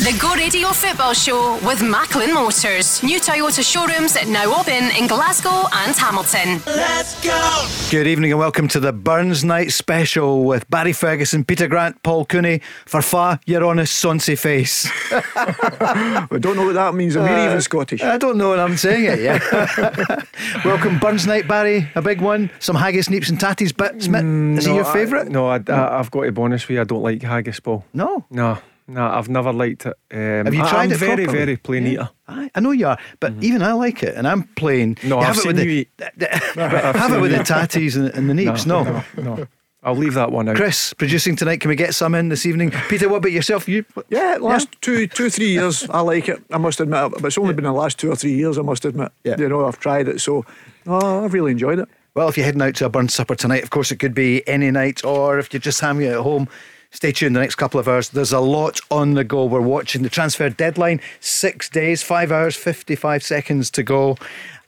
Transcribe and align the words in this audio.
The 0.00 0.16
Go 0.18 0.34
Radio 0.34 0.68
Football 0.68 1.12
Show 1.12 1.58
with 1.62 1.82
Macklin 1.82 2.32
Motors. 2.32 3.02
New 3.02 3.20
Toyota 3.20 3.62
showrooms 3.62 4.16
now 4.28 4.58
open 4.58 4.90
in 4.98 5.06
Glasgow 5.06 5.66
and 5.74 5.94
Hamilton. 5.94 6.62
Let's 6.66 7.22
go! 7.22 7.68
Good 7.90 8.06
evening 8.06 8.30
and 8.32 8.38
welcome 8.38 8.66
to 8.68 8.80
the 8.80 8.94
Burns 8.94 9.44
Night 9.44 9.72
Special 9.72 10.44
with 10.44 10.68
Barry 10.70 10.94
Ferguson, 10.94 11.44
Peter 11.44 11.68
Grant, 11.68 12.02
Paul 12.02 12.24
Cooney. 12.24 12.62
For 12.86 13.02
fa, 13.02 13.40
you're 13.44 13.62
on 13.62 13.76
sonsy 13.76 14.38
face. 14.38 14.88
we 16.30 16.38
don't 16.38 16.56
know 16.56 16.64
what 16.64 16.74
that 16.74 16.94
means. 16.94 17.14
Are 17.14 17.22
we 17.22 17.28
Uh, 17.28 17.48
even 17.48 17.60
Scottish? 17.60 18.02
I 18.02 18.16
don't 18.16 18.38
know, 18.38 18.52
and 18.52 18.60
I'm 18.62 18.78
saying 18.78 19.04
it, 19.04 19.20
yeah. 19.20 20.22
welcome, 20.64 20.98
Burns 20.98 21.26
Night, 21.26 21.46
Barry. 21.46 21.90
A 21.94 22.00
big 22.00 22.22
one. 22.22 22.50
Some 22.58 22.76
haggis, 22.76 23.08
neeps, 23.08 23.28
and 23.28 23.38
tatties. 23.38 23.76
But 23.76 24.00
Smith, 24.02 24.24
is 24.58 24.64
he 24.64 24.70
No, 24.70 24.76
your 24.76 24.86
favourite? 24.86 25.28
No, 25.28 25.48
I, 25.48 25.56
I, 25.68 25.98
have 25.98 26.10
got 26.10 26.22
to 26.24 26.32
be 26.32 26.40
honest 26.40 26.68
with 26.68 26.76
you. 26.76 26.80
I 26.80 26.84
don't 26.84 27.02
like 27.02 27.20
haggis, 27.20 27.60
Paul. 27.60 27.84
No. 27.92 28.24
No, 28.30 28.56
no, 28.94 29.06
I've 29.06 29.28
never 29.28 29.52
liked 29.52 29.86
it. 29.86 29.94
Um, 30.12 30.44
Have 30.46 30.54
you 30.54 30.60
tried 30.66 30.84
I'm 30.84 30.92
it 30.92 30.96
very, 30.98 31.24
properly? 31.24 31.38
very 31.38 31.56
plain 31.56 31.84
Yeah. 31.86 31.90
eater. 31.92 32.08
I, 32.28 32.50
I 32.54 32.60
know 32.60 32.70
you 32.72 32.86
are, 32.86 32.98
but 33.20 33.32
even 33.40 33.62
I 33.62 33.72
like 33.72 34.02
it, 34.02 34.14
and 34.16 34.26
I'm 34.26 34.42
plain. 34.54 34.94
Mm-hmm. 34.96 35.08
No, 35.08 35.20
You 35.20 35.26
I've 35.26 35.36
it 35.36 35.40
seen 35.40 35.46
with 35.48 35.56
the, 35.56 35.64
you 35.64 35.70
eat. 35.70 35.88
have 36.58 37.12
it 37.12 37.20
with 37.20 37.30
the 37.32 37.38
tatties 37.38 37.96
and, 37.96 38.08
and 38.14 38.28
the 38.30 38.34
neeps. 38.34 38.66
No, 38.66 38.82
no, 38.84 39.02
no. 39.36 39.46
I'll 39.82 39.96
leave 39.96 40.12
that 40.14 40.30
one 40.30 40.46
out. 40.48 40.56
Chris, 40.56 40.92
producing 40.92 41.36
tonight. 41.36 41.60
Can 41.62 41.70
we 41.70 41.74
get 41.76 41.94
some 41.94 42.14
in 42.14 42.28
this 42.28 42.44
evening? 42.44 42.70
Peter, 42.90 43.08
what 43.08 43.16
about 43.18 43.32
yourself? 43.32 43.66
You? 43.66 43.84
Yeah, 44.10 44.36
last 44.38 44.68
two, 44.82 45.06
two, 45.06 45.30
three 45.30 45.48
years, 45.52 45.88
I 45.88 46.00
like 46.00 46.28
it. 46.28 46.38
I 46.52 46.58
must 46.58 46.80
admit, 46.80 47.12
but 47.12 47.24
it's 47.24 47.38
only 47.38 47.54
been 47.54 47.64
the 47.64 47.72
last 47.72 47.98
two 47.98 48.10
or 48.12 48.16
three 48.16 48.34
years. 48.34 48.58
I 48.58 48.62
must 48.62 48.84
admit. 48.84 49.10
Yeah. 49.24 49.36
You 49.38 49.48
know, 49.48 49.64
I've 49.66 49.78
tried 49.80 50.06
it, 50.08 50.20
so 50.20 50.44
oh, 50.86 51.24
I've 51.24 51.32
really 51.32 51.52
enjoyed 51.52 51.78
it. 51.78 51.88
Well, 52.14 52.28
if 52.28 52.36
you're 52.36 52.44
heading 52.44 52.60
out 52.60 52.74
to 52.74 52.86
a 52.86 52.88
Burns 52.90 53.14
supper 53.14 53.34
tonight, 53.36 53.62
of 53.62 53.70
course, 53.70 53.90
it 53.90 53.96
could 53.96 54.14
be 54.14 54.46
any 54.46 54.70
night, 54.70 55.02
or 55.04 55.38
if 55.38 55.50
you're 55.52 55.60
just 55.60 55.80
having 55.80 56.04
it 56.04 56.10
at 56.12 56.18
home, 56.20 56.46
stay 56.90 57.12
tuned 57.12 57.36
the 57.36 57.40
next 57.40 57.56
couple 57.56 57.80
of 57.80 57.88
hours. 57.88 58.10
There's 58.10 58.32
a 58.32 58.40
lot 58.40 58.80
on 58.90 59.14
the 59.14 59.24
go. 59.24 59.44
We're 59.44 59.60
watching 59.60 60.02
the 60.02 60.08
transfer 60.08 60.48
deadline, 60.48 61.00
six 61.20 61.68
days, 61.68 62.02
five 62.02 62.32
hours, 62.32 62.56
55 62.56 63.22
seconds 63.22 63.70
to 63.72 63.82
go. 63.82 64.16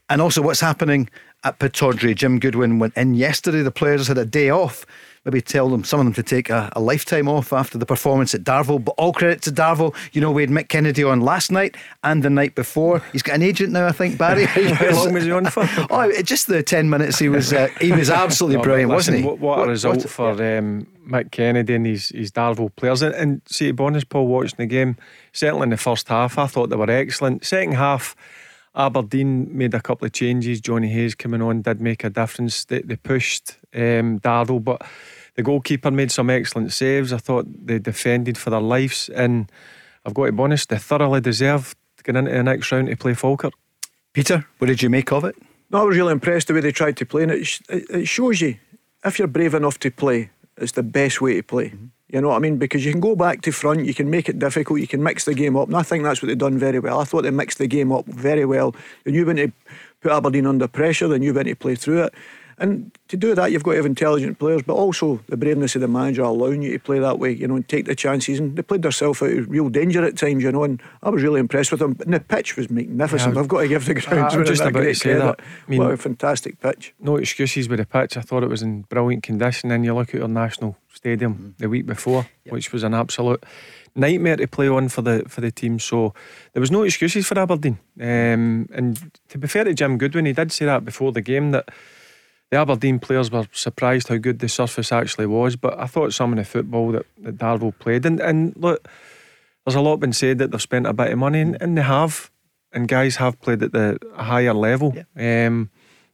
And 0.08 0.20
also 0.20 0.42
what's 0.42 0.60
happening 0.60 1.08
at 1.44 1.58
Pittodrie. 1.58 2.14
Jim 2.14 2.38
Goodwin 2.38 2.78
went 2.78 2.96
in 2.96 3.14
yesterday. 3.14 3.62
The 3.62 3.70
players 3.70 4.08
had 4.08 4.18
a 4.18 4.24
day 4.24 4.50
off. 4.50 4.86
Maybe 5.24 5.40
tell 5.40 5.68
them, 5.68 5.84
some 5.84 6.00
of 6.00 6.06
them 6.06 6.14
to 6.14 6.22
take 6.22 6.50
a, 6.50 6.72
a 6.74 6.80
lifetime 6.80 7.28
off 7.28 7.52
after 7.52 7.78
the 7.78 7.86
performance 7.86 8.34
at 8.34 8.42
Darvel. 8.42 8.84
But 8.84 8.96
all 8.98 9.12
credit 9.12 9.42
to 9.42 9.52
Darvel. 9.52 9.94
You 10.12 10.20
know, 10.20 10.32
we 10.32 10.42
had 10.42 10.50
Mick 10.50 10.68
Kennedy 10.68 11.04
on 11.04 11.20
last 11.20 11.52
night 11.52 11.76
and 12.02 12.24
the 12.24 12.30
night 12.30 12.56
before. 12.56 13.02
He's 13.12 13.22
got 13.22 13.36
an 13.36 13.42
agent 13.42 13.72
now, 13.72 13.86
I 13.86 13.92
think, 13.92 14.18
Barry. 14.18 14.44
How 14.46 14.90
long 15.04 15.12
was 15.12 15.24
he 15.24 15.30
on 15.30 15.46
for? 15.46 15.68
Oh, 15.90 16.10
just 16.22 16.46
the 16.46 16.62
ten 16.62 16.88
minutes 16.90 17.18
he 17.18 17.28
was 17.28 17.52
uh, 17.52 17.68
he 17.80 17.92
was 17.92 18.10
absolutely 18.10 18.56
No, 18.56 18.62
brilliant, 18.62 18.90
listen, 18.90 19.14
wasn't 19.14 19.24
he? 19.24 19.28
What, 19.28 19.58
what 19.58 19.66
a 19.66 19.70
result 19.70 20.08
for 20.08 20.30
um, 20.30 20.86
Mick 21.06 21.30
Kennedy 21.30 21.74
and 21.74 21.86
his, 21.86 22.08
his 22.08 22.30
Darvel 22.30 22.74
players. 22.74 23.02
And, 23.02 23.14
and 23.14 23.42
see, 23.46 23.72
honest, 23.78 24.08
Paul, 24.08 24.26
watching 24.26 24.56
the 24.58 24.66
game, 24.66 24.96
certainly 25.32 25.64
in 25.64 25.70
the 25.70 25.76
first 25.76 26.08
half, 26.08 26.38
I 26.38 26.46
thought 26.46 26.70
they 26.70 26.76
were 26.76 26.90
excellent. 26.90 27.44
Second 27.44 27.74
half, 27.74 28.16
Aberdeen 28.74 29.56
made 29.56 29.74
a 29.74 29.80
couple 29.80 30.06
of 30.06 30.12
changes. 30.12 30.60
Johnny 30.60 30.88
Hayes 30.88 31.14
coming 31.14 31.42
on 31.42 31.62
did 31.62 31.80
make 31.80 32.04
a 32.04 32.10
difference. 32.10 32.64
They, 32.64 32.80
they 32.80 32.96
pushed 32.96 33.58
um, 33.74 34.18
Darvel, 34.20 34.62
but 34.62 34.82
the 35.34 35.42
goalkeeper 35.42 35.90
made 35.90 36.10
some 36.10 36.30
excellent 36.30 36.72
saves. 36.72 37.12
I 37.12 37.18
thought 37.18 37.46
they 37.66 37.78
defended 37.78 38.38
for 38.38 38.50
their 38.50 38.60
lives. 38.60 39.08
And 39.10 39.50
I've 40.06 40.14
got 40.14 40.26
to 40.26 40.32
be 40.32 40.42
honest, 40.42 40.68
they 40.68 40.78
thoroughly 40.78 41.20
deserved 41.20 41.76
to 41.98 42.02
get 42.02 42.16
into 42.16 42.30
the 42.30 42.42
next 42.42 42.72
round 42.72 42.88
to 42.88 42.96
play 42.96 43.14
Falkirk. 43.14 43.52
Peter, 44.12 44.46
what 44.58 44.66
did 44.66 44.82
you 44.82 44.90
make 44.90 45.12
of 45.12 45.24
it? 45.24 45.36
No, 45.70 45.80
I 45.80 45.84
was 45.84 45.96
really 45.96 46.12
impressed 46.12 46.48
the 46.48 46.54
way 46.54 46.60
they 46.60 46.72
tried 46.72 46.98
to 46.98 47.06
play, 47.06 47.22
and 47.22 47.32
it, 47.32 47.46
sh- 47.46 47.62
it 47.70 47.88
it 47.88 48.06
shows 48.06 48.42
you 48.42 48.56
if 49.04 49.18
you're 49.18 49.28
brave 49.28 49.54
enough 49.54 49.78
to 49.80 49.90
play, 49.90 50.30
it's 50.56 50.72
the 50.72 50.82
best 50.82 51.20
way 51.20 51.36
to 51.36 51.42
play. 51.42 51.72
You 52.12 52.20
know 52.20 52.28
what 52.28 52.36
I 52.36 52.40
mean? 52.40 52.58
Because 52.58 52.84
you 52.84 52.92
can 52.92 53.00
go 53.00 53.16
back 53.16 53.40
to 53.40 53.52
front, 53.52 53.86
you 53.86 53.94
can 53.94 54.10
make 54.10 54.28
it 54.28 54.38
difficult, 54.38 54.80
you 54.80 54.86
can 54.86 55.02
mix 55.02 55.24
the 55.24 55.32
game 55.32 55.56
up, 55.56 55.68
and 55.68 55.76
I 55.76 55.82
think 55.82 56.04
that's 56.04 56.20
what 56.20 56.28
they've 56.28 56.36
done 56.36 56.58
very 56.58 56.78
well. 56.78 57.00
I 57.00 57.04
thought 57.04 57.22
they 57.22 57.30
mixed 57.30 57.56
the 57.56 57.66
game 57.66 57.90
up 57.90 58.04
very 58.04 58.44
well. 58.44 58.74
They 59.04 59.12
knew 59.12 59.24
when 59.24 59.36
to 59.36 59.50
put 60.02 60.12
Aberdeen 60.12 60.46
under 60.46 60.68
pressure, 60.68 61.08
they 61.08 61.18
knew 61.18 61.32
when 61.32 61.46
to 61.46 61.56
play 61.56 61.74
through 61.74 62.02
it. 62.02 62.14
And 62.58 62.92
to 63.08 63.16
do 63.16 63.34
that, 63.34 63.50
you've 63.50 63.62
got 63.64 63.72
to 63.72 63.76
have 63.78 63.86
intelligent 63.86 64.38
players, 64.38 64.62
but 64.62 64.74
also 64.74 65.20
the 65.28 65.36
braveness 65.36 65.74
of 65.74 65.80
the 65.80 65.88
manager 65.88 66.22
allowing 66.22 66.62
you 66.62 66.72
to 66.72 66.78
play 66.78 66.98
that 66.98 67.18
way, 67.18 67.32
you 67.32 67.48
know, 67.48 67.56
and 67.56 67.68
take 67.68 67.86
the 67.86 67.94
chances. 67.94 68.38
And 68.38 68.56
they 68.56 68.62
played 68.62 68.82
themselves 68.82 69.22
out 69.22 69.30
of 69.30 69.48
real 69.50 69.68
danger 69.68 70.04
at 70.04 70.16
times, 70.16 70.42
you 70.44 70.52
know, 70.52 70.64
and 70.64 70.80
I 71.02 71.10
was 71.10 71.22
really 71.22 71.40
impressed 71.40 71.70
with 71.70 71.80
them. 71.80 71.96
And 72.00 72.14
the 72.14 72.20
pitch 72.20 72.56
was 72.56 72.70
magnificent. 72.70 73.34
Yeah, 73.34 73.40
I've 73.40 73.48
got 73.48 73.62
to 73.62 73.68
give 73.68 73.84
the 73.86 73.94
grounds 73.94 74.34
I'm 74.34 74.44
just 74.44 74.60
a 74.62 74.68
about 74.68 74.78
to 74.80 74.84
great 74.84 74.96
say 74.96 75.14
credit. 75.14 75.24
that. 75.38 75.40
I 75.40 75.70
mean- 75.70 75.80
what 75.80 75.92
a 75.92 75.96
fantastic 75.96 76.60
pitch. 76.60 76.94
no 77.00 77.16
excuses 77.16 77.68
with 77.68 77.78
the 77.78 77.86
pitch. 77.86 78.16
I 78.16 78.20
thought 78.20 78.42
it 78.42 78.48
was 78.50 78.62
in 78.62 78.82
brilliant 78.82 79.22
condition. 79.22 79.70
And 79.70 79.84
you 79.84 79.94
look 79.94 80.14
at 80.14 80.22
our 80.22 80.28
national 80.28 80.76
stadium 80.92 81.54
the 81.58 81.68
week 81.68 81.86
before, 81.86 82.28
which 82.48 82.72
was 82.72 82.82
an 82.84 82.94
absolute 82.94 83.42
nightmare 83.94 84.36
to 84.36 84.46
play 84.46 84.68
on 84.68 84.88
for 84.88 85.02
the 85.02 85.24
for 85.28 85.40
the 85.40 85.50
team. 85.50 85.78
So 85.78 86.14
there 86.52 86.60
was 86.60 86.70
no 86.70 86.82
excuses 86.82 87.26
for 87.26 87.38
Aberdeen. 87.38 87.78
Um, 88.00 88.68
and 88.72 89.10
to 89.28 89.38
be 89.38 89.48
fair 89.48 89.64
to 89.64 89.74
Jim 89.74 89.98
Goodwin, 89.98 90.26
he 90.26 90.32
did 90.32 90.52
say 90.52 90.64
that 90.66 90.84
before 90.84 91.12
the 91.12 91.20
game 91.20 91.50
that 91.50 91.68
the 92.52 92.58
Aberdeen 92.58 92.98
players 92.98 93.30
were 93.30 93.46
surprised 93.50 94.08
how 94.08 94.18
good 94.18 94.40
the 94.40 94.48
surface 94.48 94.92
actually 94.92 95.24
was. 95.24 95.56
But 95.56 95.78
I 95.78 95.86
thought 95.86 96.12
some 96.12 96.32
of 96.34 96.36
the 96.36 96.44
football 96.44 96.92
that, 96.92 97.06
that 97.22 97.38
Darvel 97.38 97.72
played, 97.78 98.04
and, 98.04 98.20
and 98.20 98.52
look, 98.56 98.86
there's 99.64 99.74
a 99.74 99.80
lot 99.80 99.96
been 99.96 100.12
said 100.12 100.36
that 100.36 100.50
they've 100.50 100.60
spent 100.60 100.86
a 100.86 100.92
bit 100.92 101.10
of 101.10 101.18
money, 101.18 101.40
and, 101.40 101.56
and 101.62 101.78
they 101.78 101.82
have, 101.82 102.30
and 102.70 102.86
guys 102.86 103.16
have 103.16 103.40
played 103.40 103.62
at 103.62 103.72
the 103.72 103.98
higher 104.16 104.52
level. 104.52 104.94
Um, 105.16 105.70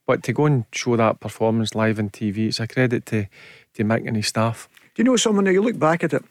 but 0.07 0.23
to 0.23 0.33
go 0.33 0.47
and 0.47 0.65
show 0.71 0.95
that 0.95 1.19
performance 1.19 1.75
live 1.75 1.99
on 1.99 2.09
TV, 2.09 2.47
it's 2.47 2.61
a 2.61 2.69
credit 2.69 3.05
to 3.07 3.27
to 3.75 3.83
Mick 3.83 4.07
and 4.07 4.15
his 4.15 4.29
staff. 4.29 4.69
Do 4.95 5.03
you 5.03 5.05
know 5.05 5.17
someone, 5.17 5.45
now 5.45 5.51
you 5.51 5.61
look 5.61 5.79
back 5.79 6.05
at 6.05 6.13
it, 6.13 6.25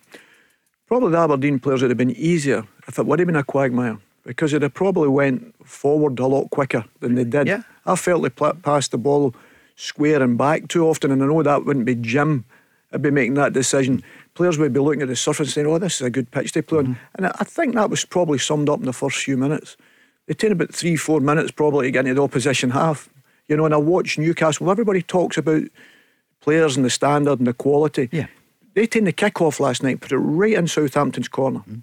probably 0.88 1.12
the 1.12 1.18
Aberdeen 1.18 1.59
players 1.59 1.81
would 1.81 1.91
have 1.91 1.97
been 1.97 2.12
easier 2.12 2.63
if 2.88 2.97
it 2.97 3.06
would 3.06 3.19
have 3.19 3.25
been 3.25 3.35
a 3.35 3.44
quagmire 3.44 4.00
because 4.24 4.53
they'd 4.53 4.62
have 4.62 4.74
probably 4.74 5.09
went 5.09 5.53
forward 5.66 6.18
a 6.19 6.28
lot 6.28 6.50
quicker 6.50 6.85
than 7.01 7.16
they 7.16 7.25
did. 7.25 7.47
Yeah. 7.47 7.63
I 7.85 7.97
felt 7.97 8.24
they 8.24 8.29
pla- 8.29 8.53
passed 8.53 8.91
the 8.91 8.97
ball 8.97 9.35
square 9.77 10.21
and 10.21 10.38
back 10.38 10.67
too 10.67 10.85
often, 10.85 11.11
and 11.11 11.23
I 11.23 11.27
know 11.27 11.41
that 11.41 11.63
wouldn't 11.63 11.85
be 11.85 11.95
Jim 11.95 12.43
I'd 12.91 13.01
be 13.01 13.11
making 13.11 13.33
that 13.35 13.53
decision. 13.53 14.03
Players 14.33 14.57
would 14.57 14.73
be 14.73 14.79
looking 14.79 15.01
at 15.01 15.07
the 15.07 15.15
surface 15.15 15.47
and 15.47 15.53
saying, 15.53 15.67
oh, 15.67 15.77
this 15.77 15.95
is 15.95 16.01
a 16.01 16.09
good 16.09 16.31
pitch 16.31 16.53
to 16.53 16.63
play 16.63 16.79
on. 16.79 16.85
Mm-hmm. 16.85 17.15
And 17.15 17.27
I 17.27 17.43
think 17.43 17.75
that 17.75 17.89
was 17.89 18.05
probably 18.05 18.38
summed 18.38 18.69
up 18.69 18.79
in 18.79 18.85
the 18.85 18.93
first 18.93 19.17
few 19.17 19.35
minutes. 19.35 19.75
They 20.25 20.33
take 20.33 20.51
about 20.51 20.73
three, 20.73 20.95
four 20.95 21.19
minutes 21.19 21.51
probably 21.51 21.88
to 21.88 21.91
get 21.91 22.05
into 22.05 22.15
the 22.15 22.23
opposition 22.23 22.71
half. 22.71 23.09
You 23.47 23.57
know, 23.57 23.65
and 23.65 23.73
I 23.73 23.77
watch 23.77 24.17
Newcastle, 24.17 24.69
everybody 24.69 25.01
talks 25.01 25.38
about 25.38 25.63
players 26.41 26.75
and 26.75 26.85
the 26.85 26.89
standard 26.89 27.39
and 27.39 27.47
the 27.47 27.53
quality. 27.53 28.09
Yeah. 28.11 28.27
They 28.73 28.88
taken 28.88 29.05
the 29.05 29.11
kick 29.11 29.41
off 29.41 29.59
last 29.59 29.83
night, 29.83 30.01
put 30.01 30.11
it 30.11 30.17
right 30.17 30.53
in 30.53 30.67
Southampton's 30.67 31.27
corner. 31.27 31.59
Mm-hmm. 31.59 31.79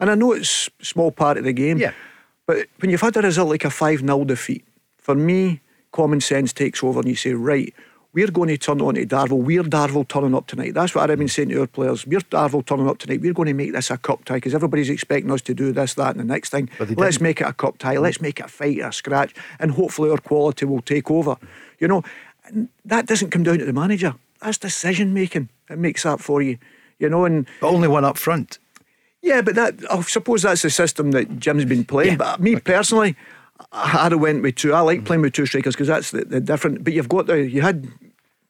And 0.00 0.10
I 0.10 0.14
know 0.14 0.32
it's 0.32 0.68
a 0.80 0.84
small 0.84 1.12
part 1.12 1.38
of 1.38 1.44
the 1.44 1.52
game. 1.52 1.78
Yeah. 1.78 1.92
But 2.46 2.66
when 2.80 2.90
you've 2.90 3.00
had 3.00 3.16
a 3.16 3.22
result 3.22 3.48
like 3.48 3.64
a 3.64 3.70
5 3.70 4.00
0 4.00 4.24
defeat, 4.24 4.64
for 4.98 5.14
me, 5.14 5.60
common 5.92 6.20
sense 6.20 6.52
takes 6.52 6.82
over 6.82 7.00
and 7.00 7.08
you 7.08 7.14
say, 7.14 7.32
right, 7.34 7.72
we're 8.14 8.30
going 8.30 8.48
to 8.50 8.58
turn 8.58 8.80
on 8.82 8.94
to 8.94 9.06
Darvel. 9.06 9.42
We're 9.42 9.62
Darvel 9.62 10.06
turning 10.06 10.34
up 10.34 10.46
tonight. 10.46 10.74
That's 10.74 10.94
what 10.94 11.10
I've 11.10 11.18
been 11.18 11.28
saying 11.28 11.48
to 11.48 11.60
our 11.60 11.66
players. 11.66 12.06
We're 12.06 12.20
Darvel 12.20 12.64
turning 12.64 12.86
up 12.88 12.98
tonight. 12.98 13.22
We're 13.22 13.32
going 13.32 13.46
to 13.48 13.54
make 13.54 13.72
this 13.72 13.90
a 13.90 13.96
cup 13.96 14.24
tie 14.26 14.34
because 14.34 14.54
everybody's 14.54 14.90
expecting 14.90 15.30
us 15.30 15.40
to 15.42 15.54
do 15.54 15.72
this, 15.72 15.94
that, 15.94 16.10
and 16.10 16.20
the 16.20 16.24
next 16.24 16.50
thing. 16.50 16.68
Let's 16.78 17.20
make 17.22 17.40
it 17.40 17.46
a 17.46 17.54
cup 17.54 17.78
tie. 17.78 17.96
Let's 17.96 18.20
make 18.20 18.38
it 18.40 18.46
a 18.46 18.48
fight, 18.48 18.80
a 18.80 18.92
scratch, 18.92 19.34
and 19.58 19.70
hopefully 19.70 20.10
our 20.10 20.18
quality 20.18 20.66
will 20.66 20.82
take 20.82 21.10
over. 21.10 21.36
You 21.78 21.88
know, 21.88 22.02
that 22.84 23.06
doesn't 23.06 23.30
come 23.30 23.44
down 23.44 23.58
to 23.60 23.64
the 23.64 23.72
manager. 23.72 24.14
That's 24.42 24.58
decision 24.58 25.14
making. 25.14 25.48
It 25.70 25.78
makes 25.78 26.02
that 26.02 26.20
for 26.20 26.42
you. 26.42 26.58
You 26.98 27.08
know, 27.08 27.24
and 27.24 27.46
But 27.60 27.68
only 27.70 27.88
one 27.88 28.04
up 28.04 28.18
front. 28.18 28.58
yeah, 29.22 29.40
but 29.40 29.54
that 29.54 29.74
I 29.90 30.02
suppose 30.02 30.42
that's 30.42 30.62
the 30.62 30.70
system 30.70 31.12
that 31.12 31.38
Jim's 31.38 31.64
been 31.64 31.84
playing. 31.86 32.18
But 32.18 32.40
me 32.40 32.56
personally, 32.56 33.16
I- 33.70 34.06
I'd 34.06 34.12
have 34.12 34.20
went 34.20 34.42
with 34.42 34.56
two. 34.56 34.72
I 34.74 34.80
like 34.80 34.98
mm-hmm. 34.98 35.06
playing 35.06 35.22
with 35.22 35.32
two 35.34 35.46
strikers 35.46 35.74
because 35.74 35.88
that's 35.88 36.10
the, 36.10 36.24
the 36.24 36.40
different. 36.40 36.84
But 36.84 36.92
you've 36.92 37.08
got 37.08 37.26
the 37.26 37.42
you 37.48 37.62
had 37.62 37.86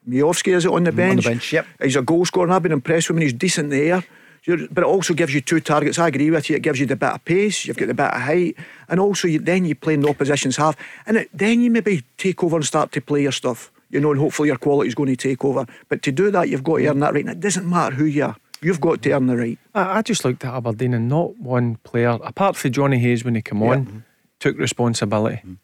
Miovski 0.08 0.54
is 0.54 0.64
it 0.64 0.68
mm, 0.70 0.74
on 0.74 0.84
the 0.84 0.92
bench? 0.92 1.24
bench, 1.24 1.52
yep. 1.52 1.66
He's 1.82 1.96
a 1.96 2.02
goal 2.02 2.24
scorer. 2.24 2.46
and 2.46 2.54
I've 2.54 2.62
been 2.62 2.72
impressed 2.72 3.08
with 3.08 3.18
him. 3.18 3.22
He's 3.22 3.32
decent 3.32 3.72
in 3.72 3.78
the 3.78 3.90
air. 3.90 4.04
You're- 4.44 4.66
But 4.72 4.82
it 4.82 4.86
also 4.86 5.14
gives 5.14 5.32
you 5.32 5.40
two 5.40 5.60
targets. 5.60 5.98
I 5.98 6.08
agree 6.08 6.30
with 6.30 6.50
you. 6.50 6.56
It 6.56 6.62
gives 6.62 6.80
you 6.80 6.86
the 6.86 6.96
bit 6.96 7.10
of 7.10 7.24
pace. 7.24 7.64
You've 7.64 7.76
got 7.76 7.86
the 7.86 7.94
bit 7.94 8.06
of 8.06 8.20
height, 8.20 8.56
and 8.88 8.98
also 8.98 9.28
you, 9.28 9.38
then 9.38 9.64
you 9.64 9.76
play 9.76 9.94
in 9.94 10.00
the 10.00 10.08
opposition's 10.08 10.56
half, 10.56 10.76
and 11.06 11.16
it, 11.18 11.30
then 11.32 11.60
you 11.60 11.70
maybe 11.70 12.02
take 12.18 12.42
over 12.42 12.56
and 12.56 12.64
start 12.66 12.90
to 12.92 13.00
play 13.00 13.22
your 13.22 13.32
stuff. 13.32 13.70
you 13.90 14.00
know, 14.00 14.10
and 14.10 14.18
hopefully 14.18 14.48
your 14.48 14.56
quality 14.56 14.88
is 14.88 14.94
going 14.96 15.10
to 15.10 15.16
take 15.16 15.44
over. 15.44 15.66
But 15.88 16.02
to 16.02 16.10
do 16.10 16.30
that, 16.32 16.48
you've 16.48 16.64
got 16.64 16.78
to 16.78 16.88
earn 16.88 16.98
that 17.00 17.12
right. 17.14 17.24
And 17.24 17.30
it 17.30 17.40
doesn't 17.40 17.68
matter 17.68 17.94
who 17.94 18.06
you 18.06 18.24
are. 18.24 18.36
You've 18.62 18.80
got 18.80 19.02
to 19.02 19.12
earn 19.12 19.26
the 19.26 19.36
right. 19.36 19.58
I, 19.74 19.98
I 19.98 20.02
just 20.02 20.24
looked 20.24 20.44
at 20.44 20.54
Aberdeen 20.54 20.94
and 20.94 21.08
not 21.08 21.36
one 21.38 21.76
player, 21.84 22.18
apart 22.24 22.56
from 22.56 22.72
Johnny 22.72 22.98
Hayes 22.98 23.22
when 23.24 23.34
he 23.34 23.42
came 23.42 23.62
on, 23.62 23.84
Yeah. 23.84 24.00
Took 24.42 24.58
responsibility. 24.58 25.36
Hmm. 25.36 25.54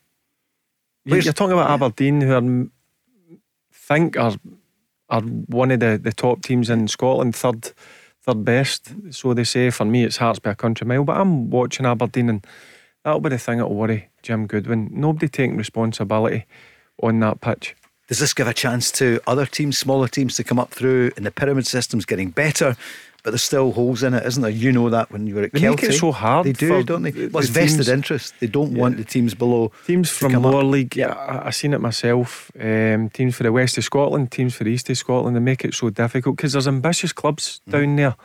Where's- 1.05 1.25
You're 1.25 1.35
talking 1.35 1.53
about 1.59 1.71
Aberdeen, 1.71 2.21
who 2.21 2.33
are, 2.33 2.37
m- 2.37 2.73
think 3.73 4.17
are 4.17 4.37
are 5.11 5.23
one 5.23 5.71
of 5.71 5.81
the, 5.81 5.99
the 6.03 6.13
top 6.13 6.43
teams 6.43 6.69
in 6.69 6.87
Scotland, 6.87 7.35
third 7.35 7.73
third 8.23 8.45
best. 8.45 8.93
So 9.11 9.33
they 9.35 9.45
say. 9.45 9.71
For 9.71 9.85
me, 9.87 10.05
it's 10.05 10.19
Hearts 10.19 10.39
by 10.39 10.51
a 10.51 10.55
country 10.55 10.87
mile. 10.87 11.05
But 11.05 11.17
I'm 11.17 11.49
watching 11.51 11.87
Aberdeen, 11.87 12.29
and 12.29 12.47
that'll 13.05 13.21
be 13.21 13.31
the 13.31 13.39
thing 13.39 13.59
that'll 13.59 13.75
worry 13.75 14.11
Jim 14.23 14.47
Goodwin. 14.47 14.89
Nobody 14.93 15.29
taking 15.29 15.57
responsibility 15.57 16.45
on 17.03 17.21
that 17.21 17.41
pitch. 17.41 17.75
Does 18.09 18.19
this 18.19 18.35
give 18.35 18.47
a 18.49 18.55
chance 18.55 18.91
to 18.93 19.21
other 19.27 19.47
teams, 19.47 19.79
smaller 19.79 20.09
teams, 20.09 20.35
to 20.37 20.45
come 20.45 20.59
up 20.59 20.71
through? 20.71 21.13
And 21.17 21.25
the 21.25 21.31
pyramid 21.31 21.67
system's 21.67 22.05
getting 22.05 22.31
better, 22.31 22.77
but 23.25 23.31
there's 23.33 23.43
still 23.43 23.73
holes 23.73 24.03
in 24.03 24.15
it, 24.15 24.25
isn't 24.25 24.41
there? 24.43 24.51
You 24.51 24.71
know 24.73 24.89
that 24.91 25.11
when 25.11 25.27
you 25.27 25.35
were 25.35 25.43
at 25.43 25.53
They 25.53 25.69
make 25.69 25.83
it 25.83 25.93
so 25.93 26.13
hard 26.13 26.47
They 26.47 26.53
do, 26.53 26.83
don't 26.85 27.03
they? 27.03 27.11
the- 27.11 27.29
Well, 27.29 27.43
it's 27.43 27.53
the 27.53 27.61
vested 27.61 27.77
teams. 27.87 27.89
interest. 27.89 28.35
They 28.41 28.47
don't 28.47 28.75
want 28.75 28.97
the 28.97 29.05
teams 29.05 29.35
below. 29.35 29.73
Teams 29.87 30.09
from 30.11 30.33
come 30.33 30.47
up. 30.47 30.53
lower 30.53 30.65
league, 30.65 30.97
Yeah. 30.97 31.13
I, 31.15 31.49
I 31.49 31.51
seen 31.51 31.75
it 31.75 31.81
myself. 31.81 32.51
Um, 32.59 33.11
teams 33.11 33.35
for 33.37 33.43
the 33.43 33.53
west 33.53 33.77
of 33.77 33.85
Scotland, 33.85 34.31
teams 34.31 34.55
for 34.55 34.65
the 34.65 34.71
east 34.71 34.89
of 34.91 34.97
Scotland, 34.97 35.35
they 35.37 35.41
make 35.41 35.65
it 35.65 35.75
so 35.75 35.91
difficult 35.91 36.37
because 36.37 36.53
there's 36.53 36.69
ambitious 36.69 37.13
clubs 37.13 37.61
Mm. 37.69 37.73
down 37.73 37.97
there. 37.97 38.17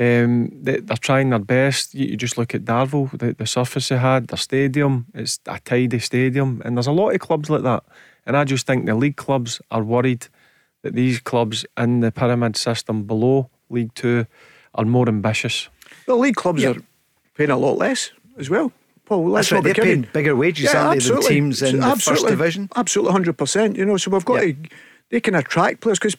Um, 0.00 0.50
they, 0.62 0.78
they're 0.80 0.96
trying 0.96 1.30
their 1.30 1.38
best. 1.38 1.94
You, 1.94 2.06
you 2.06 2.16
just 2.16 2.38
look 2.38 2.54
at 2.54 2.64
Darvel, 2.64 3.10
the, 3.18 3.34
the 3.34 3.46
surface 3.46 3.88
they 3.88 3.98
had, 3.98 4.28
their 4.28 4.38
stadium. 4.38 5.06
It's 5.14 5.38
a 5.46 5.58
tidy 5.60 5.98
stadium, 5.98 6.62
and 6.64 6.76
there's 6.76 6.86
a 6.86 6.92
lot 6.92 7.10
of 7.10 7.20
clubs 7.20 7.50
like 7.50 7.62
that. 7.62 7.84
And 8.24 8.36
I 8.36 8.44
just 8.44 8.66
think 8.66 8.86
the 8.86 8.94
league 8.94 9.16
clubs 9.16 9.60
are 9.70 9.82
worried 9.82 10.28
that 10.82 10.94
these 10.94 11.20
clubs 11.20 11.66
in 11.76 12.00
the 12.00 12.10
pyramid 12.10 12.56
system 12.56 13.04
below 13.04 13.50
League 13.72 13.94
Two 13.94 14.26
are 14.74 14.84
more 14.84 15.08
ambitious. 15.08 15.68
The 16.06 16.14
league 16.14 16.36
clubs 16.36 16.62
Yeah. 16.62 16.70
are 16.70 16.76
paying 17.36 17.50
a 17.50 17.56
lot 17.56 17.78
less 17.78 18.10
as 18.38 18.48
well. 18.50 18.72
Paul, 19.06 19.28
let's 19.30 19.50
That's 19.50 19.52
right. 19.52 19.64
be 19.64 19.72
They're 19.72 19.84
paying 19.84 20.06
bigger 20.12 20.36
wages, 20.36 20.72
aren't 20.74 21.02
they, 21.02 21.08
than 21.08 21.22
teams 21.22 21.62
in 21.62 21.80
the 21.80 21.82
first 21.82 22.08
Absolutely. 22.08 22.30
division? 22.30 22.68
Absolutely, 22.76 23.12
hundred 23.12 23.36
percent. 23.38 23.76
You 23.76 23.84
know, 23.84 23.96
so 23.96 24.10
we've 24.10 24.24
got 24.24 24.34
Yeah. 24.46 24.52
to. 24.52 24.56
They 25.10 25.20
can 25.20 25.34
attract 25.34 25.80
players 25.80 25.98
because 25.98 26.16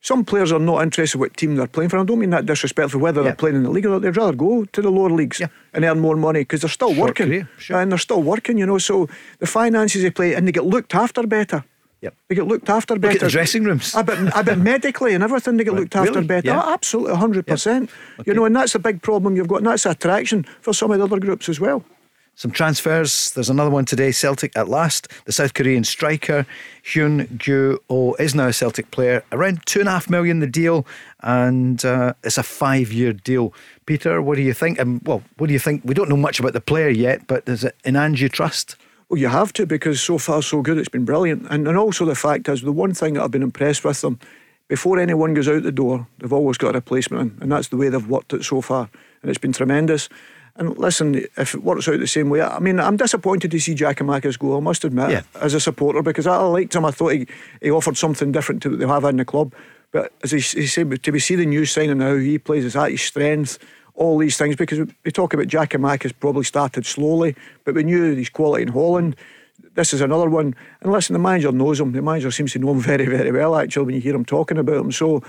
some 0.00 0.24
players 0.24 0.52
are 0.52 0.58
not 0.58 0.82
interested 0.82 1.18
what 1.18 1.36
team 1.36 1.56
they're 1.56 1.66
playing 1.66 1.90
for. 1.90 1.98
I 1.98 2.04
don't 2.04 2.18
mean 2.18 2.30
that 2.30 2.44
disrespectful, 2.46 3.00
whether 3.00 3.20
Yeah. 3.20 3.28
they're 3.28 3.36
playing 3.36 3.56
in 3.56 3.62
the 3.62 3.70
league 3.70 3.86
or 3.86 3.90
not. 3.90 4.02
They'd 4.02 4.16
rather 4.16 4.36
go 4.36 4.64
to 4.64 4.82
the 4.82 4.90
lower 4.90 5.10
leagues 5.10 5.40
Yeah. 5.40 5.46
and 5.72 5.84
earn 5.84 6.00
more 6.00 6.16
money 6.16 6.40
because 6.40 6.60
they're 6.60 6.68
still 6.70 6.94
Short 6.94 7.08
working 7.18 7.48
sure. 7.56 7.78
and 7.80 7.90
they're 7.90 7.98
still 7.98 8.22
working. 8.22 8.58
You 8.58 8.66
know, 8.66 8.78
so 8.78 9.08
the 9.38 9.46
finances 9.46 10.02
they 10.02 10.10
play 10.10 10.34
and 10.34 10.46
they 10.46 10.52
get 10.52 10.64
looked 10.66 10.94
after 10.94 11.26
better. 11.26 11.64
Yep. 12.00 12.14
They 12.28 12.34
get 12.36 12.46
looked 12.46 12.68
after 12.70 12.94
Look 12.94 13.02
better. 13.02 13.14
at 13.16 13.20
the 13.22 13.28
dressing 13.28 13.64
rooms. 13.64 13.94
I 13.94 14.02
bet, 14.02 14.36
I 14.36 14.42
bet 14.42 14.58
medically 14.58 15.14
and 15.14 15.24
everything 15.24 15.56
they 15.56 15.64
get 15.64 15.72
Right. 15.72 15.80
looked 15.80 15.96
after 15.96 16.12
Really? 16.12 16.26
better. 16.26 16.46
Yeah. 16.46 16.62
Oh, 16.64 16.72
absolutely, 16.72 17.12
100%. 17.16 17.90
Okay. 18.20 18.30
You 18.30 18.34
know, 18.34 18.44
and 18.44 18.54
that's 18.54 18.74
a 18.76 18.78
big 18.78 19.02
problem 19.02 19.34
you've 19.34 19.48
got, 19.48 19.56
and 19.58 19.66
that's 19.66 19.84
attraction 19.84 20.46
for 20.60 20.72
some 20.72 20.92
of 20.92 20.98
the 20.98 21.04
other 21.04 21.18
groups 21.18 21.48
as 21.48 21.58
well. 21.58 21.84
Some 22.36 22.52
transfers. 22.52 23.32
There's 23.32 23.50
another 23.50 23.70
one 23.70 23.84
today. 23.84 24.12
Celtic 24.12 24.56
at 24.56 24.68
last. 24.68 25.08
The 25.24 25.32
South 25.32 25.54
Korean 25.54 25.82
striker 25.82 26.46
Hyun 26.84 27.26
Gyu 27.36 27.78
Oh 27.90 28.14
is 28.20 28.32
now 28.32 28.46
a 28.46 28.52
Celtic 28.52 28.92
player. 28.92 29.24
Around 29.32 29.66
two 29.66 29.80
and 29.80 29.88
a 29.88 29.92
half 29.92 30.08
million 30.08 30.38
the 30.38 30.46
deal, 30.46 30.86
and 31.24 31.84
uh, 31.84 32.12
it's 32.22 32.38
a 32.38 32.44
five-year 32.44 33.12
deal. 33.14 33.52
Peter, 33.86 34.22
what 34.22 34.36
do 34.36 34.42
you 34.42 34.54
think? 34.54 34.78
Um, 34.78 35.00
well, 35.04 35.24
what 35.38 35.48
do 35.48 35.52
you 35.52 35.58
think? 35.58 35.82
We 35.84 35.94
don't 35.94 36.08
know 36.08 36.16
much 36.16 36.38
about 36.38 36.52
the 36.52 36.60
player 36.60 36.90
yet, 36.90 37.26
but 37.26 37.42
is 37.48 37.64
it 37.64 37.74
in 37.84 37.96
Ange 37.96 38.22
you 38.22 38.28
trust? 38.28 38.76
Well, 39.08 39.18
you 39.18 39.28
have 39.28 39.52
to 39.54 39.66
because 39.66 40.00
so 40.02 40.18
far 40.18 40.42
so 40.42 40.60
good. 40.60 40.76
It's 40.76 40.88
been 40.90 41.06
brilliant, 41.06 41.46
and 41.50 41.66
and 41.66 41.78
also 41.78 42.04
the 42.04 42.14
fact 42.14 42.48
is 42.48 42.60
the 42.62 42.72
one 42.72 42.92
thing 42.92 43.14
that 43.14 43.22
I've 43.22 43.30
been 43.30 43.42
impressed 43.42 43.84
with 43.84 44.00
them. 44.02 44.18
Before 44.68 44.98
anyone 44.98 45.32
goes 45.32 45.48
out 45.48 45.62
the 45.62 45.72
door, 45.72 46.06
they've 46.18 46.32
always 46.32 46.58
got 46.58 46.70
a 46.74 46.78
replacement 46.78 47.22
in, 47.32 47.42
and 47.42 47.50
that's 47.52 47.68
the 47.68 47.78
way 47.78 47.88
they've 47.88 48.06
worked 48.06 48.34
it 48.34 48.44
so 48.44 48.60
far, 48.60 48.90
and 49.22 49.30
it's 49.30 49.38
been 49.38 49.52
tremendous. 49.54 50.10
And 50.56 50.76
listen, 50.76 51.14
if 51.38 51.54
it 51.54 51.62
works 51.62 51.88
out 51.88 52.00
the 52.00 52.06
same 52.06 52.28
way, 52.28 52.42
I 52.42 52.58
mean, 52.58 52.78
I'm 52.80 52.96
disappointed 52.98 53.50
to 53.52 53.60
see 53.60 53.74
Jack 53.74 54.00
and 54.00 54.10
Giakoumakis 54.10 54.38
go. 54.38 54.56
I 54.58 54.60
must 54.60 54.84
admit, 54.84 55.10
Yeah. 55.10 55.22
as 55.40 55.54
a 55.54 55.60
supporter, 55.60 56.02
because 56.02 56.26
I 56.26 56.36
liked 56.38 56.74
him. 56.74 56.84
I 56.84 56.90
thought 56.90 57.12
he, 57.12 57.26
he 57.62 57.70
offered 57.70 57.96
something 57.96 58.32
different 58.32 58.60
to 58.62 58.70
what 58.70 58.78
they 58.80 58.86
have 58.86 59.04
in 59.04 59.16
the 59.18 59.24
club. 59.24 59.54
But 59.92 60.12
as 60.22 60.32
he, 60.32 60.40
he 60.40 60.66
said, 60.66 61.02
to 61.02 61.12
be 61.12 61.20
see 61.20 61.36
the 61.36 61.46
new 61.46 61.64
signing 61.64 62.00
how 62.00 62.16
he 62.16 62.38
plays, 62.38 62.64
is 62.64 62.72
that 62.74 62.90
his 62.90 63.00
strength, 63.02 63.58
all 63.98 64.16
these 64.18 64.36
things. 64.36 64.56
Because 64.56 64.78
we 65.04 65.10
talk 65.10 65.34
about 65.34 65.46
Giakoumakis 65.48 66.12
probably 66.20 66.44
started 66.44 66.86
slowly, 66.86 67.34
but 67.64 67.74
we 67.74 67.82
knew 67.82 68.14
his 68.14 68.30
quality 68.30 68.62
in 68.62 68.68
Holland. 68.68 69.16
This 69.74 69.92
is 69.92 70.00
another 70.00 70.28
one. 70.28 70.54
And 70.80 70.92
listen, 70.92 71.12
the 71.12 71.18
manager 71.18 71.52
knows 71.52 71.78
him. 71.80 71.92
The 71.92 72.02
manager 72.02 72.30
seems 72.30 72.52
to 72.52 72.58
know 72.58 72.70
him 72.72 72.80
very, 72.92 73.06
very 73.06 73.30
well, 73.32 73.56
actually, 73.56 73.86
when 73.86 73.94
you 73.94 74.00
hear 74.00 74.14
him 74.14 74.24
talking 74.24 74.58
about 74.58 74.76
him. 74.84 74.92
So 74.92 75.22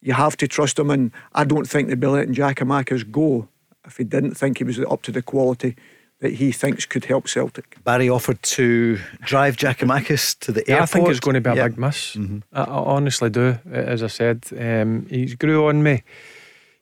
you 0.00 0.12
have 0.14 0.36
to 0.38 0.48
trust 0.48 0.78
him. 0.78 0.90
And 0.90 1.10
I 1.34 1.44
don't 1.44 1.68
think 1.68 1.88
they'd 1.88 2.00
be 2.00 2.06
letting 2.06 2.34
Jack 2.34 2.60
and 2.60 2.70
Giakoumakis 2.70 3.10
go 3.10 3.48
if 3.86 3.96
he 3.98 4.04
didn't 4.04 4.34
think 4.34 4.58
he 4.58 4.64
was 4.64 4.78
up 4.80 5.02
to 5.02 5.12
the 5.12 5.22
quality 5.22 5.76
that 6.20 6.34
he 6.34 6.52
thinks 6.52 6.86
could 6.86 7.04
help 7.04 7.28
Celtic. 7.28 7.76
Barry 7.84 8.08
offered 8.08 8.42
to 8.42 8.98
drive 9.22 9.56
Giakoumakis 9.56 10.38
to 10.40 10.52
the 10.52 10.62
Yeah, 10.66 10.74
airport. 10.76 10.82
I 10.82 10.92
think 10.92 11.08
it's 11.10 11.20
going 11.20 11.34
to 11.34 11.40
be 11.40 11.50
a 11.50 11.54
Yeah. 11.56 11.68
big 11.68 11.78
miss. 11.78 12.16
I, 12.52 12.60
I 12.62 12.64
honestly 12.64 13.28
do. 13.30 13.58
As 13.70 14.02
I 14.02 14.06
said, 14.06 14.44
um, 14.58 15.06
he's 15.10 15.34
grew 15.34 15.66
on 15.68 15.82
me. 15.82 16.02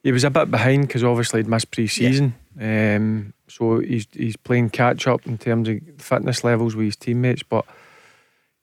He 0.02 0.12
was 0.12 0.24
a 0.24 0.30
bit 0.30 0.50
behind 0.50 0.88
because 0.88 1.04
obviously 1.04 1.40
he'd 1.40 1.48
missed 1.48 1.70
pre-season. 1.70 2.34
Um, 2.60 3.34
so 3.48 3.78
he's 3.78 4.06
he's 4.12 4.36
playing 4.36 4.70
catch 4.70 5.06
up 5.06 5.26
in 5.26 5.38
terms 5.38 5.68
of 5.68 5.78
fitness 5.98 6.42
levels 6.42 6.74
with 6.74 6.86
his 6.86 6.96
teammates. 6.96 7.42
But 7.42 7.64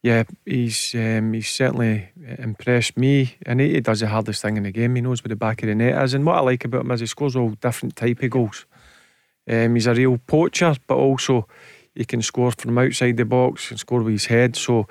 yeah, 0.04 0.24
he's 0.46 0.94
um, 0.96 1.34
he's 1.34 1.50
certainly 1.50 2.10
impressed 2.38 2.98
me, 2.98 3.36
and 3.46 3.62
he, 3.62 3.74
he 3.74 3.82
does 3.82 4.00
the 4.02 4.08
hardest 4.08 4.42
thing 4.42 4.58
in 4.58 4.64
the 4.64 4.72
game. 4.72 4.96
He 4.96 5.02
knows 5.02 5.24
where 5.24 5.30
the 5.30 5.36
back 5.36 5.64
of 5.64 5.68
the 5.68 5.76
net 5.76 6.02
is, 6.04 6.14
and 6.14 6.26
what 6.26 6.38
I 6.38 6.42
like 6.42 6.66
about 6.66 6.82
him 6.82 6.92
is 6.92 7.00
he 7.00 7.06
scores 7.06 7.36
all 7.36 7.50
different 7.52 7.96
type 7.96 8.22
of 8.22 8.30
goals. 8.30 8.66
Um, 9.50 9.76
he's 9.76 9.88
a 9.88 9.94
real 9.94 10.18
poacher, 10.18 10.76
but 10.88 10.96
also 10.96 11.48
he 11.96 12.06
can 12.06 12.22
score 12.22 12.52
from 12.52 12.78
outside 12.78 13.18
the 13.18 13.26
box 13.26 13.72
and 13.72 13.80
score 13.80 14.02
with 14.02 14.14
his 14.14 14.26
head. 14.26 14.56
So 14.56 14.88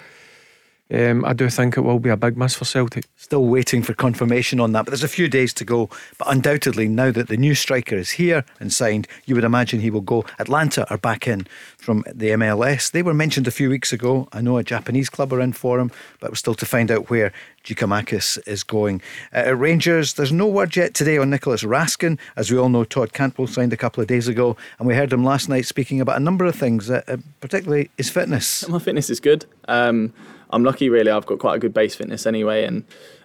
um, 0.91 1.25
I 1.25 1.33
do 1.35 1.49
think 1.51 1.77
it 1.77 1.83
will 1.83 1.99
be 1.99 2.09
a 2.09 2.17
big 2.17 2.37
miss 2.37 2.55
for 2.55 2.65
Celtic. 2.65 3.05
Still 3.17 3.45
waiting 3.45 3.83
for 3.83 3.93
confirmation 3.93 4.59
on 4.59 4.73
that, 4.73 4.85
but 4.85 4.91
there's 4.91 5.05
a 5.05 5.09
few 5.09 5.29
days 5.29 5.53
to 5.55 5.65
go. 5.65 5.91
But 6.17 6.29
undoubtedly, 6.31 6.89
now 6.89 7.11
that 7.11 7.29
the 7.29 7.37
new 7.37 7.55
striker 7.55 7.97
is 7.97 8.13
here 8.13 8.45
and 8.59 8.73
signed, 8.73 9.07
you 9.27 9.35
would 9.35 9.45
imagine 9.45 9.81
he 9.81 9.91
will 9.91 10.01
go. 10.01 10.25
Atlanta 10.39 10.89
are 10.91 10.99
back 10.99 11.29
in 11.29 11.47
from 11.77 12.05
the 12.13 12.31
MLS. 12.31 12.91
They 12.91 13.03
were 13.03 13.15
mentioned 13.15 13.47
a 13.47 13.51
few 13.51 13.69
weeks 13.69 13.93
ago. 13.93 14.29
I 14.33 14.41
know 14.41 14.57
a 14.57 14.65
Japanese 14.65 15.11
club 15.11 15.33
are 15.33 15.41
in 15.41 15.53
for 15.53 15.79
him, 15.79 15.91
but 16.21 16.31
we're 16.31 16.37
still 16.37 16.55
to 16.55 16.67
find 16.67 16.91
out 16.91 17.11
where 17.11 17.33
Giakoumakis 17.65 18.39
is 18.47 18.65
going. 18.65 19.03
Uh, 19.33 19.49
at 19.49 19.59
Rangers, 19.59 20.15
there's 20.15 20.33
no 20.33 20.47
word 20.47 20.75
yet 20.75 20.95
today 20.95 21.19
on 21.19 21.29
Nicholas 21.29 21.63
Raskin. 21.65 22.19
As 22.35 22.51
we 22.51 22.57
all 22.57 22.71
know, 22.71 22.85
Todd 22.85 23.13
Cantwell 23.13 23.47
signed 23.47 23.75
a 23.75 23.77
couple 23.77 24.01
of 24.01 24.07
days 24.07 24.27
ago, 24.27 24.57
and 24.79 24.89
we 24.89 24.95
heard 24.95 25.13
him 25.13 25.23
last 25.23 25.51
night 25.51 25.67
speaking 25.67 26.01
about 26.01 26.17
a 26.17 26.21
number 26.21 26.47
of 26.47 26.55
things, 26.55 26.89
uh, 26.89 27.03
uh, 27.07 27.19
particularly 27.41 27.91
his 27.99 28.09
fitness. 28.09 28.67
My 28.69 28.79
fitness 28.79 29.11
is 29.11 29.21
good. 29.21 29.45
Um, 29.67 30.15
I'm 30.51 30.65
lucky, 30.65 30.89
really. 30.89 31.11
I've 31.11 31.27
got 31.27 31.39
quite 31.39 31.57
a 31.57 31.59
good 31.59 31.75
base 31.75 31.95
fitness 31.95 32.27
anyway, 32.27 32.65
and 32.65 32.85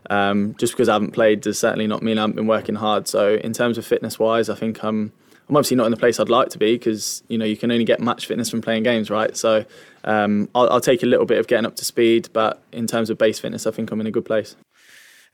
um, 0.09 0.55
just 0.57 0.73
because 0.73 0.89
I 0.89 0.93
haven't 0.93 1.11
played 1.11 1.41
does 1.41 1.57
certainly 1.59 1.87
not 1.87 2.03
mean 2.03 2.17
I 2.17 2.21
haven't 2.21 2.35
been 2.35 2.47
working 2.47 2.75
hard. 2.75 3.07
So, 3.07 3.35
in 3.35 3.53
terms 3.53 3.77
of 3.77 3.85
fitness 3.85 4.19
wise, 4.19 4.49
I 4.49 4.55
think 4.55 4.83
I'm 4.83 5.11
I'm 5.49 5.57
obviously 5.57 5.77
not 5.77 5.85
in 5.85 5.91
the 5.91 5.97
place 5.97 6.19
I'd 6.19 6.29
like 6.29 6.49
to 6.49 6.57
be 6.57 6.75
because 6.75 7.23
you 7.27 7.37
know 7.37 7.45
you 7.45 7.57
can 7.57 7.71
only 7.71 7.85
get 7.85 7.99
match 7.99 8.25
fitness 8.27 8.49
from 8.49 8.61
playing 8.61 8.83
games, 8.83 9.09
right? 9.09 9.35
So, 9.37 9.65
um, 10.03 10.49
I'll, 10.55 10.69
I'll 10.69 10.81
take 10.81 11.03
a 11.03 11.05
little 11.05 11.25
bit 11.25 11.37
of 11.37 11.47
getting 11.47 11.65
up 11.65 11.75
to 11.77 11.85
speed, 11.85 12.29
but 12.33 12.61
in 12.71 12.87
terms 12.87 13.09
of 13.09 13.17
base 13.17 13.39
fitness, 13.39 13.65
I 13.67 13.71
think 13.71 13.91
I'm 13.91 14.01
in 14.01 14.07
a 14.07 14.11
good 14.11 14.25
place. 14.25 14.55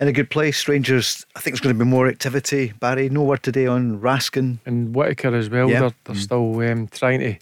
In 0.01 0.07
a 0.07 0.13
good 0.13 0.29
place, 0.29 0.65
Rangers. 0.65 1.25
I 1.35 1.41
think 1.41 1.55
there's 1.55 1.59
going 1.61 1.77
to 1.77 1.83
be 1.83 1.89
more 1.89 2.07
activity. 2.07 2.71
Barry, 2.79 3.09
no 3.09 3.23
word 3.23 3.43
today 3.43 3.67
on 3.67 3.99
Raskin. 3.99 4.59
And 4.65 4.95
Whittaker 4.95 5.35
as 5.35 5.49
well, 5.49 5.69
Yeah. 5.69 5.81
they're, 5.81 5.93
they're 6.05 6.15
still 6.15 6.61
um, 6.61 6.87
trying 6.87 7.19
to 7.19 7.35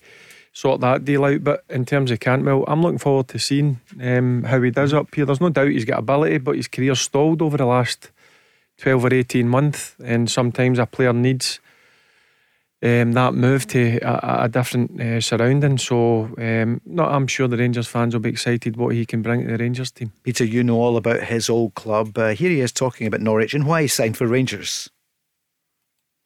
sort 0.58 0.82
that 0.82 1.06
deal 1.06 1.24
out. 1.24 1.44
But 1.44 1.64
in 1.70 1.86
terms 1.86 2.10
of 2.10 2.20
Cantwell, 2.20 2.66
I'm 2.68 2.82
looking 2.82 2.98
forward 2.98 3.28
to 3.30 3.40
seeing 3.40 3.80
um, 4.02 4.44
how 4.44 4.60
he 4.62 4.72
does 4.72 4.92
up 4.92 5.14
here. 5.14 5.26
There's 5.26 5.42
no 5.42 5.50
doubt 5.50 5.70
he's 5.70 5.86
got 5.86 6.00
ability, 6.00 6.40
but 6.40 6.56
his 6.56 6.68
career 6.68 6.96
stalled 6.96 7.44
over 7.44 7.58
the 7.58 7.66
last 7.66 8.10
12 8.80 9.06
or 9.06 9.14
18 9.14 9.48
months. 9.48 9.96
And 10.04 10.30
sometimes 10.30 10.80
a 10.80 10.88
player 10.88 11.14
needs 11.14 11.60
um, 12.82 13.14
that 13.14 13.36
move 13.36 13.68
to 13.68 14.00
a, 14.00 14.46
a 14.46 14.50
different 14.50 15.00
uh, 15.00 15.22
surrounding. 15.22 15.78
So 15.78 16.34
um, 16.40 16.82
no, 16.86 17.04
I'm 17.04 17.28
sure 17.28 17.48
the 17.48 17.58
Rangers 17.58 17.88
fans 17.88 18.16
will 18.16 18.22
be 18.22 18.30
excited 18.30 18.78
what 18.78 18.96
he 18.96 19.06
can 19.06 19.22
bring 19.22 19.46
to 19.46 19.52
the 19.52 19.58
Rangers 19.58 19.92
team. 19.92 20.12
Peter, 20.24 20.44
you 20.44 20.64
know 20.64 20.82
all 20.82 20.98
about 20.98 21.22
his 21.22 21.52
old 21.52 21.76
club. 21.76 22.18
Uh, 22.18 22.30
here 22.30 22.50
he 22.50 22.62
is 22.62 22.72
talking 22.72 23.06
about 23.06 23.22
Norwich 23.22 23.54
and 23.54 23.68
why 23.68 23.84
he 23.84 23.88
signed 23.88 24.18
for 24.18 24.26
Rangers. 24.26 24.90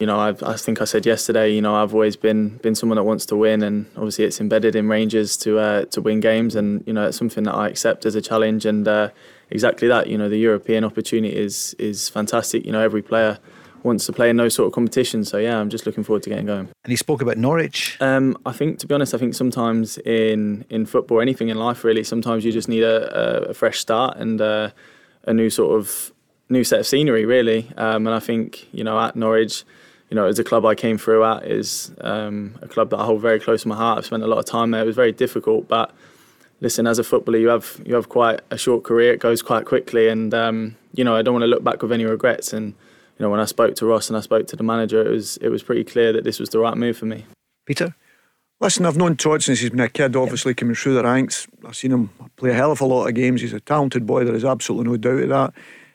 You 0.02 0.08
know, 0.08 0.20
I've, 0.20 0.42
I 0.42 0.56
think 0.56 0.82
I 0.82 0.86
said 0.86 1.06
yesterday, 1.06 1.54
you 1.54 1.62
know, 1.62 1.76
I've 1.76 1.94
always 1.94 2.16
been 2.16 2.58
been 2.58 2.74
someone 2.74 2.96
that 2.96 3.04
wants 3.04 3.28
to 3.28 3.36
win, 3.36 3.62
and 3.62 3.86
obviously 3.96 4.26
it's 4.26 4.42
embedded 4.42 4.76
in 4.76 4.90
Rangers 4.90 5.38
to 5.38 5.60
uh, 5.60 5.86
to 5.86 6.02
win 6.02 6.20
games, 6.20 6.56
and 6.56 6.84
you 6.88 6.94
know, 6.94 7.06
it's 7.08 7.18
something 7.18 7.44
that 7.44 7.54
I 7.54 7.68
accept 7.70 8.08
as 8.08 8.16
a 8.16 8.22
challenge, 8.22 8.66
and 8.66 8.88
uh, 8.88 9.10
exactly 9.52 9.88
that, 9.88 10.08
you 10.08 10.18
know, 10.18 10.28
the 10.28 10.40
European 10.40 10.84
opportunity 10.84 11.36
is 11.36 11.76
is 11.78 12.10
fantastic. 12.10 12.66
You 12.66 12.72
know, 12.72 12.82
every 12.82 13.04
player 13.04 13.38
wants 13.84 14.06
to 14.08 14.14
play 14.14 14.30
in 14.30 14.38
those 14.38 14.56
sort 14.56 14.68
of 14.68 14.74
competitions. 14.74 15.30
So 15.30 15.38
yeah, 15.38 15.60
I'm 15.60 15.70
just 15.70 15.86
looking 15.86 16.04
forward 16.04 16.24
to 16.24 16.30
getting 16.30 16.48
going. 16.48 16.70
And 16.84 16.92
he 16.92 16.96
spoke 16.96 17.22
about 17.22 17.38
Norwich. 17.38 17.98
Um, 18.00 18.38
I 18.46 18.54
think, 18.54 18.80
to 18.80 18.88
be 18.88 18.96
honest, 18.96 19.14
I 19.14 19.20
think 19.20 19.36
sometimes 19.36 20.00
in 20.00 20.66
in 20.72 20.88
football, 20.88 21.22
anything 21.22 21.50
in 21.50 21.58
life, 21.58 21.84
really, 21.84 22.04
sometimes 22.04 22.44
you 22.44 22.52
just 22.52 22.68
need 22.68 22.84
a, 22.84 23.48
a, 23.48 23.50
a 23.52 23.54
fresh 23.54 23.80
start 23.80 24.18
and 24.18 24.42
uh, 24.42 24.72
a 25.26 25.34
new 25.34 25.52
sort 25.52 25.80
of 25.80 26.12
new 26.50 26.64
set 26.64 26.80
of 26.80 26.88
scenery, 26.88 27.26
really. 27.26 27.72
Um, 27.78 28.08
and 28.08 28.16
I 28.16 28.20
think 28.20 28.68
you 28.74 28.84
know 28.84 29.00
at 29.00 29.16
Norwich, 29.16 29.64
you 30.12 30.16
know, 30.16 30.28
as 30.28 30.38
a 30.38 30.44
club 30.44 30.66
I 30.66 30.76
came 30.76 30.98
through 30.98 31.24
at 31.24 31.48
is 31.48 31.92
um, 32.02 32.60
a 32.62 32.68
club 32.68 32.90
that 32.90 33.00
I 33.00 33.06
hold 33.06 33.22
very 33.22 33.40
close 33.40 33.62
to 33.62 33.70
my 33.70 33.78
heart. 33.78 33.98
I've 33.98 34.06
spent 34.06 34.22
a 34.24 34.28
lot 34.28 34.40
of 34.40 34.46
time 34.46 34.72
there. 34.72 34.84
It 34.84 34.86
was 34.86 34.96
very 34.96 35.14
difficult, 35.14 35.70
but 35.70 35.96
listen, 36.60 36.86
as 36.86 37.00
a 37.00 37.04
footballer, 37.04 37.38
you 37.38 37.48
have 37.48 37.82
you 37.86 37.96
have 37.96 38.10
quite 38.10 38.42
a 38.52 38.58
short 38.58 38.84
career. 38.84 39.14
It 39.14 39.22
goes 39.22 39.42
quite 39.42 39.66
quickly, 39.66 40.10
and 40.10 40.34
um, 40.34 40.76
you 40.94 41.06
know, 41.06 41.16
I 41.16 41.22
don't 41.22 41.34
want 41.34 41.44
to 41.44 41.48
look 41.48 41.64
back 41.64 41.82
with 41.82 41.94
any 41.94 42.04
regrets. 42.04 42.52
And 42.52 42.74
you 43.18 43.24
know, 43.24 43.30
when 43.30 43.40
I 43.40 43.46
spoke 43.46 43.76
to 43.76 43.86
Ross 43.86 44.10
and 44.10 44.18
I 44.18 44.20
spoke 44.20 44.48
to 44.48 44.58
the 44.58 44.64
manager, 44.64 45.02
it 45.02 45.10
was 45.10 45.38
it 45.38 45.48
was 45.48 45.64
pretty 45.64 45.86
clear 45.86 46.12
that 46.12 46.26
this 46.26 46.40
was 46.40 46.50
the 46.50 46.60
right 46.60 46.76
move 46.76 46.98
for 46.98 47.06
me. 47.06 47.26
Peter. 47.66 47.96
Listen, 48.60 48.86
I've 48.86 48.98
known 48.98 49.16
Todd 49.16 49.42
since 49.42 49.60
he's 49.60 49.72
been 49.72 49.80
a 49.80 49.90
kid, 49.90 50.16
obviously 50.16 50.54
coming 50.54 50.76
through 50.76 50.94
the 50.94 51.04
ranks. 51.04 51.48
I've 51.66 51.76
seen 51.76 51.92
him 51.92 52.12
play 52.36 52.52
a 52.52 52.54
hell 52.54 52.72
of 52.72 52.80
a 52.80 52.86
lot 52.86 53.08
of 53.08 53.16
games. 53.16 53.42
He's 53.42 53.54
a 53.54 53.60
talented 53.60 54.06
boy, 54.06 54.24
there 54.24 54.36
is 54.36 54.46
absolutely 54.46 54.92
no 54.92 54.98
doubt 54.98 55.24
of 55.24 55.30
that. 55.30 55.54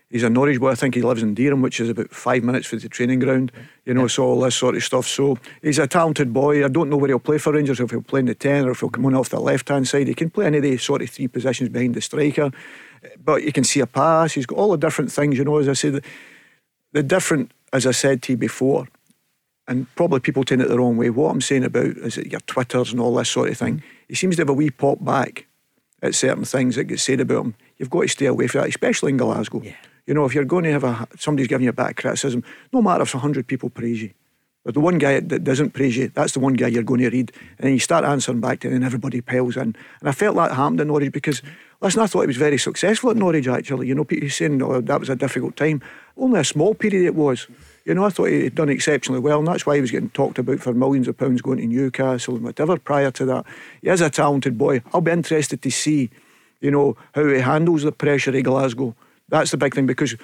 He's 0.09 0.23
a 0.23 0.31
Norwich 0.31 0.61
boy. 0.61 0.71
I 0.71 0.77
think 0.77 0.95
he 0.95 1.03
lives 1.03 1.23
in 1.23 1.35
Dereham, 1.35 1.63
which 1.63 1.81
is 1.81 1.89
about 1.89 2.11
five 2.11 2.45
minutes 2.45 2.69
from 2.69 2.79
the 2.79 2.89
training 2.89 3.19
ground. 3.19 3.51
You 3.85 3.95
know, 3.95 4.03
yeah. 4.03 4.07
so 4.07 4.25
all 4.25 4.41
this 4.41 4.55
sort 4.55 4.77
of 4.77 4.85
stuff. 4.85 5.07
So 5.07 5.37
he's 5.63 5.81
a 5.81 5.89
talented 5.89 6.33
boy. 6.33 6.65
I 6.65 6.69
don't 6.69 6.89
know 6.89 6.97
where 6.97 7.09
he'll 7.09 7.19
play 7.19 7.39
for 7.39 7.53
Rangers, 7.53 7.81
if 7.81 7.91
he'll 7.91 8.03
play 8.03 8.21
in 8.21 8.27
the 8.27 8.35
10 8.35 8.67
or 8.67 8.71
if 8.71 8.81
he'll 8.81 8.89
come 8.89 9.07
on 9.07 9.15
off 9.15 9.31
the 9.31 9.41
left 9.41 9.69
hand 9.69 9.89
side. 9.89 10.07
He 10.07 10.15
can 10.15 10.31
play 10.31 10.47
any 10.47 10.59
of 10.59 10.63
the 10.63 10.77
sort 10.77 11.03
of 11.03 11.11
three 11.11 11.27
positions 11.27 11.71
behind 11.71 11.95
the 11.95 12.01
striker. 12.01 12.53
But 13.23 13.43
you 13.43 13.53
can 13.53 13.65
see 13.65 13.81
a 13.81 13.87
pass. 13.87 14.33
He's 14.33 14.47
got 14.47 14.59
all 14.59 14.71
the 14.71 14.79
different 14.79 15.11
things, 15.11 15.39
you 15.39 15.45
know, 15.45 15.59
as 15.59 15.69
I 15.69 15.73
said. 15.73 16.05
The 16.93 17.03
different, 17.03 17.51
as 17.73 17.85
I 17.85 17.91
said 17.91 18.23
to 18.23 18.33
you 18.33 18.37
before, 18.37 18.87
and 19.67 19.93
probably 19.97 20.21
people 20.21 20.45
take 20.45 20.61
it 20.61 20.69
the 20.69 20.79
wrong 20.79 20.97
way. 20.97 21.11
What 21.11 21.31
I'm 21.31 21.41
saying 21.41 21.65
about 21.65 21.85
is 21.85 22.17
it 22.17 22.31
your 22.31 22.41
Twitters 22.43 22.93
and 22.93 23.01
all 23.01 23.15
this 23.15 23.29
sort 23.29 23.51
of 23.51 23.59
thing. 23.59 23.83
He 24.09 24.15
seems 24.15 24.37
to 24.37 24.43
have 24.43 24.49
a 24.49 24.55
wee 24.55 24.71
pop 24.71 25.05
back 25.05 25.47
at 26.01 26.15
certain 26.15 26.45
things 26.45 26.77
that 26.77 26.85
get 26.85 27.01
said 27.01 27.21
about 27.21 27.47
him. 27.47 27.55
You've 27.77 27.91
got 27.91 28.03
to 28.03 28.09
stay 28.09 28.27
away 28.27 28.47
from 28.47 28.61
that, 28.61 28.69
especially 28.69 29.11
in 29.11 29.17
Glasgow. 29.17 29.63
Yeah. 29.63 29.75
You 30.07 30.15
know, 30.15 30.25
if 30.25 30.35
you're 30.35 30.45
going 30.45 30.65
to 30.65 30.73
have 30.73 30.85
a 30.85 31.09
somebody's 31.19 31.49
giving 31.49 31.65
you 31.65 31.73
a 31.77 31.83
of 31.83 31.97
criticism, 31.97 32.45
no 32.73 32.81
matter 32.81 33.03
if 33.03 33.13
hundred 33.13 33.47
people 33.47 33.71
praise 33.71 34.03
you, 34.03 34.13
but 34.67 34.75
the 34.75 34.81
one 34.81 34.99
guy 34.99 35.21
that 35.21 35.45
doesn't 35.45 35.71
praise 35.71 35.97
you, 35.97 36.09
that's 36.09 36.33
the 36.33 36.41
one 36.41 36.55
guy 36.55 36.67
you're 36.67 36.83
going 36.83 37.01
to 37.01 37.09
read, 37.11 37.31
and 37.57 37.67
then 37.67 37.73
you 37.73 37.79
start 37.79 38.05
answering 38.05 38.41
back 38.41 38.59
to, 38.61 38.69
it, 38.69 38.75
and 38.75 38.85
everybody 38.85 39.21
piles 39.21 39.57
in. 39.57 39.77
And 40.01 40.09
I 40.09 40.11
felt 40.11 40.35
that 40.35 40.51
happened 40.51 40.81
in 40.81 40.89
Norwich 40.89 41.13
because, 41.13 41.41
listen, 41.81 42.03
I 42.03 42.09
thought 42.09 42.23
he 42.23 42.27
was 42.27 42.37
very 42.37 42.59
successful 42.59 43.11
at 43.11 43.17
Norwich. 43.17 43.47
Actually, 43.47 43.87
you 43.87 43.95
know, 43.95 44.03
Peter 44.03 44.29
saying 44.29 44.61
oh, 44.63 44.81
that 44.81 44.99
was 44.99 45.09
a 45.09 45.15
difficult 45.15 45.57
time. 45.57 45.83
Only 46.17 46.41
a 46.41 46.45
small 46.45 46.75
period 46.75 47.05
it 47.05 47.15
was. 47.15 47.47
You 47.85 47.95
know, 47.95 48.05
I 48.05 48.09
thought 48.09 48.31
he'd 48.31 48.57
done 48.57 48.69
exceptionally 48.69 49.21
well, 49.21 49.39
and 49.39 49.47
that's 49.47 49.67
why 49.67 49.77
he 49.77 49.81
was 49.81 49.93
getting 49.93 50.11
talked 50.11 50.41
about 50.41 50.59
for 50.59 50.75
millions 50.75 51.07
of 51.07 51.17
pounds 51.17 51.43
going 51.43 51.59
to 51.59 51.67
Newcastle 51.69 52.35
and 52.35 52.45
whatever 52.45 52.77
prior 52.77 53.13
to 53.13 53.25
that. 53.25 53.47
He 53.83 53.89
is 53.89 54.01
a 54.01 54.11
talented 54.11 54.59
boy. 54.59 54.83
I'll 54.93 55.01
be 55.01 55.13
interested 55.13 55.63
to 55.63 55.71
see, 55.71 56.11
you 56.61 56.73
know, 56.73 56.97
how 57.15 57.25
he 57.25 57.39
handles 57.39 57.85
the 57.85 57.93
pressure 57.93 58.35
in 58.35 58.43
Glasgow 58.43 58.97
that's 59.29 59.51
the 59.51 59.57
big 59.57 59.75
thing 59.75 59.87
because 59.87 60.17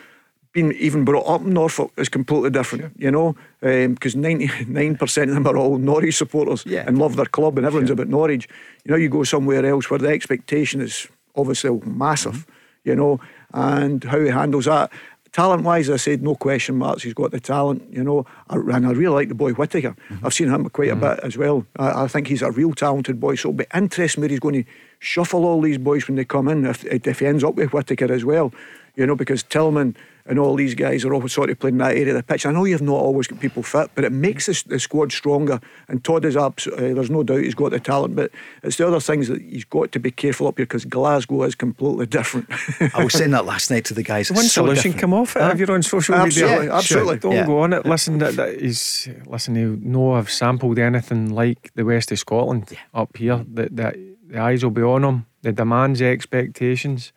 being 0.53 0.73
even 0.73 1.05
brought 1.05 1.27
up 1.27 1.41
in 1.41 1.55
Norfolk 1.55 1.93
is 1.97 2.09
completely 2.09 2.51
different, 2.51 2.85
sure. 2.85 2.93
you 2.97 3.11
know, 3.11 3.35
because 3.61 4.15
um, 4.15 4.23
99% 4.23 5.23
of 5.29 5.35
them 5.35 5.47
are 5.47 5.57
all 5.57 5.79
Norwich 5.79 6.17
supporters 6.17 6.65
yeah. 6.67 6.85
and 6.87 6.99
love 6.99 7.17
their 7.17 7.27
club 7.27 7.57
and 7.57 7.67
everyone's 7.67 7.89
sure. 7.89 7.95
about 7.95 8.09
Norwich. 8.09 8.49
You 8.85 8.91
know, 8.91 8.99
you 8.99 9.09
go 9.09 9.25
somewhere 9.25 9.65
else 9.65 9.91
where 9.91 9.99
the 9.99 10.09
expectation 10.09 10.81
is 10.81 11.09
obviously 11.35 11.71
massive, 11.85 12.47
mm-hmm. 12.47 12.91
you 12.91 12.97
know, 12.97 13.21
and 13.55 14.05
how 14.05 14.21
he 14.21 14.29
handles 14.29 14.67
that. 14.67 14.93
Talent 15.33 15.63
wise, 15.63 15.89
I 15.89 15.97
said, 15.97 16.23
no 16.23 16.35
question 16.35 16.77
marks. 16.77 17.03
He's 17.03 17.15
got 17.15 17.31
the 17.31 17.41
talent, 17.41 17.91
you 17.91 18.05
know, 18.05 18.27
and 18.51 18.87
I 18.87 18.91
really 18.91 19.09
like 19.09 19.29
the 19.29 19.35
boy 19.35 19.53
Whittaker. 19.53 19.97
Mm-hmm. 20.11 20.27
I've 20.27 20.35
seen 20.35 20.51
him 20.51 20.69
quite 20.69 20.91
mm-hmm. 20.91 21.03
a 21.03 21.15
bit 21.15 21.25
as 21.25 21.39
well. 21.39 21.65
I, 21.79 22.05
I, 22.05 22.09
think 22.09 22.27
he's 22.27 22.43
a 22.43 22.51
real 22.51 22.75
talented 22.75 23.19
boy. 23.19 23.37
So 23.37 23.49
it'll 23.49 23.57
be 23.57 23.65
interesting 23.73 24.21
where 24.21 24.29
he's 24.29 24.41
going 24.41 24.65
to 24.65 24.71
shuffle 24.99 25.47
all 25.47 25.63
these 25.63 25.79
boys 25.79 26.07
when 26.07 26.17
they 26.17 26.27
come 26.27 26.49
in 26.49 26.67
if, 26.67 26.85
if 26.85 27.21
he 27.21 27.27
ends 27.27 27.43
up 27.43 27.55
with 27.55 27.73
Whittaker 27.73 28.13
as 28.13 28.27
well 28.27 28.53
you 28.95 29.07
know, 29.07 29.17
because 29.17 29.43
Tillman 29.43 29.97
and 30.27 30.39
all 30.39 30.55
these 30.55 30.75
guys 30.75 31.05
are 31.05 31.13
always 31.13 31.33
sort 31.33 31.51
of 31.51 31.59
playing 31.59 31.79
that 31.79 31.97
area 31.97 32.11
of 32.11 32.15
the 32.15 32.23
pitch. 32.23 32.47
I 32.47 32.53
know 32.53 32.65
you've 32.65 32.83
not 32.83 32.95
always 32.95 33.27
got 33.27 33.41
people 33.41 33.63
fit, 33.63 33.91
but 33.95 34.05
it 34.05 34.13
makes 34.13 34.47
the, 34.47 34.63
the 34.69 34.79
squad 34.79 35.11
stronger. 35.11 35.61
And 35.89 36.05
Todd 36.05 36.25
is 36.25 36.37
absolutely, 36.37 36.93
uh, 36.93 36.95
there's 36.95 37.11
no 37.11 37.23
doubt 37.23 37.41
he's 37.41 37.55
got 37.55 37.73
the 37.73 37.81
talent, 37.81 38.15
but 38.15 38.31
it's 38.63 38.77
the 38.77 38.87
other 38.87 39.01
things 39.01 39.29
that 39.29 39.41
he's 39.41 39.65
got 39.65 39.91
to 39.93 39.99
be 39.99 40.11
careful 40.11 40.47
up 40.47 40.59
here 40.59 40.67
because 40.67 40.85
Glasgow 40.85 41.43
is 41.43 41.55
completely 41.55 42.07
different. 42.07 42.49
I 42.95 43.03
was 43.03 43.15
saying 43.15 43.33
that 43.33 43.47
last 43.47 43.71
night 43.71 43.85
to 43.87 43.95
the 43.95 44.03
guys. 44.03 44.31
One 44.31 44.45
so 44.45 44.63
solution 44.63 44.93
different. 44.93 45.01
come 45.01 45.15
off 45.15 45.37
it. 45.37 45.43
Huh? 45.43 45.49
Have 45.49 45.61
you 45.61 45.67
on 45.67 45.83
social 45.83 46.15
absolutely, 46.15 46.57
media? 46.59 46.75
Absolutely, 46.75 47.19
Don't 47.19 47.33
yeah. 47.33 47.47
go 47.47 47.61
on 47.61 47.73
it. 47.73 47.85
Listen, 47.85 48.19
that, 48.19 48.37
that 48.37 48.61
he's 48.61 49.09
listen. 49.27 49.57
You 49.57 49.79
know, 49.83 50.13
I've 50.13 50.31
sampled 50.31 50.79
anything 50.79 51.35
like 51.35 51.73
the 51.75 51.85
west 51.85 52.13
of 52.13 52.19
Scotland 52.19 52.69
yeah. 52.71 52.79
up 52.95 53.17
here. 53.17 53.45
That 53.55 53.75
that 53.77 53.97
the 54.29 54.39
eyes 54.39 54.63
will 54.63 54.71
be 54.71 54.83
on 54.83 55.05
him. 55.05 55.27
The 55.43 55.53
demands, 55.53 55.99
the 55.99 56.07
expectations. 56.07 57.13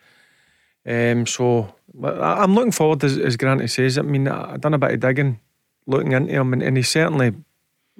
Um, 0.85 1.25
so 1.25 1.73
I'm 2.03 2.53
looking 2.53 2.71
forward, 2.71 3.03
as, 3.03 3.17
as 3.17 3.37
Granty 3.37 3.67
says. 3.67 3.97
I 3.97 4.01
mean, 4.01 4.27
I've 4.27 4.61
done 4.61 4.73
a 4.73 4.77
bit 4.77 4.91
of 4.91 4.99
digging, 4.99 5.39
looking 5.87 6.11
into 6.11 6.33
him, 6.33 6.53
and, 6.53 6.61
and 6.61 6.77
he's 6.77 6.89
certainly 6.89 7.33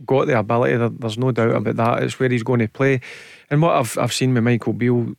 got 0.06 0.28
the 0.28 0.38
ability. 0.38 0.78
There, 0.78 0.90
there's 0.90 1.18
no 1.18 1.32
doubt 1.32 1.56
about 1.56 1.76
that. 1.78 2.04
It's 2.04 2.20
where 2.20 2.30
he's 2.30 2.44
going 2.44 2.60
to 2.60 2.68
play. 2.68 3.02
And 3.50 3.62
what 3.62 3.76
I've, 3.76 3.98
I've 3.98 4.14
seen 4.14 4.34
with 4.34 4.44
Michael 4.44 4.74
Beale, 4.74 5.16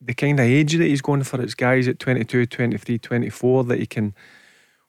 the 0.00 0.14
kind 0.14 0.38
of 0.38 0.46
age 0.46 0.76
that 0.76 0.84
he's 0.84 1.02
going 1.02 1.24
for, 1.24 1.40
it's 1.40 1.54
guys 1.54 1.88
at 1.88 1.98
22, 1.98 2.46
23, 2.46 2.98
24 2.98 3.64
that 3.64 3.78
he 3.78 3.86
can 3.86 4.14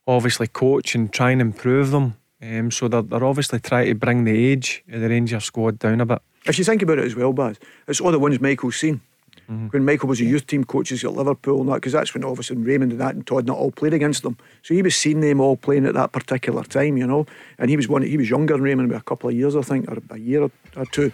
obviously 0.07 0.47
coach 0.47 0.95
and 0.95 1.11
try 1.11 1.31
and 1.31 1.41
improve 1.41 1.91
them. 1.91 2.15
Um, 2.41 2.71
so 2.71 2.87
they're, 2.87 3.01
they're 3.01 3.23
obviously 3.23 3.59
trying 3.59 3.87
to 3.87 3.95
bring 3.95 4.23
the 4.23 4.51
age 4.51 4.83
of 4.91 5.01
the 5.01 5.09
Rangers 5.09 5.45
squad 5.45 5.79
down 5.79 6.01
a 6.01 6.05
bit. 6.05 6.21
If 6.45 6.57
you 6.57 6.63
think 6.65 6.81
about 6.81 6.97
it 6.97 7.05
as 7.05 7.15
well, 7.15 7.33
Baz, 7.33 7.59
it's 7.87 8.01
all 8.01 8.11
the 8.11 8.19
ones 8.19 8.39
Michael's 8.39 8.77
seen. 8.77 9.01
Mm-hmm. 9.51 9.67
When 9.67 9.83
Michael 9.83 10.07
was 10.07 10.21
a 10.21 10.25
youth 10.25 10.47
team 10.47 10.63
coaches 10.63 11.03
at 11.03 11.11
Liverpool 11.11 11.59
and 11.59 11.69
that, 11.69 11.75
because 11.75 11.91
that's 11.91 12.13
when 12.13 12.23
obviously 12.23 12.55
Raymond 12.55 12.93
and 12.93 13.01
that 13.01 13.15
and 13.15 13.27
Todd 13.27 13.45
not 13.45 13.57
all 13.57 13.71
played 13.71 13.93
against 13.93 14.23
them. 14.23 14.37
So 14.61 14.73
he 14.73 14.81
was 14.81 14.95
seeing 14.95 15.19
them 15.19 15.41
all 15.41 15.57
playing 15.57 15.85
at 15.85 15.93
that 15.93 16.13
particular 16.13 16.63
time, 16.63 16.95
you 16.95 17.05
know. 17.05 17.25
And 17.57 17.69
he 17.69 17.75
was 17.75 17.89
one. 17.89 18.01
He 18.01 18.17
was 18.17 18.29
younger 18.29 18.53
than 18.53 18.63
Raymond 18.63 18.89
by 18.89 18.97
a 18.97 19.01
couple 19.01 19.29
of 19.29 19.35
years, 19.35 19.55
I 19.55 19.61
think, 19.61 19.91
or 19.91 19.97
a 20.09 20.17
year 20.17 20.43
or 20.43 20.85
two, 20.91 21.11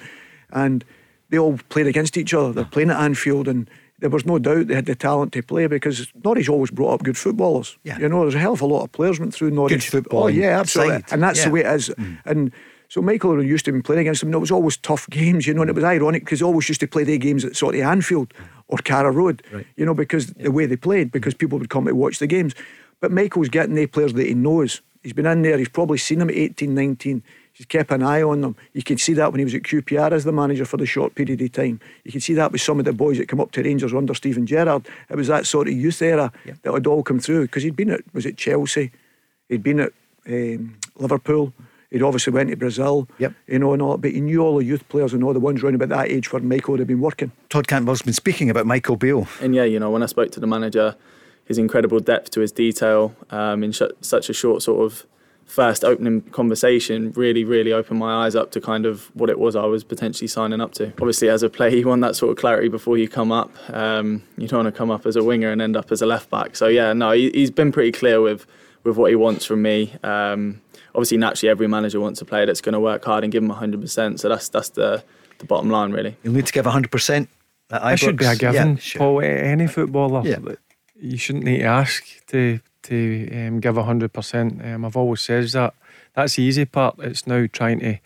and 0.52 0.86
they 1.30 1.40
all 1.40 1.58
played 1.70 1.88
against 1.88 2.16
each 2.16 2.34
other. 2.34 2.54
They're 2.54 2.66
playing 2.66 2.90
at 2.92 3.02
Anfield 3.02 3.48
and 3.48 3.70
there 4.00 4.10
was 4.10 4.26
no 4.26 4.38
doubt 4.38 4.68
they 4.68 4.76
had 4.76 4.86
the 4.86 4.96
talent 4.96 5.34
to 5.34 5.42
play 5.42 5.68
because 5.68 6.12
Norwich 6.24 6.50
always 6.50 6.72
brought 6.72 6.94
up 6.94 7.04
good 7.04 7.18
footballers. 7.18 7.78
Yeah. 7.84 7.98
You 7.98 8.10
know, 8.10 8.22
there's 8.22 8.36
a 8.36 8.40
hell 8.40 8.54
of 8.54 8.62
a 8.62 8.66
lot 8.66 8.84
of 8.84 8.92
players 8.92 9.20
went 9.20 9.34
through 9.34 9.52
Norwich. 9.52 9.74
Good 9.74 9.84
football. 9.84 10.24
Oh, 10.26 10.28
yeah, 10.28 10.60
absolutely. 10.60 11.02
Side. 11.02 11.14
And 11.14 11.24
that's 11.24 11.40
yeah. 11.40 11.46
the 11.46 11.52
way 11.52 11.60
it 11.62 11.68
is. 11.68 11.90
Mm. 11.90 12.18
And 12.26 12.52
so 12.90 13.02
Michael 13.02 13.44
used 13.44 13.66
to 13.66 13.72
be 13.72 13.82
playing 13.82 14.02
against 14.02 14.22
them. 14.22 14.30
And 14.30 14.36
it 14.36 14.40
was 14.40 14.52
always 14.52 14.78
tough 14.78 15.10
games, 15.10 15.46
you 15.46 15.54
know, 15.54 15.62
and 15.62 15.70
it 15.70 15.76
was 15.76 15.84
ironic 15.84 16.24
because 16.24 16.40
he 16.40 16.46
always 16.46 16.70
used 16.70 16.80
to 16.82 16.88
play 16.88 17.04
their 17.04 17.18
games 17.18 17.44
at 17.44 17.56
sort 17.56 17.76
of 17.76 17.82
Anfield 17.82 18.34
or 18.68 18.78
Carrow 18.80 19.12
Road, 19.12 19.44
right. 19.52 19.68
you 19.76 19.86
know, 19.86 19.94
because 19.94 20.34
yeah. 20.38 20.44
the 20.44 20.52
way 20.52 20.66
they 20.66 20.78
played, 20.78 21.12
because 21.12 21.34
people 21.34 21.60
would 21.60 21.70
come 21.70 21.86
to 21.86 21.94
watch 21.94 22.20
the 22.20 22.28
games. 22.28 22.54
But 23.00 23.12
Michael's 23.12 23.50
getting 23.50 23.76
the 23.76 23.88
players 23.88 24.14
that 24.14 24.26
he 24.26 24.34
knows. 24.34 24.82
He's 25.04 25.14
been 25.14 25.26
in 25.26 25.42
there, 25.42 25.58
he's 25.58 25.70
probably 25.70 25.98
seen 25.98 26.20
them 26.20 26.30
at 26.30 26.36
18, 26.36 26.74
19. 26.74 27.24
He's 27.54 27.66
kept 27.66 27.92
an 27.92 28.04
eye 28.04 28.22
on 28.22 28.42
them. 28.42 28.56
You 28.74 28.84
can 28.84 28.98
see 28.98 29.14
that 29.14 29.32
when 29.32 29.40
he 29.40 29.46
was 29.46 29.56
at 29.56 29.64
QPR 29.64 30.12
as 30.12 30.26
the 30.26 30.32
manager 30.32 30.66
for 30.66 30.78
the 30.78 30.86
short 30.86 31.16
period 31.16 31.42
of 31.42 31.52
time. 31.52 31.80
You 32.04 32.12
can 32.12 32.22
see 32.22 32.34
that 32.36 32.52
with 32.52 32.62
some 32.62 32.78
of 32.78 32.86
the 32.86 32.94
boys 32.94 33.18
that 33.18 33.28
come 33.28 33.40
up 33.40 33.52
to 33.54 33.64
Rangers 33.64 33.94
under 33.94 34.14
Steven 34.14 34.46
Gerrard. 34.46 34.88
It 35.10 35.16
was 35.16 35.28
that 35.28 35.48
sort 35.48 35.68
of 35.68 35.74
youth 35.74 36.02
era 36.02 36.32
yeah. 36.46 36.54
that 36.62 36.74
had 36.74 36.86
all 36.86 37.04
come 37.04 37.20
through 37.20 37.44
because 37.44 37.64
he'd 37.64 37.76
been 37.76 37.90
at, 37.90 38.02
was 38.14 38.28
it 38.28 38.38
Chelsea? 38.38 38.92
He'd 39.50 39.64
been 39.64 39.80
at 39.80 39.94
um, 40.28 40.78
Liverpool. 40.98 41.54
He'd 41.92 42.02
obviously 42.02 42.34
went 42.34 42.50
to 42.50 42.58
Brazil, 42.58 43.08
yep. 43.18 43.34
you 43.48 43.60
know, 43.60 43.72
and 43.74 43.82
all. 43.82 43.98
But 43.98 44.12
he 44.12 44.20
knew 44.20 44.40
all 44.42 44.58
the 44.58 44.66
youth 44.66 44.88
players 44.90 45.14
and 45.14 45.24
all 45.24 45.34
the 45.34 45.40
ones 45.40 45.64
around 45.64 45.76
about 45.76 45.90
that 45.90 46.10
age 46.10 46.34
where 46.34 46.42
Michael 46.42 46.74
would 46.74 46.80
have 46.80 46.88
been 46.88 47.00
working. 47.00 47.32
Todd 47.50 47.68
Cantwell's 47.68 48.02
been 48.02 48.14
speaking 48.14 48.50
about 48.50 48.66
Michael 48.66 48.98
Beale. 48.98 49.28
And 49.42 49.56
yeah, 49.56 49.64
you 49.64 49.80
know, 49.80 49.90
when 49.90 50.04
I 50.04 50.08
spoke 50.08 50.32
to 50.32 50.40
the 50.40 50.48
manager, 50.48 50.96
his 51.46 51.58
incredible 51.58 52.00
depth 52.00 52.32
to 52.32 52.42
his 52.42 52.52
detail 52.52 53.16
um, 53.30 53.64
in 53.64 53.72
sh- 53.72 53.84
such 54.02 54.30
a 54.30 54.34
short 54.34 54.62
sort 54.62 54.84
of 54.84 55.06
first 55.46 55.86
opening 55.86 56.22
conversation 56.22 57.14
really, 57.14 57.46
really 57.46 57.72
opened 57.72 58.00
my 58.00 58.26
eyes 58.26 58.36
up 58.36 58.52
to 58.52 58.60
kind 58.60 58.86
of 58.86 59.06
what 59.16 59.30
it 59.30 59.40
was 59.40 59.56
I 59.56 59.66
was 59.66 59.84
potentially 59.84 60.28
signing 60.28 60.60
up 60.60 60.74
to. 60.74 60.88
Obviously, 60.88 61.30
as 61.30 61.42
a 61.42 61.50
player, 61.50 61.70
you 61.78 61.88
want 61.88 62.02
that 62.02 62.18
sort 62.18 62.32
of 62.32 62.38
clarity 62.38 62.68
before 62.68 62.98
you 62.98 63.08
come 63.08 63.32
up. 63.32 63.50
Um, 63.70 64.24
you 64.38 64.48
don't 64.48 64.64
want 64.64 64.76
to 64.76 64.78
come 64.78 64.92
up 64.92 65.06
as 65.06 65.16
a 65.16 65.24
winger 65.24 65.50
and 65.50 65.62
end 65.62 65.78
up 65.78 65.92
as 65.92 66.02
a 66.02 66.06
left 66.06 66.30
back. 66.30 66.58
So 66.58 66.68
yeah, 66.68 66.92
no, 66.92 67.12
he, 67.12 67.32
has 67.40 67.52
been 67.52 67.72
pretty 67.72 67.94
clear 67.94 68.22
with 68.22 68.46
with 68.84 68.98
what 68.98 69.10
he 69.10 69.16
wants 69.16 69.46
from 69.46 69.62
me. 69.62 69.94
Um, 70.04 70.62
obviously, 70.98 71.18
naturally, 71.18 71.52
every 71.52 71.68
manager 71.68 72.00
wants 72.00 72.20
a 72.22 72.26
player 72.26 72.48
that's 72.48 72.60
going 72.60 72.74
to 72.74 72.80
work 72.80 73.06
hard 73.06 73.24
and 73.24 73.32
give 73.32 73.44
them 73.44 73.52
100%. 73.52 74.20
So 74.20 74.28
that's 74.28 74.50
that's 74.50 74.70
the, 74.70 75.04
the 75.38 75.46
bottom 75.46 75.70
line, 75.70 75.92
really. 75.92 76.18
You'll 76.24 76.34
need 76.34 76.48
to 76.48 76.54
give 76.54 76.66
100%. 76.66 77.28
That 77.70 78.00
should 78.00 78.18
be 78.18 78.26
a 78.26 78.36
given, 78.36 78.70
yeah, 78.72 78.76
sure. 78.78 79.00
Paul. 79.00 79.22
Any 79.22 79.68
footballer, 79.68 80.24
yeah. 80.26 80.40
you 81.00 81.18
shouldn't 81.18 81.46
need 81.46 81.60
to 81.60 81.66
ask 81.66 82.26
to 82.28 82.60
to 82.84 83.30
um, 83.32 83.60
give 83.60 83.76
100%. 83.76 84.74
Um, 84.74 84.86
I've 84.86 84.98
always 84.98 85.22
said 85.22 85.48
that. 85.50 85.74
That's 86.14 86.36
the 86.36 86.44
easy 86.44 86.66
part. 86.66 86.96
It's 87.00 87.28
now 87.28 87.46
trying 87.52 87.80
to 87.82 88.00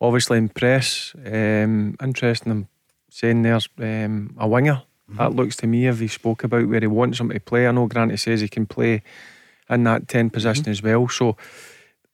obviously 0.00 0.38
impress. 0.38 1.14
Um, 1.26 1.96
interesting, 2.00 2.52
I'm 2.52 2.68
saying 3.10 3.42
there's 3.42 3.68
um, 3.78 4.36
a 4.38 4.46
winger. 4.46 4.82
Mm-hmm. 5.10 5.16
That 5.16 5.34
looks 5.34 5.56
to 5.56 5.66
me, 5.66 5.86
if 5.86 5.98
he 5.98 6.08
spoke 6.08 6.44
about 6.44 6.68
where 6.68 6.80
he 6.80 6.86
wants 6.86 7.18
him 7.18 7.30
to 7.30 7.40
play. 7.40 7.66
I 7.66 7.72
know 7.72 7.86
Granty 7.86 8.18
says 8.18 8.42
he 8.42 8.48
can 8.48 8.66
play 8.66 9.02
in 9.70 9.84
that 9.84 10.06
10 10.06 10.30
position 10.30 10.64
mm-hmm. 10.64 10.70
as 10.70 10.82
well. 10.82 11.08
So 11.08 11.36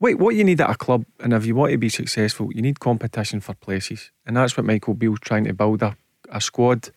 Wait, 0.05 0.19
what 0.19 0.35
you 0.35 0.45
need 0.45 0.61
at 0.61 0.69
a 0.69 0.75
club, 0.75 1.07
and 1.21 1.33
if 1.33 1.47
you 1.47 1.55
want 1.55 1.73
to 1.73 1.79
be 1.79 1.89
successful, 1.89 2.53
you 2.53 2.61
need 2.61 2.79
competition 2.79 3.41
for 3.41 3.55
places, 3.55 4.11
and 4.27 4.37
that's 4.37 4.55
what 4.55 4.67
Michael 4.67 4.93
Beale's 4.93 5.19
trying 5.21 5.45
to 5.45 5.55
build 5.55 5.83
a, 5.83 5.97
a 6.29 6.43
squad 6.43 6.91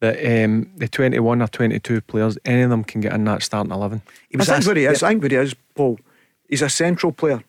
that 0.00 0.18
um, 0.44 0.68
the 0.74 0.88
21 0.88 1.40
or 1.40 1.46
22 1.46 2.00
players, 2.00 2.36
any 2.44 2.62
of 2.62 2.70
them 2.70 2.82
can 2.82 3.00
get 3.00 3.12
in 3.12 3.22
that 3.26 3.44
starting 3.44 3.70
11. 3.70 4.02
He 4.28 4.36
was 4.36 4.48
I 4.48 4.54
think 4.54 4.58
asked, 4.58 4.66
where 4.66 4.74
he 4.74 4.86
is, 4.86 5.02
yeah. 5.02 5.06
I 5.06 5.10
think 5.12 5.22
where 5.22 5.30
he 5.30 5.36
is, 5.36 5.54
Paul, 5.76 6.00
he's 6.48 6.62
a 6.62 6.68
central 6.68 7.12
player. 7.12 7.44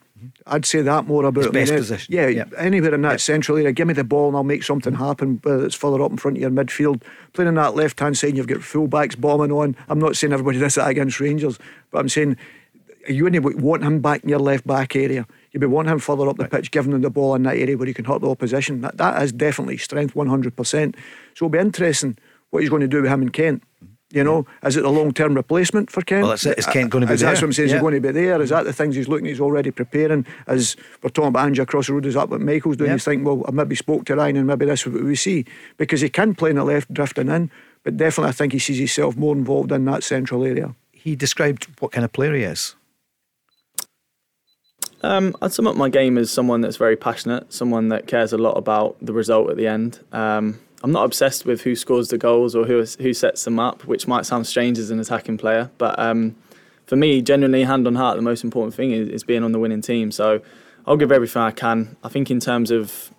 I'd 0.46 0.66
say 0.66 0.84
that 0.84 1.08
more 1.08 1.26
about 1.26 1.46
His 1.46 1.52
best 1.52 1.74
position. 1.74 2.14
Yeah, 2.14 2.28
yep. 2.28 2.54
anywhere 2.56 2.94
in 2.94 3.02
that 3.02 3.14
yep. 3.14 3.20
central 3.20 3.58
area, 3.58 3.72
give 3.72 3.88
me 3.88 3.96
the 3.96 4.04
ball 4.04 4.28
and 4.28 4.38
I'll 4.38 4.44
make 4.44 4.62
something 4.62 4.94
happen. 4.94 5.40
Whether 5.42 5.66
it's 5.66 5.76
further 5.76 6.04
up 6.04 6.12
in 6.12 6.18
front 6.18 6.38
of 6.38 6.42
your 6.42 6.52
midfield, 6.52 7.02
playing 7.34 7.48
on 7.48 7.56
that 7.56 7.76
left 7.76 8.00
hand 8.00 8.16
side, 8.16 8.38
you've 8.38 8.48
got 8.48 8.60
fullbacks 8.60 9.20
bombing 9.20 9.52
on. 9.52 9.76
I'm 9.90 10.00
not 10.00 10.16
saying 10.16 10.34
everybody 10.34 10.60
does 10.60 10.76
that 10.76 10.88
against 10.88 11.20
Rangers, 11.20 11.58
but 11.92 12.00
I'm 12.00 12.10
saying 12.10 12.38
you 13.08 13.24
wouldn't 13.24 13.62
want 13.62 13.84
him 13.84 14.00
back 14.00 14.24
in 14.24 14.30
your 14.30 14.40
left 14.40 14.66
back 14.66 14.96
area. 14.96 15.26
You'd 15.52 15.60
be 15.60 15.68
wanting 15.68 15.94
him 15.94 16.00
further 16.00 16.28
up 16.28 16.38
the 16.38 16.44
right. 16.44 16.52
pitch, 16.52 16.72
giving 16.72 16.94
him 16.94 17.02
the 17.02 17.10
ball 17.10 17.36
in 17.36 17.44
that 17.44 17.58
area 17.58 17.78
where 17.78 17.88
he 17.88 17.94
can 17.94 18.06
hurt 18.06 18.22
the 18.22 18.30
opposition. 18.30 18.82
That, 18.82 18.98
that 18.98 19.22
is 19.24 19.32
definitely 19.32 19.78
strength, 19.78 20.14
100%. 20.14 20.56
So 20.66 20.98
it'll 21.34 21.50
be 21.50 21.60
interesting 21.60 22.18
what 22.50 22.62
he's 22.62 22.70
going 22.70 22.82
to 22.82 22.88
do 22.88 23.02
with 23.02 23.12
him 23.12 23.22
and 23.22 23.34
Kent. 23.34 23.64
You 24.10 24.24
know, 24.24 24.46
yeah. 24.64 24.70
is 24.70 24.78
it 24.78 24.86
a 24.86 24.90
long 24.90 25.12
term 25.12 25.34
replacement 25.34 25.92
for 25.92 26.02
Kent? 26.02 26.22
Well, 26.22 26.30
that's 26.30 26.46
it. 26.46 26.58
Is 26.58 26.66
Kent 26.66 26.92
going 26.92 27.02
to 27.02 27.08
be 27.08 27.14
is 27.14 27.20
there? 27.20 27.30
That's 27.30 27.42
what 27.42 27.48
I'm 27.48 27.54
saying. 27.54 27.70
Yeah. 27.70 27.76
Is 27.76 27.80
he 27.80 27.82
going 27.82 27.94
to 27.96 28.00
be 28.00 28.12
there? 28.12 28.42
Is 28.42 28.52
that 28.52 28.64
the 28.64 28.72
things 28.72 28.96
he's 28.96 29.10
looking? 29.10 29.26
He's 29.26 29.42
already 29.42 29.72
preparing. 29.72 30.26
As 30.48 30.78
we're 31.04 31.10
talking 31.10 31.28
about 31.28 31.46
Ange 31.46 31.60
across 31.60 31.88
the 31.88 31.94
road, 31.94 32.06
is 32.06 32.14
that 32.14 32.30
what 32.30 32.40
Michael's 32.40 32.78
doing? 32.78 32.88
Yeah. 32.90 32.96
He's 32.96 33.04
thinking, 33.04 33.26
well, 33.26 33.44
I 33.46 33.52
maybe 33.52 33.76
spoke 33.76 34.06
to 34.06 34.16
Ryan 34.16 34.38
and 34.38 34.48
maybe 34.48 34.66
this 34.66 34.86
is 34.86 34.94
what 34.94 35.04
we 35.04 35.16
see 35.18 35.44
because 35.76 36.00
he 36.00 36.10
can 36.10 36.36
play 36.36 36.52
in 36.52 36.56
the 36.56 36.64
left, 36.64 36.94
drifting 36.94 37.28
in. 37.28 37.52
But 37.84 37.98
definitely, 37.98 38.30
I 38.30 38.34
think 38.34 38.54
he 38.54 38.60
sees 38.60 38.78
himself 38.78 39.18
more 39.18 39.36
involved 39.36 39.74
in 39.74 39.84
that 39.86 40.04
central 40.04 40.46
area. 40.46 40.74
He 40.94 41.18
described 41.18 41.68
what 41.80 41.92
kind 41.92 42.06
of 42.06 42.14
player 42.14 42.34
he 42.34 42.44
is. 42.44 42.77
Um, 45.08 45.36
I'd 45.42 45.54
sum 45.54 45.68
up 45.68 45.78
my 45.78 45.88
game 45.88 46.18
as 46.18 46.30
someone 46.30 46.60
that's 46.60 46.76
very 46.76 46.98
passionate, 46.98 47.54
someone 47.54 47.88
that 47.90 48.08
cares 48.08 48.34
a 48.34 48.38
lot 48.38 48.58
about 48.58 48.98
the 49.02 49.14
result 49.14 49.50
at 49.50 49.56
the 49.56 49.66
end. 49.66 50.04
Um, 50.12 50.60
I'm 50.84 50.92
not 50.92 51.06
obsessed 51.06 51.46
with 51.46 51.62
who 51.62 51.76
scores 51.78 52.10
the 52.10 52.18
goals 52.18 52.56
or 52.56 52.66
who 52.66 52.84
who 53.00 53.14
sets 53.14 53.46
them 53.46 53.58
up, 53.58 53.86
which 53.86 54.06
might 54.06 54.26
sound 54.26 54.46
strange 54.46 54.78
as 54.78 54.92
an 54.92 55.00
attacking 55.00 55.38
player. 55.38 55.72
But 55.78 55.98
um, 55.98 56.36
for 56.86 56.98
me, 56.98 57.22
genuinely, 57.22 57.64
hand 57.64 57.88
on 57.88 57.96
heart, 57.96 58.18
the 58.18 58.22
most 58.22 58.44
important 58.44 58.74
thing 58.76 58.92
is, 58.92 59.08
is 59.08 59.24
being 59.24 59.44
on 59.44 59.54
the 59.54 59.60
winning 59.60 59.82
team. 59.82 60.12
So 60.12 60.42
I'll 60.86 60.98
give 60.98 61.12
everything 61.12 61.42
I 61.42 61.52
can. 61.52 61.96
I 62.04 62.10
think 62.10 62.30
in 62.30 62.42
terms 62.42 62.70
of 62.70 63.12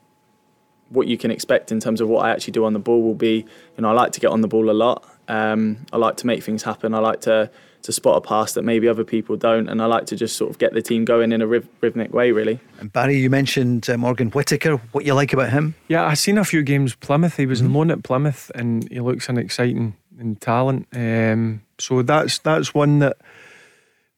what 0.90 1.06
you 1.06 1.16
can 1.18 1.30
expect 1.30 1.72
in 1.72 1.80
terms 1.80 2.00
of 2.00 2.08
what 2.08 2.24
I 2.24 2.30
actually 2.30 2.52
do 2.52 2.64
on 2.64 2.72
the 2.72 2.78
ball 2.78 3.02
will 3.02 3.14
be, 3.14 3.44
you 3.76 3.82
know, 3.82 3.88
I 3.88 3.92
like 3.92 4.12
to 4.12 4.20
get 4.20 4.30
on 4.30 4.40
the 4.40 4.48
ball 4.48 4.70
a 4.70 4.72
lot. 4.72 5.04
Um, 5.28 5.86
I 5.92 5.96
like 5.96 6.16
to 6.18 6.26
make 6.26 6.42
things 6.42 6.62
happen. 6.62 6.94
I 6.94 6.98
like 6.98 7.20
to 7.22 7.50
to 7.82 7.92
spot 7.92 8.16
a 8.16 8.20
pass 8.20 8.52
that 8.54 8.62
maybe 8.62 8.88
other 8.88 9.04
people 9.04 9.36
don't. 9.36 9.68
And 9.68 9.80
I 9.80 9.86
like 9.86 10.06
to 10.06 10.16
just 10.16 10.36
sort 10.36 10.50
of 10.50 10.58
get 10.58 10.72
the 10.74 10.82
team 10.82 11.04
going 11.04 11.32
in 11.32 11.40
a 11.40 11.46
rhythmic 11.46 12.12
way, 12.12 12.32
really. 12.32 12.60
And 12.78 12.92
Barry, 12.92 13.18
you 13.18 13.30
mentioned 13.30 13.88
uh, 13.88 13.96
Morgan 13.96 14.30
Whittaker. 14.30 14.76
What 14.92 15.04
you 15.04 15.14
like 15.14 15.32
about 15.32 15.50
him? 15.50 15.74
Yeah, 15.88 16.04
I've 16.04 16.18
seen 16.18 16.38
a 16.38 16.44
few 16.44 16.62
games 16.62 16.94
Plymouth. 16.94 17.36
He 17.36 17.46
was 17.46 17.60
mm-hmm. 17.60 17.68
in 17.68 17.74
loan 17.74 17.90
at 17.90 18.02
Plymouth, 18.02 18.50
and 18.54 18.88
he 18.90 19.00
looks 19.00 19.28
an 19.28 19.38
exciting 19.38 19.96
and 20.18 20.40
talent. 20.40 20.88
Um, 20.92 21.62
so 21.78 22.02
that's 22.02 22.38
that's 22.38 22.74
one 22.74 22.98
that. 23.00 23.16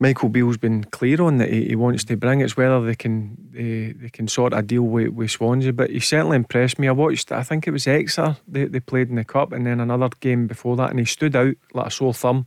Michael 0.02 0.30
Beale's 0.30 0.56
been 0.56 0.84
clear 0.84 1.20
on 1.20 1.36
that 1.36 1.52
he, 1.52 1.66
he, 1.66 1.76
wants 1.76 2.04
to 2.04 2.16
bring. 2.16 2.40
It's 2.40 2.56
whether 2.56 2.82
they 2.82 2.94
can 2.94 3.36
they, 3.52 3.92
they 3.92 4.08
can 4.08 4.28
sort 4.28 4.54
of 4.54 4.66
deal 4.66 4.84
with, 4.84 5.10
with 5.10 5.30
Swansea. 5.30 5.74
But 5.74 5.90
he 5.90 6.00
certainly 6.00 6.36
impressed 6.36 6.78
me. 6.78 6.88
I 6.88 6.92
watched, 6.92 7.30
I 7.30 7.42
think 7.42 7.68
it 7.68 7.70
was 7.70 7.86
Exeter 7.86 8.38
they, 8.48 8.64
they 8.64 8.80
played 8.80 9.10
in 9.10 9.16
the 9.16 9.24
cup, 9.26 9.52
and 9.52 9.66
then 9.66 9.78
another 9.78 10.08
game 10.20 10.46
before 10.46 10.74
that, 10.76 10.88
and 10.88 10.98
he 10.98 11.04
stood 11.04 11.36
out 11.36 11.54
like 11.74 11.88
a 11.88 11.90
sore 11.90 12.14
thumb 12.14 12.46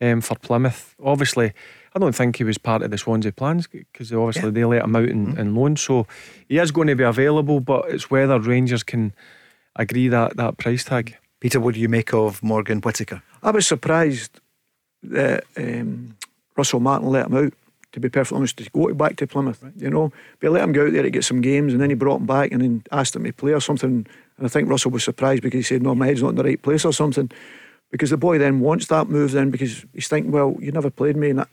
um, 0.00 0.20
for 0.20 0.36
Plymouth. 0.36 0.94
Obviously, 1.02 1.52
I 1.94 1.98
don't 1.98 2.14
think 2.14 2.36
he 2.36 2.44
was 2.44 2.58
part 2.58 2.82
of 2.82 2.90
the 2.90 2.98
Swansea 2.98 3.32
plans 3.32 3.66
because 3.66 4.12
obviously 4.12 4.44
yeah. 4.44 4.50
they 4.50 4.64
let 4.64 4.84
him 4.84 4.96
out 4.96 5.08
in, 5.08 5.26
mm-hmm. 5.28 5.40
in 5.40 5.54
loan. 5.54 5.76
So 5.76 6.06
he 6.48 6.58
is 6.58 6.70
going 6.70 6.88
to 6.88 6.96
be 6.96 7.04
available, 7.04 7.60
but 7.60 7.88
it's 7.88 8.10
whether 8.10 8.38
Rangers 8.38 8.82
can 8.82 9.12
agree 9.76 10.08
that, 10.08 10.36
that 10.36 10.58
price 10.58 10.84
tag. 10.84 11.16
Peter, 11.40 11.60
what 11.60 11.74
do 11.74 11.80
you 11.80 11.88
make 11.88 12.12
of 12.12 12.42
Morgan 12.42 12.80
Whittaker? 12.80 13.22
I 13.42 13.50
was 13.50 13.66
surprised 13.66 14.40
that 15.02 15.44
um, 15.56 16.16
Russell 16.56 16.80
Martin 16.80 17.08
let 17.08 17.26
him 17.26 17.36
out. 17.36 17.52
To 17.92 18.00
be 18.00 18.08
perfectly 18.08 18.38
honest, 18.38 18.56
to 18.56 18.68
go 18.70 18.92
back 18.92 19.14
to 19.18 19.26
Plymouth, 19.28 19.62
right. 19.62 19.72
you 19.76 19.88
know, 19.88 20.10
but 20.40 20.50
let 20.50 20.64
him 20.64 20.72
go 20.72 20.84
out 20.84 20.92
there 20.92 21.04
to 21.04 21.10
get 21.10 21.22
some 21.22 21.40
games, 21.40 21.72
and 21.72 21.80
then 21.80 21.90
he 21.90 21.94
brought 21.94 22.18
him 22.18 22.26
back 22.26 22.50
and 22.50 22.60
then 22.60 22.82
asked 22.90 23.14
him 23.14 23.22
to 23.22 23.32
play 23.32 23.52
or 23.52 23.60
something. 23.60 24.04
And 24.36 24.44
I 24.44 24.48
think 24.48 24.68
Russell 24.68 24.90
was 24.90 25.04
surprised 25.04 25.42
because 25.44 25.58
he 25.58 25.62
said, 25.62 25.80
"No, 25.80 25.94
my 25.94 26.06
head's 26.06 26.20
not 26.20 26.30
in 26.30 26.34
the 26.34 26.42
right 26.42 26.60
place" 26.60 26.84
or 26.84 26.92
something 26.92 27.30
because 27.94 28.10
the 28.10 28.16
boy 28.16 28.38
then 28.38 28.58
wants 28.58 28.88
that 28.88 29.08
move 29.08 29.30
then 29.30 29.50
because 29.50 29.86
he's 29.94 30.08
thinking, 30.08 30.32
well, 30.32 30.56
you 30.58 30.72
never 30.72 30.90
played 30.90 31.16
me, 31.16 31.30
and 31.30 31.46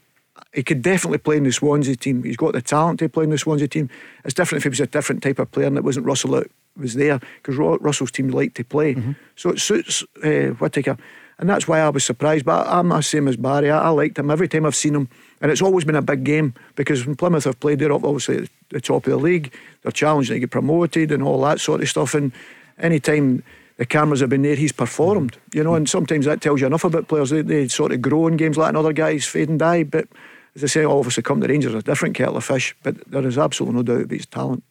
he 0.52 0.64
could 0.64 0.82
definitely 0.82 1.18
play 1.18 1.36
in 1.36 1.44
the 1.44 1.52
Swansea 1.52 1.94
team. 1.94 2.24
He's 2.24 2.36
got 2.36 2.52
the 2.52 2.60
talent 2.60 2.98
to 2.98 3.08
play 3.08 3.22
in 3.22 3.30
the 3.30 3.38
Swansea 3.38 3.68
team. 3.68 3.88
It's 4.24 4.34
different 4.34 4.58
if 4.58 4.64
he 4.64 4.68
was 4.68 4.80
a 4.80 4.88
different 4.88 5.22
type 5.22 5.38
of 5.38 5.52
player 5.52 5.68
and 5.68 5.76
it 5.76 5.84
wasn't 5.84 6.04
Russell 6.04 6.32
that 6.32 6.50
was 6.76 6.94
there 6.94 7.20
because 7.36 7.56
Russell's 7.56 8.10
team 8.10 8.30
liked 8.30 8.56
to 8.56 8.64
play. 8.64 8.96
Mm-hmm. 8.96 9.12
So 9.36 9.50
it 9.50 9.60
suits 9.60 10.02
uh, 10.24 10.48
Whittaker. 10.58 10.98
And 11.38 11.48
that's 11.48 11.68
why 11.68 11.78
I 11.78 11.88
was 11.90 12.04
surprised. 12.04 12.44
But 12.44 12.66
I'm 12.66 12.88
the 12.88 13.02
same 13.02 13.28
as 13.28 13.36
Barry. 13.36 13.70
I, 13.70 13.82
I, 13.82 13.88
liked 13.90 14.18
him 14.18 14.28
every 14.28 14.48
time 14.48 14.66
I've 14.66 14.74
seen 14.74 14.96
him. 14.96 15.08
And 15.40 15.52
it's 15.52 15.62
always 15.62 15.84
been 15.84 15.94
a 15.94 16.02
big 16.02 16.24
game 16.24 16.54
because 16.74 17.06
when 17.06 17.14
Plymouth 17.14 17.44
have 17.44 17.60
played, 17.60 17.78
they're 17.78 17.92
obviously 17.92 18.38
at 18.38 18.48
the 18.70 18.80
top 18.80 19.06
of 19.06 19.12
the 19.12 19.16
league. 19.16 19.54
They're 19.82 19.92
challenging 19.92 20.34
to 20.34 20.40
get 20.40 20.50
promoted 20.50 21.12
and 21.12 21.22
all 21.22 21.40
that 21.42 21.60
sort 21.60 21.82
of 21.82 21.88
stuff. 21.88 22.14
And 22.14 22.32
any 22.78 22.98
time 22.98 23.44
the 23.76 23.86
cameras 23.86 24.20
have 24.20 24.30
been 24.30 24.42
there, 24.42 24.54
he's 24.54 24.72
performed. 24.72 25.32
Mm. 25.32 25.54
You 25.54 25.64
know, 25.64 25.74
and 25.74 25.88
sometimes 25.88 26.26
that 26.26 26.40
tells 26.40 26.60
you 26.60 26.66
enough 26.66 26.84
about 26.84 27.08
players. 27.08 27.30
They, 27.30 27.42
they 27.42 27.68
sort 27.68 27.92
of 27.92 28.02
grow 28.02 28.26
in 28.26 28.36
games 28.36 28.56
like 28.56 28.70
another 28.70 28.92
guys 28.92 29.24
fade 29.24 29.48
and 29.48 29.58
die. 29.58 29.84
But 29.84 30.08
as 30.54 30.64
I 30.64 30.66
say, 30.66 30.84
obviously 30.84 31.22
come 31.22 31.40
to 31.40 31.48
Rangers 31.48 31.74
a 31.74 31.82
different 31.82 32.14
kettle 32.14 32.36
of 32.36 32.44
fish. 32.44 32.74
But 32.82 33.10
there 33.10 33.26
is 33.26 33.38
absolutely 33.38 33.76
no 33.76 33.82
doubt 33.82 34.04
about 34.04 34.16
his 34.16 34.26
talent. 34.26 34.62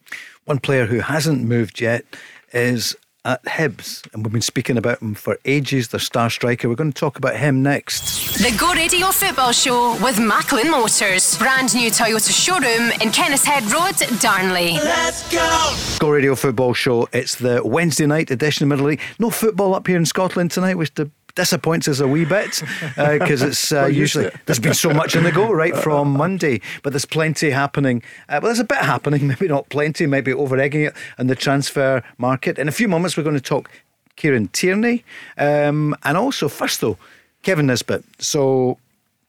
One 0.46 0.60
player 0.60 0.86
who 0.86 1.00
hasn't 1.00 1.44
moved 1.44 1.82
yet 1.82 2.06
is 2.54 2.96
at 3.24 3.44
Hibs, 3.46 4.12
and 4.14 4.26
we've 4.26 4.32
been 4.32 4.42
speaking 4.42 4.78
about 4.78 5.02
him 5.02 5.14
for 5.14 5.38
ages, 5.46 5.90
the 5.90 6.00
star 6.00 6.30
striker. 6.30 6.68
We're 6.68 6.76
going 6.76 6.92
to 6.92 7.00
talk 7.00 7.18
about 7.18 7.36
him 7.36 7.62
next. 7.62 8.40
The 8.40 8.56
Go 8.58 8.74
Radio 8.74 9.08
Football 9.08 9.52
Show 9.52 9.94
with 10.04 10.20
Macklin 10.20 10.72
Motors, 10.72 11.38
brand 11.38 11.76
new 11.76 11.92
Toyota 11.92 12.32
showroom 12.32 12.92
in 13.02 13.12
Kennishead 13.12 13.72
Road, 13.72 13.96
Darnley. 14.20 14.74
Let's 14.74 15.32
go! 15.32 15.76
Go 16.00 16.10
Radio 16.10 16.34
Football 16.36 16.74
Show. 16.74 17.08
It's 17.14 17.36
the 17.36 17.62
Wednesday 17.64 18.08
night 18.08 18.32
edition 18.32 18.64
of 18.64 18.70
Middle 18.70 18.88
League. 18.88 19.02
No 19.20 19.30
football 19.30 19.76
up 19.76 19.86
here 19.86 19.98
in 19.98 20.06
Scotland 20.06 20.50
tonight, 20.50 20.76
which 20.76 20.94
the 20.96 21.12
disappoints 21.36 21.88
us 21.88 22.00
a 22.00 22.08
wee 22.08 22.26
bit 22.26 22.62
because 22.96 23.44
uh, 23.44 23.48
it's 23.48 23.72
uh, 23.72 23.86
usually 23.86 24.30
there's 24.46 24.60
been 24.60 24.74
so 24.74 24.94
much 24.94 25.16
in 25.16 25.24
the 25.24 25.32
go 25.32 25.52
right 25.52 25.76
from 25.76 26.12
Monday, 26.12 26.62
but 26.84 26.94
there's 26.94 27.06
plenty 27.06 27.50
happening. 27.50 28.02
Uh, 28.30 28.40
well, 28.42 28.50
there's 28.50 28.60
a 28.60 28.64
bit 28.64 28.80
happening, 28.80 29.28
maybe 29.28 29.48
not 29.48 29.70
plenty, 29.70 30.06
maybe 30.06 30.34
over 30.34 30.58
egging 30.58 30.84
it 30.84 30.96
in 31.18 31.28
the 31.28 31.36
transfer 31.36 32.04
market. 32.18 32.58
In 32.58 32.68
a 32.68 32.72
few 32.72 32.88
moments, 32.88 33.18
we're 33.18 33.24
going 33.24 33.36
to 33.36 33.42
talk 33.42 33.70
Kieran 34.16 34.48
Tierney 34.50 35.04
um, 35.38 35.96
and 36.04 36.18
also 36.18 36.48
first 36.48 36.82
though 36.82 36.98
Kevin 37.44 37.68
Nisbet. 37.68 38.04
So. 38.20 38.78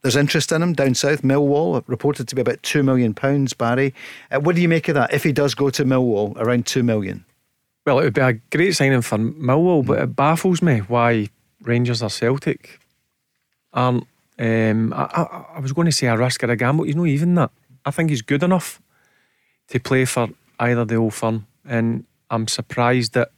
There's 0.02 0.16
interest 0.16 0.50
in 0.50 0.62
him 0.62 0.72
down 0.72 0.96
south. 0.96 1.22
Millwall 1.22 1.84
reported 1.86 2.26
to 2.26 2.34
be 2.34 2.40
about 2.40 2.60
two 2.64 2.82
million 2.82 3.14
pounds. 3.14 3.52
Barry, 3.52 3.94
uh, 4.32 4.40
what 4.40 4.56
do 4.56 4.60
you 4.60 4.68
make 4.68 4.88
of 4.88 4.96
that? 4.96 5.14
If 5.14 5.22
he 5.22 5.30
does 5.30 5.54
go 5.54 5.70
to 5.70 5.84
Millwall, 5.84 6.36
around 6.38 6.66
two 6.66 6.82
million. 6.82 7.24
Well, 7.86 7.98
it 8.00 8.04
would 8.04 8.14
be 8.14 8.20
a 8.20 8.32
great 8.50 8.76
signing 8.76 9.02
for 9.02 9.18
Millwall, 9.18 9.84
but 9.86 10.00
it 10.00 10.16
baffles 10.16 10.60
me 10.60 10.78
why 10.78 11.28
Rangers 11.62 12.02
or 12.02 12.10
Celtic 12.10 12.80
aren't. 13.72 14.06
Um, 14.38 14.92
I, 14.92 15.02
I, 15.02 15.44
I, 15.56 15.60
was 15.60 15.72
going 15.72 15.84
to 15.84 15.92
say 15.92 16.06
a 16.06 16.16
risk 16.16 16.42
or 16.42 16.50
a 16.50 16.56
gamble. 16.56 16.84
He's 16.84 16.96
not 16.96 17.06
even 17.06 17.34
that. 17.34 17.50
I 17.84 17.90
think 17.90 18.10
he's 18.10 18.22
good 18.22 18.42
enough 18.42 18.80
to 19.68 19.78
play 19.78 20.04
for 20.04 20.30
either 20.58 20.84
the 20.84 20.96
old 20.96 21.14
firm, 21.14 21.46
and 21.64 22.04
I'm 22.30 22.48
surprised 22.48 23.12
that 23.12 23.30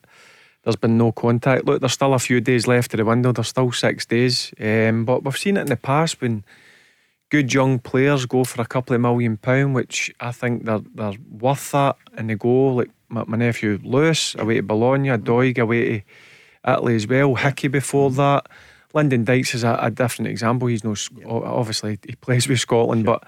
there's 0.62 0.76
been 0.76 0.96
no 0.96 1.12
contact. 1.12 1.66
Look, 1.66 1.80
there's 1.80 1.92
still 1.92 2.14
a 2.14 2.18
few 2.18 2.40
days 2.40 2.66
left 2.66 2.94
of 2.94 2.98
the 2.98 3.04
window. 3.04 3.32
There's 3.32 3.48
still 3.48 3.72
six 3.72 4.06
days, 4.06 4.54
um, 4.60 5.04
but 5.04 5.24
we've 5.24 5.36
seen 5.36 5.56
it 5.56 5.62
in 5.62 5.66
the 5.66 5.76
past 5.76 6.20
when 6.20 6.44
good 7.28 7.52
young 7.52 7.78
players 7.78 8.26
go 8.26 8.44
for 8.44 8.62
a 8.62 8.66
couple 8.66 8.94
of 8.94 9.02
million 9.02 9.36
pound, 9.36 9.74
which 9.74 10.14
I 10.20 10.32
think 10.32 10.64
they're 10.64 10.82
they're 10.94 11.18
worth 11.30 11.72
that, 11.72 11.96
and 12.16 12.30
they 12.30 12.36
go 12.36 12.74
like 12.74 12.90
my, 13.08 13.24
my 13.26 13.36
nephew 13.36 13.78
Lewis 13.82 14.34
away 14.36 14.56
to 14.56 14.62
Bologna, 14.62 15.10
Doig 15.18 15.58
away 15.58 15.98
to 15.98 16.04
Italy 16.66 16.94
as 16.94 17.06
well. 17.06 17.34
Hickey 17.34 17.68
before 17.68 18.10
that. 18.12 18.48
Lyndon 18.94 19.24
Dykes 19.24 19.54
is 19.54 19.64
a, 19.64 19.76
a 19.80 19.90
different 19.90 20.28
example. 20.28 20.68
He's 20.68 20.84
no 20.84 20.94
yeah. 21.16 21.26
obviously 21.26 21.98
he 22.06 22.14
plays 22.14 22.48
with 22.48 22.60
Scotland, 22.60 23.04
but 23.04 23.24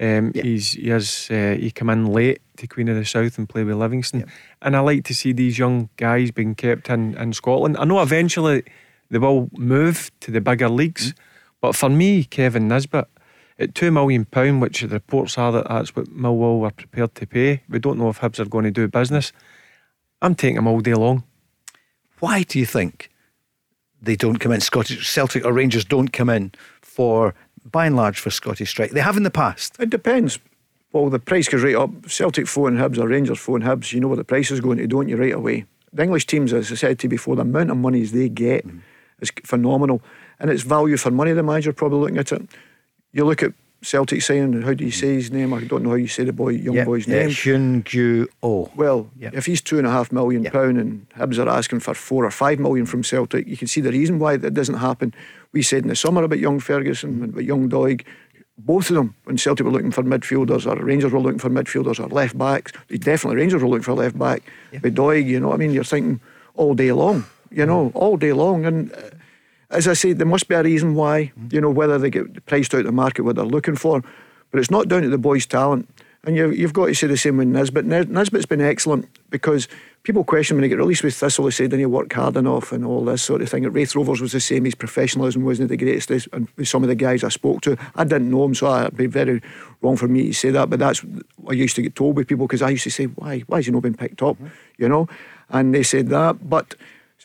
um, 0.00 0.32
yeah. 0.34 0.42
he's 0.42 0.72
he 0.72 0.88
has 0.88 1.28
uh, 1.30 1.56
he 1.58 1.70
come 1.70 1.90
in 1.90 2.06
late 2.06 2.40
to 2.56 2.66
Queen 2.66 2.88
of 2.88 2.96
the 2.96 3.04
South 3.04 3.36
and 3.36 3.48
play 3.48 3.64
with 3.64 3.76
Livingston, 3.76 4.20
yeah. 4.20 4.26
and 4.62 4.76
I 4.76 4.80
like 4.80 5.04
to 5.04 5.14
see 5.14 5.32
these 5.32 5.58
young 5.58 5.90
guys 5.96 6.30
being 6.30 6.54
kept 6.54 6.88
in 6.88 7.16
in 7.16 7.32
Scotland. 7.32 7.76
I 7.78 7.84
know 7.84 8.00
eventually 8.00 8.62
they 9.10 9.18
will 9.18 9.50
move 9.52 10.10
to 10.20 10.30
the 10.30 10.40
bigger 10.40 10.68
leagues, 10.68 11.12
mm. 11.12 11.16
but 11.60 11.74
for 11.74 11.88
me, 11.88 12.24
Kevin 12.24 12.68
Nisbet. 12.68 13.08
At 13.58 13.74
two 13.74 13.92
million 13.92 14.24
pound, 14.24 14.62
which 14.62 14.80
the 14.80 14.88
reports 14.88 15.36
are 15.36 15.52
that 15.52 15.68
that's 15.68 15.94
what 15.94 16.06
Millwall 16.06 16.58
were 16.58 16.70
prepared 16.70 17.14
to 17.16 17.26
pay. 17.26 17.62
We 17.68 17.78
don't 17.78 17.98
know 17.98 18.08
if 18.08 18.18
Hibs 18.18 18.40
are 18.40 18.46
going 18.46 18.64
to 18.64 18.70
do 18.70 18.88
business. 18.88 19.30
I'm 20.22 20.34
taking 20.34 20.56
him 20.56 20.66
all 20.66 20.80
day 20.80 20.94
long. 20.94 21.22
Why 22.22 22.44
do 22.44 22.60
you 22.60 22.66
think 22.66 23.10
they 24.00 24.14
don't 24.14 24.36
come 24.36 24.52
in? 24.52 24.60
Scottish 24.60 25.10
Celtic 25.10 25.44
or 25.44 25.52
Rangers 25.52 25.84
don't 25.84 26.12
come 26.12 26.30
in 26.30 26.52
for, 26.80 27.34
by 27.68 27.86
and 27.86 27.96
large, 27.96 28.20
for 28.20 28.30
Scottish 28.30 28.70
strike. 28.70 28.92
They 28.92 29.00
have 29.00 29.16
in 29.16 29.24
the 29.24 29.30
past. 29.30 29.74
It 29.80 29.90
depends. 29.90 30.38
Well, 30.92 31.10
the 31.10 31.18
price 31.18 31.48
goes 31.48 31.64
right 31.64 31.74
up. 31.74 31.90
Celtic 32.08 32.46
phone 32.46 32.76
Hibs 32.76 32.96
or 32.96 33.08
Rangers 33.08 33.40
phone 33.40 33.62
Hibs. 33.62 33.92
You 33.92 33.98
know 33.98 34.06
where 34.06 34.16
the 34.16 34.22
price 34.22 34.52
is 34.52 34.60
going 34.60 34.78
to, 34.78 34.86
don't 34.86 35.08
you, 35.08 35.16
right 35.16 35.32
away? 35.32 35.64
The 35.92 36.04
English 36.04 36.26
teams, 36.26 36.52
as 36.52 36.70
I 36.70 36.76
said 36.76 37.00
to 37.00 37.06
you 37.06 37.08
before, 37.08 37.34
the 37.34 37.42
amount 37.42 37.72
of 37.72 37.76
monies 37.76 38.12
they 38.12 38.28
get 38.28 38.64
mm. 38.68 38.82
is 39.18 39.32
phenomenal. 39.42 40.00
And 40.38 40.48
it's 40.48 40.62
value 40.62 40.98
for 40.98 41.10
money, 41.10 41.32
the 41.32 41.42
manager 41.42 41.72
probably 41.72 41.98
looking 41.98 42.18
at 42.18 42.30
it. 42.30 42.42
You 43.10 43.24
look 43.24 43.42
at 43.42 43.52
Celtic 43.82 44.22
signing, 44.22 44.62
how 44.62 44.74
do 44.74 44.84
you 44.84 44.92
say 44.92 45.14
his 45.14 45.30
name? 45.32 45.52
I 45.52 45.64
don't 45.64 45.82
know 45.82 45.90
how 45.90 45.96
you 45.96 46.06
say 46.06 46.22
the 46.24 46.32
boy, 46.32 46.50
young 46.50 46.76
yep. 46.76 46.86
boy's 46.86 47.08
name. 47.08 47.30
Gyu 47.30 48.28
Oh. 48.42 48.70
Well, 48.76 49.10
yep. 49.18 49.34
if 49.34 49.46
he's 49.46 49.60
two 49.60 49.78
and 49.78 49.86
a 49.86 49.90
half 49.90 50.12
million 50.12 50.44
yep. 50.44 50.52
pound 50.52 50.78
and 50.78 51.06
Hibs 51.16 51.44
are 51.44 51.48
asking 51.48 51.80
for 51.80 51.92
four 51.92 52.24
or 52.24 52.30
five 52.30 52.60
million 52.60 52.86
from 52.86 53.02
Celtic, 53.02 53.46
you 53.46 53.56
can 53.56 53.66
see 53.66 53.80
the 53.80 53.90
reason 53.90 54.20
why 54.20 54.36
that 54.36 54.54
doesn't 54.54 54.76
happen. 54.76 55.12
We 55.52 55.62
said 55.62 55.82
in 55.82 55.88
the 55.88 55.96
summer 55.96 56.22
about 56.22 56.38
young 56.38 56.60
Ferguson, 56.60 57.20
mm. 57.20 57.24
about 57.30 57.44
young 57.44 57.68
Doig. 57.68 58.04
Both 58.58 58.90
of 58.90 58.96
them, 58.96 59.16
when 59.24 59.38
Celtic 59.38 59.66
were 59.66 59.72
looking 59.72 59.90
for 59.90 60.04
midfielders 60.04 60.66
or 60.66 60.76
Rangers 60.84 61.10
were 61.10 61.20
looking 61.20 61.40
for 61.40 61.50
midfielders 61.50 61.98
or 61.98 62.06
left 62.08 62.38
backs, 62.38 62.70
definitely 62.88 63.36
Rangers 63.36 63.62
were 63.62 63.68
looking 63.68 63.82
for 63.82 63.94
left 63.94 64.16
back. 64.16 64.42
Yep. 64.72 64.82
With 64.82 64.94
Doig, 64.94 65.26
you 65.26 65.40
know 65.40 65.48
what 65.48 65.54
I 65.54 65.58
mean? 65.58 65.72
You're 65.72 65.82
thinking 65.82 66.20
all 66.54 66.74
day 66.74 66.92
long, 66.92 67.24
you 67.50 67.66
know, 67.66 67.90
all 67.94 68.16
day 68.16 68.32
long. 68.32 68.64
And 68.64 68.92
uh, 68.92 69.10
as 69.72 69.88
I 69.88 69.94
say, 69.94 70.12
there 70.12 70.26
must 70.26 70.48
be 70.48 70.54
a 70.54 70.62
reason 70.62 70.94
why, 70.94 71.32
mm. 71.38 71.52
you 71.52 71.60
know, 71.60 71.70
whether 71.70 71.98
they 71.98 72.10
get 72.10 72.46
priced 72.46 72.74
out 72.74 72.80
of 72.80 72.86
the 72.86 72.92
market, 72.92 73.22
what 73.22 73.36
they're 73.36 73.44
looking 73.44 73.76
for. 73.76 74.02
But 74.50 74.60
it's 74.60 74.70
not 74.70 74.88
down 74.88 75.02
to 75.02 75.08
the 75.08 75.18
boy's 75.18 75.46
talent. 75.46 75.88
And 76.24 76.36
you, 76.36 76.50
you've 76.50 76.72
got 76.72 76.86
to 76.86 76.94
say 76.94 77.08
the 77.08 77.16
same 77.16 77.38
with 77.38 77.48
Nisbet. 77.48 77.84
Nisbet's 77.84 78.46
been 78.46 78.60
excellent 78.60 79.08
because 79.30 79.66
people 80.04 80.22
question 80.22 80.56
when 80.56 80.62
he 80.62 80.68
get 80.68 80.78
released 80.78 81.02
with 81.02 81.16
Thistle, 81.16 81.46
they 81.46 81.50
say, 81.50 81.64
didn't 81.64 81.80
he 81.80 81.86
work 81.86 82.12
hard 82.12 82.36
enough 82.36 82.70
and 82.70 82.84
all 82.84 83.04
this 83.04 83.22
sort 83.22 83.42
of 83.42 83.48
thing. 83.48 83.64
At 83.64 83.72
Raith 83.72 83.96
Rovers 83.96 84.20
was 84.20 84.30
the 84.30 84.38
same. 84.38 84.64
His 84.64 84.76
professionalism 84.76 85.42
wasn't 85.42 85.70
the 85.70 85.76
greatest. 85.76 86.28
And 86.32 86.46
with 86.56 86.68
some 86.68 86.84
of 86.84 86.88
the 86.88 86.94
guys 86.94 87.24
I 87.24 87.28
spoke 87.28 87.62
to, 87.62 87.76
I 87.96 88.04
didn't 88.04 88.30
know 88.30 88.44
him, 88.44 88.54
so 88.54 88.72
it'd 88.82 88.96
be 88.96 89.06
very 89.06 89.42
wrong 89.80 89.96
for 89.96 90.06
me 90.06 90.28
to 90.28 90.32
say 90.32 90.50
that. 90.50 90.70
But 90.70 90.78
that's 90.78 91.00
what 91.00 91.54
I 91.54 91.54
used 91.54 91.74
to 91.76 91.82
get 91.82 91.96
told 91.96 92.16
with 92.16 92.28
people 92.28 92.46
because 92.46 92.62
I 92.62 92.70
used 92.70 92.84
to 92.84 92.90
say, 92.90 93.06
why? 93.06 93.40
Why 93.40 93.58
has 93.58 93.66
he 93.66 93.72
not 93.72 93.82
been 93.82 93.94
picked 93.94 94.22
up? 94.22 94.36
Mm-hmm. 94.36 94.46
You 94.78 94.88
know? 94.88 95.08
And 95.48 95.74
they 95.74 95.82
said 95.82 96.08
that. 96.10 96.48
But 96.48 96.76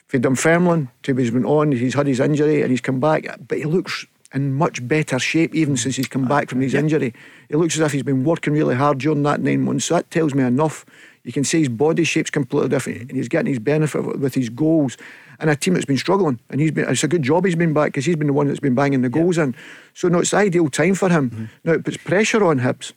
for 0.08 0.20
Dunfermline, 0.20 0.90
to 1.04 1.16
he's 1.16 1.32
been 1.32 1.46
on, 1.46 1.72
he's 1.72 1.94
had 1.94 2.08
his 2.08 2.20
injury 2.20 2.62
and 2.62 2.72
he's 2.72 2.82
come 2.82 3.00
back, 3.00 3.26
but 3.48 3.58
he 3.58 3.66
looks 3.66 4.06
in 4.34 4.54
much 4.54 4.86
better 4.88 5.20
shape 5.20 5.56
even 5.56 5.78
since 5.78 5.96
he's 5.96 6.08
come 6.08 6.28
back 6.28 6.50
from 6.50 6.62
his 6.62 6.74
injury. 6.74 7.14
It 7.50 7.58
looks 7.58 7.76
as 7.76 7.82
if 7.82 7.92
he's 7.92 8.04
been 8.04 8.24
working 8.24 8.54
really 8.54 8.76
hard 8.76 9.00
during 9.00 9.24
that 9.24 9.42
nine 9.42 9.62
months. 9.62 9.88
That 9.90 10.10
tells 10.12 10.34
me 10.34 10.44
enough. 10.44 10.86
You 11.24 11.34
can 11.34 11.44
see 11.44 11.60
his 11.60 11.70
body 11.70 12.04
shape's 12.04 12.30
completely 12.30 12.70
different 12.70 13.02
and 13.02 13.12
he's 13.12 13.28
getting 13.28 13.48
his 13.48 13.60
benefit 13.60 14.20
with 14.20 14.34
his 14.34 14.50
goals. 14.50 14.98
And 15.40 15.50
a 15.50 15.56
team 15.56 15.76
that's 15.76 15.86
been 15.86 15.98
struggling, 15.98 16.40
and 16.50 16.60
he's 16.60 16.72
been, 16.72 16.90
it's 16.90 17.04
a 17.04 17.08
good 17.08 17.22
job 17.22 17.46
he's 17.46 17.56
been 17.56 17.74
back 17.74 17.90
because 17.90 18.06
he's 18.06 18.16
been 18.16 18.26
the 18.26 18.34
one 18.34 18.48
that's 18.48 18.60
been 18.60 18.74
banging 18.74 19.04
the 19.04 19.10
goals 19.10 19.38
in. 19.38 19.56
So, 19.94 20.08
no, 20.08 20.18
it's 20.18 20.32
the 20.32 20.38
ideal 20.38 20.68
time 20.68 20.96
for 20.96 21.10
him. 21.10 21.30
Mm-hmm. 21.30 21.46
Now, 21.64 21.74
it 21.74 21.86
puts 21.86 21.98
pressure 21.98 22.44
on 22.44 22.62
Hibs. 22.62 22.94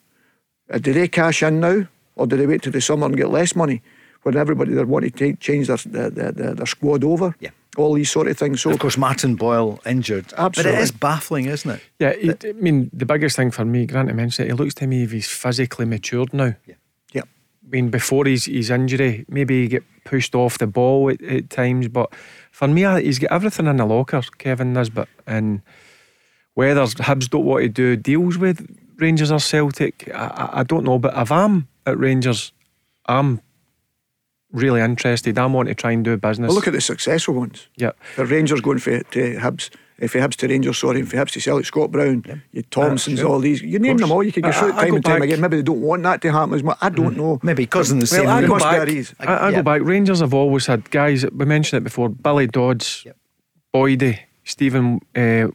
Uh, 0.70 0.78
do 0.78 0.94
they 0.94 1.06
cash 1.06 1.42
in 1.42 1.60
now, 1.60 1.86
or 2.16 2.26
do 2.26 2.38
they 2.38 2.46
wait 2.46 2.62
till 2.62 2.72
the 2.72 2.80
summer 2.80 3.04
and 3.04 3.14
get 3.14 3.28
less 3.28 3.54
money 3.54 3.82
when 4.22 4.36
everybody 4.36 4.74
they 4.74 4.84
want 4.84 5.16
to 5.16 5.36
change 5.36 5.66
their, 5.68 5.76
their, 5.76 6.10
their, 6.10 6.54
their 6.54 6.66
squad 6.66 7.04
over? 7.04 7.34
Yeah 7.40 7.50
all 7.76 7.94
these 7.94 8.10
sort 8.10 8.28
of 8.28 8.36
things. 8.36 8.60
So, 8.60 8.70
of 8.70 8.78
course, 8.78 8.96
Martin 8.96 9.36
Boyle 9.36 9.80
injured. 9.86 10.32
Absolutely. 10.36 10.72
But 10.72 10.78
it 10.78 10.82
is 10.82 10.92
baffling, 10.92 11.46
isn't 11.46 11.70
it? 11.70 11.80
Yeah, 11.98 12.08
it, 12.10 12.44
I 12.44 12.52
mean, 12.52 12.90
the 12.92 13.06
biggest 13.06 13.36
thing 13.36 13.50
for 13.50 13.64
me, 13.64 13.86
Grant, 13.86 14.08
to 14.08 14.14
mention 14.14 14.46
it, 14.46 14.50
it 14.50 14.56
looks 14.56 14.74
to 14.74 14.86
me 14.86 15.04
if 15.04 15.12
he's 15.12 15.28
physically 15.28 15.86
matured 15.86 16.32
now. 16.34 16.54
Yeah. 16.66 16.74
Yeah. 17.12 17.22
I 17.22 17.70
mean, 17.70 17.90
before 17.90 18.26
his, 18.26 18.46
his 18.46 18.70
injury, 18.70 19.24
maybe 19.28 19.62
he 19.62 19.68
get 19.68 19.84
pushed 20.04 20.34
off 20.34 20.58
the 20.58 20.66
ball 20.66 21.10
at, 21.10 21.22
at 21.22 21.50
times, 21.50 21.88
but 21.88 22.12
for 22.50 22.68
me, 22.68 22.82
he's 23.02 23.18
got 23.18 23.32
everything 23.32 23.66
in 23.66 23.76
the 23.76 23.86
locker, 23.86 24.22
Kevin 24.38 24.72
Nisbet. 24.72 25.08
And 25.26 25.62
whether 26.54 26.82
Hibs 26.82 27.30
don't 27.30 27.44
want 27.44 27.62
to 27.62 27.68
do 27.68 27.96
deals 27.96 28.36
with 28.36 28.66
Rangers 28.96 29.30
or 29.30 29.38
Celtic, 29.38 30.10
I, 30.12 30.50
I 30.54 30.62
don't 30.64 30.84
know. 30.84 30.98
But 30.98 31.16
if 31.16 31.30
I'm 31.30 31.68
at 31.86 31.98
Rangers, 31.98 32.52
I'm 33.06 33.40
really 34.52 34.80
interested. 34.80 35.38
I 35.38 35.46
want 35.46 35.68
to 35.68 35.74
try 35.74 35.92
and 35.92 36.04
do 36.04 36.16
business. 36.16 36.48
Well, 36.48 36.56
look 36.56 36.66
at 36.66 36.72
the 36.72 36.80
successful 36.80 37.34
ones. 37.34 37.68
Yeah. 37.76 37.92
The 38.16 38.26
Rangers 38.26 38.60
going 38.60 38.78
for 38.78 39.00
to 39.02 39.36
Hibs. 39.36 39.70
If 39.98 40.14
Hibs 40.14 40.36
to 40.36 40.48
Rangers, 40.48 40.78
sorry, 40.78 41.00
if 41.00 41.12
he 41.12 41.18
Hibs 41.18 41.30
to 41.32 41.40
Celtic, 41.40 41.66
Scott 41.66 41.90
Brown, 41.90 42.24
yeah. 42.26 42.36
you 42.52 42.62
Thompsons, 42.62 43.22
all 43.22 43.38
these, 43.38 43.60
you 43.60 43.78
name 43.78 43.98
them 43.98 44.10
all. 44.10 44.22
You 44.22 44.32
could 44.32 44.44
get 44.44 44.54
through 44.54 44.70
it 44.70 44.72
time 44.72 44.94
and 44.94 45.04
time 45.04 45.20
again. 45.20 45.42
Maybe 45.42 45.58
they 45.58 45.62
don't 45.62 45.82
want 45.82 46.02
that 46.04 46.22
to 46.22 46.32
happen 46.32 46.54
as 46.54 46.62
much. 46.62 46.78
I 46.80 46.88
don't 46.88 47.14
mm. 47.14 47.18
know. 47.18 47.40
Maybe 47.42 47.64
because 47.64 47.90
in 47.90 47.98
the 47.98 48.06
same. 48.06 48.24
Well, 48.24 48.38
I, 48.38 48.46
go 48.46 48.58
back, 48.58 48.88
I, 49.20 49.24
I 49.24 49.50
yeah. 49.50 49.56
go 49.56 49.62
back. 49.62 49.82
Rangers 49.82 50.20
have 50.20 50.32
always 50.32 50.64
had 50.64 50.90
guys. 50.90 51.26
We 51.30 51.44
mentioned 51.44 51.82
it 51.82 51.84
before. 51.84 52.08
Billy 52.08 52.46
Dodds, 52.46 53.02
yep. 53.04 53.18
Boydie, 53.74 54.20
Stephen, 54.42 55.00
uh, 55.14 55.48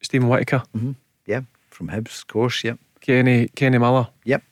Steven 0.00 0.28
Whittaker. 0.28 0.62
Mm-hmm. 0.74 0.92
Yeah, 1.26 1.42
from 1.68 1.88
Hibs, 1.88 2.22
of 2.22 2.28
course. 2.28 2.64
Yep. 2.64 2.78
Kenny 3.02 3.48
Kenny 3.48 3.76
Miller. 3.76 4.08
Yep. 4.24 4.42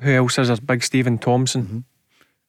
Who 0.00 0.10
else 0.10 0.38
is 0.38 0.48
there? 0.48 0.56
Big 0.56 0.82
Steven 0.82 1.18
Thompson. 1.18 1.62
Mm-hmm. 1.62 1.78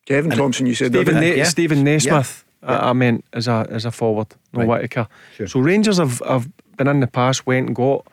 Kevin 0.06 0.32
and 0.32 0.40
Thompson, 0.40 0.66
you 0.66 0.76
said 0.76 0.92
Stephen, 0.92 1.16
Na- 1.16 1.22
yeah. 1.22 1.44
Steven 1.46 1.84
Naismith. 1.84 2.46
Yeah. 2.64 2.70
I, 2.70 2.90
I 2.90 2.94
meant 2.94 3.26
as 3.34 3.48
a 3.48 3.68
as 3.70 3.86
a 3.86 3.92
forward, 3.92 4.28
no 4.54 4.62
right. 4.62 4.68
Whittaker. 4.68 5.08
Sure. 5.36 5.48
So 5.48 5.60
Rangers 5.60 5.98
have, 5.98 6.20
have 6.28 6.50
been 6.78 6.88
in 6.88 7.00
the 7.00 7.08
past, 7.08 7.46
went 7.46 7.68
and 7.68 7.76
got 7.76 8.08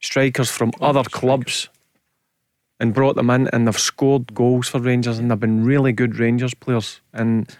strikers 0.00 0.50
from 0.50 0.72
oh, 0.80 0.88
other 0.88 1.02
clubs 1.04 1.68
and 2.78 2.94
brought 2.94 3.16
them 3.16 3.30
in, 3.30 3.48
and 3.48 3.66
they've 3.66 3.78
scored 3.78 4.34
goals 4.34 4.68
for 4.68 4.80
Rangers, 4.80 5.18
and 5.18 5.30
they've 5.30 5.40
been 5.40 5.64
really 5.64 5.92
good 5.92 6.18
Rangers 6.18 6.54
players. 6.54 7.00
And 7.12 7.54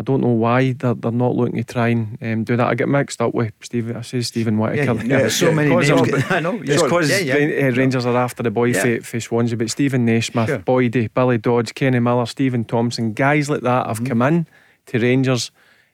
I 0.00 0.02
don't 0.02 0.22
know 0.22 0.28
why 0.28 0.72
they're, 0.72 0.94
they're 0.94 1.12
not 1.12 1.36
looking 1.36 1.56
to 1.56 1.64
try 1.64 1.88
and 1.88 2.16
um, 2.22 2.44
do 2.44 2.56
that. 2.56 2.66
I 2.66 2.74
get 2.74 2.88
mixed 2.88 3.20
up 3.20 3.34
with 3.34 3.52
Stephen. 3.60 3.96
I 3.96 4.00
say 4.00 4.22
Steven 4.22 4.56
Whittaker. 4.56 4.94
Yeah, 4.94 5.02
yeah, 5.02 5.18
yeah 5.24 5.28
so 5.28 5.52
many 5.54 5.68
names. 5.68 5.90
I 6.30 6.40
know. 6.40 6.58
It's 6.64 6.82
because 6.82 7.10
yeah, 7.10 7.34
yeah. 7.36 7.66
Uh, 7.66 7.72
Rangers 7.72 8.06
are 8.06 8.16
after 8.16 8.42
the 8.42 8.50
boy 8.50 8.68
yeah. 8.68 9.00
for, 9.00 9.20
Swansea, 9.20 9.58
but 9.58 9.68
Steven 9.68 10.06
Naismith, 10.06 10.48
sure. 10.48 10.58
Boydie, 10.60 11.12
Billy 11.12 11.36
Dodds, 11.36 11.72
Kenny 11.72 11.98
Miller, 11.98 12.24
Steven 12.24 12.64
Thompson, 12.64 13.12
guys 13.12 13.50
like 13.50 13.60
that 13.60 13.88
have 13.88 13.98
mm-hmm. 13.98 14.06
come 14.06 14.22
in 14.22 14.46
to 14.86 14.98
Rangers 14.98 15.50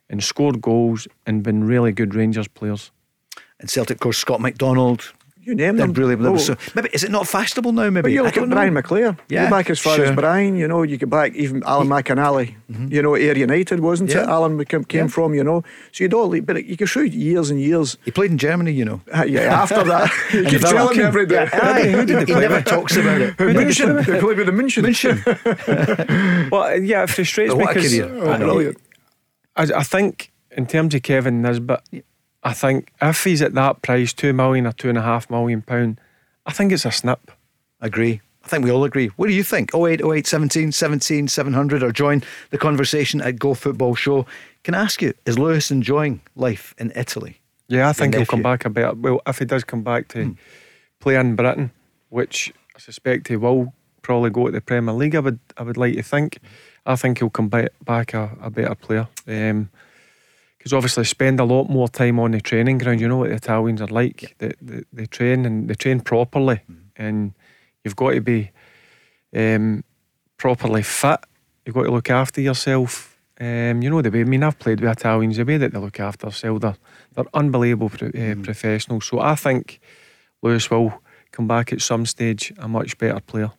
and 0.09 0.23
scored 0.23 0.61
goals 0.61 1.09
and 1.25 1.43
been 1.43 1.65
really 1.65 1.91
good 1.91 2.15
Rangers 2.15 2.47
players. 2.47 2.91
And 3.59 3.69
Celtic, 3.69 3.95
of 3.95 3.99
course, 3.99 4.19
Scott 4.19 4.39
McDonald, 4.39 5.11
you 5.47 5.55
name 5.55 5.77
them. 5.77 5.93
Really, 5.93 6.15
oh. 6.19 6.37
so, 6.37 6.57
maybe 6.75 6.89
is 6.91 7.05
it 7.05 7.11
not 7.11 7.25
fashionable 7.25 7.71
now? 7.71 7.89
Maybe 7.89 8.03
well, 8.03 8.11
you 8.11 8.23
look 8.23 8.35
at 8.35 8.49
Brian 8.49 8.73
McClair. 8.73 9.17
Yeah, 9.29 9.45
you 9.45 9.49
back 9.49 9.69
as 9.69 9.79
far 9.79 9.95
sure. 9.95 10.05
as 10.05 10.15
Brian. 10.15 10.57
You 10.57 10.67
know, 10.67 10.83
you 10.83 10.97
get 10.97 11.09
back 11.09 11.33
even 11.35 11.63
Alan 11.63 11.87
McInally. 11.87 12.55
Mm-hmm. 12.69 12.91
You 12.91 13.01
know, 13.01 13.15
Ayr 13.15 13.37
United 13.37 13.79
wasn't 13.79 14.09
yeah. 14.09 14.23
it? 14.23 14.27
Alan 14.27 14.63
came, 14.65 14.83
came 14.83 15.05
yeah. 15.05 15.07
from. 15.07 15.33
You 15.33 15.45
know, 15.45 15.63
so 15.93 16.03
you'd 16.03 16.13
all. 16.13 16.39
But 16.41 16.65
you 16.65 16.75
could 16.75 16.89
show 16.89 16.99
years 16.99 17.49
and 17.49 17.61
years. 17.61 17.97
He 18.03 18.11
played 18.11 18.31
in 18.31 18.37
Germany. 18.37 18.73
You 18.73 18.85
know. 18.85 19.01
Uh, 19.15 19.23
yeah. 19.23 19.61
After 19.61 19.83
that, 19.85 20.11
you 20.33 20.43
keep 20.43 20.61
telling 20.61 20.97
me 20.97 21.03
every 21.03 21.25
day. 21.25 21.47
Yeah, 21.51 21.83
who 21.83 22.05
did 22.05 22.27
he, 22.27 22.33
he 22.33 22.39
never 22.39 22.61
talks 22.61 22.97
about 22.97 23.21
it. 23.21 23.37
München. 23.37 24.05
They 24.05 24.19
played 24.19 24.37
with 24.37 24.47
the 24.47 24.51
München. 24.51 24.83
München. 24.83 26.51
well, 26.51 26.77
yeah, 26.81 27.03
it 27.03 27.09
frustrates 27.09 27.55
me 27.55 27.65
because 27.65 27.99
oh, 27.99 28.37
brilliant. 28.37 28.77
I, 29.55 29.63
I 29.63 29.83
think 29.83 30.31
in 30.51 30.67
terms 30.67 30.93
of 30.93 31.03
Kevin 31.03 31.41
Nisbet. 31.41 31.81
I 32.47 32.53
think 32.53 32.93
if 33.01 33.25
he's 33.25 33.41
at 33.41 33.55
that 33.55 33.81
price, 33.81 34.13
two 34.13 34.31
million 34.31 34.65
or 34.65 34.71
two 34.71 34.87
and 34.87 34.97
a 34.97 35.01
half 35.01 35.29
million 35.29 35.61
pound, 35.61 35.99
I 36.45 36.53
think 36.53 36.71
it's 36.71 36.85
a 36.85 36.91
snip. 36.93 37.29
Agree. 37.81 38.21
I 38.41 38.47
think 38.47 38.63
we 38.63 38.71
all 38.71 38.85
agree. 38.85 39.07
What 39.17 39.27
do 39.27 39.33
you 39.33 39.43
think? 39.43 39.75
08, 39.75 40.01
08, 40.01 40.25
17, 40.25 40.71
17, 40.71 41.27
700 41.27 41.83
or 41.83 41.91
join 41.91 42.23
the 42.51 42.57
conversation 42.57 43.19
at 43.19 43.37
Go 43.37 43.53
Football 43.53 43.95
Show. 43.95 44.25
Can 44.63 44.75
I 44.75 44.83
ask 44.83 45.01
you, 45.01 45.13
is 45.25 45.37
Lewis 45.37 45.71
enjoying 45.71 46.21
life 46.37 46.73
in 46.77 46.93
Italy? 46.95 47.41
Yeah, 47.67 47.89
I 47.89 47.91
think 47.91 48.15
he'll 48.15 48.25
come 48.25 48.43
back 48.43 48.63
a 48.63 48.69
bit. 48.69 48.95
Well, 48.95 49.19
if 49.27 49.39
he 49.39 49.43
does 49.43 49.65
come 49.65 49.83
back 49.83 50.07
to 50.09 50.27
hmm. 50.27 50.31
play 51.01 51.17
in 51.17 51.35
Britain, 51.35 51.71
which 52.07 52.53
I 52.77 52.79
suspect 52.79 53.27
he 53.27 53.35
will 53.35 53.73
probably 54.03 54.29
go 54.29 54.45
to 54.45 54.53
the 54.53 54.61
Premier 54.61 54.93
League, 54.93 55.15
I 55.15 55.19
would, 55.19 55.39
I 55.57 55.63
would 55.63 55.75
like 55.75 55.95
to 55.95 56.01
think. 56.01 56.39
I 56.85 56.95
think 56.95 57.19
he'll 57.19 57.29
come 57.29 57.49
back, 57.49 57.73
back 57.83 58.13
a, 58.13 58.31
a 58.41 58.49
better 58.49 58.75
player. 58.75 59.09
Um, 59.27 59.69
because 60.67 60.75
obviously 60.75 61.05
spend 61.05 61.39
a 61.39 61.45
lot 61.45 61.69
more 61.69 61.87
time 61.87 62.19
on 62.19 62.31
the 62.31 62.41
training 62.41 62.77
ground. 62.77 62.99
You 62.99 63.07
know 63.07 63.17
what 63.17 63.29
the 63.29 63.35
Italians 63.35 63.81
are 63.81 63.87
like. 63.87 64.21
Yeah. 64.21 64.29
They, 64.39 64.53
they, 64.61 64.83
they, 64.91 65.05
train 65.05 65.45
and 65.45 65.69
they 65.69 65.75
train 65.75 66.01
properly, 66.01 66.59
mm. 66.69 66.79
and 66.97 67.33
you've 67.85 67.95
got 67.95 68.11
to 68.11 68.19
be 68.19 68.51
um, 69.33 69.85
properly 70.35 70.83
fit. 70.83 71.21
You've 71.65 71.73
got 71.73 71.83
to 71.83 71.91
look 71.91 72.09
after 72.09 72.41
yourself. 72.41 73.17
Um, 73.39 73.81
you 73.81 73.89
know 73.89 74.01
the 74.01 74.11
way. 74.11 74.21
I 74.21 74.23
mean, 74.25 74.43
I've 74.43 74.59
played 74.59 74.81
with 74.81 74.91
Italians. 74.91 75.37
The 75.37 75.45
way 75.45 75.55
that 75.55 75.71
they 75.71 75.79
look 75.79 76.01
after 76.01 76.25
themselves, 76.25 76.61
they're, 76.61 76.75
they're 77.15 77.25
unbelievable 77.33 77.89
pro, 77.89 78.09
uh, 78.09 78.11
mm. 78.11 78.43
professionals. 78.43 79.05
So 79.05 79.21
I 79.21 79.35
think 79.35 79.79
Lewis 80.41 80.69
will 80.69 81.01
come 81.31 81.47
back 81.47 81.71
at 81.71 81.81
some 81.81 82.05
stage 82.05 82.51
a 82.57 82.67
much 82.67 82.97
better 82.97 83.21
player. 83.21 83.51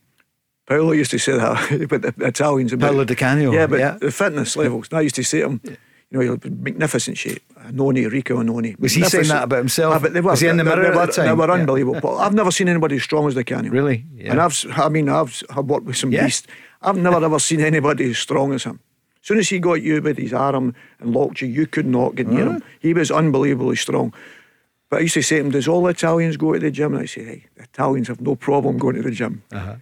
Paolo 0.66 0.92
used 0.92 1.12
to 1.12 1.18
say 1.18 1.38
that 1.38 1.70
about 1.82 2.02
the 2.02 2.26
Italians. 2.26 2.74
About, 2.74 2.90
Paolo 2.90 3.04
Di 3.04 3.14
Canio. 3.14 3.50
Yeah, 3.50 3.66
but 3.66 3.78
yeah. 3.78 3.96
the 3.98 4.10
fitness 4.10 4.56
levels. 4.56 4.88
I 4.92 5.00
used 5.00 5.14
to 5.14 5.24
say 5.24 5.40
to 5.40 5.46
him. 5.46 5.60
Yeah 5.64 5.76
you 6.10 6.18
know, 6.18 6.24
he'll 6.24 6.50
magnificent 6.50 7.18
shape. 7.18 7.42
Noni, 7.70 8.06
Rico 8.06 8.40
Noni. 8.40 8.74
Was 8.78 8.92
he 8.92 9.02
saying 9.04 9.28
that 9.28 9.44
about 9.44 9.58
himself? 9.58 9.94
Ah, 9.94 9.98
but 9.98 10.14
they 10.14 10.22
were, 10.22 10.30
was 10.30 10.40
he 10.40 10.48
in 10.48 10.56
the 10.56 10.64
mirror 10.64 10.86
at 10.86 10.94
that 10.94 11.12
time? 11.12 11.26
They 11.26 11.32
were 11.34 11.46
yeah. 11.46 11.60
unbelievable. 11.60 12.00
But 12.00 12.16
I've 12.16 12.32
never 12.32 12.50
seen 12.50 12.68
anybody 12.68 12.96
as 12.96 13.02
strong 13.02 13.26
as 13.28 13.34
Di 13.34 13.44
Canio. 13.44 13.70
Really? 13.70 14.06
Yeah. 14.14 14.30
And 14.32 14.40
I've, 14.40 14.64
I 14.70 14.88
mean, 14.88 15.10
I've, 15.10 15.42
I've 15.50 15.66
worked 15.66 15.84
with 15.84 15.96
some 15.96 16.10
yeah. 16.10 16.24
beasts. 16.24 16.46
I've 16.80 16.96
never 16.96 17.22
ever 17.22 17.38
seen 17.38 17.60
anybody 17.60 18.10
as 18.10 18.18
strong 18.18 18.54
as 18.54 18.64
him. 18.64 18.80
As 19.20 19.28
soon 19.28 19.38
as 19.38 19.48
he 19.50 19.58
got 19.58 19.82
you 19.82 20.00
with 20.00 20.16
his 20.16 20.32
arm 20.32 20.74
and 21.00 21.12
locked 21.14 21.42
you, 21.42 21.48
you 21.48 21.66
could 21.66 21.86
not 21.86 22.14
get 22.14 22.26
near 22.28 22.44
uh-huh. 22.44 22.52
him. 22.52 22.64
He 22.80 22.94
was 22.94 23.10
unbelievably 23.10 23.76
strong. 23.76 24.14
But 24.88 25.00
I 25.00 25.00
used 25.00 25.14
to 25.14 25.22
say 25.22 25.36
to 25.36 25.44
him, 25.44 25.50
Does 25.50 25.68
all 25.68 25.86
Italians 25.88 26.38
go 26.38 26.54
to 26.54 26.58
the 26.58 26.70
gym? 26.70 26.94
And 26.94 27.02
I 27.02 27.06
say, 27.06 27.24
Hey, 27.24 27.46
Italians 27.56 28.08
have 28.08 28.22
no 28.22 28.34
problem 28.36 28.78
going 28.78 28.96
to 28.96 29.02
the 29.02 29.10
gym. 29.10 29.42
Uh-huh. 29.52 29.76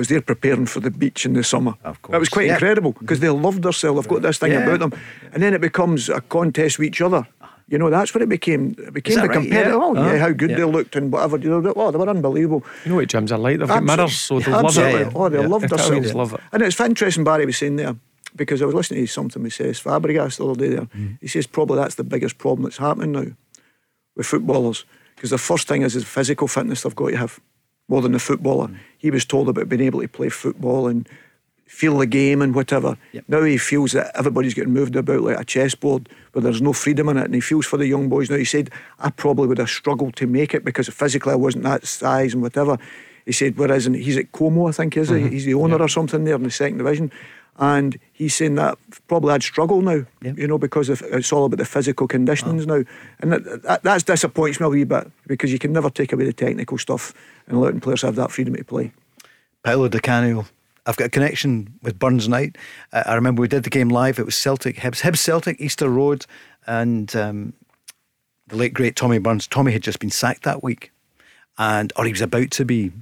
Because 0.00 0.08
they're 0.08 0.22
preparing 0.22 0.64
for 0.64 0.80
the 0.80 0.90
beach 0.90 1.26
in 1.26 1.34
the 1.34 1.44
summer. 1.44 1.74
Of 1.84 2.00
course. 2.00 2.12
That 2.12 2.20
was 2.20 2.30
quite 2.30 2.46
Yeah. 2.46 2.54
incredible 2.54 2.92
because 2.92 3.20
they 3.20 3.28
love 3.28 3.60
themselves. 3.60 4.00
They've 4.00 4.08
got 4.08 4.22
this 4.22 4.38
thing 4.38 4.52
Yeah. 4.52 4.60
about 4.64 4.80
them. 4.80 4.92
And 5.34 5.42
then 5.42 5.52
it 5.52 5.60
becomes 5.60 6.08
a 6.08 6.22
contest 6.22 6.78
with 6.78 6.88
each 6.88 7.02
other. 7.02 7.26
You 7.68 7.76
know, 7.76 7.90
that's 7.90 8.14
what 8.14 8.22
it 8.22 8.30
became. 8.30 8.74
It 8.78 8.94
became 8.94 9.16
that 9.16 9.22
the 9.24 9.28
right? 9.28 9.34
competitive. 9.42 9.72
Yeah. 9.72 9.78
Oh, 9.78 9.94
Uh-huh. 9.94 10.16
how 10.16 10.30
good 10.30 10.50
Yeah. 10.52 10.56
they 10.56 10.64
looked 10.64 10.96
and 10.96 11.12
whatever. 11.12 11.36
You 11.36 11.50
know, 11.60 11.72
oh, 11.76 11.90
they 11.90 11.98
were 11.98 12.08
unbelievable. 12.08 12.64
You 12.86 12.88
know 12.92 12.96
what 12.96 13.08
gyms 13.08 13.30
are 13.30 13.36
like? 13.36 13.58
They've 13.58 13.68
got 13.68 13.84
mirrors, 13.84 14.16
so 14.16 14.40
they 14.40 14.50
love 14.50 14.64
Absolutely. 14.64 15.00
it. 15.02 15.12
Oh, 15.14 15.28
they 15.28 15.38
Yeah. 15.38 15.46
love 15.48 15.64
Italians 15.68 15.90
themselves. 15.90 16.14
love 16.14 16.32
it. 16.32 16.40
And 16.50 16.62
it's 16.62 16.80
interesting 16.80 17.24
Barry 17.24 17.44
was 17.44 17.58
saying 17.58 17.76
there 17.76 17.94
because 18.34 18.62
I 18.62 18.64
was 18.64 18.74
listening 18.74 19.04
to 19.06 19.12
something 19.12 19.44
he 19.44 19.50
says 19.50 19.78
Fabregas 19.82 20.38
the 20.38 20.46
other 20.46 20.58
day 20.66 20.74
there. 20.76 20.88
Mm. 20.96 21.18
He 21.20 21.28
says 21.28 21.46
probably 21.46 21.76
that's 21.76 21.96
the 21.96 22.04
biggest 22.04 22.38
problem 22.38 22.62
that's 22.64 22.78
happening 22.78 23.12
now 23.12 23.26
with 24.16 24.24
footballers 24.26 24.86
because 25.14 25.28
the 25.28 25.36
first 25.38 25.68
thing 25.68 25.82
is 25.82 25.94
is 25.94 26.04
physical 26.04 26.48
fitness 26.48 26.80
they've 26.84 26.96
got 26.96 27.10
to 27.10 27.16
have 27.18 27.38
more 27.90 28.00
than 28.00 28.12
the 28.12 28.18
footballer. 28.18 28.68
Mm. 28.68 28.76
He 28.96 29.10
was 29.10 29.24
told 29.24 29.48
about 29.48 29.68
being 29.68 29.82
able 29.82 30.00
to 30.00 30.08
play 30.08 30.28
football 30.28 30.86
and 30.86 31.08
feel 31.66 31.98
the 31.98 32.06
game 32.06 32.42
and 32.42 32.54
whatever. 32.54 32.96
Yep. 33.12 33.24
Now 33.28 33.42
he 33.42 33.58
feels 33.58 33.92
that 33.92 34.10
everybody's 34.16 34.54
getting 34.54 34.72
moved 34.72 34.96
about 34.96 35.20
like 35.22 35.38
a 35.38 35.44
chessboard 35.44 36.08
where 36.32 36.42
there's 36.42 36.62
no 36.62 36.72
freedom 36.72 37.08
in 37.08 37.16
it 37.16 37.24
and 37.24 37.34
he 37.34 37.40
feels 37.40 37.66
for 37.66 37.76
the 37.76 37.86
young 37.86 38.08
boys 38.08 38.30
now. 38.30 38.36
He 38.36 38.44
said, 38.44 38.70
I 38.98 39.10
probably 39.10 39.46
would 39.46 39.58
have 39.58 39.70
struggled 39.70 40.16
to 40.16 40.26
make 40.26 40.54
it 40.54 40.64
because 40.64 40.88
physically 40.88 41.32
I 41.32 41.36
wasn't 41.36 41.64
that 41.64 41.86
size 41.86 42.32
and 42.32 42.42
whatever. 42.42 42.78
He 43.24 43.32
said, 43.32 43.56
whereas 43.56 43.86
in, 43.86 43.94
he's 43.94 44.16
at 44.16 44.32
Como, 44.32 44.66
I 44.66 44.72
think, 44.72 44.96
is 44.96 45.10
he? 45.10 45.28
He's 45.28 45.44
the 45.44 45.54
owner 45.54 45.76
or 45.76 45.88
something 45.88 46.24
there 46.24 46.34
in 46.34 46.42
the 46.42 46.50
second 46.50 46.78
division. 46.78 47.12
And 47.58 47.98
he's 48.12 48.34
saying 48.34 48.54
that 48.54 48.78
probably 49.06 49.34
I'd 49.34 49.42
struggle 49.42 49.82
now, 49.82 50.06
you 50.22 50.46
know, 50.46 50.56
because 50.56 50.88
of, 50.88 51.02
it's 51.02 51.32
all 51.32 51.44
about 51.44 51.58
the 51.58 51.66
physical 51.66 52.08
conditionings 52.08 52.66
now. 52.66 52.84
And 53.18 53.32
that, 53.32 53.62
that, 53.62 53.82
that's 53.82 54.04
disappoints 54.04 54.60
me 54.60 54.66
a 54.66 54.68
wee 54.70 54.84
bit 54.84 55.10
because 55.26 55.52
you 55.52 55.58
can 55.58 55.72
never 55.72 55.90
take 55.90 56.12
away 56.12 56.24
the 56.24 56.32
technical 56.32 56.78
stuff 56.78 57.12
and 57.46 57.60
letting 57.60 57.80
players 57.80 58.02
have 58.02 58.16
that 58.16 58.30
freedom 58.30 58.54
to 58.54 58.64
play. 58.64 58.92
Paolo 59.62 59.88
Di 59.88 59.98
Canio. 59.98 60.46
I've 60.86 60.96
got 60.96 61.06
a 61.06 61.10
connection 61.10 61.74
with 61.82 61.98
Burns 61.98 62.28
Night. 62.28 62.56
Uh, 62.92 63.02
I 63.04 63.14
remember 63.14 63.42
we 63.42 63.48
did 63.48 63.64
the 63.64 63.70
game 63.70 63.90
live. 63.90 64.18
It 64.18 64.24
was 64.24 64.34
Celtic, 64.34 64.76
Hibs, 64.76 65.02
Hibs 65.02 65.18
Celtic, 65.18 65.60
Easter 65.60 65.90
Road, 65.90 66.24
and 66.66 67.14
um, 67.14 67.52
the 68.48 68.56
late 68.56 68.72
great 68.72 68.96
Tommy 68.96 69.18
Burns. 69.18 69.46
Tommy 69.46 69.72
had 69.72 69.82
just 69.82 70.00
been 70.00 70.10
sacked 70.10 70.44
that 70.44 70.62
week, 70.62 70.92
and 71.58 71.92
or 71.96 72.06
he 72.06 72.12
was 72.12 72.22
about 72.22 72.50
to 72.52 72.64
be. 72.64 72.92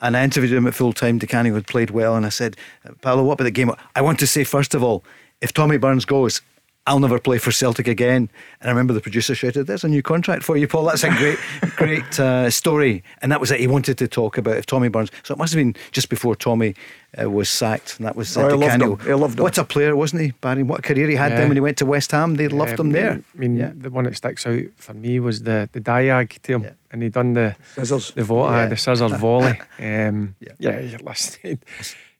And 0.00 0.16
I 0.16 0.24
interviewed 0.24 0.52
him 0.52 0.66
at 0.66 0.74
full 0.74 0.92
time. 0.92 1.18
Di 1.18 1.26
Canio 1.26 1.54
had 1.54 1.66
played 1.66 1.90
well, 1.90 2.16
and 2.16 2.24
I 2.24 2.30
said, 2.30 2.56
Paolo, 3.02 3.22
what 3.22 3.34
about 3.34 3.44
the 3.44 3.50
game? 3.50 3.70
I 3.94 4.00
want 4.00 4.18
to 4.20 4.26
say 4.26 4.44
first 4.44 4.74
of 4.74 4.82
all, 4.82 5.04
if 5.40 5.52
Tommy 5.52 5.78
Burns 5.78 6.04
goes, 6.04 6.40
I'll 6.86 6.98
never 6.98 7.18
play 7.20 7.38
for 7.38 7.52
Celtic 7.52 7.86
again. 7.86 8.30
And 8.60 8.68
I 8.68 8.68
remember 8.70 8.94
the 8.94 9.00
producer 9.02 9.34
shouted, 9.34 9.66
There's 9.66 9.84
a 9.84 9.88
new 9.88 10.02
contract 10.02 10.42
for 10.42 10.56
you, 10.56 10.66
Paul. 10.66 10.86
That's 10.86 11.04
a 11.04 11.10
great, 11.10 11.38
great 11.76 12.18
uh, 12.18 12.48
story. 12.50 13.04
And 13.22 13.30
that 13.30 13.38
was 13.40 13.50
it. 13.50 13.60
He 13.60 13.66
wanted 13.66 13.98
to 13.98 14.08
talk 14.08 14.38
about 14.38 14.56
if 14.56 14.66
Tommy 14.66 14.88
Burns. 14.88 15.10
So 15.22 15.34
it 15.34 15.38
must 15.38 15.52
have 15.52 15.58
been 15.58 15.74
just 15.92 16.08
before 16.08 16.34
Tommy 16.34 16.74
uh, 17.20 17.30
was 17.30 17.48
sacked. 17.50 17.98
And 17.98 18.06
that 18.06 18.16
was 18.16 18.34
uh, 18.36 18.42
Oh, 18.42 18.48
I 18.48 18.52
loved 18.54 18.82
him. 18.82 19.10
I 19.10 19.14
loved 19.14 19.38
him. 19.38 19.42
What 19.42 19.58
a 19.58 19.64
player, 19.64 19.94
wasn't 19.94 20.22
he, 20.22 20.30
Barry? 20.40 20.62
What 20.62 20.78
a 20.80 20.82
career 20.82 21.06
he 21.06 21.14
had 21.16 21.32
Yeah. 21.32 21.38
then 21.40 21.48
when 21.48 21.56
he 21.56 21.60
went 21.60 21.76
to 21.78 21.86
West 21.86 22.12
Ham. 22.12 22.36
They 22.36 22.48
loved 22.48 22.72
Yeah, 22.72 22.80
him 22.80 22.90
there. 22.92 23.12
I 23.34 23.38
mean, 23.38 23.56
Yeah. 23.56 23.72
the 23.76 23.90
one 23.90 24.04
that 24.04 24.16
sticks 24.16 24.46
out 24.46 24.62
for 24.76 24.94
me 24.94 25.20
was 25.20 25.42
the 25.42 25.68
the 25.72 25.80
diag 25.82 26.40
to 26.42 26.54
him, 26.54 26.62
Yeah. 26.64 26.70
and 26.92 27.02
he 27.02 27.10
done 27.10 27.34
the 27.34 27.56
Scissors. 27.74 28.12
the 28.12 28.24
vo- 28.24 28.48
Yeah. 28.50 28.56
uh, 28.64 28.68
the 28.68 28.76
scissor 28.76 29.08
volley. 29.18 29.60
Um, 29.78 30.34
Yeah. 30.40 30.52
yeah, 30.58 30.80
yeah 30.80 30.96
listen, 31.04 31.58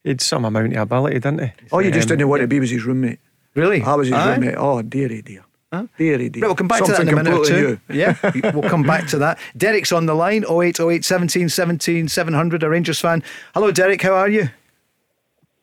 he 0.02 0.10
had 0.10 0.20
some 0.30 0.44
amount 0.44 0.74
of 0.76 0.82
ability, 0.82 1.18
didn't 1.18 1.40
he? 1.40 1.52
All 1.72 1.80
you 1.82 1.90
just 1.90 2.10
Um, 2.10 2.18
didn't 2.18 2.28
want 2.28 2.42
to 2.42 2.46
be 2.46 2.60
was 2.60 2.70
his 2.70 2.84
roommate. 2.84 3.20
Really? 3.54 3.82
I 3.82 3.94
was 3.94 4.08
his 4.08 4.16
Aye. 4.16 4.34
roommate. 4.36 4.54
Oh, 4.56 4.82
dearie 4.82 5.22
dear. 5.22 5.44
Dearie 5.98 6.28
dear. 6.28 6.42
Right, 6.42 6.48
we'll 6.48 6.54
come 6.56 6.68
back 6.68 6.84
to 6.84 6.90
that 6.92 7.00
in 7.02 7.08
a 7.08 7.14
minute 7.16 7.32
or 7.32 7.44
two. 7.44 7.80
Yeah, 7.88 8.16
we'll 8.54 8.68
come 8.68 8.82
back 8.82 9.06
to 9.08 9.18
that. 9.18 9.38
Derek's 9.56 9.92
on 9.92 10.06
the 10.06 10.14
line 10.14 10.44
0808 10.44 11.04
17 11.04 11.48
17 11.48 12.08
700, 12.08 12.62
a 12.62 12.68
Rangers 12.68 13.00
fan. 13.00 13.22
Hello, 13.54 13.70
Derek, 13.70 14.02
how 14.02 14.14
are 14.14 14.28
you? 14.28 14.48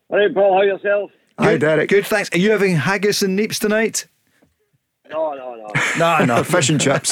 All 0.10 0.18
right, 0.18 0.34
Paul, 0.34 0.54
how 0.54 0.60
are 0.60 0.66
yourself? 0.66 1.12
new. 1.40 1.46
Hi, 1.46 1.52
Good, 1.54 1.62
Derek. 1.62 1.90
Good, 1.90 2.06
thanks. 2.06 2.30
Are 2.34 2.38
you 2.38 2.52
having 2.52 2.76
haggis 2.76 3.22
and 3.22 3.38
neeps 3.38 3.60
tonight? 3.60 4.08
No, 5.10 5.34
no, 5.34 5.56
no. 5.56 5.68
No, 6.00 6.26
no. 6.26 6.44
Fish 6.44 6.70
and 6.70 6.80
chips. 6.80 7.10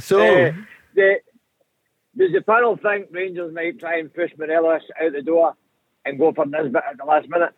so, 0.00 0.20
Uh, 0.20 0.52
the, 0.94 1.16
does 2.16 2.32
the 2.32 2.42
panel 2.46 2.76
think 2.76 3.06
Rangers 3.10 3.52
might 3.54 3.78
try 3.80 3.98
and 3.98 4.12
push 4.12 4.30
Morelos 4.38 4.82
out 5.02 5.12
the 5.12 5.22
door 5.22 5.54
and 6.04 6.18
go 6.18 6.32
for 6.32 6.46
Nisbet 6.46 6.82
at 6.88 6.96
the 6.98 7.04
last 7.04 7.28
minute? 7.28 7.50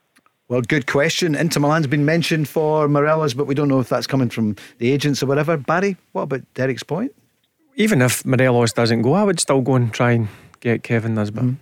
Well, 0.48 0.60
good 0.62 0.86
question. 0.86 1.34
Inter 1.34 1.60
Milan's 1.60 1.86
been 1.86 2.04
mentioned 2.04 2.48
for 2.48 2.88
Morelos, 2.88 3.34
but 3.34 3.46
we 3.46 3.54
don't 3.54 3.68
know 3.68 3.80
if 3.80 3.88
that's 3.88 4.06
coming 4.06 4.28
from 4.30 4.56
the 4.78 4.92
agents 4.92 5.22
or 5.22 5.26
whatever. 5.26 5.56
Barry, 5.56 5.96
what 6.12 6.22
about 6.22 6.42
Derek's 6.54 6.82
point? 6.82 7.12
even 7.78 8.00
if 8.00 8.24
Morelos 8.24 8.72
doesn't 8.72 9.02
go, 9.02 9.12
I 9.12 9.22
would 9.22 9.38
still 9.38 9.60
go 9.60 9.74
and 9.74 9.92
try 9.92 10.12
and 10.12 10.28
get 10.60 10.82
Kevin 10.82 11.14
Nisbet. 11.14 11.42
Um, 11.42 11.58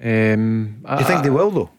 Do 0.00 0.96
you 0.98 1.04
think 1.04 1.22
they 1.22 1.28
will, 1.30 1.50
though? 1.50 1.70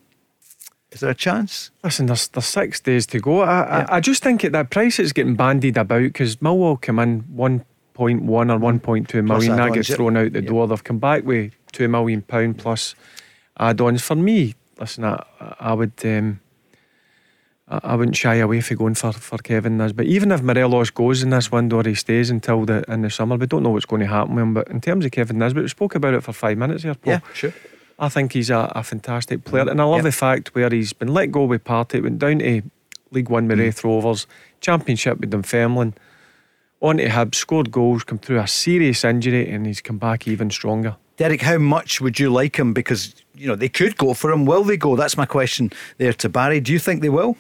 Is 0.92 1.00
there 1.00 1.10
a 1.10 1.16
chance? 1.16 1.72
Listen, 1.84 2.06
there's, 2.06 2.28
there's 2.28 2.46
six 2.46 2.80
days 2.80 3.08
to 3.08 3.20
go. 3.20 3.40
I, 3.42 3.62
I, 3.82 3.96
I 3.96 4.00
just 4.00 4.22
think 4.22 4.46
at 4.46 4.52
that 4.52 4.70
price 4.70 5.00
it's 5.00 5.12
getting 5.12 5.34
bandied 5.36 5.76
about 5.78 6.04
because 6.04 6.36
Millwall 6.36 6.80
come 6.80 7.00
in 7.00 7.24
1.1 7.36 7.64
or 7.98 8.10
1.2 8.20 9.24
million. 9.26 9.56
That 9.56 9.60
add-ons, 9.60 9.76
gets 9.76 9.96
thrown 9.96 10.18
out 10.18 10.34
the 10.34 10.42
Yep. 10.44 10.50
door. 10.50 10.68
They've 10.68 10.84
come 10.84 11.00
back 11.00 11.24
with 11.24 11.54
£2 11.74 11.90
million 11.90 12.22
pound 12.22 12.60
plus 12.60 12.94
add 13.58 13.82
ons. 13.82 14.04
For 14.04 14.16
me, 14.16 14.54
listen, 14.80 15.06
I, 15.06 15.24
I 15.60 15.74
would. 15.74 15.94
Um, 16.06 16.40
I 17.66 17.96
wouldn't 17.96 18.18
shy 18.18 18.36
away 18.36 18.60
from 18.62 18.78
going 18.78 18.94
for, 18.96 19.14
for 19.14 19.38
Kevin 19.38 19.78
Nisbet. 19.78 20.06
Even 20.06 20.32
if 20.34 20.42
Morelos 20.44 20.90
goes 20.90 21.24
in 21.24 21.30
this 21.30 21.50
window 21.52 21.80
or 21.80 21.84
he 21.84 21.96
stays 21.96 22.30
until 22.30 22.66
the 22.66 22.84
in 22.92 23.02
the 23.02 23.10
summer, 23.10 23.38
we 23.38 23.48
don't 23.48 23.64
know 23.64 23.70
what's 23.70 23.86
going 23.86 24.02
to 24.02 24.06
happen 24.08 24.36
with 24.36 24.42
him. 24.44 24.54
But 24.54 24.68
in 24.68 24.82
terms 24.82 25.06
of 25.06 25.12
Kevin 25.12 25.40
Nisbet, 25.40 25.64
we 25.64 25.70
spoke 25.70 25.96
about 25.96 26.14
it 26.14 26.22
for 26.24 26.34
five 26.34 26.58
minutes 26.58 26.84
here, 26.84 26.94
Paul. 26.94 27.22
sure. 27.34 27.54
I 27.98 28.10
think 28.10 28.34
he's 28.34 28.50
a, 28.50 28.70
a 28.76 28.84
fantastic 28.84 29.46
player, 29.46 29.70
and 29.70 29.80
I 29.80 29.86
love 29.86 30.00
Yep. 30.00 30.04
the 30.04 30.12
fact 30.12 30.56
where 30.56 30.70
he's 30.70 30.92
been 30.94 31.14
let 31.14 31.28
go 31.32 31.46
with 31.46 31.64
Partick, 31.64 32.04
went 32.04 32.20
down 32.20 32.40
to 32.40 32.64
League 33.12 33.30
One 33.30 33.48
with 33.48 33.60
Raith 33.60 33.84
Rovers, 33.84 34.28
Championship 34.60 35.20
with 35.22 35.30
Dunfermline, 35.32 35.94
on 36.82 36.98
to 36.98 37.08
Hibs, 37.08 37.36
scored 37.36 37.72
goals, 37.72 38.04
come 38.04 38.18
through 38.20 38.40
a 38.40 38.48
serious 38.48 39.06
injury, 39.06 39.50
and 39.50 39.66
he's 39.66 39.80
come 39.80 40.00
back 40.00 40.28
even 40.28 40.50
stronger. 40.50 40.98
Derek, 41.18 41.42
how 41.42 41.58
much 41.58 42.02
would 42.02 42.20
you 42.20 42.32
like 42.32 42.58
him? 42.58 42.74
Because, 42.74 43.14
you 43.36 43.48
know, 43.48 43.56
they 43.56 43.70
could 43.70 43.98
go 43.98 44.14
for 44.14 44.32
him. 44.32 44.46
Will 44.46 44.64
they 44.64 44.78
go? 44.78 44.96
That's 44.96 45.16
my 45.18 45.26
question 45.26 45.72
there 45.98 46.14
to 46.14 46.30
Barry. 46.30 46.60
Do 46.60 46.74
you 46.74 46.80
think 46.80 47.02
they 47.02 47.10
will? 47.10 47.38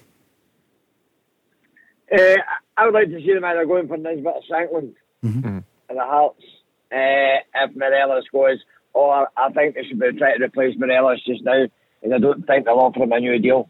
Uh, 2.11 2.35
I 2.77 2.85
would 2.85 2.93
like 2.93 3.09
to 3.09 3.19
see 3.19 3.33
them 3.33 3.43
either 3.43 3.65
going 3.65 3.87
for 3.87 3.97
Nisbet 3.97 4.33
or 4.33 4.41
Shankland 4.49 4.93
Mm-hmm. 5.23 5.59
in 5.89 5.95
the 5.95 6.03
Hearts 6.03 6.43
uh, 6.91 7.39
if 7.63 7.75
Morelos 7.77 8.25
goes, 8.31 8.59
or 8.93 9.29
I 9.37 9.49
think 9.53 9.73
they 9.73 9.83
should 9.85 9.97
be 9.97 10.11
trying 10.17 10.37
to 10.37 10.45
replace 10.45 10.75
Morelos 10.77 11.23
just 11.25 11.43
now, 11.45 11.65
and 12.03 12.13
I 12.13 12.19
don't 12.19 12.45
think 12.45 12.65
they'll 12.65 12.75
offer 12.75 13.01
him 13.01 13.13
a 13.13 13.19
new 13.21 13.39
deal. 13.39 13.69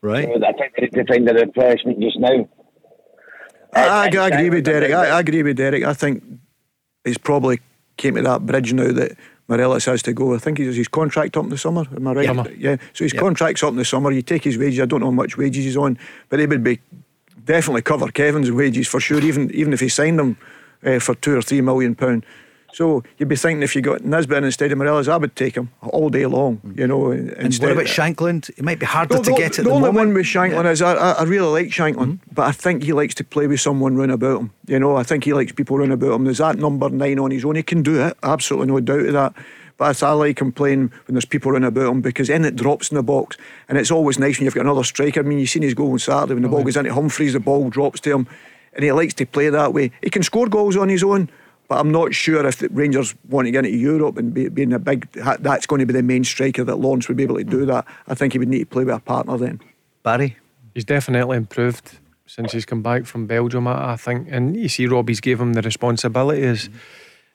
Right. 0.00 0.24
So 0.24 0.44
I 0.44 0.52
think 0.52 0.74
they 0.76 0.82
need 0.82 0.94
to 0.94 1.04
find 1.04 1.30
a 1.30 1.34
replacement 1.34 2.00
just 2.00 2.18
now. 2.18 2.48
I, 3.72 3.86
I, 3.86 4.10
I 4.16 4.28
agree 4.28 4.50
with 4.50 4.64
Derek. 4.64 4.90
I, 4.92 5.10
I 5.10 5.20
agree 5.20 5.44
with 5.44 5.56
Derek. 5.56 5.84
I 5.84 5.94
think 5.94 6.24
he's 7.04 7.18
probably 7.18 7.60
came 8.02 8.16
to 8.16 8.22
that 8.22 8.44
bridge 8.44 8.72
now 8.72 8.92
that 8.92 9.12
Morelos 9.48 9.84
has 9.86 10.02
to 10.02 10.12
go. 10.12 10.34
I 10.34 10.38
think 10.38 10.58
he's 10.58 10.76
his 10.76 10.88
contract 10.88 11.36
up 11.36 11.44
in 11.44 11.50
the 11.50 11.58
summer. 11.58 11.84
Am 11.96 12.06
I 12.08 12.12
right? 12.12 12.26
Summer. 12.26 12.50
Yeah. 12.58 12.76
So 12.92 13.04
his 13.04 13.12
Yep. 13.14 13.20
contract's 13.22 13.62
up 13.62 13.70
in 13.70 13.76
the 13.76 13.84
summer. 13.84 14.10
You 14.10 14.22
take 14.22 14.44
his 14.44 14.58
wages. 14.58 14.80
I 14.80 14.86
don't 14.86 15.00
know 15.00 15.06
how 15.06 15.12
much 15.22 15.36
wages 15.38 15.64
he's 15.64 15.76
on, 15.76 15.96
but 16.28 16.36
they 16.38 16.46
would 16.46 16.64
be 16.64 16.80
definitely 17.44 17.82
cover 17.82 18.08
Kevin's 18.08 18.50
wages 18.50 18.88
for 18.88 19.00
sure. 19.00 19.20
Even 19.20 19.50
even 19.54 19.72
if 19.72 19.80
he 19.80 19.88
signed 19.88 20.18
him 20.20 20.36
uh, 20.84 20.98
for 20.98 21.14
two 21.14 21.36
or 21.36 21.42
three 21.42 21.60
million 21.60 21.94
pound. 21.94 22.24
So 22.72 23.04
you'd 23.18 23.28
be 23.28 23.36
thinking 23.36 23.62
if 23.62 23.76
you 23.76 23.82
got 23.82 24.02
Nisbet 24.02 24.42
instead 24.44 24.72
of 24.72 24.78
Morelos, 24.78 25.06
I 25.06 25.18
would 25.18 25.36
take 25.36 25.56
him 25.56 25.70
all 25.82 26.08
day 26.08 26.24
long. 26.26 26.60
You 26.74 26.86
know. 26.86 27.10
And 27.10 27.54
what 27.58 27.72
about 27.72 27.84
Shankland? 27.84 28.48
It 28.50 28.62
might 28.62 28.78
be 28.78 28.86
harder 28.86 29.16
no, 29.16 29.22
to 29.22 29.30
the, 29.30 29.36
get 29.36 29.50
at 29.52 29.56
the 29.56 29.62
the, 29.64 29.70
only 29.70 29.88
moment. 29.88 30.06
one 30.06 30.14
with 30.14 30.26
Shankland 30.26 30.70
is 30.70 30.80
I, 30.80 30.94
I, 30.94 31.22
really 31.24 31.48
like 31.48 31.68
Shankland, 31.68 31.92
Mm-hmm. 31.92 32.34
but 32.34 32.46
I 32.46 32.52
think 32.52 32.82
he 32.82 32.92
likes 32.94 33.14
to 33.16 33.24
play 33.24 33.46
with 33.46 33.60
someone 33.60 33.96
round 33.96 34.10
about 34.10 34.40
him. 34.40 34.50
You 34.66 34.78
know, 34.78 34.96
I 34.96 35.02
think 35.02 35.24
he 35.24 35.34
likes 35.34 35.52
people 35.52 35.78
round 35.78 35.92
about 35.92 36.14
him. 36.14 36.24
There's 36.24 36.38
that 36.38 36.56
number 36.56 36.88
nine 36.88 37.18
on 37.18 37.30
his 37.30 37.44
own. 37.44 37.56
He 37.56 37.62
can 37.62 37.82
do 37.82 38.00
it, 38.00 38.16
absolutely 38.22 38.68
no 38.68 38.80
doubt 38.80 39.06
of 39.06 39.12
that. 39.12 39.34
But 39.76 40.02
I 40.02 40.12
like 40.12 40.40
him 40.40 40.52
playing 40.52 40.92
when 41.06 41.14
there's 41.14 41.24
people 41.24 41.52
round 41.52 41.64
about 41.64 41.90
him 41.90 42.00
because 42.00 42.28
then 42.28 42.44
it 42.44 42.56
drops 42.56 42.90
in 42.90 42.96
the 42.96 43.02
box, 43.02 43.36
and 43.68 43.76
it's 43.76 43.90
always 43.90 44.18
nice 44.18 44.38
when 44.38 44.46
you've 44.46 44.54
got 44.54 44.62
another 44.62 44.84
striker. 44.84 45.20
I 45.20 45.22
mean, 45.24 45.38
you've 45.38 45.50
seen 45.50 45.62
his 45.62 45.74
goal 45.74 45.92
on 45.92 45.98
Saturday 45.98 46.34
when 46.34 46.42
the 46.42 46.48
ball 46.48 46.64
goes 46.64 46.76
into 46.76 46.90
Humphrys, 46.90 47.32
the 47.32 47.40
ball 47.40 47.68
drops 47.68 48.00
to 48.00 48.12
him, 48.12 48.26
and 48.74 48.84
he 48.84 48.92
likes 48.92 49.14
to 49.14 49.26
play 49.26 49.50
that 49.50 49.74
way. 49.74 49.90
He 50.02 50.08
can 50.08 50.22
score 50.22 50.46
goals 50.46 50.76
on 50.76 50.88
his 50.88 51.02
own. 51.02 51.28
But 51.72 51.78
I'm 51.78 51.90
not 51.90 52.12
sure 52.12 52.46
if 52.46 52.58
the 52.58 52.68
Rangers 52.68 53.14
want 53.30 53.46
to 53.46 53.50
get 53.50 53.64
into 53.64 53.78
Europe 53.78 54.18
and 54.18 54.34
be, 54.34 54.50
being 54.50 54.74
a 54.74 54.78
big, 54.78 55.10
that's 55.12 55.64
going 55.64 55.78
to 55.78 55.86
be 55.86 55.94
the 55.94 56.02
main 56.02 56.22
striker 56.22 56.64
that 56.64 56.76
Lawrence 56.76 57.08
would 57.08 57.16
be 57.16 57.22
able 57.22 57.38
to 57.38 57.44
do 57.44 57.64
that. 57.64 57.86
I 58.06 58.14
think 58.14 58.34
he 58.34 58.38
would 58.38 58.50
need 58.50 58.58
to 58.58 58.66
play 58.66 58.84
with 58.84 58.94
a 58.94 59.00
partner 59.00 59.38
then. 59.38 59.58
Barry? 60.02 60.36
He's 60.74 60.84
definitely 60.84 61.38
improved 61.38 61.98
since 62.26 62.52
he's 62.52 62.66
come 62.66 62.82
back 62.82 63.06
from 63.06 63.26
Belgium, 63.26 63.66
I 63.66 63.92
I 63.92 63.96
think. 63.96 64.28
And 64.30 64.54
you 64.54 64.68
see, 64.68 64.86
Robbie's 64.86 65.20
gave 65.20 65.40
him 65.40 65.54
the 65.54 65.62
responsibility 65.62 66.42
as 66.42 66.68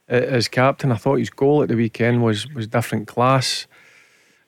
as 0.07 0.47
captain. 0.47 0.91
I 0.91 0.97
thought 0.97 1.15
his 1.15 1.31
goal 1.31 1.63
at 1.63 1.69
the 1.69 1.75
weekend 1.75 2.21
was 2.21 2.47
was 2.53 2.67
different 2.67 3.07
class. 3.07 3.65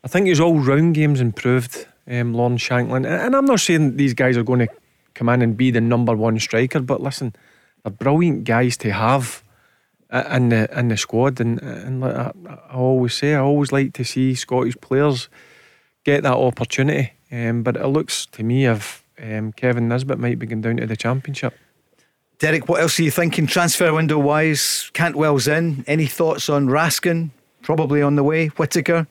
I 0.03 0.07
think 0.07 0.27
his 0.27 0.39
all 0.39 0.59
round 0.59 0.93
game's 0.93 1.19
improved. 1.19 1.87
Um, 2.07 2.35
Lon 2.35 2.59
Shankland, 2.59 3.07
and 3.07 3.23
and 3.23 3.35
I'm 3.35 3.45
not 3.45 3.59
saying 3.59 3.97
these 3.97 4.13
guys 4.13 4.37
are 4.37 4.43
going 4.43 4.67
to 4.67 4.69
come 5.15 5.29
in 5.29 5.41
and 5.41 5.57
be 5.57 5.71
the 5.71 5.81
number 5.81 6.15
one 6.15 6.37
striker. 6.37 6.79
But 6.79 7.01
listen, 7.01 7.33
they're 7.83 7.91
brilliant 7.91 8.43
guys 8.43 8.77
to 8.77 8.91
have 8.91 9.43
in 10.11 10.49
the 10.49 10.79
in 10.79 10.87
the 10.87 10.97
squad, 10.97 11.39
and 11.39 11.61
and 11.61 12.03
I, 12.03 12.31
I 12.69 12.73
always 12.73 13.13
say, 13.13 13.35
I 13.35 13.39
always 13.39 13.71
like 13.71 13.93
to 13.93 14.03
see 14.03 14.35
Scottish 14.35 14.77
players 14.81 15.29
get 16.03 16.23
that 16.23 16.33
opportunity. 16.33 17.13
Um, 17.31 17.63
but 17.63 17.75
it 17.75 17.87
looks 17.87 18.25
to 18.27 18.43
me 18.43 18.65
if 18.65 19.03
um, 19.21 19.51
Kevin 19.53 19.87
Nisbet 19.87 20.17
might 20.17 20.39
be 20.39 20.47
going 20.47 20.61
down 20.61 20.77
to 20.77 20.87
the 20.87 20.97
championship. 20.97 21.53
Derek, 22.39 22.69
what 22.69 22.81
else 22.81 22.99
are 22.99 23.03
you 23.03 23.11
thinking 23.11 23.47
transfer 23.47 23.93
window 23.93 24.17
wise? 24.17 24.89
Cantwell's 24.93 25.47
in. 25.47 25.83
Any 25.87 26.05
thoughts 26.05 26.49
on 26.49 26.67
Raskin? 26.67 27.31
Probably 27.61 28.01
on 28.01 28.15
the 28.15 28.23
way. 28.23 28.47
Whittaker. 28.47 29.07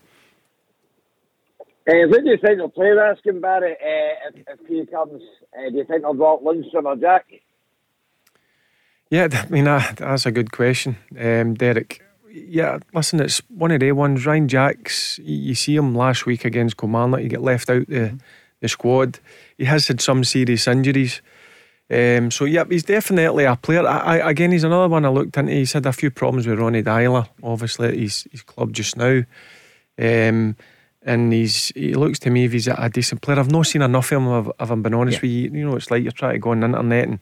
Uh, 1.87 2.07
when 2.09 2.25
do 2.25 2.31
you 2.31 2.39
think 2.39 2.59
they'll 2.59 2.69
play 2.69 2.87
Raskin, 2.87 3.41
Barry, 3.41 3.73
uh, 3.73 4.31
if, 4.35 4.61
if 4.61 4.67
he 4.67 4.85
comes? 4.87 5.23
Uh, 5.57 5.71
do 5.71 5.77
you 5.77 5.85
think 5.85 6.03
they'll 6.03 6.15
drop 6.15 6.43
Lundstram 6.43 6.85
or 6.85 6.97
Jack? 6.97 7.27
Yeah, 9.11 9.29
I 9.33 9.49
mean, 9.49 9.67
uh, 9.67 9.83
that's 9.97 10.27
a 10.27 10.31
good 10.31 10.53
question, 10.53 10.99
um, 11.19 11.55
Derek. 11.55 12.03
Yeah, 12.31 12.79
listen, 12.93 13.21
it's 13.21 13.39
one 13.49 13.71
of 13.71 13.81
the 13.81 13.93
ones. 13.93 14.27
Ryan 14.27 14.49
Jacks, 14.49 15.19
you 15.23 15.55
see 15.55 15.77
him 15.77 15.95
last 15.95 16.27
week 16.27 16.45
against 16.45 16.77
Kilmarnock, 16.77 17.21
he 17.21 17.29
get 17.29 17.41
left 17.41 17.71
out 17.71 17.89
the, 17.89 18.19
the 18.61 18.69
squad. 18.69 19.19
He 19.57 19.65
has 19.65 19.89
had 19.89 20.03
some 20.03 20.25
serious 20.25 20.69
injuries. 20.69 21.23
Um, 21.91 22.31
so, 22.31 22.45
yeah, 22.45 22.65
he's 22.69 22.83
definitely 22.83 23.45
a 23.45 23.57
player. 23.57 23.87
I, 23.87 24.19
I, 24.19 24.31
again, 24.31 24.53
he's 24.53 24.65
another 24.65 24.89
one 24.89 25.07
I 25.07 25.09
looked 25.09 25.39
into. 25.39 25.53
He's 25.53 25.73
had 25.73 25.87
a 25.87 25.93
few 25.93 26.11
problems 26.11 26.47
with 26.47 26.59
Ronnie 26.59 26.83
Deila, 26.83 27.29
obviously, 27.43 27.89
at 27.89 27.95
his, 27.95 28.29
his 28.31 28.43
club 28.43 28.75
just 28.75 28.99
now. 28.99 29.23
Um, 29.99 30.55
and 31.03 31.33
he's 31.33 31.69
he 31.69 31.95
looks 31.95 32.19
to 32.21 32.31
me 32.31 32.45
if 32.45 32.53
he's 32.53 32.69
a 32.69 32.91
decent 32.93 33.23
player. 33.23 33.41
I've 33.41 33.51
not 33.51 33.67
seen 33.67 33.81
enough 33.81 34.13
of 34.13 34.19
him, 34.19 34.29
if, 34.29 34.49
if 34.61 34.71
I'm 34.71 34.83
being 34.83 34.95
honest 34.95 35.17
yeah. 35.17 35.23
with 35.23 35.31
you. 35.31 35.61
You 35.61 35.71
know, 35.71 35.77
it's 35.77 35.91
like 35.91 36.03
you're 36.03 36.13
trying 36.13 36.35
to 36.35 36.39
go 36.39 36.51
on 36.51 36.61
the 36.61 36.67
internet 36.67 37.09
and, 37.09 37.21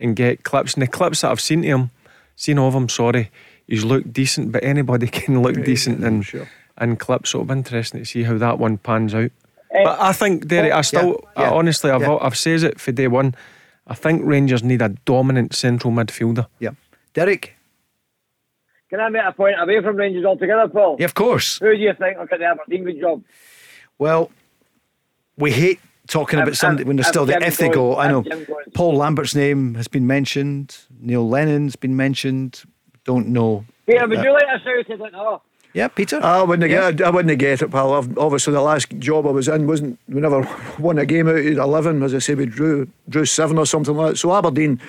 and 0.00 0.16
get 0.16 0.44
clips. 0.44 0.74
And 0.74 0.82
the 0.82 0.86
clips 0.86 1.20
that 1.20 1.30
I've 1.30 1.40
seen 1.40 1.62
to 1.62 1.68
him, 1.68 1.90
seen 2.34 2.58
of 2.58 2.74
him, 2.74 2.88
sorry, 2.88 3.30
he's 3.66 3.84
looked 3.84 4.12
decent, 4.12 4.52
but 4.52 4.64
anybody 4.64 5.06
can 5.08 5.42
look 5.42 5.56
yeah, 5.56 5.64
decent 5.64 6.04
in, 6.04 6.22
sure. 6.22 6.48
in 6.80 6.96
clips. 6.96 7.30
So 7.30 7.38
it'll 7.38 7.46
be 7.46 7.58
interesting 7.58 8.00
to 8.00 8.06
see 8.06 8.22
how 8.22 8.38
that 8.38 8.58
one 8.58 8.78
pans 8.78 9.14
out. 9.14 9.30
Uh, 9.74 9.84
but 9.84 10.00
I 10.00 10.12
think, 10.12 10.46
Derek, 10.46 10.72
I 10.72 10.80
still, 10.82 11.20
yeah, 11.36 11.50
I, 11.50 11.54
honestly, 11.54 11.90
I've, 11.90 12.08
I've 12.08 12.36
said 12.36 12.62
it 12.62 12.80
for 12.80 12.92
day 12.92 13.08
one. 13.08 13.34
I 13.86 13.94
think 13.94 14.22
Rangers 14.24 14.64
need 14.64 14.82
a 14.82 14.88
dominant 15.04 15.54
central 15.54 15.92
midfielder. 15.92 16.46
Yeah. 16.58 16.70
Derek? 17.14 17.56
Can 18.90 19.00
I 19.00 19.08
make 19.08 19.22
a 19.26 19.32
point 19.32 19.56
away 19.60 19.82
from 19.82 19.96
Rangers 19.96 20.24
altogether, 20.24 20.68
Paul? 20.68 20.96
Yeah, 20.98 21.06
of 21.06 21.14
course. 21.14 21.58
Who 21.58 21.74
do 21.74 21.82
you 21.82 21.92
think 21.98 22.18
will 22.18 22.26
get 22.26 22.38
the 22.38 22.44
Aberdeen 22.46 22.84
good 22.84 23.00
job? 23.00 23.22
Well, 23.98 24.30
we 25.36 25.50
hate 25.50 25.80
talking 26.08 26.38
about 26.38 26.56
somebody 26.56 26.84
when 26.84 26.96
they're 26.96 27.04
still 27.04 27.26
there. 27.26 27.42
If 27.42 27.58
they 27.58 27.68
go, 27.68 27.96
I 27.96 28.08
know. 28.08 28.24
Paul 28.74 28.96
Lambert's 28.96 29.34
name 29.34 29.74
has 29.74 29.88
been 29.88 30.06
mentioned. 30.06 30.76
Neil 31.00 31.28
Lennon's 31.28 31.76
been 31.76 31.96
mentioned. 31.96 32.64
Don't 33.04 33.28
know. 33.28 33.64
Peter, 33.86 34.06
would 34.08 34.18
uh, 34.18 34.22
you 34.22 34.32
like 34.32 34.44
a 34.44 34.58
shout 34.60 34.90
it 34.90 35.00
like 35.00 35.12
that? 35.12 35.40
Yeah, 35.72 35.88
Peter. 35.88 36.22
I 36.22 36.42
wouldn't 36.42 36.70
yeah. 36.70 36.90
get. 36.90 37.06
I 37.06 37.10
wouldn't 37.10 37.38
get 37.38 37.60
it, 37.60 37.70
pal. 37.70 37.92
Obviously, 37.92 38.54
the 38.54 38.62
last 38.62 38.88
job 38.98 39.26
I 39.26 39.30
was 39.30 39.46
in 39.46 39.66
wasn't. 39.66 39.98
We 40.08 40.20
never 40.20 40.40
won 40.78 40.98
a 40.98 41.04
game 41.04 41.28
out 41.28 41.36
of 41.36 41.46
eleven. 41.46 42.02
As 42.02 42.14
I 42.14 42.18
say, 42.18 42.34
we 42.34 42.46
drew 42.46 42.88
drew 43.08 43.26
seven 43.26 43.58
or 43.58 43.66
something 43.66 43.94
like 43.94 44.12
that. 44.12 44.16
So 44.16 44.34
Aberdeen, 44.34 44.80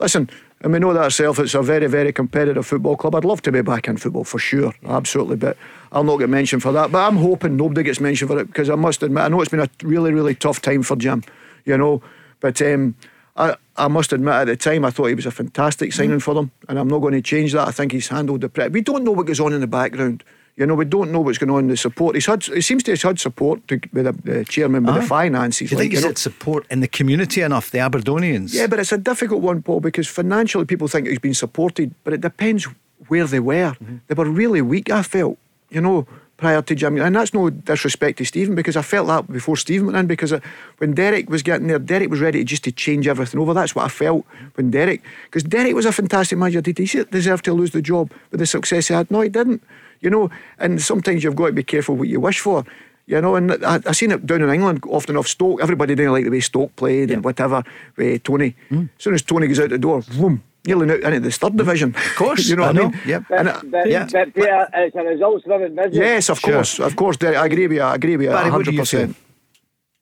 listen, 0.00 0.30
and 0.60 0.72
we 0.72 0.78
know 0.78 0.92
that 0.92 1.02
ourselves. 1.02 1.38
It's 1.38 1.54
a 1.54 1.62
very 1.62 1.86
very 1.86 2.12
competitive 2.12 2.66
football 2.66 2.96
club. 2.96 3.14
I'd 3.14 3.24
love 3.24 3.42
to 3.42 3.52
be 3.52 3.62
back 3.62 3.88
in 3.88 3.96
football 3.96 4.24
for 4.24 4.38
sure, 4.38 4.72
absolutely. 4.86 5.36
But 5.36 5.56
I'll 5.92 6.04
not 6.04 6.18
get 6.18 6.28
mentioned 6.28 6.62
for 6.62 6.72
that. 6.72 6.92
But 6.92 7.06
I'm 7.06 7.16
hoping 7.16 7.56
nobody 7.56 7.82
gets 7.82 8.00
mentioned 8.00 8.30
for 8.30 8.38
it 8.38 8.46
because 8.46 8.70
I 8.70 8.74
must 8.74 9.02
admit, 9.02 9.24
I 9.24 9.28
know 9.28 9.40
it's 9.40 9.50
been 9.50 9.60
a 9.60 9.70
really 9.82 10.12
really 10.12 10.34
tough 10.34 10.60
time 10.62 10.82
for 10.82 10.96
Jim. 10.96 11.22
You 11.64 11.78
know, 11.78 12.02
but. 12.40 12.60
um 12.62 12.94
I, 13.36 13.56
I 13.76 13.88
must 13.88 14.12
admit 14.12 14.32
at 14.32 14.44
the 14.44 14.56
time 14.56 14.84
I 14.84 14.90
thought 14.90 15.06
he 15.06 15.14
was 15.14 15.26
a 15.26 15.30
fantastic 15.30 15.92
signing 15.92 16.18
mm. 16.18 16.22
for 16.22 16.34
them, 16.34 16.52
and 16.68 16.78
I'm 16.78 16.88
not 16.88 17.00
going 17.00 17.14
to 17.14 17.22
change 17.22 17.52
that. 17.52 17.66
I 17.66 17.72
think 17.72 17.90
he's 17.90 18.08
handled 18.08 18.42
the 18.42 18.48
press. 18.48 18.70
We 18.70 18.80
don't 18.80 19.02
know 19.02 19.10
what 19.10 19.26
goes 19.26 19.40
on 19.40 19.52
in 19.52 19.60
the 19.60 19.66
background. 19.66 20.22
You 20.56 20.66
know, 20.66 20.74
we 20.74 20.84
don't 20.84 21.10
know 21.10 21.20
what's 21.20 21.38
going 21.38 21.50
on 21.50 21.60
in 21.60 21.68
the 21.68 21.76
support. 21.76 22.14
He's 22.14 22.26
had, 22.26 22.46
it 22.48 22.62
seems 22.62 22.84
to 22.84 22.92
have 22.92 23.02
had 23.02 23.18
support 23.18 23.66
to, 23.68 23.80
with 23.92 24.04
the, 24.04 24.12
the 24.32 24.44
chairman 24.44 24.84
with 24.84 24.94
Aye. 24.94 25.00
the 25.00 25.06
finances. 25.06 25.68
Do 25.68 25.74
you 25.74 25.78
like, 25.78 25.82
think 25.82 25.94
he's 25.94 26.04
had 26.04 26.18
support 26.18 26.64
in 26.70 26.78
the 26.80 26.86
community 26.86 27.40
enough, 27.40 27.72
the 27.72 27.78
Aberdonians? 27.78 28.54
Yeah, 28.54 28.68
but 28.68 28.78
it's 28.78 28.92
a 28.92 28.98
difficult 28.98 29.42
one, 29.42 29.62
Paul, 29.62 29.80
because 29.80 30.06
financially 30.06 30.64
people 30.64 30.86
think 30.86 31.08
he's 31.08 31.18
been 31.18 31.34
supported, 31.34 31.92
but 32.04 32.12
it 32.12 32.20
depends 32.20 32.68
where 33.08 33.26
they 33.26 33.40
were. 33.40 33.72
Mm-hmm. 33.72 33.96
They 34.06 34.14
were 34.14 34.30
really 34.30 34.62
weak, 34.62 34.90
I 34.90 35.02
felt. 35.02 35.38
You 35.70 35.80
know, 35.80 36.06
prior 36.36 36.62
to 36.62 36.74
Jimmy. 36.74 37.00
And 37.00 37.16
that's 37.16 37.34
no 37.34 37.50
disrespect 37.50 38.18
to 38.18 38.24
Stephen 38.24 38.54
because 38.54 38.76
I 38.76 38.82
felt 38.82 39.06
that 39.08 39.32
before 39.32 39.56
Stephen 39.56 39.86
went 39.86 39.98
in 39.98 40.06
because 40.06 40.32
when 40.78 40.94
Derek 40.94 41.28
was 41.30 41.42
getting 41.42 41.68
there, 41.68 41.78
Derek 41.78 42.10
was 42.10 42.20
ready 42.20 42.38
to 42.40 42.44
just 42.44 42.64
to 42.64 42.72
change 42.72 43.08
everything 43.08 43.40
over. 43.40 43.54
That's 43.54 43.74
what 43.74 43.84
I 43.84 43.88
felt 43.88 44.24
when 44.54 44.70
Derek, 44.70 45.02
because 45.26 45.42
Derek 45.42 45.74
was 45.74 45.86
a 45.86 45.92
fantastic 45.92 46.38
manager. 46.38 46.60
Did 46.60 46.78
he 46.78 47.04
deserve 47.04 47.42
to 47.42 47.52
lose 47.52 47.70
the 47.70 47.82
job 47.82 48.12
with 48.30 48.40
the 48.40 48.46
success 48.46 48.88
he 48.88 48.94
had? 48.94 49.10
No, 49.10 49.20
he 49.20 49.28
didn't. 49.28 49.62
You 50.00 50.10
know, 50.10 50.30
and 50.58 50.80
sometimes 50.80 51.24
you've 51.24 51.36
got 51.36 51.46
to 51.46 51.52
be 51.52 51.62
careful 51.62 51.96
what 51.96 52.08
you 52.08 52.20
wish 52.20 52.40
for. 52.40 52.64
You 53.06 53.20
know, 53.20 53.34
and 53.36 53.52
I, 53.64 53.80
I 53.86 53.92
seen 53.92 54.12
it 54.12 54.24
down 54.24 54.42
in 54.42 54.50
England 54.50 54.82
often 54.88 55.16
off 55.16 55.28
Stoke. 55.28 55.60
Everybody 55.60 55.94
didn't 55.94 56.12
like 56.12 56.24
the 56.24 56.30
way 56.30 56.40
Stoke 56.40 56.74
played 56.74 57.10
yeah. 57.10 57.16
and 57.16 57.24
whatever. 57.24 57.62
With 57.96 58.22
Tony, 58.22 58.56
mm. 58.70 58.88
as 58.96 59.02
soon 59.02 59.14
as 59.14 59.22
Tony 59.22 59.46
goes 59.46 59.60
out 59.60 59.68
the 59.68 59.78
door, 59.78 60.02
boom, 60.16 60.42
nearly 60.66 60.90
out 60.90 61.12
into 61.12 61.20
the 61.20 61.30
third 61.30 61.56
division. 61.56 61.94
Of 61.94 62.16
course, 62.16 62.48
you 62.48 62.56
know 62.56 62.62
I 62.62 62.66
what 62.68 62.76
know. 62.76 62.82
I 62.82 62.90
mean. 62.90 63.00
Yep. 63.06 63.24
But, 63.28 63.46
and, 63.46 63.70
but, 63.70 63.88
yeah. 63.88 64.08
but 64.10 64.34
Peter, 64.34 64.68
it's 64.72 64.96
a 64.96 65.02
results 65.02 65.44
driven 65.44 65.74
business. 65.74 65.96
Yes, 65.96 66.30
of 66.30 66.38
sure. 66.38 66.52
course, 66.52 66.78
of 66.80 66.96
course. 66.96 67.16
Derek, 67.18 67.36
I 67.36 67.46
agree 67.46 67.66
with 67.66 67.76
you. 67.76 67.82
I 67.82 67.94
agree 67.94 68.16
with 68.16 68.24
you. 68.24 68.32
Barry, 68.32 68.50
100%. 68.50 68.52
what 68.52 68.64
do 68.64 68.72
you 68.72 68.84
think? 68.84 69.16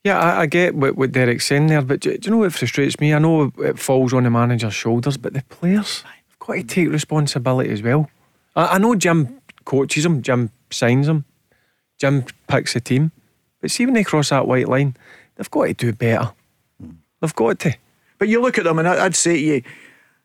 Yeah, 0.05 0.19
I, 0.19 0.41
I, 0.41 0.47
get 0.47 0.75
what, 0.75 0.97
what 0.97 1.13
Derek's 1.13 1.47
saying 1.47 1.69
there, 1.69 1.83
but 1.83 2.01
do, 2.01 2.17
do, 2.19 2.27
you 2.27 2.31
know 2.33 2.39
what 2.39 2.53
frustrates 2.53 2.99
me? 2.99 3.15
I 3.15 3.19
know 3.21 3.53
it 3.59 3.79
falls 3.79 4.13
on 4.13 4.25
the 4.25 4.31
manager's 4.31 4.75
shoulders, 4.75 5.17
but 5.17 5.33
the 5.33 5.43
players 5.45 6.03
have 6.03 6.39
got 6.41 6.55
to 6.55 6.63
take 6.65 6.89
responsibility 6.89 7.71
as 7.71 7.83
well. 7.83 8.11
I, 8.57 8.67
I 8.67 8.79
know 8.79 8.97
Jim 8.97 9.41
coaches 9.65 10.05
them, 10.05 10.23
Jim 10.23 10.51
signs 10.71 11.07
them, 11.07 11.25
Jim 11.99 12.25
picks 12.49 12.75
the 12.75 12.81
team, 12.81 13.13
but 13.61 13.71
see 13.71 13.85
when 13.85 13.95
they 13.95 14.05
cross 14.05 14.31
that 14.31 14.47
white 14.47 14.69
line, 14.69 14.97
they've 15.37 15.51
got 15.51 15.67
to 15.67 15.75
do 15.75 15.93
better. 15.93 16.33
They've 17.21 17.35
got 17.35 17.59
to. 17.61 17.77
But 18.19 18.29
you 18.29 18.41
look 18.41 18.59
at 18.59 18.65
them, 18.65 18.79
and 18.79 18.89
I'd 18.89 19.17
say 19.17 19.35
to 19.35 19.41
you, 19.41 19.63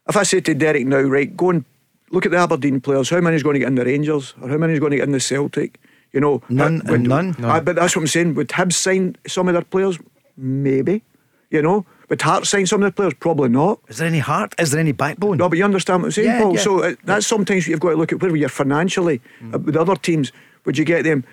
if 0.08 0.15
I 0.15 0.23
say 0.23 0.39
to 0.41 0.54
Derek 0.54 0.86
now, 0.86 1.02
right, 1.02 1.36
go 1.36 1.50
and 1.50 1.65
look 2.12 2.26
at 2.26 2.32
the 2.32 2.38
Aberdeen 2.38 2.80
players, 2.82 3.10
how 3.10 3.19
many's 3.21 3.43
going 3.43 3.56
to 3.56 3.60
get 3.60 3.67
in 3.67 3.76
the 3.76 3.86
Rangers 3.86 4.34
or 4.41 4.50
how 4.50 4.58
many's 4.58 4.80
going 4.80 4.91
to 4.91 4.97
get 4.97 5.08
in 5.08 5.12
the 5.12 5.19
Celtic? 5.19 5.80
You 6.13 6.21
know, 6.21 6.41
none 6.50 6.82
when, 6.86 7.04
none. 7.04 7.36
I, 7.43 7.60
but 7.60 7.76
that's 7.76 7.95
what 7.95 8.04
I'm 8.04 8.08
saying. 8.08 8.36
Would 8.36 8.50
Hibs 8.50 8.73
sign 8.73 9.17
some 9.28 9.47
of 9.47 9.54
their 9.54 9.63
players? 9.63 10.00
Maybe. 10.38 11.04
You 11.50 11.62
know, 11.62 11.86
would 12.10 12.22
Hearts 12.22 12.50
sign 12.50 12.65
some 12.65 12.84
of 12.84 12.88
the 12.88 12.96
players? 12.96 13.13
Probably 13.20 13.50
not. 13.50 13.80
Is 13.88 13.98
there 13.98 14.08
any 14.08 14.20
heart? 14.20 14.56
Is 14.58 14.72
there 14.72 14.80
any 14.80 14.93
backbone? 14.93 15.38
No, 15.38 15.50
but 15.50 15.58
you 15.58 15.65
understand 15.65 16.04
what 16.04 16.08
I'm 16.08 16.12
saying, 16.12 16.28
yeah, 16.28 16.41
Paul. 16.41 16.56
Yeah. 16.56 16.62
So 16.62 16.84
uh, 16.84 16.96
that's 17.04 17.28
sometimes 17.28 17.67
you've 17.67 17.80
got 17.80 17.91
to 17.91 17.96
look 17.96 18.13
at 18.13 18.22
where 18.22 18.36
you're 18.36 18.50
financially. 18.50 19.22
Mm. 19.41 19.56
Uh, 19.56 19.60
with 19.60 19.76
other 19.76 19.96
teams, 19.96 20.32
would 20.65 20.78
you 20.78 20.86
get 20.86 21.04
them? 21.04 21.26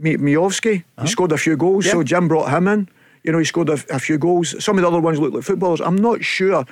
Miovski, 0.00 0.80
uh-huh. 0.80 1.02
he 1.02 1.08
scored 1.08 1.32
a 1.32 1.36
few 1.36 1.58
goals, 1.58 1.84
yeah. 1.84 1.92
so 1.92 2.02
Jim 2.02 2.26
brought 2.26 2.50
him 2.50 2.66
in. 2.68 2.88
You 3.22 3.32
know, 3.32 3.38
he 3.38 3.44
scored 3.44 3.68
a, 3.68 3.78
a 3.90 3.98
few 3.98 4.16
goals. 4.16 4.62
Some 4.64 4.78
of 4.78 4.82
the 4.82 4.88
other 4.88 5.00
ones 5.00 5.18
look 5.18 5.34
like 5.34 5.42
footballers. 5.42 5.82
I'm 5.82 5.96
not 5.96 6.24
sure 6.24 6.64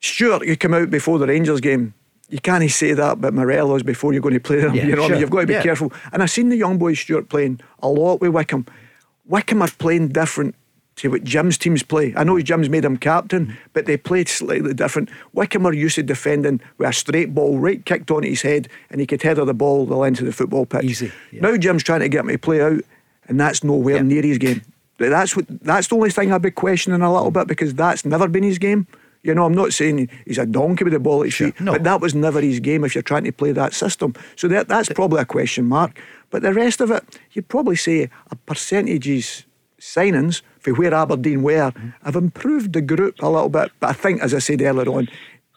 Stuart, 0.00 0.46
you 0.46 0.56
come 0.56 0.74
out 0.74 0.90
before 0.90 1.18
the 1.18 1.26
Rangers 1.26 1.60
game. 1.60 1.94
You 2.28 2.40
can't 2.40 2.68
say 2.70 2.92
that 2.92 3.12
about 3.12 3.34
Morelos 3.34 3.82
before 3.82 4.12
you're 4.12 4.22
going 4.22 4.34
to 4.34 4.40
play 4.40 4.60
them. 4.60 4.74
Yeah, 4.74 4.86
you 4.86 4.96
know 4.96 5.02
sure. 5.02 5.04
I 5.04 5.08
mean? 5.08 5.20
You've 5.20 5.30
got 5.30 5.40
to 5.40 5.46
be 5.46 5.52
yeah. 5.54 5.62
careful. 5.62 5.92
And 6.12 6.22
I've 6.22 6.30
seen 6.30 6.48
the 6.48 6.56
young 6.56 6.78
boys 6.78 7.00
Stuart 7.00 7.28
playing 7.28 7.60
a 7.82 7.88
lot 7.88 8.20
with 8.20 8.30
Wycombe. 8.30 8.66
Wycombe 9.26 9.62
are 9.62 9.68
playing 9.68 10.08
different 10.08 10.54
to 11.00 11.08
what 11.10 11.24
Jim's 11.24 11.58
teams 11.58 11.82
play. 11.82 12.12
I 12.16 12.24
know 12.24 12.40
Jim's 12.40 12.68
made 12.68 12.84
him 12.84 12.96
captain, 12.96 13.56
but 13.72 13.86
they 13.86 13.96
played 13.96 14.28
slightly 14.28 14.74
different. 14.74 15.08
Wycombe 15.32 15.66
are 15.66 15.72
used 15.72 15.96
to 15.96 16.02
defending 16.02 16.60
with 16.78 16.88
a 16.88 16.92
straight 16.92 17.34
ball 17.34 17.58
right 17.58 17.84
kicked 17.84 18.10
on 18.10 18.22
his 18.22 18.42
head 18.42 18.68
and 18.90 19.00
he 19.00 19.06
could 19.06 19.22
header 19.22 19.44
the 19.44 19.54
ball 19.54 19.86
the 19.86 19.96
length 19.96 20.20
of 20.20 20.26
the 20.26 20.32
football 20.32 20.66
pitch. 20.66 20.84
Easy. 20.84 21.12
Yeah. 21.32 21.42
Now 21.42 21.56
Jim's 21.56 21.82
trying 21.82 22.00
to 22.00 22.08
get 22.08 22.24
me 22.24 22.34
to 22.34 22.38
play 22.38 22.60
out 22.60 22.82
and 23.28 23.40
that's 23.40 23.64
nowhere 23.64 23.96
yeah. 23.96 24.02
near 24.02 24.22
his 24.22 24.38
game. 24.38 24.62
That's 24.98 25.34
what 25.34 25.46
that's 25.48 25.88
the 25.88 25.96
only 25.96 26.10
thing 26.10 26.30
I'd 26.30 26.42
be 26.42 26.50
questioning 26.50 27.00
a 27.00 27.12
little 27.12 27.30
bit 27.30 27.46
because 27.46 27.72
that's 27.74 28.04
never 28.04 28.28
been 28.28 28.42
his 28.42 28.58
game. 28.58 28.86
You 29.22 29.34
know, 29.34 29.44
I'm 29.44 29.54
not 29.54 29.72
saying 29.72 30.08
he's 30.26 30.38
a 30.38 30.46
donkey 30.46 30.84
with 30.84 30.94
the 30.94 30.98
ball 30.98 31.20
at 31.20 31.26
his 31.26 31.34
sure, 31.34 31.46
feet, 31.48 31.60
no. 31.60 31.72
but 31.72 31.84
that 31.84 32.00
was 32.00 32.14
never 32.14 32.40
his 32.40 32.60
game 32.60 32.84
if 32.84 32.94
you're 32.94 33.02
trying 33.02 33.24
to 33.24 33.32
play 33.32 33.52
that 33.52 33.74
system. 33.74 34.14
So 34.36 34.48
that, 34.48 34.68
that's 34.68 34.88
probably 34.90 35.20
a 35.20 35.26
question 35.26 35.66
mark. 35.66 36.00
But 36.30 36.42
the 36.42 36.54
rest 36.54 36.80
of 36.80 36.90
it, 36.90 37.04
you'd 37.32 37.48
probably 37.48 37.76
say 37.76 38.08
a 38.30 38.36
percentages 38.36 39.44
signings 39.78 40.42
for 40.60 40.72
where 40.74 40.94
Aberdeen 40.94 41.42
were 41.42 41.72
have 42.04 42.16
improved 42.16 42.72
the 42.72 42.80
group 42.80 43.20
a 43.22 43.28
little 43.28 43.48
bit. 43.48 43.72
But 43.80 43.90
I 43.90 43.92
think, 43.92 44.22
as 44.22 44.32
I 44.34 44.38
said 44.38 44.62
earlier 44.62 44.88
on, 44.90 45.08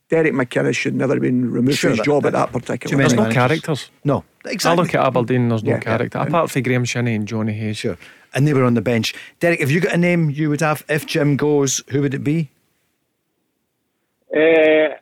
Derek 0.10 0.34
McInnes 0.34 0.76
should 0.76 0.96
never 0.96 1.14
have 1.14 1.22
been 1.22 1.52
removed 1.52 1.78
sure, 1.78 1.92
from 1.92 1.98
his 1.98 2.06
job 2.06 2.24
that, 2.24 2.36
at 2.36 2.52
that 2.52 2.52
particular 2.62 2.98
There's 2.98 3.14
time. 3.14 3.30
no 3.30 3.34
characters. 3.34 3.90
No, 4.04 4.24
exactly. 4.46 4.80
I 4.80 4.84
look 4.84 4.96
at 4.96 5.06
Aberdeen, 5.06 5.50
there's 5.50 5.64
no 5.64 5.72
Yeah, 5.72 5.80
character. 5.80 6.20
yeah. 6.20 6.28
Apart 6.28 6.52
from 6.52 6.62
Graeme 6.64 6.86
Shinnie 6.86 7.16
and 7.16 7.28
Jonny 7.28 7.54
Hayes. 7.54 7.78
Sure. 7.78 7.98
And 8.36 8.48
they 8.48 8.54
were 8.54 8.64
on 8.64 8.74
the 8.74 8.82
bench. 8.82 9.14
Derek, 9.40 9.60
have 9.60 9.70
you 9.72 9.80
got 9.80 9.94
a 9.94 9.98
name 9.98 10.30
you 10.30 10.50
would 10.50 10.62
have 10.62 10.84
if 10.90 11.06
Jim 11.06 11.38
goes? 11.38 11.84
Who 11.90 12.02
would 12.02 12.14
it 12.14 12.24
be? 12.24 12.50
Uh, 14.36 14.96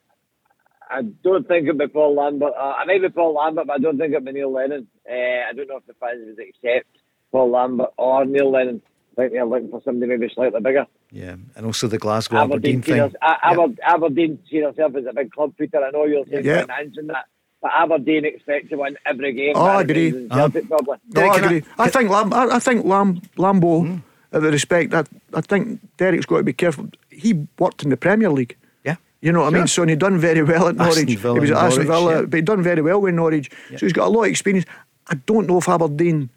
I 0.89 1.01
don't 1.23 1.47
think 1.47 1.63
it'd 1.65 1.77
be 1.77 1.87
Paul 1.87 2.15
Lambert. 2.15 2.53
Uh, 2.57 2.73
I 2.77 2.83
might 2.85 3.01
be 3.01 3.09
Paul 3.09 3.33
Lambert, 3.35 3.67
but 3.67 3.73
I 3.73 3.79
don't 3.79 3.97
think 3.97 4.11
it'd 4.11 4.25
be 4.25 4.33
Neil 4.33 4.51
Lennon. 4.51 4.87
Uh, 5.09 5.13
I 5.49 5.53
don't 5.55 5.67
know 5.69 5.77
if 5.77 5.85
the 5.87 5.93
fans 5.93 6.19
would 6.25 6.39
accept 6.45 6.87
Paul 7.31 7.51
Lambert 7.51 7.91
or 7.97 8.25
Neil 8.25 8.51
Lennon. 8.51 8.81
I 9.11 9.21
think 9.21 9.33
they're 9.33 9.45
looking 9.45 9.69
for 9.69 9.81
somebody 9.83 10.09
maybe 10.17 10.31
slightly 10.33 10.61
bigger. 10.61 10.85
Yeah, 11.11 11.35
and 11.55 11.65
also 11.65 11.87
the 11.87 11.97
Glasgow 11.97 12.37
Aberdeen, 12.37 12.77
Aberdeen, 12.79 12.83
see 12.83 12.91
thing. 12.91 12.97
their- 12.97 13.11
A- 13.21 13.47
Aber- 13.51 13.75
Aberdeen 13.83 14.39
see 14.49 14.61
themselves 14.61 14.95
as 14.95 15.05
a 15.05 15.13
big 15.13 15.31
club, 15.31 15.53
Peter. 15.57 15.83
I 15.83 15.91
know 15.91 16.05
you're 16.05 16.25
saying 16.27 16.45
Yeah. 16.45 16.65
finance 16.65 16.95
and 16.97 17.09
that, 17.09 17.25
but 17.61 17.71
Aberdeen 17.73 18.23
expect 18.25 18.69
to 18.69 18.77
win 18.77 18.97
every 19.05 19.33
game. 19.33 19.53
Oh, 19.55 19.65
I 19.65 19.81
agree. 19.81 20.11
than 20.11 20.29
Celtic. 20.29 20.63
Uh-huh. 20.71 20.81
No, 20.87 20.97
Derek, 21.09 21.31
I 21.31 21.35
can 21.35 21.43
I- 21.43 21.47
agree. 21.47 21.63
I, 21.77 21.89
think 21.89 22.09
Lam, 22.09 22.33
I, 22.33 22.43
I 22.55 22.59
think 22.59 22.85
Lam, 22.85 23.19
Lambo, 23.37 23.85
hmm. 23.85 23.97
at 24.31 24.41
the 24.41 24.51
respect, 24.51 24.93
I, 24.93 25.03
I 25.33 25.41
think 25.41 25.81
Derek's 25.97 26.25
got 26.25 26.37
to 26.37 26.43
be 26.43 26.53
careful. 26.53 26.87
He 27.09 27.45
worked 27.59 27.83
in 27.83 27.89
the 27.89 27.97
Premier 27.97 28.29
League. 28.29 28.55
Yeah. 28.85 28.95
You 29.21 29.33
know 29.33 29.41
what 29.41 29.53
I 29.53 29.57
mean? 29.57 29.67
So 29.67 29.81
and 29.83 29.89
he 29.89 29.97
done 29.97 30.17
very 30.19 30.41
well 30.41 30.69
at 30.69 30.75
Norwich. 30.77 31.17
Villa 31.17 31.33
he 31.35 31.39
was 31.41 31.51
at 31.51 31.57
and 31.57 31.67
Aston 31.67 31.87
Villa, 31.87 32.15
yeah. 32.15 32.21
but 32.27 32.37
he 32.37 32.41
done 32.41 32.63
very 32.63 32.81
well 32.81 33.01
with 33.01 33.13
Norwich. 33.13 33.51
So 33.71 33.85
he's 33.85 33.93
got 33.93 34.07
a 34.07 34.09
lot 34.09 34.23
of 34.23 34.29
experience. 34.29 34.65
I 35.07 35.15
don't 35.25 35.47
know 35.47 35.57
if 35.57 35.67
Aberdeen 35.67 36.29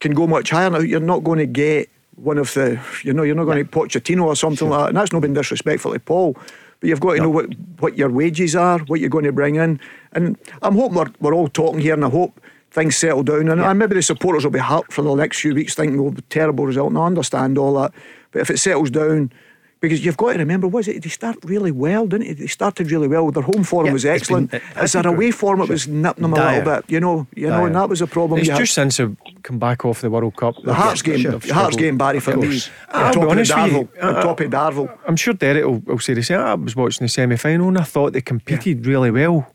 can 0.00 0.12
go 0.12 0.26
much 0.26 0.50
higher 0.50 0.70
now. 0.70 0.78
You're 0.78 1.00
not 1.00 1.24
going 1.24 1.38
to 1.38 1.46
get 1.46 1.88
one 2.16 2.38
of 2.38 2.52
the, 2.54 2.80
you 3.02 3.12
know, 3.12 3.22
you're 3.22 3.34
not 3.34 3.44
going 3.44 3.64
to 3.64 3.70
Pochettino 3.70 4.24
or 4.24 4.36
something 4.36 4.68
like 4.68 4.80
that. 4.80 4.88
And 4.88 4.96
that's 4.96 5.12
not 5.12 5.22
been 5.22 5.34
disrespectful 5.34 5.92
to 5.92 6.00
Paul. 6.00 6.36
But 6.80 6.88
you've 6.88 7.00
got 7.00 7.14
to 7.14 7.22
know 7.22 7.30
what, 7.30 7.54
what 7.78 7.96
your 7.96 8.10
wages 8.10 8.54
are, 8.54 8.78
what 8.80 9.00
you're 9.00 9.08
going 9.08 9.24
to 9.24 9.32
bring 9.32 9.56
in. 9.56 9.80
And 10.12 10.38
I'm 10.62 10.74
hoping 10.74 10.96
we're, 10.96 11.12
we're 11.20 11.34
all 11.34 11.48
talking 11.48 11.80
here, 11.80 11.94
and 11.94 12.04
I 12.04 12.10
hope 12.10 12.40
things 12.70 12.96
settle 12.96 13.22
down. 13.22 13.48
And, 13.48 13.60
and 13.60 13.78
maybe 13.78 13.94
the 13.94 14.02
supporters 14.02 14.44
will 14.44 14.50
be 14.50 14.58
hurt 14.58 14.92
for 14.92 15.02
the 15.02 15.14
next 15.14 15.40
few 15.40 15.54
weeks, 15.54 15.74
thinking, 15.74 16.02
well, 16.02 16.14
terrible 16.28 16.66
result. 16.66 16.90
And 16.90 16.98
I 16.98 17.06
understand 17.06 17.56
all 17.56 17.74
that. 17.80 17.92
But 18.32 18.42
if 18.42 18.50
it 18.50 18.58
settles 18.58 18.90
down, 18.90 19.32
because 19.80 20.04
you've 20.04 20.16
got 20.16 20.32
to 20.32 20.38
remember, 20.38 20.66
was 20.66 20.88
it? 20.88 21.02
They 21.02 21.08
start 21.10 21.36
really 21.44 21.70
well, 21.70 22.06
didn't 22.06 22.26
it? 22.28 22.38
They 22.38 22.46
started 22.46 22.90
really 22.90 23.08
well. 23.08 23.30
Their 23.30 23.42
home 23.42 23.62
form 23.62 23.86
Yeah, 23.86 23.92
was 23.92 24.02
been- 24.04 24.12
excellent. 24.14 24.54
I 24.54 24.60
As 24.74 24.92
their 24.92 25.06
away 25.06 25.30
form, 25.30 25.60
it 25.60 25.68
was 25.68 25.86
nipping 25.86 26.22
them 26.22 26.32
a 26.32 26.36
little 26.36 26.64
bit. 26.76 26.84
You 26.90 27.00
know, 27.00 27.26
you 27.36 27.48
know, 27.48 27.66
and 27.66 27.74
that 27.74 27.88
was 27.88 28.00
a 28.00 28.06
problem. 28.06 28.38
It's 28.40 28.46
you 28.48 28.52
had. 28.54 28.60
just 28.60 28.74
since 28.74 28.96
they've 28.96 29.16
come 29.42 29.58
back 29.58 29.84
off 29.84 30.00
the 30.00 30.10
World 30.10 30.34
Cup. 30.36 30.54
The 30.62 30.72
Hearts 30.74 31.02
game, 31.02 31.22
the 31.22 31.54
Hearts 31.54 31.76
game, 31.76 31.98
Barry, 31.98 32.20
for 32.20 32.36
me. 32.36 32.60
I'll 32.88 33.12
top 33.12 33.22
be 33.24 33.30
honest 33.30 33.54
with 33.54 33.64
Darvel. 33.72 33.72
you, 33.94 34.00
uh, 34.00 34.22
top 34.22 34.40
of 34.40 34.50
Darvel. 34.50 34.98
I'm 35.06 35.16
sure 35.16 35.34
Derek 35.34 35.64
will, 35.64 35.78
will 35.80 35.98
say 35.98 36.14
the 36.14 36.22
same. 36.22 36.40
I 36.40 36.54
was 36.54 36.74
watching 36.74 37.04
the 37.04 37.08
semi 37.08 37.36
final 37.36 37.68
and 37.68 37.78
I 37.78 37.82
thought 37.84 38.12
they 38.14 38.22
competed 38.22 38.86
really 38.86 39.10
well 39.10 39.52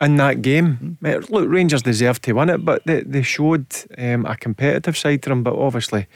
in 0.00 0.16
that 0.16 0.42
game. 0.42 0.98
Uh, 1.04 1.20
Look, 1.28 1.48
Rangers 1.48 1.82
deserved 1.82 2.22
to 2.24 2.32
win 2.32 2.50
it, 2.50 2.64
but 2.64 2.84
they, 2.86 3.00
they 3.02 3.22
showed 3.22 3.66
um, 3.98 4.26
a 4.26 4.36
competitive 4.36 4.96
side 4.96 5.22
to 5.22 5.28
them. 5.30 5.42
But 5.42 5.54
obviously, 5.56 6.06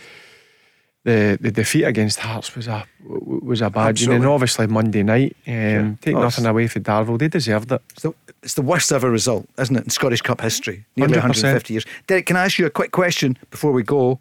the, 1.04 1.38
the 1.40 1.50
defeat 1.50 1.84
against 1.84 2.18
Hearts 2.20 2.54
was 2.54 2.66
a 2.68 2.84
was 3.06 3.62
a 3.62 3.70
bad. 3.70 3.98
One. 4.00 4.14
And 4.14 4.22
then 4.24 4.30
obviously 4.30 4.66
Monday 4.66 5.02
night, 5.02 5.36
um, 5.46 5.98
take 6.02 6.14
Oh, 6.16 6.20
nothing 6.22 6.44
away 6.46 6.66
from 6.66 6.82
Darvel, 6.82 7.18
they 7.18 7.28
deserved 7.28 7.72
it. 7.72 7.80
It's 7.92 8.02
the, 8.02 8.14
it's 8.42 8.54
the 8.54 8.62
worst 8.62 8.92
ever 8.92 9.10
result, 9.10 9.48
isn't 9.58 9.74
it, 9.76 9.84
in 9.84 9.90
Scottish 9.90 10.20
Cup 10.22 10.40
history? 10.40 10.84
Nearly 10.96 11.14
100%. 11.14 11.20
150 11.20 11.72
years. 11.74 11.86
Derek, 12.06 12.26
can 12.26 12.36
I 12.36 12.44
ask 12.44 12.58
you 12.58 12.66
a 12.66 12.70
quick 12.70 12.90
question 12.92 13.38
before 13.50 13.72
we 13.72 13.82
go? 13.82 14.18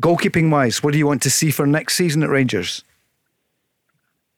Goalkeeping 0.00 0.50
wise, 0.50 0.82
what 0.82 0.92
do 0.92 0.98
you 0.98 1.06
want 1.06 1.22
to 1.22 1.30
see 1.30 1.50
for 1.50 1.66
next 1.66 1.96
season 1.96 2.22
at 2.22 2.28
Rangers? 2.28 2.84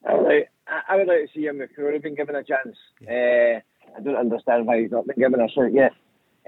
I 0.08 0.14
would 0.14 0.24
like, 0.26 0.50
I- 0.68 0.92
I 0.94 0.96
would 0.96 1.08
like 1.08 1.26
to 1.26 1.28
see 1.34 1.46
him 1.46 1.58
McCrorie 1.58 2.02
been 2.02 2.14
given 2.14 2.34
a 2.36 2.44
chance. 2.44 2.76
Uh, 3.02 3.60
I 3.96 4.00
don't 4.02 4.16
understand 4.16 4.66
why 4.66 4.80
he's 4.82 4.90
not 4.92 5.06
been 5.06 5.16
given 5.18 5.40
a 5.40 5.48
shot 5.48 5.72
yet. 5.74 5.92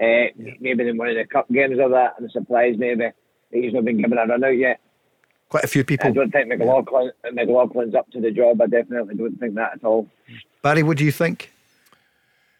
Uh, 0.01 0.31
Maybe 0.59 0.87
in 0.87 0.97
one 0.97 1.09
of 1.09 1.15
the 1.15 1.25
cup 1.25 1.47
games 1.51 1.77
or 1.79 1.89
that, 1.89 2.15
I'm 2.17 2.29
surprised 2.31 2.79
maybe 2.79 3.01
that 3.01 3.13
he's 3.51 3.73
not 3.73 3.85
been 3.85 3.97
given 4.01 4.17
a 4.17 4.25
run 4.25 4.43
out 4.43 4.57
yet. 4.57 4.79
Quite 5.51 5.65
a 5.65 5.67
few 5.67 5.83
people. 5.83 6.07
I 6.07 6.11
don't 6.11 6.31
think 6.31 6.47
McLaughlin, 6.47 7.11
McLaughlin's 7.33 7.93
up 7.93 8.09
to 8.11 8.21
the 8.21 8.31
job. 8.31 8.61
I 8.61 8.67
definitely 8.67 9.15
don't 9.15 9.37
think 9.37 9.55
that 9.55 9.73
at 9.73 9.83
all. 9.83 10.07
Barry, 10.61 10.81
what 10.81 10.97
do 10.97 11.03
you 11.03 11.11
think? 11.11 11.51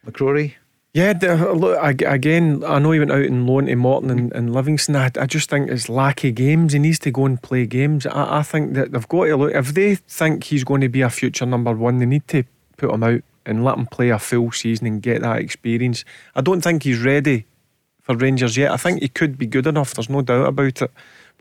McCrorie? 0.06 0.56
Yeah, 0.92 1.14
look, 1.54 1.78
again, 1.80 2.62
I 2.66 2.78
know 2.78 2.90
he 2.90 2.98
went 2.98 3.10
out 3.10 3.22
and 3.22 3.46
loan 3.46 3.64
to 3.64 3.76
Morton 3.76 4.10
and, 4.10 4.30
and 4.34 4.52
Livingston. 4.52 4.94
I, 4.94 5.10
I 5.18 5.24
just 5.24 5.48
think 5.48 5.70
it's 5.70 5.88
lacky 5.88 6.32
games. 6.32 6.74
He 6.74 6.78
needs 6.78 6.98
to 6.98 7.10
go 7.10 7.24
and 7.24 7.40
play 7.40 7.64
games. 7.64 8.04
I, 8.04 8.40
I 8.40 8.42
think 8.42 8.74
that 8.74 8.92
they've 8.92 9.08
got 9.08 9.24
to 9.24 9.36
look. 9.38 9.54
If 9.54 9.72
they 9.72 9.94
think 9.94 10.44
he's 10.44 10.64
going 10.64 10.82
to 10.82 10.90
be 10.90 11.00
a 11.00 11.08
future 11.08 11.46
number 11.46 11.72
one, 11.72 11.96
they 11.96 12.04
need 12.04 12.28
to 12.28 12.44
put 12.76 12.92
him 12.92 13.04
out 13.04 13.22
and 13.46 13.64
let 13.64 13.78
him 13.78 13.86
play 13.86 14.10
a 14.10 14.18
full 14.18 14.52
season 14.52 14.86
and 14.86 15.00
get 15.00 15.22
that 15.22 15.38
experience. 15.38 16.04
I 16.34 16.42
don't 16.42 16.60
think 16.60 16.82
he's 16.82 17.02
ready 17.02 17.46
for 18.02 18.14
Rangers 18.14 18.58
yet. 18.58 18.70
I 18.70 18.76
think 18.76 19.00
he 19.00 19.08
could 19.08 19.38
be 19.38 19.46
good 19.46 19.66
enough. 19.66 19.94
There's 19.94 20.10
no 20.10 20.20
doubt 20.20 20.48
about 20.48 20.82
it. 20.82 20.90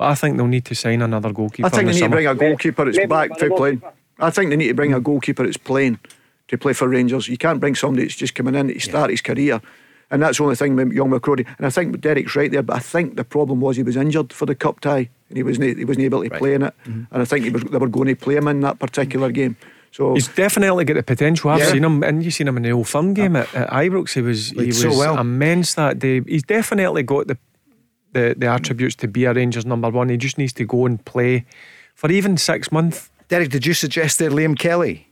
But 0.02 0.10
I 0.10 0.16
think 0.16 0.38
they'll 0.38 0.48
need 0.48 0.66
to 0.66 0.74
sign 0.74 1.04
another 1.04 1.32
goalkeeper. 1.32 1.68
I 1.68 1.70
think 1.70 1.86
they 1.86 1.92
the 1.92 2.00
need 2.00 2.06
to 2.06 2.10
bring 2.10 2.26
a 2.26 2.34
goalkeeper 2.34 2.86
that's 2.86 2.98
Maybe 2.98 3.08
back 3.08 3.30
one 3.30 3.40
to 3.40 3.56
playing. 3.56 3.82
I 4.18 4.32
think 4.32 4.50
they 4.50 4.56
need 4.56 4.70
to 4.70 4.74
bring 4.74 4.96
a 4.96 5.00
goalkeeper 5.00 5.44
that's 5.44 5.58
playing 5.58 6.00
to 6.48 6.58
play 6.58 6.74
for 6.74 6.88
Rangers. 6.88 7.28
You 7.28 7.38
can't 7.38 7.60
bring 7.60 7.76
somebody 7.76 8.06
that's 8.06 8.16
just 8.16 8.34
coming 8.34 8.56
in 8.56 8.70
to 8.70 8.80
start 8.80 9.12
his 9.12 9.22
career. 9.22 9.62
And 10.10 10.24
that's 10.24 10.40
the 10.40 10.44
only 10.46 10.56
thing 10.56 10.76
with 10.76 10.92
young 10.92 11.12
McCrorie. 11.12 11.46
And 11.60 11.68
I 11.68 11.70
think 11.70 12.02
Derek's 12.02 12.36
right 12.36 12.52
there, 12.52 12.64
but 12.64 12.78
I 12.78 12.80
think 12.80 13.16
the 13.16 13.24
problem 13.24 13.62
was 13.62 13.78
he 13.78 13.84
was 13.84 13.96
injured 13.96 14.34
for 14.34 14.48
the 14.48 14.56
cup 14.56 14.80
tie 14.80 15.08
and 15.30 15.38
he 15.38 15.44
wasn't 15.44 15.78
he 15.78 15.86
wasn't 15.86 16.06
able 16.06 16.24
to 16.24 16.32
play 16.32 16.56
in 16.56 16.64
it. 16.64 16.74
Mm-hmm. 16.86 17.04
And 17.14 17.22
I 17.22 17.26
think 17.26 17.46
he 17.46 17.52
was, 17.52 17.64
they 17.64 17.78
were 17.78 17.88
going 17.88 18.08
to 18.08 18.16
play 18.16 18.38
him 18.38 18.48
in 18.48 18.62
that 18.62 18.80
particular 18.80 19.28
mm-hmm. 19.28 19.36
game. 19.36 19.58
So 19.92 20.16
He's 20.16 20.30
definitely 20.30 20.84
got 20.86 20.96
the 20.96 21.04
potential. 21.04 21.52
I've 21.52 21.60
Yeah. 21.60 21.74
seen 21.74 21.84
him, 21.84 22.02
and 22.02 22.24
you've 22.24 22.34
seen 22.34 22.48
him 22.48 22.58
in 22.58 22.64
the 22.64 22.72
Old 22.72 22.88
Firm 22.88 23.14
game 23.14 23.36
uh, 23.36 23.42
at, 23.42 23.56
at 23.56 23.70
Ibrox. 23.70 24.14
He 24.14 24.22
was 24.22 24.50
he 24.50 24.66
was 24.66 24.82
so 24.82 24.98
well. 24.98 25.20
immense 25.20 25.76
that 25.76 26.00
day. 26.00 26.22
He's 26.28 26.42
definitely 26.44 27.04
got 27.04 27.28
the, 27.28 27.38
the 28.14 28.36
the 28.38 28.48
attributes 28.48 28.96
to 28.98 29.08
be 29.08 29.26
a 29.26 29.34
Rangers 29.34 29.66
number 29.66 29.90
one. 29.90 30.10
He 30.10 30.18
just 30.18 30.38
needs 30.38 30.54
to 30.54 30.66
go 30.66 30.86
and 30.86 31.04
play 31.06 31.46
for 31.96 32.12
even 32.12 32.38
six 32.38 32.72
months. 32.72 33.10
Derek, 33.30 33.50
did 33.50 33.66
you 33.66 33.74
suggest 33.74 34.20
there 34.20 34.30
Liam 34.30 34.58
Kelly 34.58 35.08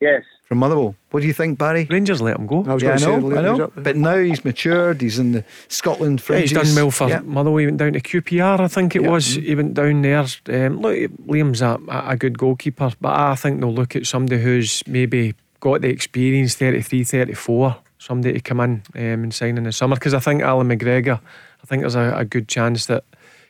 Yes. 0.00 0.24
from 0.46 0.58
Motherwell? 0.58 0.94
What 1.10 1.20
do 1.20 1.26
you 1.26 1.32
think, 1.32 1.58
Barry? 1.58 1.86
Rangers 1.88 2.20
let 2.20 2.36
him 2.36 2.46
go. 2.46 2.64
I 2.68 2.74
was 2.74 2.82
Yeah, 2.82 2.94
I 2.96 2.98
going 2.98 3.20
to 3.20 3.28
say, 3.28 3.34
know, 3.34 3.54
I 3.54 3.56
know. 3.56 3.72
But 3.76 3.96
now 3.96 4.18
he's 4.18 4.44
matured. 4.44 5.00
He's 5.00 5.18
in 5.18 5.32
the 5.32 5.44
Scotland 5.68 6.22
Yeah, 6.28 6.38
he's 6.40 6.52
done 6.52 6.74
well 6.74 6.90
for 6.90 7.08
Yeah. 7.08 7.20
Motherwell. 7.20 7.58
He 7.58 7.66
went 7.66 7.78
down 7.78 7.92
to 7.94 8.00
QPR, 8.00 8.60
I 8.60 8.68
think 8.68 8.94
it 8.96 9.02
Yeah. 9.02 9.10
was. 9.10 9.34
He 9.36 9.54
went 9.54 9.74
down 9.74 10.02
there. 10.02 10.26
Um, 10.48 10.80
look, 10.80 10.96
Liam's 11.26 11.62
a, 11.62 11.78
a 11.88 12.16
good 12.16 12.36
goalkeeper, 12.38 12.92
but 13.00 13.18
I 13.18 13.34
think 13.36 13.60
they'll 13.60 13.72
look 13.72 13.96
at 13.96 14.06
somebody 14.06 14.42
who's 14.42 14.82
maybe 14.86 15.34
got 15.60 15.80
the 15.80 15.88
experience 15.88 16.54
33, 16.56 17.04
34, 17.04 17.76
somebody 17.98 18.34
to 18.34 18.40
come 18.40 18.60
in 18.60 18.82
um, 18.96 19.22
and 19.22 19.32
sign 19.32 19.56
in 19.56 19.64
the 19.64 19.72
summer. 19.72 19.94
Because 19.96 20.12
I 20.12 20.18
think 20.18 20.42
Allan 20.42 20.68
McGregor, 20.68 21.20
I 21.64 21.66
think 21.66 21.80
there's 21.80 21.94
a, 21.94 22.12
a 22.14 22.26
good 22.26 22.46
chance 22.46 22.84
that 22.86 23.04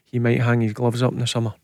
he 0.05 0.21
might 0.21 0.41
hang 0.41 0.61
his 0.61 0.73
gloves 0.73 1.03
up 1.03 1.13
in 1.13 1.19
the 1.19 1.27
summer. 1.27 1.55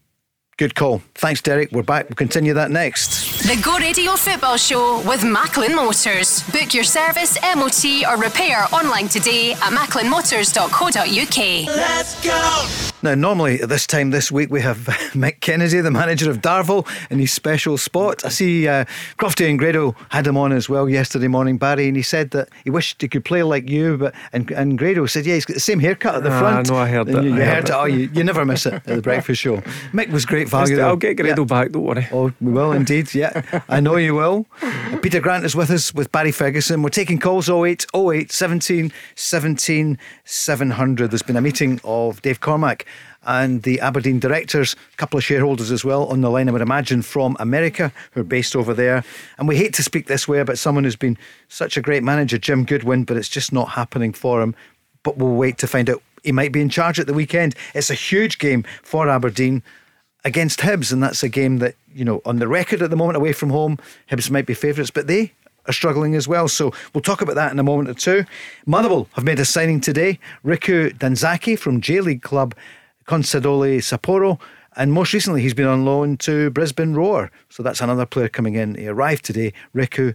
Good 0.61 0.74
call. 0.74 1.00
Thanks, 1.14 1.40
Derek. 1.40 1.72
We're 1.72 1.82
back. 1.82 2.11
We'll 2.11 2.16
continue 2.16 2.52
that 2.52 2.70
next. 2.70 3.44
The 3.48 3.58
Go 3.64 3.78
Radio 3.78 4.12
Football 4.14 4.58
Show 4.58 5.00
with 5.08 5.24
Macklin 5.24 5.74
Motors. 5.74 6.42
Book 6.52 6.74
your 6.74 6.84
service, 6.84 7.38
MOT, 7.56 8.04
or 8.06 8.18
repair 8.20 8.66
online 8.70 9.08
today 9.08 9.52
at 9.52 9.72
macklinmotors.co.uk. 9.72 11.66
Let's 11.66 12.22
go! 12.22 12.68
Now, 13.02 13.14
normally 13.14 13.62
at 13.62 13.70
this 13.70 13.86
time 13.86 14.11
this 14.11 14.30
week, 14.30 14.50
we 14.50 14.61
have 14.61 14.76
Mick 15.14 15.40
Kennedy, 15.40 15.80
the 15.80 15.90
manager 15.90 16.30
of 16.30 16.42
Darvel, 16.42 16.86
in 17.11 17.18
his 17.20 17.32
special 17.32 17.78
spot. 17.78 18.22
I 18.26 18.28
see 18.28 18.68
uh, 18.68 18.84
Crofty 19.16 19.48
and 19.48 19.58
Grado 19.58 19.96
had 20.11 20.26
him 20.26 20.36
on 20.36 20.52
as 20.52 20.68
well 20.68 20.86
yesterday 20.90 21.28
morning, 21.28 21.56
Barry, 21.56 21.88
and 21.88 21.96
he 21.96 22.02
said 22.02 22.32
that 22.32 22.50
he 22.64 22.68
wished 22.68 23.00
he 23.00 23.08
could 23.08 23.24
play 23.24 23.42
like 23.42 23.70
you. 23.70 23.96
But 23.96 24.14
And, 24.34 24.50
and 24.50 24.76
Grado 24.76 25.06
said, 25.06 25.24
Yeah, 25.24 25.36
he's 25.36 25.46
got 25.46 25.54
the 25.54 25.61
same 25.61 25.80
haircut 25.80 26.16
at 26.16 26.22
the 26.22 26.30
Ah, 26.30 26.38
front. 26.38 26.70
I 26.70 26.74
know, 26.74 26.78
I 26.78 26.88
heard 26.88 27.06
And 27.08 27.16
that. 27.16 27.24
You, 27.24 27.30
you 27.30 27.36
heard 27.36 27.46
heard 27.46 27.64
it. 27.64 27.70
it. 27.70 27.74
Oh, 27.74 27.84
you, 27.86 28.11
you 28.12 28.22
never 28.24 28.44
miss 28.44 28.66
it 28.66 28.74
at 28.74 28.84
the 28.84 29.00
breakfast 29.00 29.40
show. 29.40 29.56
Mick 29.94 30.11
was 30.11 30.26
great 30.26 30.49
value. 30.51 30.80
I'll 30.80 30.96
get 30.96 31.16
Grado 31.16 31.42
Yeah. 31.42 31.46
back, 31.46 31.72
don't 31.72 31.84
worry. 31.84 32.03
Eh? 32.03 32.09
Oh, 32.12 32.32
we 32.40 32.53
will 32.53 32.72
indeed. 32.72 33.14
Yeah, 33.14 33.42
I 33.68 33.80
know 33.80 33.96
you 33.96 34.14
will. 34.14 34.46
Peter 35.03 35.20
Grant 35.20 35.44
is 35.44 35.55
with 35.57 35.70
us 35.70 35.94
with 35.94 36.11
Barry 36.12 36.32
Ferguson. 36.32 36.82
We're 36.82 36.90
taking 36.90 37.18
calls 37.18 37.48
08 37.48 37.86
08 37.94 38.30
17 38.32 38.92
17 39.14 39.98
700. 40.24 41.11
There's 41.11 41.22
been 41.22 41.36
a 41.36 41.40
meeting 41.40 41.80
of 41.84 42.20
Dave 42.22 42.40
Cormack 42.40 42.84
and 43.24 43.62
the 43.64 43.80
Aberdeen 43.80 44.18
directors, 44.18 44.74
a 44.94 44.96
couple 44.96 45.18
of 45.18 45.24
shareholders 45.24 45.70
as 45.70 45.84
well 45.84 46.07
on 46.07 46.22
the 46.22 46.30
line, 46.30 46.48
I 46.48 46.53
would 46.53 46.62
imagine, 46.62 47.03
from 47.03 47.36
America 47.38 47.92
who 48.12 48.20
are 48.22 48.24
based 48.24 48.57
over 48.57 48.72
there. 48.72 49.05
And 49.38 49.46
we 49.46 49.57
hate 49.57 49.74
to 49.74 49.82
speak 49.82 50.07
this 50.07 50.26
way 50.26 50.38
about 50.40 50.57
someone 50.59 50.84
who's 50.84 50.96
been 50.96 51.18
such 51.48 51.76
a 51.76 51.82
great 51.82 52.03
manager, 52.03 52.38
Jim 52.38 52.64
Goodwin, 52.64 53.05
but 53.05 53.16
it's 53.18 53.28
just 53.28 53.53
not 53.53 53.70
happening 53.70 54.12
for 54.14 54.40
him. 54.40 54.55
But 55.03 55.18
we'll 55.18 55.34
wait 55.34 55.59
to 55.59 55.66
find 55.66 55.90
out. 55.90 56.03
He 56.22 56.32
might 56.32 56.53
be 56.53 56.61
in 56.61 56.68
charge 56.70 56.98
at 56.98 57.07
the 57.07 57.14
weekend. 57.14 57.55
It's 57.74 57.90
a 57.90 57.94
huge 57.94 58.38
game 58.38 58.64
for 58.82 59.09
Aberdeen 59.09 59.62
against 60.24 60.60
Hibs, 60.60 60.92
and 60.92 61.02
that's 61.02 61.22
a 61.22 61.28
game 61.28 61.58
that 61.58 61.74
you 61.94 62.04
know 62.04 62.20
on 62.24 62.38
the 62.38 62.48
record 62.48 62.82
at 62.82 62.90
the 62.90 62.96
moment 62.96 63.16
away 63.16 63.32
from 63.32 63.50
home, 63.50 63.78
Hibs 64.10 64.30
might 64.30 64.46
be 64.46 64.54
favourites, 64.54 64.90
but 64.90 65.06
they 65.06 65.32
are 65.66 65.72
struggling 65.72 66.14
as 66.14 66.26
well. 66.26 66.48
So 66.48 66.72
we'll 66.94 67.02
talk 67.02 67.20
about 67.20 67.34
that 67.36 67.52
in 67.52 67.58
a 67.58 67.62
moment 67.62 67.88
or 67.88 67.94
two. 67.94 68.24
Motherwell 68.66 69.08
have 69.12 69.24
made 69.24 69.38
a 69.38 69.44
signing 69.44 69.80
today. 69.80 70.18
Riku 70.44 70.92
Danzaki 70.96 71.58
from 71.58 71.80
J 71.80 72.00
League 72.00 72.22
club 72.22 72.54
Consadole 73.06 73.78
Sapporo. 73.78 74.40
And 74.76 74.92
most 74.92 75.12
recently, 75.12 75.42
he's 75.42 75.54
been 75.54 75.66
on 75.66 75.84
loan 75.84 76.16
to 76.18 76.50
Brisbane 76.50 76.94
Roar. 76.94 77.30
So 77.48 77.62
that's 77.62 77.80
another 77.80 78.06
player 78.06 78.28
coming 78.28 78.54
in. 78.54 78.76
He 78.76 78.86
arrived 78.86 79.24
today, 79.24 79.52
Riku 79.74 80.14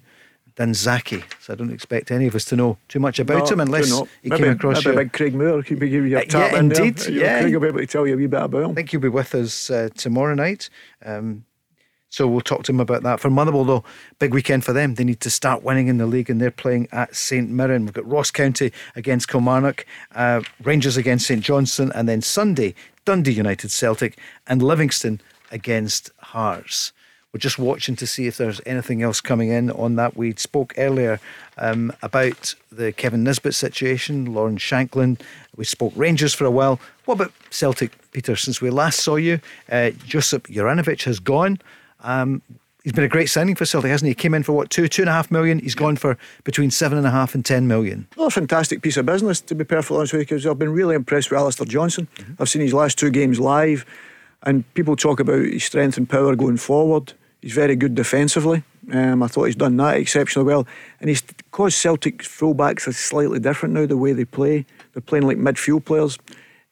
Danzaki. 0.56 1.24
So 1.42 1.54
I 1.54 1.56
don't 1.56 1.72
expect 1.72 2.12
any 2.12 2.28
of 2.28 2.36
us 2.36 2.46
to 2.46 2.56
know 2.56 2.78
too 2.88 3.00
much 3.00 3.20
about 3.20 3.46
No, 3.46 3.54
him 3.54 3.60
unless 3.60 3.90
he 4.22 4.30
maybe, 4.30 4.44
came 4.44 4.52
across 4.54 4.86
maybe 4.86 4.96
you. 4.96 5.04
big 5.04 5.14
Craig 5.14 5.36
Moore 5.36 5.62
could 5.64 5.80
be 5.80 5.90
giving 5.90 6.12
you 6.12 6.18
Uh, 6.18 6.22
a 6.22 6.26
tap 6.26 6.52
yeah, 6.52 6.60
in 6.60 6.72
indeed, 6.72 6.98
know, 7.00 7.08
yeah. 7.08 7.42
Craig 7.42 7.54
will 7.54 7.62
be 7.62 7.68
able 7.68 7.80
to 7.80 7.88
tell 7.88 8.08
you 8.08 8.14
a 8.14 8.18
wee 8.18 8.28
bit 8.28 8.42
about 8.42 8.64
him. 8.64 8.72
I 8.72 8.74
think 8.76 8.92
he'll 8.92 9.00
be 9.02 9.10
with 9.10 9.36
us 9.36 9.70
uh, 9.70 9.90
tomorrow 9.96 10.34
night. 10.34 10.70
Um, 11.04 11.44
so 12.08 12.28
we'll 12.30 12.40
talk 12.40 12.64
to 12.64 12.72
him 12.72 12.80
about 12.80 13.04
that. 13.04 13.20
For 13.20 13.30
Motherwell, 13.30 13.66
though, 13.66 13.84
big 14.20 14.34
weekend 14.34 14.64
for 14.64 14.72
them. 14.72 14.96
They 14.96 15.04
need 15.04 15.20
to 15.22 15.30
start 15.30 15.64
winning 15.64 15.88
in 15.88 15.98
the 15.98 16.06
league, 16.06 16.30
and 16.30 16.40
they're 16.40 16.50
playing 16.52 16.88
at 16.94 17.14
St 17.14 17.50
Mirren. 17.50 17.84
We've 17.84 17.94
got 17.94 18.08
Ross 18.08 18.32
County 18.32 18.72
against 18.96 19.28
Kilmarnock, 19.28 19.86
uh, 20.14 20.42
Rangers 20.64 20.96
against 20.96 21.28
St 21.28 21.44
Johnstone, 21.44 21.92
and 21.94 22.08
then 22.08 22.22
Sunday, 22.22 22.74
Dundee 23.04 23.34
United 23.34 23.70
Celtic, 23.72 24.18
and 24.48 24.64
Livingston 24.64 25.20
against 25.52 26.12
Hearts. 26.20 26.94
We're 27.36 27.40
just 27.40 27.60
watching 27.60 27.98
to 27.98 28.08
see 28.08 28.28
if 28.28 28.38
there's 28.38 28.62
anything 28.66 29.04
else 29.04 29.20
coming 29.20 29.50
in 29.50 29.70
on 29.72 29.98
that. 29.98 30.16
We 30.16 30.36
spoke 30.38 30.74
earlier 30.78 31.20
um, 31.58 31.92
about 32.02 32.56
the 32.72 32.94
Kevin 32.94 33.26
Nisbet 33.26 33.54
situation, 33.54 34.34
Lawrence 34.34 34.62
Shankland. 34.62 35.20
We 35.58 35.66
spoke 35.66 35.92
Rangers 35.98 36.34
for 36.34 36.46
a 36.46 36.50
while. 36.50 36.80
What 37.04 37.16
about 37.16 37.34
Celtic, 37.50 37.92
Peter? 38.14 38.38
Since 38.38 38.62
we 38.62 38.70
last 38.70 39.02
saw 39.02 39.18
you, 39.18 39.42
uh, 39.70 39.90
Josip 40.06 40.48
Juranovic 40.48 41.04
has 41.04 41.20
gone. 41.20 41.60
Um, 42.06 42.42
he's 42.86 42.94
been 42.94 43.04
a 43.04 43.10
great 43.10 43.30
signing 43.30 43.56
for 43.56 43.66
Celtic, 43.66 43.92
hasn't 43.92 44.08
he? 44.08 44.12
He 44.12 44.16
came 44.16 44.34
in 44.34 44.44
for 44.44 44.54
what, 44.54 44.70
two, 44.70 44.88
two 44.88 45.02
and 45.02 45.10
a 45.10 45.12
half 45.12 45.30
million? 45.30 45.60
He's 45.60 45.76
gone 45.76 45.98
for 45.98 46.18
between 46.46 46.72
seven 46.72 46.98
and 46.98 47.06
a 47.06 47.12
half 47.12 47.36
and 47.36 47.44
ten 47.44 47.68
million. 47.68 48.08
Well, 48.16 48.28
a 48.28 48.32
fantastic 48.32 48.82
piece 48.82 48.96
of 48.96 49.06
business, 49.06 49.42
to 49.42 49.56
be 49.56 49.66
perfectly 49.66 49.98
honest 49.98 50.14
with 50.14 50.22
you, 50.22 50.26
because 50.26 50.48
I've 50.48 50.58
been 50.58 50.72
really 50.72 50.96
impressed 50.96 51.32
with 51.32 51.40
Alistair 51.42 51.66
Johnston. 51.66 52.08
Mm-hmm. 52.16 52.42
I've 52.42 52.48
seen 52.48 52.62
his 52.62 52.74
last 52.74 52.98
two 52.98 53.10
games 53.10 53.42
live, 53.42 53.86
and 54.44 54.64
people 54.74 54.96
talk 54.96 55.20
about 55.20 55.44
his 55.44 55.66
strength 55.66 55.98
and 55.98 56.10
power 56.10 56.34
going 56.38 56.56
forward. 56.56 57.12
He's 57.46 57.54
very 57.54 57.76
good 57.76 57.94
defensively. 57.94 58.64
Um, 58.92 59.22
I 59.22 59.28
thought 59.28 59.44
he's 59.44 59.56
done 59.56 59.78
that 59.78 59.98
exceptionally 59.98 60.48
well. 60.48 60.66
And 61.00 61.10
he's 61.10 61.22
caused 61.52 61.78
Celtic 61.78 62.24
fullbacks 62.24 62.88
are 62.88 62.92
slightly 62.92 63.40
different 63.40 63.76
now, 63.76 63.86
the 63.86 63.96
way 63.96 64.14
they 64.14 64.26
play. 64.26 64.66
They're 64.94 65.02
playing 65.04 65.28
like 65.28 65.38
midfield 65.38 65.86
players. 65.86 66.18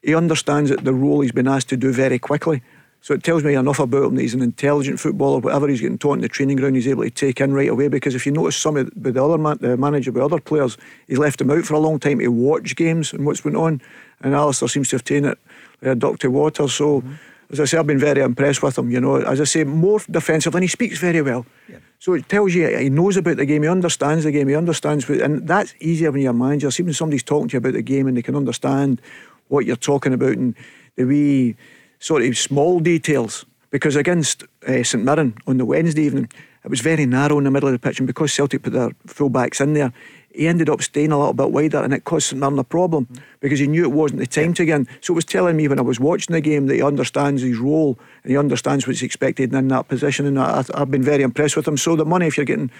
He 0.02 0.16
understands 0.16 0.72
that 0.72 0.84
the 0.84 0.92
role 0.92 1.22
he's 1.22 1.32
been 1.32 1.48
asked 1.48 1.70
to 1.70 1.78
do 1.78 1.94
very 1.94 2.18
quickly. 2.18 2.64
So 3.02 3.14
it 3.14 3.22
tells 3.22 3.44
me 3.44 3.54
enough 3.54 3.78
about 3.78 4.06
him 4.06 4.16
that 4.16 4.24
he's 4.24 4.34
an 4.34 4.42
intelligent 4.42 5.00
footballer. 5.00 5.42
Whatever 5.42 5.68
he's 5.68 5.80
getting 5.80 6.00
taught 6.00 6.16
in 6.16 6.22
the 6.22 6.28
training 6.28 6.58
ground, 6.58 6.76
he's 6.76 6.88
able 6.88 7.04
to 7.04 7.12
take 7.12 7.40
in 7.40 7.54
right 7.54 7.70
away. 7.70 7.88
Because 7.88 8.16
if 8.16 8.26
you 8.26 8.32
notice 8.32 8.58
some 8.58 8.76
of 8.76 8.90
the, 8.96 9.12
the 9.12 9.24
other 9.24 9.38
man, 9.38 9.60
the 9.62 9.78
manager, 9.78 10.12
with 10.12 10.24
other 10.24 10.40
players, 10.40 10.76
he's 11.08 11.20
left 11.20 11.38
them 11.38 11.52
out 11.52 11.66
for 11.66 11.76
a 11.76 11.80
long 11.80 12.00
time 12.00 12.18
to 12.18 12.30
watch 12.30 12.76
games 12.76 13.14
and 13.14 13.28
what's 13.28 13.46
went 13.46 13.58
on. 13.58 13.80
And 14.22 14.34
Alistair 14.34 14.68
seems 14.68 14.90
to 14.90 14.96
have 14.96 15.04
taken 15.04 15.26
it 15.26 15.40
a 15.84 15.94
duck 15.94 16.18
water. 16.24 16.68
So. 16.68 17.02
Mm-hmm 17.02 17.14
as 17.54 17.60
I 17.60 17.66
say, 17.66 17.78
I've 17.78 17.88
been 17.88 18.00
very 18.00 18.22
impressed 18.22 18.64
with 18.64 18.78
him. 18.78 18.90
You 18.90 19.00
know, 19.00 19.16
as 19.18 19.40
I 19.40 19.44
say, 19.44 19.64
more 19.64 20.02
defensive, 20.10 20.54
and 20.56 20.64
he 20.64 20.68
speaks 20.68 20.98
very 21.00 21.22
well. 21.22 21.46
Yeah. 21.70 21.78
So 22.00 22.14
it 22.14 22.28
tells 22.28 22.54
you 22.54 22.68
he 22.78 22.90
knows 22.90 23.16
about 23.16 23.38
the 23.38 23.46
game, 23.46 23.62
he 23.62 23.70
understands 23.70 24.24
the 24.24 24.32
game, 24.32 24.48
he 24.48 24.56
understands, 24.56 25.08
what, 25.08 25.22
and 25.22 25.48
that's 25.48 25.74
easier 25.80 26.12
when 26.12 26.22
you're 26.22 26.32
a 26.32 26.34
manager. 26.34 26.72
See 26.72 26.84
when 26.84 26.94
somebody's 26.94 27.24
talking 27.24 27.48
to 27.50 27.54
you 27.54 27.60
about 27.60 27.74
the 27.74 27.82
game 27.82 28.08
and 28.08 28.18
they 28.18 28.24
can 28.24 28.36
understand 28.36 29.02
what 29.48 29.66
you're 29.66 29.76
talking 29.76 30.14
about 30.14 30.36
and 30.36 30.56
the 30.96 31.06
wee 31.06 31.56
sort 32.00 32.24
of 32.24 32.38
small 32.38 32.80
details. 32.80 33.46
Because 33.70 33.96
against 33.96 34.44
uh, 34.68 34.84
St 34.84 35.04
Mirren 35.04 35.36
on 35.48 35.58
the 35.58 35.66
Wednesday 35.66 36.04
evening, 36.04 36.30
it 36.64 36.70
was 36.70 36.82
very 36.82 37.06
narrow 37.06 37.38
in 37.38 37.44
the 37.44 37.52
middle 37.52 37.70
of 37.70 37.74
the 37.74 37.80
pitch, 37.80 38.00
and 38.00 38.08
because 38.08 38.34
Celtic 38.34 38.64
put 38.64 38.74
their 38.74 38.92
full 39.06 39.30
backs 39.30 39.62
in 39.62 39.74
there, 39.74 39.94
he 40.34 40.48
ended 40.48 40.70
up 40.70 40.82
staying 40.82 41.12
a 41.12 41.18
little 41.18 41.34
bit 41.34 41.52
wider 41.52 41.82
and 41.82 41.94
it 41.94 42.06
caused 42.06 42.28
St 42.28 42.40
Mirren 42.40 42.58
a 42.58 42.64
problem 42.64 43.08
because 43.40 43.60
he 43.60 43.68
knew 43.68 43.84
it 43.84 43.92
wasn't 43.92 44.20
the 44.20 44.28
time 44.28 44.54
to 44.56 44.64
again. 44.64 44.88
So 45.02 45.14
it 45.14 45.16
was 45.16 45.26
telling 45.26 45.56
me 45.56 45.68
when 45.68 45.80
I 45.80 45.84
was 45.84 46.00
watching 46.00 46.34
the 46.34 46.42
game 46.42 46.68
that 46.68 46.76
he 46.76 46.82
understands 46.82 47.42
his 47.42 47.58
role 47.58 48.00
and 48.24 48.32
he 48.32 48.38
understands 48.38 48.88
what's 48.88 49.04
expected 49.04 49.54
in 49.54 49.68
that 49.68 49.88
position. 49.88 50.26
And 50.26 50.40
I, 50.40 50.64
have 50.76 50.90
been 50.90 51.04
very 51.04 51.24
impressed 51.24 51.56
with 51.56 51.68
him. 51.68 51.78
So 51.78 51.96
the 51.96 52.06
money, 52.06 52.28
if 52.28 52.38
you're 52.38 52.46
getting 52.46 52.72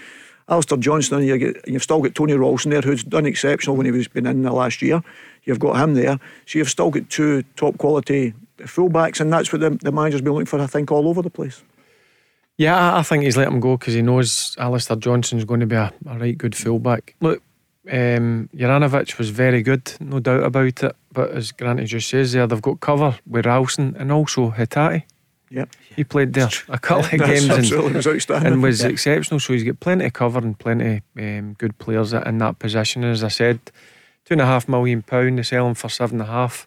Alistair 0.50 0.78
Johnston 0.78 1.20
and 1.20 1.28
you 1.28 1.38
get, 1.38 1.68
you've 1.68 1.84
still 1.84 2.02
got 2.02 2.16
Tony 2.16 2.34
Ralston 2.34 2.72
there, 2.72 2.82
who's 2.82 3.04
done 3.04 3.26
exceptional 3.26 3.76
when 3.76 3.86
he 3.86 3.92
was 3.92 4.08
been 4.08 4.26
in 4.26 4.42
the 4.42 4.52
last 4.52 4.82
year. 4.82 5.02
You've 5.44 5.60
got 5.60 5.80
him 5.80 5.94
there. 5.94 6.20
So 6.46 6.58
you've 6.58 6.70
still 6.70 6.90
got 6.90 7.10
two 7.10 7.44
top 7.56 7.78
quality 7.78 8.34
fullbacks, 8.60 9.20
and 9.20 9.32
that's 9.32 9.52
what 9.52 9.62
the, 9.62 9.72
the 9.72 9.92
manager's 9.92 10.22
been 10.22 10.34
looking 10.34 10.46
for, 10.46 10.60
I 10.60 10.68
think, 10.68 10.92
all 10.92 11.08
over 11.08 11.22
the 11.22 11.30
place. 11.30 11.64
Yeah, 12.58 12.98
I 12.98 13.02
think 13.02 13.24
he's 13.24 13.38
let 13.38 13.48
him 13.48 13.60
go 13.60 13.78
because 13.78 13.94
he 13.96 14.02
knows 14.02 14.56
Alistair 14.60 14.98
Johnston's 14.98 15.46
going 15.46 15.62
to 15.62 15.66
be 15.66 15.76
a, 15.76 15.92
a 16.06 16.20
right 16.20 16.38
good 16.38 16.56
fullback. 16.56 17.16
Look, 17.20 17.42
um, 17.92 18.50
Juranovic 18.56 19.18
was 19.18 19.30
very 19.30 19.62
good, 19.62 19.92
no 20.00 20.20
doubt 20.20 20.44
about 20.44 20.84
it. 20.84 20.96
But 21.12 21.32
as 21.32 21.52
Granty 21.52 21.86
just 21.86 22.10
says 22.10 22.32
there, 22.32 22.48
they've 22.48 22.62
got 22.62 22.80
cover 22.80 23.18
with 23.28 23.46
Ralston 23.46 23.96
and 23.98 24.12
also 24.12 24.52
Hatate. 24.52 25.04
Yep. 25.50 25.70
He 25.96 26.04
played 26.04 26.34
there 26.34 26.50
a 26.68 26.80
couple 26.80 27.06
of 27.06 27.12
games 27.28 27.50
and 27.50 27.94
was, 27.94 28.30
and 28.30 28.64
was 28.64 28.84
exceptional. 28.84 29.40
So 29.40 29.54
he's 29.54 29.64
got 29.64 29.80
plenty 29.80 30.06
of 30.06 30.14
cover 30.14 30.40
and 30.40 30.58
plenty 30.58 31.02
um, 31.18 31.54
good 31.54 31.78
players 31.78 32.14
in 32.14 32.38
that 32.40 32.58
position. 32.58 33.04
And 33.04 33.14
as 33.14 33.24
I 33.24 33.28
said, 33.28 33.60
two 34.26 34.34
and 34.34 34.42
a 34.42 34.46
half 34.46 34.68
million 34.68 35.04
pound, 35.04 35.38
they 35.38 35.44
sell 35.44 35.68
him 35.68 35.76
for 35.76 35.90
seven 35.90 36.22
and 36.22 36.30
a 36.30 36.32
half. 36.32 36.66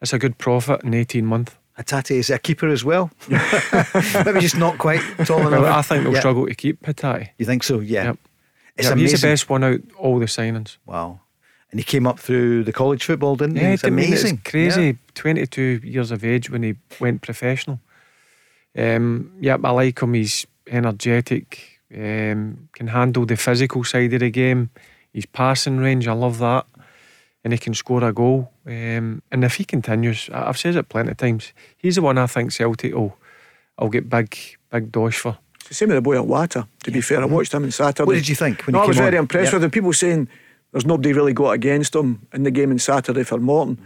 It's 0.00 0.12
a 0.12 0.18
good 0.18 0.38
profit 0.38 0.82
in 0.84 0.94
eighteen 0.94 1.26
months. 1.26 1.56
Hatate 1.78 2.16
is 2.16 2.30
a 2.30 2.38
keeper 2.38 2.68
as 2.68 2.84
well. 2.84 3.10
Maybe 3.28 4.40
just 4.40 4.56
not 4.56 4.78
quite 4.78 5.00
tall 5.24 5.46
enough. 5.46 5.64
I 5.64 5.82
think 5.82 6.04
they'll 6.04 6.16
struggle 6.16 6.46
to 6.46 6.54
keep 6.54 6.82
Hatate. 6.82 7.30
You 7.38 7.46
think 7.46 7.62
so? 7.62 7.80
Yeah. 7.80 8.04
Yep. 8.04 8.18
It's 8.76 8.88
yep, 8.88 8.98
he's 8.98 9.20
the 9.20 9.26
best 9.26 9.48
one 9.50 9.64
out 9.64 9.80
all 9.98 10.18
the 10.18 10.26
signings. 10.26 10.76
Wow. 10.86 11.20
And 11.70 11.80
he 11.80 11.84
came 11.84 12.06
up 12.06 12.18
through 12.18 12.64
the 12.64 12.72
college 12.72 13.04
football, 13.04 13.36
didn't 13.36 13.56
he? 13.56 13.62
Yeah, 13.62 13.72
it's 13.72 13.84
amazing. 13.84 14.34
It's 14.36 14.50
crazy. 14.50 14.86
Yeah. 14.86 14.92
22 15.14 15.80
years 15.82 16.10
of 16.10 16.24
age 16.24 16.50
when 16.50 16.62
he 16.62 16.74
went 17.00 17.22
professional. 17.22 17.80
Um, 18.76 19.32
yep, 19.40 19.60
I 19.64 19.70
like 19.70 20.00
him. 20.00 20.14
He's 20.14 20.46
energetic, 20.66 21.80
um, 21.94 22.68
can 22.72 22.88
handle 22.88 23.26
the 23.26 23.36
physical 23.36 23.84
side 23.84 24.12
of 24.12 24.20
the 24.20 24.30
game. 24.30 24.70
His 25.12 25.26
passing 25.26 25.78
range, 25.78 26.08
I 26.08 26.12
love 26.12 26.38
that 26.38 26.66
and 27.44 27.52
he 27.52 27.58
can 27.58 27.74
score 27.74 28.04
a 28.04 28.12
goal. 28.12 28.52
Um, 28.66 29.22
and 29.30 29.44
if 29.44 29.56
he 29.56 29.64
continues, 29.64 30.30
I've 30.32 30.58
said 30.58 30.76
it 30.76 30.88
plenty 30.88 31.10
of 31.10 31.16
times, 31.16 31.52
he's 31.76 31.96
the 31.96 32.02
one 32.02 32.18
I 32.18 32.26
think 32.26 32.52
Celtic 32.52 32.94
will, 32.94 33.16
will 33.78 33.88
get 33.88 34.08
big, 34.08 34.36
big 34.70 34.92
dosh 34.92 35.18
for. 35.18 35.38
It's 35.56 35.68
the 35.68 35.74
same 35.74 35.88
with 35.88 35.96
the 35.96 36.02
boy 36.02 36.16
Iwata, 36.16 36.66
to 36.84 36.90
be 36.90 37.00
fair. 37.00 37.20
I 37.20 37.24
watched 37.24 37.54
him 37.54 37.64
on 37.64 37.70
Saturday. 37.70 38.06
What 38.06 38.14
did 38.14 38.28
you 38.28 38.34
think? 38.34 38.66
no, 38.68 38.80
I 38.80 38.86
was 38.86 38.96
very 38.96 39.16
on? 39.16 39.24
impressed 39.24 39.52
yep. 39.52 39.54
with 39.54 39.64
him. 39.64 39.70
People 39.70 39.92
saying 39.92 40.28
there's 40.72 40.86
nobody 40.86 41.12
really 41.12 41.32
got 41.32 41.52
against 41.52 41.94
him 41.94 42.26
in 42.32 42.42
the 42.42 42.50
game 42.50 42.70
on 42.70 42.78
Saturday 42.78 43.22
for 43.22 43.38
Morton. 43.38 43.78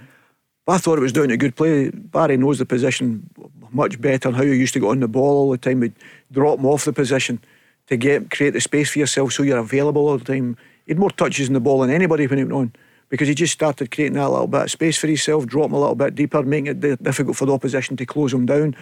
But 0.65 0.73
I 0.73 0.79
thought 0.79 0.99
it 0.99 1.03
was 1.03 1.13
doing 1.13 1.31
a 1.31 1.37
good 1.37 1.55
play. 1.55 1.91
Barry 1.91 2.37
knows 2.37 2.59
the 2.59 2.67
position 2.67 3.31
much 3.71 4.01
better 4.01 4.29
and 4.29 4.37
how 4.37 4.43
you 4.43 4.53
used 4.53 4.73
to 4.75 4.81
get 4.81 4.89
on 4.89 5.01
the 5.01 5.09
ball 5.09 5.37
all 5.39 5.51
the 5.51 5.59
time. 5.59 5.81
We'd 5.81 5.93
drop 6.33 6.59
him 6.59 6.67
off 6.67 6.85
the 6.85 6.93
position 6.93 7.41
to 7.87 7.97
get 7.97 8.31
create 8.31 8.53
the 8.53 8.61
space 8.61 8.91
for 8.91 8.99
yourself 8.99 9.33
so 9.33 9.43
you're 9.43 9.59
available 9.59 10.09
all 10.09 10.19
the 10.19 10.25
time. 10.25 10.57
He 10.85 10.93
had 10.93 10.99
more 10.99 11.11
touches 11.11 11.49
in 11.49 11.55
the 11.55 11.61
ball 11.61 11.81
than 11.81 11.91
anybody 11.91 12.27
when 12.27 12.39
he 12.39 12.45
went 12.45 12.55
on 12.55 12.73
because 13.09 13.29
he 13.29 13.35
just 13.35 13.53
started 13.53 13.91
creating 13.91 14.15
that 14.15 14.29
little 14.29 14.47
bit 14.47 14.63
of 14.63 14.71
space 14.71 14.99
for 14.99 15.07
himself, 15.07 15.47
dropping 15.47 15.77
a 15.77 15.81
little 15.81 15.95
bit 15.95 16.15
deeper, 16.15 16.43
making 16.43 16.83
it 16.83 17.03
difficult 17.03 17.37
for 17.37 17.47
the 17.47 17.53
opposition 17.53 17.97
to 17.97 18.07
close 18.07 18.33
him 18.33 18.47
down. 18.47 18.77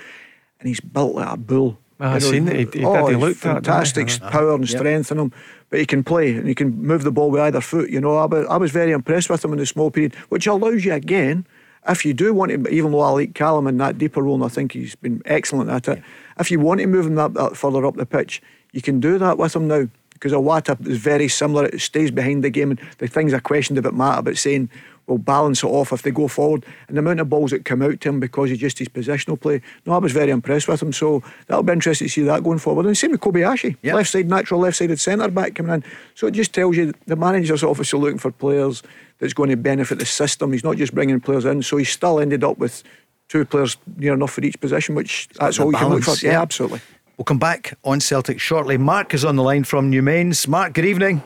And 0.61 0.69
he's 0.69 0.81
built 0.81 1.15
like 1.15 1.33
a 1.33 1.37
bull. 1.37 1.79
Ah, 2.01 2.15
I've 2.15 2.23
seen 2.23 2.49
it. 2.49 2.75
He, 2.75 2.81
he 2.81 2.85
oh, 2.85 3.09
did. 3.09 3.19
He 3.19 3.35
fantastic 3.35 4.09
that, 4.09 4.23
uh-huh. 4.23 4.31
power 4.31 4.55
and 4.55 4.69
strength 4.69 5.13
in 5.13 5.19
him. 5.19 5.33
But 5.71 5.81
he 5.81 5.87
can 5.87 6.03
play 6.03 6.35
and 6.35 6.49
he 6.49 6.55
can 6.55 6.83
move 6.83 7.05
the 7.05 7.13
ball 7.13 7.31
with 7.31 7.41
either 7.41 7.61
foot. 7.61 7.91
You 7.91 8.01
know, 8.01 8.17
I 8.17 8.27
was, 8.27 8.47
I 8.49 8.57
was 8.57 8.71
very 8.71 8.93
impressed 8.93 9.31
with 9.31 9.45
him 9.45 9.53
in 9.53 9.59
the 9.59 9.67
small 9.67 9.91
period, 9.91 10.15
which 10.29 10.47
allows 10.47 10.85
you 10.85 10.93
again, 10.93 11.47
if 11.87 12.05
you 12.05 12.15
do 12.15 12.33
want 12.33 12.51
to, 12.51 12.69
even 12.69 12.93
though 12.93 13.01
I 13.01 13.11
like 13.11 13.35
Callum 13.35 13.67
in 13.67 13.77
that 13.79 13.99
deeper 13.99 14.23
role, 14.23 14.37
and 14.37 14.45
I 14.45 14.49
think 14.49 14.73
he's 14.73 14.95
been 14.95 15.23
excellent 15.27 15.71
at 15.71 15.87
it. 15.89 15.99
Yeah. 15.99 16.05
If 16.39 16.51
you 16.51 16.59
want 16.59 16.81
to 16.81 16.87
move 16.87 17.07
him 17.07 17.15
that, 17.17 17.35
that 17.35 17.57
further 17.57 17.85
up 17.85 17.97
the 17.97 18.07
pitch, 18.07 18.43
you 18.73 18.83
can 18.83 19.01
do 19.01 19.19
that 19.19 19.39
with 19.39 19.55
him 19.55 19.69
now 19.69 19.89
because 20.25 20.39
Iwata 20.39 20.87
is 20.87 20.97
very 20.97 21.29
similar. 21.29 21.67
It 21.67 21.83
stays 21.83 22.11
behind 22.11 22.43
the 22.43 22.49
game, 22.49 22.71
and 22.71 22.81
the 22.97 23.07
things 23.07 23.35
I 23.35 23.41
questioned 23.41 23.77
about 23.77 23.93
Matt 23.93 24.21
about 24.21 24.39
saying 24.39 24.71
will 25.07 25.19
balance 25.19 25.63
it 25.63 25.67
off 25.67 25.93
if 25.93 26.01
they 26.01 26.11
go 26.11 26.29
forward. 26.29 26.65
And 26.89 26.97
the 26.97 27.01
amount 27.01 27.21
of 27.21 27.29
balls 27.29 27.51
that 27.51 27.67
come 27.67 27.83
out 27.83 28.01
to 28.01 28.09
him 28.09 28.21
because 28.21 28.51
of 28.51 28.57
just 28.57 28.79
his 28.79 28.89
positional 28.89 29.39
play. 29.39 29.61
No, 29.85 29.93
I 29.93 29.99
was 29.99 30.13
very 30.13 30.31
impressed 30.31 30.67
with 30.67 30.81
him. 30.81 30.95
So 30.95 31.23
that'll 31.47 31.63
be 31.63 31.75
interesting 31.75 32.07
to 32.07 32.11
see 32.11 32.23
that 32.23 32.43
going 32.43 32.59
forward. 32.59 32.87
And 32.87 32.97
same 32.97 33.11
with 33.11 33.21
Kobayashi, 33.21 33.77
yep. 33.83 33.97
left 33.97 34.09
side 34.09 34.31
natural, 34.31 34.61
left 34.61 34.79
sided 34.79 34.99
centre 34.99 35.29
back 35.29 35.57
coming 35.57 35.75
in. 35.75 35.85
So 36.15 36.27
it 36.27 36.31
just 36.31 36.55
tells 36.55 36.75
you 36.75 36.95
the 37.07 37.17
manager's 37.17 37.63
obviously 37.63 38.01
looking 38.01 38.19
for 38.19 38.31
players 38.31 38.83
that's 39.19 39.35
going 39.35 39.51
to 39.51 39.57
benefit 39.57 39.99
the 39.99 40.07
system. 40.07 40.53
He's 40.53 40.65
not 40.65 40.79
just 40.79 40.95
bringing 40.95 41.21
players 41.21 41.45
in. 41.45 41.63
So 41.63 41.77
he 41.77 41.85
still 41.85 42.19
ended 42.19 42.45
up 42.45 42.57
with 42.57 42.83
two 43.29 43.45
players 43.45 43.77
near 43.99 44.15
enough 44.15 44.33
for 44.33 44.43
each 44.43 44.59
position, 44.59 44.95
which 44.95 45.29
that's 45.39 45.61
all 45.61 45.71
you 45.71 45.77
can 45.77 45.91
look 45.91 46.05
for. 46.05 46.17
Yeah, 46.25 46.33
yeah 46.33 46.41
absolutely. 46.41 46.81
We'll 47.17 47.25
come 47.25 47.39
back 47.39 47.79
on 47.85 48.01
Celtic 48.01 48.41
shortly. 48.41 48.77
Mark 48.77 49.15
is 49.15 49.25
on 49.25 49.37
the 49.37 49.43
line 49.43 49.63
from 49.63 49.91
Newmains. 49.91 50.49
Mark, 50.49 50.73
good 50.73 50.85
evening. 50.85 51.23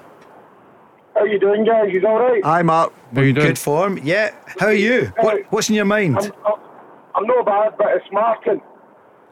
How 1.14 1.24
you 1.24 1.40
doing, 1.40 1.64
guys? 1.64 1.88
You 1.90 2.06
all 2.06 2.20
right? 2.20 2.44
Hi, 2.44 2.62
Mark. 2.62 2.92
How 3.14 3.22
you 3.22 3.32
doing? 3.32 3.46
Good 3.46 3.58
form. 3.58 3.98
Yeah. 4.02 4.34
How 4.60 4.66
are 4.66 4.72
you? 4.74 5.12
What, 5.20 5.50
what's 5.50 5.70
in 5.70 5.76
your 5.76 5.86
mind? 5.86 6.18
I'm, 6.18 6.32
I'm, 7.14 7.26
not 7.26 7.46
bad, 7.46 7.78
but 7.78 7.86
it's 7.96 8.04
Martin. 8.12 8.60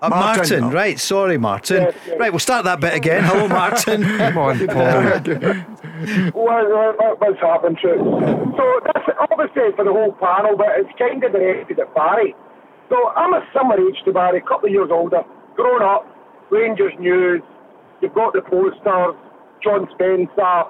Uh, 0.01 0.09
Martin, 0.09 0.61
Martin. 0.61 0.71
right, 0.71 0.99
sorry, 0.99 1.37
Martin. 1.37 1.83
Yes, 1.83 1.95
yes. 2.07 2.19
Right, 2.19 2.33
we'll 2.33 2.39
start 2.39 2.65
that 2.65 2.81
bit 2.81 2.95
again. 2.95 3.23
Hello, 3.23 3.49
Martin. 3.49 4.03
Come 4.03 4.39
on, 4.39 4.67
Paul. 4.67 5.03
what, 6.33 7.21
what's 7.21 7.41
happened 7.41 7.79
to 7.83 7.97
So, 8.57 8.81
that's 8.87 9.09
obviously 9.31 9.77
for 9.77 9.85
the 9.85 9.93
whole 9.93 10.13
panel, 10.13 10.57
but 10.57 10.69
it's 10.77 10.91
kind 10.99 11.23
of 11.23 11.33
directed 11.33 11.79
at 11.81 11.95
Barry. 11.95 12.35
So, 12.89 12.97
I'm 13.11 13.35
a 13.35 13.47
similar 13.55 13.87
age 13.89 13.97
to 14.07 14.13
Barry, 14.13 14.39
a 14.39 14.41
couple 14.43 14.69
of 14.69 14.73
years 14.73 14.89
older, 14.91 15.23
grown 15.55 15.83
up, 15.83 16.16
Rangers 16.51 16.93
news, 16.99 17.43
you've 18.01 18.15
got 18.15 18.33
the 18.33 18.43
posters, 18.43 19.15
John 19.63 19.89
Spencer, 19.95 20.65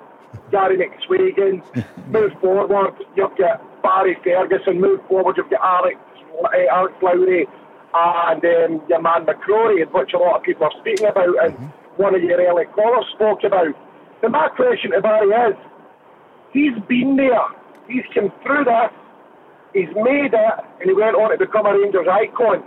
Gary 0.50 0.78
McSwegan. 0.78 1.62
move 2.08 2.32
forward, 2.40 2.94
you've 3.14 3.36
got 3.36 3.82
Barry 3.82 4.16
Ferguson. 4.24 4.80
Move 4.80 5.00
forward, 5.08 5.36
you've 5.36 5.50
got 5.50 5.60
Alex, 5.62 5.96
uh, 6.44 6.48
Alex 6.72 6.94
Lowry 7.02 7.46
and 7.94 8.44
um, 8.44 8.82
your 8.88 9.00
man 9.00 9.24
McCrorie, 9.24 9.86
which 9.92 10.12
a 10.12 10.18
lot 10.18 10.36
of 10.36 10.42
people 10.42 10.64
are 10.64 10.80
speaking 10.80 11.06
about, 11.06 11.32
and 11.44 11.54
mm-hmm. 11.54 12.02
one 12.02 12.14
of 12.14 12.22
your 12.22 12.40
early 12.40 12.64
callers 12.66 13.06
spoke 13.14 13.44
about. 13.44 13.74
And 14.22 14.32
my 14.32 14.48
question 14.48 14.90
to 14.92 15.00
Barry 15.00 15.28
is, 15.50 15.56
he's 16.52 16.76
been 16.88 17.16
there, 17.16 17.48
he's 17.88 18.04
come 18.12 18.32
through 18.42 18.64
this, 18.64 18.92
he's 19.72 19.92
made 19.96 20.34
it, 20.34 20.56
and 20.80 20.84
he 20.84 20.92
went 20.92 21.16
on 21.16 21.30
to 21.30 21.38
become 21.38 21.66
a 21.66 21.72
Rangers 21.72 22.06
icon 22.10 22.64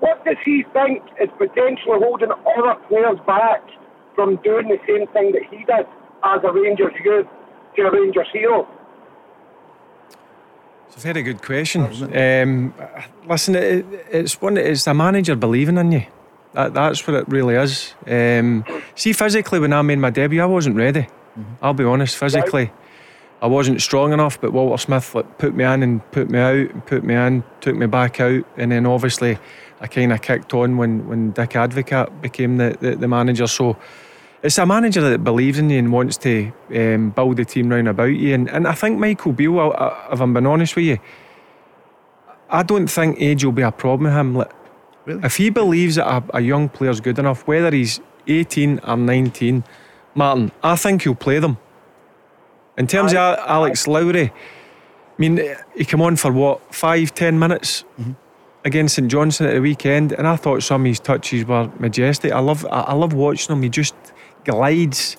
What 0.00 0.24
does 0.24 0.36
he 0.44 0.64
think 0.72 1.02
is 1.20 1.28
potentially 1.38 1.98
holding 1.98 2.30
other 2.30 2.74
players 2.88 3.18
back 3.26 3.62
from 4.14 4.36
doing 4.36 4.68
the 4.68 4.78
same 4.86 5.06
thing 5.08 5.32
that 5.32 5.42
he 5.50 5.58
did 5.58 5.86
as 6.24 6.40
a 6.42 6.52
Rangers 6.52 6.92
youth 7.04 7.26
to 7.76 7.82
a 7.82 7.90
Rangers 7.90 8.28
hero? 8.32 8.66
It's 10.88 10.96
a 10.96 11.00
very 11.00 11.22
good 11.22 11.42
question. 11.42 11.82
Um, 12.16 12.74
listen, 13.28 13.54
it, 13.54 13.86
it's 14.10 14.40
one. 14.40 14.56
It's 14.56 14.86
a 14.86 14.94
manager 14.94 15.36
believing 15.36 15.76
in 15.76 15.92
you. 15.92 16.06
That, 16.54 16.74
that's 16.74 17.06
what 17.06 17.16
it 17.16 17.28
really 17.28 17.54
is. 17.54 17.94
Um, 18.08 18.64
see, 18.96 19.12
physically, 19.12 19.60
when 19.60 19.72
I 19.72 19.82
made 19.82 19.98
my 19.98 20.10
debut, 20.10 20.42
I 20.42 20.46
wasn't 20.46 20.74
ready. 20.74 21.02
Mm-hmm. 21.02 21.42
I'll 21.62 21.74
be 21.74 21.84
honest. 21.84 22.16
Physically, 22.16 22.64
right. 22.64 22.74
I 23.40 23.46
wasn't 23.46 23.80
strong 23.80 24.12
enough. 24.12 24.40
But 24.40 24.52
Walter 24.52 24.82
Smith 24.82 25.14
like, 25.14 25.38
put 25.38 25.54
me 25.54 25.62
in 25.62 25.84
and 25.84 26.10
put 26.10 26.28
me 26.28 26.40
out, 26.40 26.70
and 26.70 26.84
put 26.86 27.04
me 27.04 27.14
in, 27.14 27.44
took 27.60 27.76
me 27.76 27.86
back 27.86 28.18
out, 28.20 28.44
and 28.56 28.72
then 28.72 28.84
obviously 28.84 29.38
I 29.80 29.86
kind 29.86 30.12
of 30.12 30.20
kicked 30.20 30.52
on 30.52 30.76
when 30.76 31.08
when 31.08 31.30
Dick 31.30 31.50
Advocaat 31.50 32.20
became 32.20 32.58
the, 32.58 32.76
the, 32.80 32.96
the 32.96 33.08
manager. 33.08 33.46
So 33.46 33.76
it's 34.42 34.58
a 34.58 34.66
manager 34.66 35.00
that 35.08 35.24
believes 35.24 35.58
in 35.58 35.70
you 35.70 35.78
and 35.78 35.92
wants 35.92 36.16
to 36.18 36.52
um, 36.74 37.10
build 37.10 37.36
the 37.36 37.44
team 37.44 37.70
round 37.70 37.88
about 37.88 38.04
you. 38.04 38.34
And, 38.34 38.48
and 38.48 38.66
I 38.66 38.72
think 38.72 38.98
Michael 38.98 39.32
Beale, 39.32 39.72
if 40.12 40.20
I'm 40.20 40.34
being 40.34 40.46
honest 40.46 40.76
with 40.76 40.84
you, 40.84 40.98
I 42.48 42.62
don't 42.62 42.88
think 42.88 43.20
age 43.20 43.44
will 43.44 43.52
be 43.52 43.62
a 43.62 43.72
problem 43.72 44.04
with 44.04 44.18
him. 44.18 44.34
Like, 44.34 44.52
really? 45.04 45.20
If 45.24 45.36
he 45.36 45.50
believes 45.50 45.96
that 45.96 46.06
a, 46.06 46.38
a 46.38 46.40
young 46.40 46.68
player's 46.68 47.00
good 47.00 47.18
enough, 47.18 47.46
whether 47.46 47.70
he's 47.70 48.00
18 48.26 48.80
or 48.80 48.96
19, 48.96 49.64
Martin, 50.14 50.52
I 50.62 50.76
think 50.76 51.02
he'll 51.02 51.14
play 51.14 51.38
them. 51.38 51.58
In 52.76 52.86
terms 52.86 53.14
I, 53.14 53.34
of 53.34 53.38
Alex 53.46 53.86
Lowry, 53.86 54.30
I 54.30 54.32
mean, 55.18 55.54
he 55.76 55.84
came 55.84 56.00
on 56.00 56.16
for 56.16 56.32
what, 56.32 56.74
five, 56.74 57.14
ten 57.14 57.38
minutes? 57.38 57.84
Mm-hmm 57.98 58.12
against 58.64 58.96
St 58.96 59.10
Johnstone 59.10 59.48
at 59.48 59.54
the 59.54 59.60
weekend, 59.60 60.12
and 60.12 60.26
I 60.26 60.36
thought 60.36 60.62
some 60.62 60.82
of 60.82 60.86
his 60.86 61.00
touches 61.00 61.44
were 61.44 61.70
majestic. 61.78 62.32
I 62.32 62.40
love 62.40 62.66
I 62.70 62.94
love 62.94 63.12
watching 63.12 63.54
him. 63.54 63.62
He 63.62 63.68
just 63.68 63.94
glides. 64.44 65.16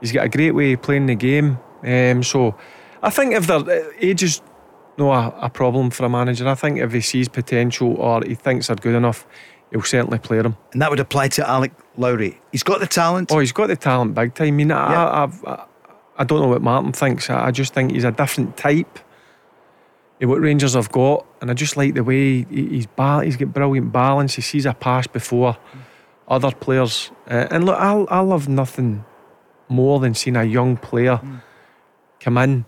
He's 0.00 0.12
got 0.12 0.26
a 0.26 0.28
great 0.28 0.52
way 0.52 0.74
of 0.74 0.82
playing 0.82 1.06
the 1.06 1.14
game. 1.14 1.58
Um, 1.82 2.22
so 2.22 2.54
I 3.02 3.10
think 3.10 3.34
if 3.34 3.46
there 3.46 3.92
age 4.00 4.22
is 4.22 4.42
no 4.98 5.12
a, 5.12 5.28
a, 5.42 5.50
problem 5.50 5.90
for 5.90 6.04
a 6.04 6.08
manager, 6.08 6.46
I 6.48 6.54
think 6.54 6.78
if 6.78 6.92
he 6.92 7.00
sees 7.00 7.28
potential 7.28 7.94
or 7.94 8.22
he 8.22 8.34
thinks 8.34 8.66
they're 8.66 8.76
good 8.76 8.94
enough, 8.94 9.26
he'll 9.70 9.82
certainly 9.82 10.18
play 10.18 10.40
them. 10.42 10.56
And 10.72 10.82
that 10.82 10.90
would 10.90 11.00
apply 11.00 11.28
to 11.28 11.48
Alec 11.48 11.72
Lowry. 11.96 12.40
He's 12.52 12.62
got 12.62 12.80
the 12.80 12.86
talent. 12.86 13.30
Oh, 13.32 13.38
he's 13.38 13.52
got 13.52 13.68
the 13.68 13.76
talent 13.76 14.14
big 14.14 14.34
time. 14.34 14.48
I 14.48 14.50
mean, 14.50 14.68
yeah. 14.70 14.78
I, 14.78 15.30
I, 15.46 15.64
I, 16.18 16.24
don't 16.24 16.40
know 16.40 16.48
what 16.48 16.62
Martin 16.62 16.92
thinks. 16.92 17.28
I, 17.30 17.50
just 17.50 17.74
think 17.74 17.92
he's 17.92 18.04
a 18.04 18.12
different 18.12 18.56
type 18.56 18.98
what 20.20 20.40
Rangers 20.40 20.74
have 20.74 20.90
got, 20.90 21.26
and 21.40 21.50
I 21.50 21.54
just 21.54 21.76
like 21.76 21.94
the 21.94 22.02
way 22.02 22.44
he's 22.44 22.86
ba- 22.86 23.24
he's 23.24 23.36
got 23.36 23.52
brilliant 23.52 23.92
balance. 23.92 24.34
He 24.34 24.42
sees 24.42 24.64
a 24.64 24.72
pass 24.72 25.06
before 25.06 25.58
other 26.26 26.50
players, 26.52 27.10
uh, 27.28 27.48
and 27.50 27.64
look, 27.64 27.78
I 27.78 27.92
I 28.08 28.20
love 28.20 28.48
nothing 28.48 29.04
more 29.68 30.00
than 30.00 30.14
seeing 30.14 30.36
a 30.36 30.44
young 30.44 30.76
player 30.76 31.20
mm. 31.22 31.42
come 32.20 32.38
in 32.38 32.64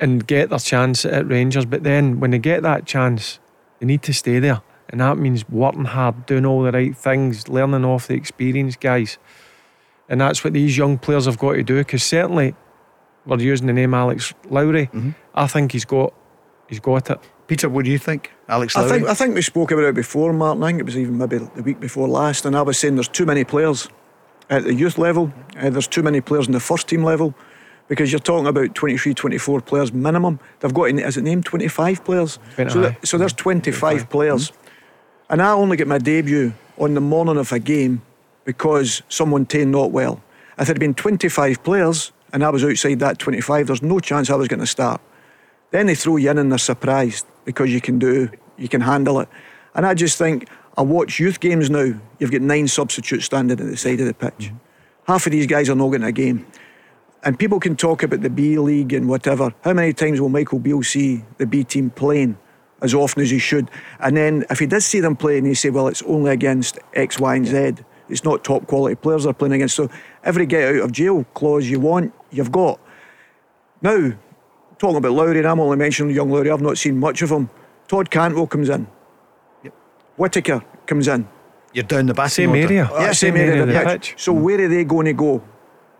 and 0.00 0.26
get 0.26 0.48
their 0.48 0.58
chance 0.58 1.04
at 1.04 1.28
Rangers. 1.28 1.66
But 1.66 1.82
then 1.82 2.20
when 2.20 2.30
they 2.30 2.38
get 2.38 2.62
that 2.62 2.86
chance, 2.86 3.40
they 3.78 3.86
need 3.86 4.02
to 4.04 4.14
stay 4.14 4.38
there, 4.38 4.62
and 4.88 5.02
that 5.02 5.18
means 5.18 5.46
working 5.50 5.84
hard, 5.84 6.24
doing 6.24 6.46
all 6.46 6.62
the 6.62 6.72
right 6.72 6.96
things, 6.96 7.48
learning 7.48 7.84
off 7.84 8.06
the 8.06 8.14
experience 8.14 8.74
guys, 8.76 9.18
and 10.08 10.22
that's 10.22 10.42
what 10.42 10.54
these 10.54 10.78
young 10.78 10.96
players 10.96 11.26
have 11.26 11.38
got 11.38 11.52
to 11.52 11.62
do. 11.62 11.76
Because 11.76 12.02
certainly, 12.02 12.54
we're 13.26 13.38
using 13.38 13.66
the 13.66 13.74
name 13.74 13.92
Alex 13.92 14.32
Lowry. 14.48 14.86
Mm-hmm. 14.86 15.10
I 15.34 15.46
think 15.46 15.72
he's 15.72 15.84
got 15.84 16.14
he's 16.68 16.80
got 16.80 17.10
it. 17.10 17.18
Peter, 17.46 17.68
what 17.68 17.86
do 17.86 17.90
you 17.90 17.98
think, 17.98 18.30
Alex? 18.48 18.76
Lowry? 18.76 18.86
I 18.86 18.92
think 18.92 19.08
I 19.08 19.14
think 19.14 19.34
we 19.34 19.42
spoke 19.42 19.70
about 19.70 19.84
it 19.84 19.94
before, 19.94 20.32
Martin. 20.32 20.62
I 20.62 20.66
think 20.68 20.80
it 20.80 20.86
was 20.86 20.98
even 20.98 21.18
maybe 21.18 21.38
the 21.38 21.62
week 21.62 21.80
before 21.80 22.06
last, 22.06 22.44
and 22.44 22.56
I 22.56 22.62
was 22.62 22.78
saying 22.78 22.96
there's 22.96 23.08
too 23.08 23.24
many 23.24 23.44
players 23.44 23.88
at 24.50 24.64
the 24.64 24.74
youth 24.74 24.98
level. 24.98 25.32
Uh, 25.58 25.70
there's 25.70 25.88
too 25.88 26.02
many 26.02 26.20
players 26.20 26.46
in 26.46 26.52
the 26.52 26.60
first 26.60 26.88
team 26.88 27.02
level 27.02 27.34
because 27.88 28.12
you're 28.12 28.20
talking 28.20 28.46
about 28.46 28.74
23, 28.74 29.14
24 29.14 29.62
players 29.62 29.92
minimum. 29.92 30.38
They've 30.60 30.72
got, 30.72 30.84
in 30.84 30.98
is 30.98 31.16
it 31.16 31.22
named 31.22 31.46
25 31.46 32.04
players? 32.04 32.38
So, 32.56 32.94
so 33.02 33.18
there's 33.18 33.32
25, 33.32 33.80
25. 33.80 34.10
players. 34.10 34.50
Mm-hmm. 34.50 34.64
And 35.30 35.42
I 35.42 35.52
only 35.52 35.76
get 35.76 35.88
my 35.88 35.98
debut 35.98 36.54
on 36.78 36.94
the 36.94 37.00
morning 37.00 37.36
of 37.36 37.52
a 37.52 37.58
game 37.58 38.02
because 38.44 39.02
someone 39.08 39.46
tamed 39.46 39.72
not 39.72 39.90
well. 39.90 40.22
If 40.58 40.66
there 40.66 40.74
had 40.74 40.80
been 40.80 40.94
25 40.94 41.62
players 41.62 42.12
and 42.32 42.44
I 42.44 42.50
was 42.50 42.64
outside 42.64 42.98
that 43.00 43.18
25, 43.18 43.66
there's 43.66 43.82
no 43.82 44.00
chance 44.00 44.30
I 44.30 44.36
was 44.36 44.48
going 44.48 44.60
to 44.60 44.66
start. 44.66 45.00
Then 45.70 45.86
they 45.86 45.94
throw 45.94 46.16
you 46.16 46.30
in 46.30 46.38
and 46.38 46.50
they're 46.50 46.58
surprised 46.58 47.26
because 47.44 47.70
you 47.70 47.80
can 47.80 47.98
do, 47.98 48.30
you 48.56 48.68
can 48.68 48.80
handle 48.80 49.20
it. 49.20 49.28
And 49.74 49.86
I 49.86 49.94
just 49.94 50.18
think, 50.18 50.48
I 50.76 50.82
watch 50.82 51.18
youth 51.18 51.40
games 51.40 51.70
now. 51.70 51.92
You've 52.18 52.30
got 52.30 52.40
nine 52.40 52.68
substitutes 52.68 53.24
standing 53.24 53.58
at 53.58 53.66
the 53.66 53.76
side 53.76 54.00
of 54.00 54.06
the 54.06 54.14
pitch. 54.14 54.48
Mm-hmm. 54.48 54.56
Half 55.06 55.26
of 55.26 55.32
these 55.32 55.46
guys 55.46 55.68
are 55.68 55.74
not 55.74 55.88
getting 55.90 56.06
a 56.06 56.12
game. 56.12 56.46
And 57.24 57.38
people 57.38 57.58
can 57.58 57.76
talk 57.76 58.02
about 58.02 58.20
the 58.20 58.30
B 58.30 58.58
League 58.58 58.92
and 58.92 59.08
whatever. 59.08 59.52
How 59.62 59.72
many 59.72 59.92
times 59.92 60.20
will 60.20 60.28
Michael 60.28 60.60
Beale 60.60 60.82
see 60.82 61.24
the 61.38 61.46
B 61.46 61.64
team 61.64 61.90
playing 61.90 62.38
as 62.80 62.94
often 62.94 63.22
as 63.22 63.30
he 63.30 63.38
should? 63.38 63.70
And 63.98 64.16
then 64.16 64.44
if 64.50 64.60
he 64.60 64.66
does 64.66 64.86
see 64.86 65.00
them 65.00 65.16
playing, 65.16 65.44
he 65.46 65.54
say, 65.54 65.70
well, 65.70 65.88
it's 65.88 66.02
only 66.02 66.30
against 66.30 66.78
X, 66.94 67.18
Y, 67.18 67.34
and 67.34 67.46
Z. 67.46 67.82
It's 68.08 68.22
not 68.22 68.44
top 68.44 68.66
quality 68.66 68.94
players 68.94 69.24
they're 69.24 69.32
playing 69.32 69.54
against. 69.54 69.74
So 69.74 69.90
every 70.22 70.46
get 70.46 70.76
out 70.76 70.84
of 70.84 70.92
jail 70.92 71.24
clause 71.34 71.68
you 71.68 71.80
want, 71.80 72.14
you've 72.30 72.52
got. 72.52 72.78
Now, 73.82 74.12
talking 74.78 74.96
about 74.96 75.12
Lowry, 75.12 75.38
and 75.38 75.46
I'm 75.46 75.60
only 75.60 75.76
mentioning 75.76 76.14
young 76.14 76.30
Lowry, 76.30 76.50
I've 76.50 76.62
not 76.62 76.78
seen 76.78 76.98
much 76.98 77.22
of 77.22 77.30
him. 77.30 77.50
Todd 77.88 78.10
Cantwell 78.10 78.46
comes 78.46 78.68
in. 78.68 78.86
Yep. 79.64 79.74
Whittaker 80.16 80.62
comes 80.86 81.08
in. 81.08 81.28
You're 81.72 81.84
down 81.84 82.06
the 82.06 82.14
back. 82.14 82.30
Same 82.30 82.54
area. 82.54 82.88
Yeah, 82.92 83.12
same, 83.12 83.34
same 83.34 83.36
area 83.36 83.62
of 83.62 83.68
the, 83.68 83.74
pitch. 83.74 83.86
pitch. 83.86 84.14
So 84.16 84.34
mm. 84.34 84.42
where 84.42 84.60
are 84.64 84.68
they 84.68 84.84
going 84.84 85.06
to 85.06 85.12
go? 85.12 85.42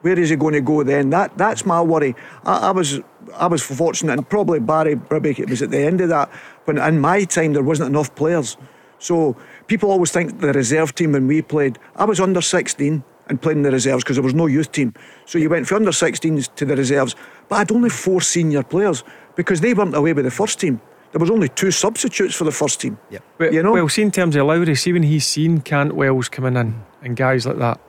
Where 0.00 0.18
is 0.18 0.30
he 0.30 0.36
going 0.36 0.54
to 0.54 0.60
go 0.60 0.82
then? 0.82 1.10
That 1.10 1.36
that's 1.36 1.66
my 1.66 1.82
worry. 1.82 2.14
I, 2.44 2.68
I 2.68 2.70
was 2.70 3.00
I 3.34 3.46
was 3.46 3.62
fortunate, 3.62 4.12
and 4.12 4.28
probably 4.28 4.60
Barry 4.60 4.94
Bribbick 4.94 5.38
it 5.38 5.50
was 5.50 5.60
at 5.60 5.70
the 5.70 5.78
end 5.78 6.00
of 6.00 6.08
that. 6.08 6.30
When 6.64 6.78
in 6.78 7.00
my 7.00 7.24
time 7.24 7.52
there 7.52 7.62
wasn't 7.62 7.90
enough 7.90 8.14
players, 8.14 8.56
so 8.98 9.36
people 9.66 9.90
always 9.90 10.10
think 10.10 10.40
the 10.40 10.52
reserve 10.52 10.94
team 10.94 11.12
when 11.12 11.26
we 11.26 11.42
played. 11.42 11.78
I 11.96 12.04
was 12.04 12.20
under 12.20 12.40
16 12.40 13.02
and 13.28 13.42
playing 13.42 13.58
in 13.58 13.62
the 13.62 13.70
reserves 13.70 14.04
because 14.04 14.16
there 14.16 14.22
was 14.22 14.34
no 14.34 14.46
youth 14.46 14.72
team. 14.72 14.94
So 15.26 15.38
you 15.38 15.50
went 15.50 15.66
from 15.66 15.76
under 15.76 15.90
16s 15.90 16.54
to 16.54 16.64
the 16.64 16.76
reserves. 16.76 17.14
But 17.48 17.56
I 17.56 17.58
had 17.60 17.72
only 17.72 17.90
four 17.90 18.20
senior 18.20 18.62
players 18.62 19.04
because 19.36 19.60
they 19.60 19.74
weren't 19.74 19.94
away 19.94 20.12
with 20.12 20.24
the 20.24 20.30
first 20.30 20.60
team. 20.60 20.80
There 21.12 21.20
was 21.20 21.30
only 21.30 21.48
two 21.48 21.70
substitutes 21.70 22.34
for 22.34 22.44
the 22.44 22.52
first 22.52 22.80
team. 22.80 22.98
Yeah. 23.10 23.20
Well, 23.38 23.52
you 23.52 23.62
know? 23.62 23.72
well, 23.72 23.88
see 23.88 24.02
in 24.02 24.10
terms 24.10 24.36
of 24.36 24.46
Lowry, 24.46 24.74
see 24.74 24.92
when 24.92 25.04
he's 25.04 25.26
seen 25.26 25.60
Cantwell's 25.60 26.28
coming 26.28 26.56
in 26.56 26.82
and 27.02 27.16
guys 27.16 27.46
like 27.46 27.58
that, 27.58 27.80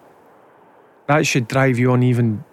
that 1.07 1.25
should 1.25 1.47
drive 1.47 1.77
you 1.77 1.91
on 1.91 2.03
even 2.03 2.45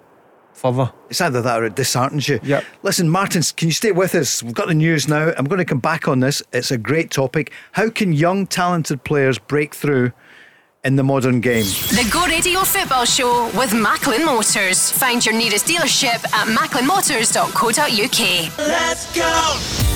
further. 0.57 0.93
It's 1.09 1.21
either 1.21 1.43
that 1.43 1.63
or 1.63 1.67
it 1.67 1.77
disheartens 1.77 2.29
you. 2.29 2.41
Yeah. 2.43 2.63
Listen, 2.83 3.09
Martins, 3.09 3.53
can 3.53 3.69
you 3.69 3.75
stay 3.75 3.93
with 3.93 4.15
us? 4.15 4.43
We've 4.43 4.55
got 4.55 4.69
the 4.69 4.75
news 4.75 5.07
now. 5.07 5.33
I'm 5.37 5.45
going 5.45 5.59
to 5.59 5.65
come 5.65 5.79
back 5.79 6.09
on 6.09 6.21
this. 6.21 6.43
It's 6.53 6.71
a 6.71 6.79
great 6.79 7.11
topic. 7.11 7.53
How 7.73 7.91
can 7.91 8.13
young, 8.13 8.47
talented 8.47 9.05
players 9.05 9.39
break 9.39 9.75
through 9.75 10.13
in 10.87 10.97
the 10.97 11.03
modern 11.03 11.41
game. 11.41 11.65
The 11.65 12.09
Go 12.13 12.25
Radio 12.27 12.61
Football 12.61 13.05
Show 13.05 13.51
with 13.59 13.75
Macklin 13.75 14.25
Motors. 14.25 14.93
Find 14.93 15.27
your 15.27 15.35
nearest 15.35 15.67
dealership 15.67 16.25
at 16.33 16.47
macklinmotors.co.uk. 16.47 18.59
Let's 18.59 19.15
go! 19.15 19.96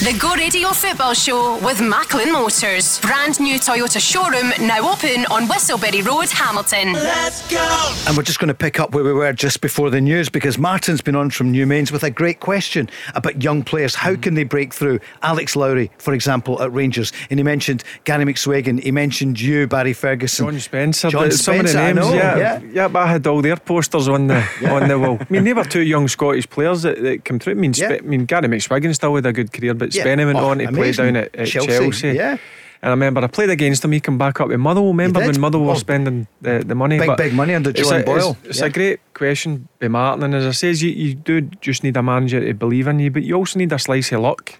The 0.00 0.16
Go 0.18 0.34
Radio 0.34 0.70
Football 0.70 1.12
Show 1.12 1.58
with 1.62 1.82
Macklin 1.82 2.32
Motors. 2.32 2.98
Brand 3.00 3.38
new 3.38 3.56
Toyota 3.56 4.00
showroom 4.00 4.50
now 4.66 4.90
open 4.90 5.26
on 5.26 5.46
Whistleberry 5.46 6.02
Road, 6.06 6.30
Hamilton. 6.30 6.94
Let's 6.94 7.46
go! 7.50 7.94
And 8.08 8.16
we're 8.16 8.22
just 8.22 8.38
going 8.38 8.48
to 8.48 8.54
pick 8.54 8.80
up 8.80 8.94
where 8.94 9.04
we 9.04 9.12
were 9.12 9.34
just 9.34 9.60
before 9.60 9.90
the 9.90 10.00
news 10.00 10.30
because 10.30 10.56
Martin's 10.56 11.02
been 11.02 11.14
on 11.16 11.28
from 11.28 11.50
New 11.50 11.66
Mains 11.66 11.92
with 11.92 12.02
a 12.02 12.10
great 12.10 12.40
question 12.40 12.88
about 13.14 13.42
young 13.42 13.62
players. 13.62 13.94
How 13.94 14.16
can 14.16 14.32
they 14.32 14.44
break 14.44 14.72
through? 14.72 15.00
Alex 15.22 15.54
Lowry, 15.54 15.90
for 15.98 16.14
example, 16.14 16.62
at 16.62 16.72
Rangers. 16.72 17.12
And 17.28 17.38
he 17.38 17.44
mentioned 17.44 17.84
Gary 18.04 18.24
McSwegan. 18.24 18.82
He 18.82 18.92
mentioned 18.92 19.38
you, 19.38 19.66
Barry 19.66 19.92
Ferguson. 19.92 20.46
John 20.46 20.60
Spencer. 20.60 21.10
John 21.10 21.30
Spencer, 21.30 21.42
some 21.42 21.56
of 21.56 21.62
the 21.64 21.68
Spencer, 21.68 21.78
I 21.78 21.92
names, 21.92 22.06
know, 22.08 22.14
yeah, 22.14 22.38
yeah. 22.38 22.60
yeah. 22.72 22.88
But 22.88 23.00
I 23.00 23.06
had 23.12 23.26
all 23.26 23.42
their 23.42 23.56
posters 23.56 24.08
on 24.08 24.28
the 24.28 24.36
on 24.70 24.88
the 24.88 24.98
wall. 24.98 25.18
I 25.20 25.26
mean, 25.28 25.44
they 25.44 25.52
were 25.52 25.64
two 25.64 25.82
young 25.82 26.08
Scottish 26.08 26.48
players 26.48 26.80
that, 26.82 27.02
that 27.02 27.26
came 27.26 27.38
through. 27.38 27.52
I 27.52 27.56
mean, 27.56 27.74
Spe- 27.74 27.82
Yeah. 27.82 27.96
I 27.98 28.00
mean, 28.00 28.24
Gary 28.24 28.48
McSwagan 28.48 28.94
still 28.94 29.14
had 29.14 29.26
a 29.26 29.32
good 29.34 29.52
career, 29.52 29.74
but 29.74 29.89
Yeah. 29.90 30.04
Spenny 30.04 30.24
went 30.26 30.38
Oh, 30.38 30.48
on 30.50 30.58
to 30.58 30.68
play 30.68 30.74
amazing. 30.82 31.04
down 31.06 31.16
at, 31.16 31.34
at 31.36 31.46
Chelsea, 31.48 31.68
Chelsea. 31.68 32.08
yeah. 32.12 32.36
And 32.82 32.88
I 32.88 32.92
remember 32.92 33.20
I 33.22 33.26
played 33.26 33.50
against 33.50 33.84
him. 33.84 33.92
He 33.92 34.00
came 34.00 34.16
back 34.16 34.40
up 34.40 34.48
with 34.48 34.58
Motherwell. 34.58 34.92
Remember 34.92 35.20
when 35.20 35.38
Motherwell 35.38 35.68
Oh. 35.68 35.72
were 35.74 35.78
spending 35.78 36.26
the, 36.40 36.64
the 36.66 36.74
money? 36.74 36.98
Big, 36.98 37.08
But 37.08 37.18
big 37.18 37.34
money 37.34 37.54
under 37.54 37.72
John 37.72 37.92
a, 37.92 37.98
it's- 37.98 38.04
Boyle. 38.24 38.36
It's, 38.44 38.60
Yeah. 38.60 38.66
a 38.66 38.70
great 38.70 39.00
question 39.12 39.68
by 39.80 39.88
Martin. 39.88 40.24
And 40.24 40.34
as 40.34 40.46
I 40.46 40.52
says, 40.52 40.82
you, 40.82 40.90
you 40.90 41.14
do 41.14 41.42
just 41.60 41.84
need 41.84 41.96
a 41.98 42.02
manager 42.02 42.40
to 42.40 42.54
believe 42.54 42.86
in 42.88 42.98
you, 42.98 43.10
but 43.10 43.22
you 43.22 43.34
also 43.36 43.58
need 43.58 43.70
a 43.72 43.78
slice 43.78 44.12
of 44.12 44.20
luck. 44.20 44.54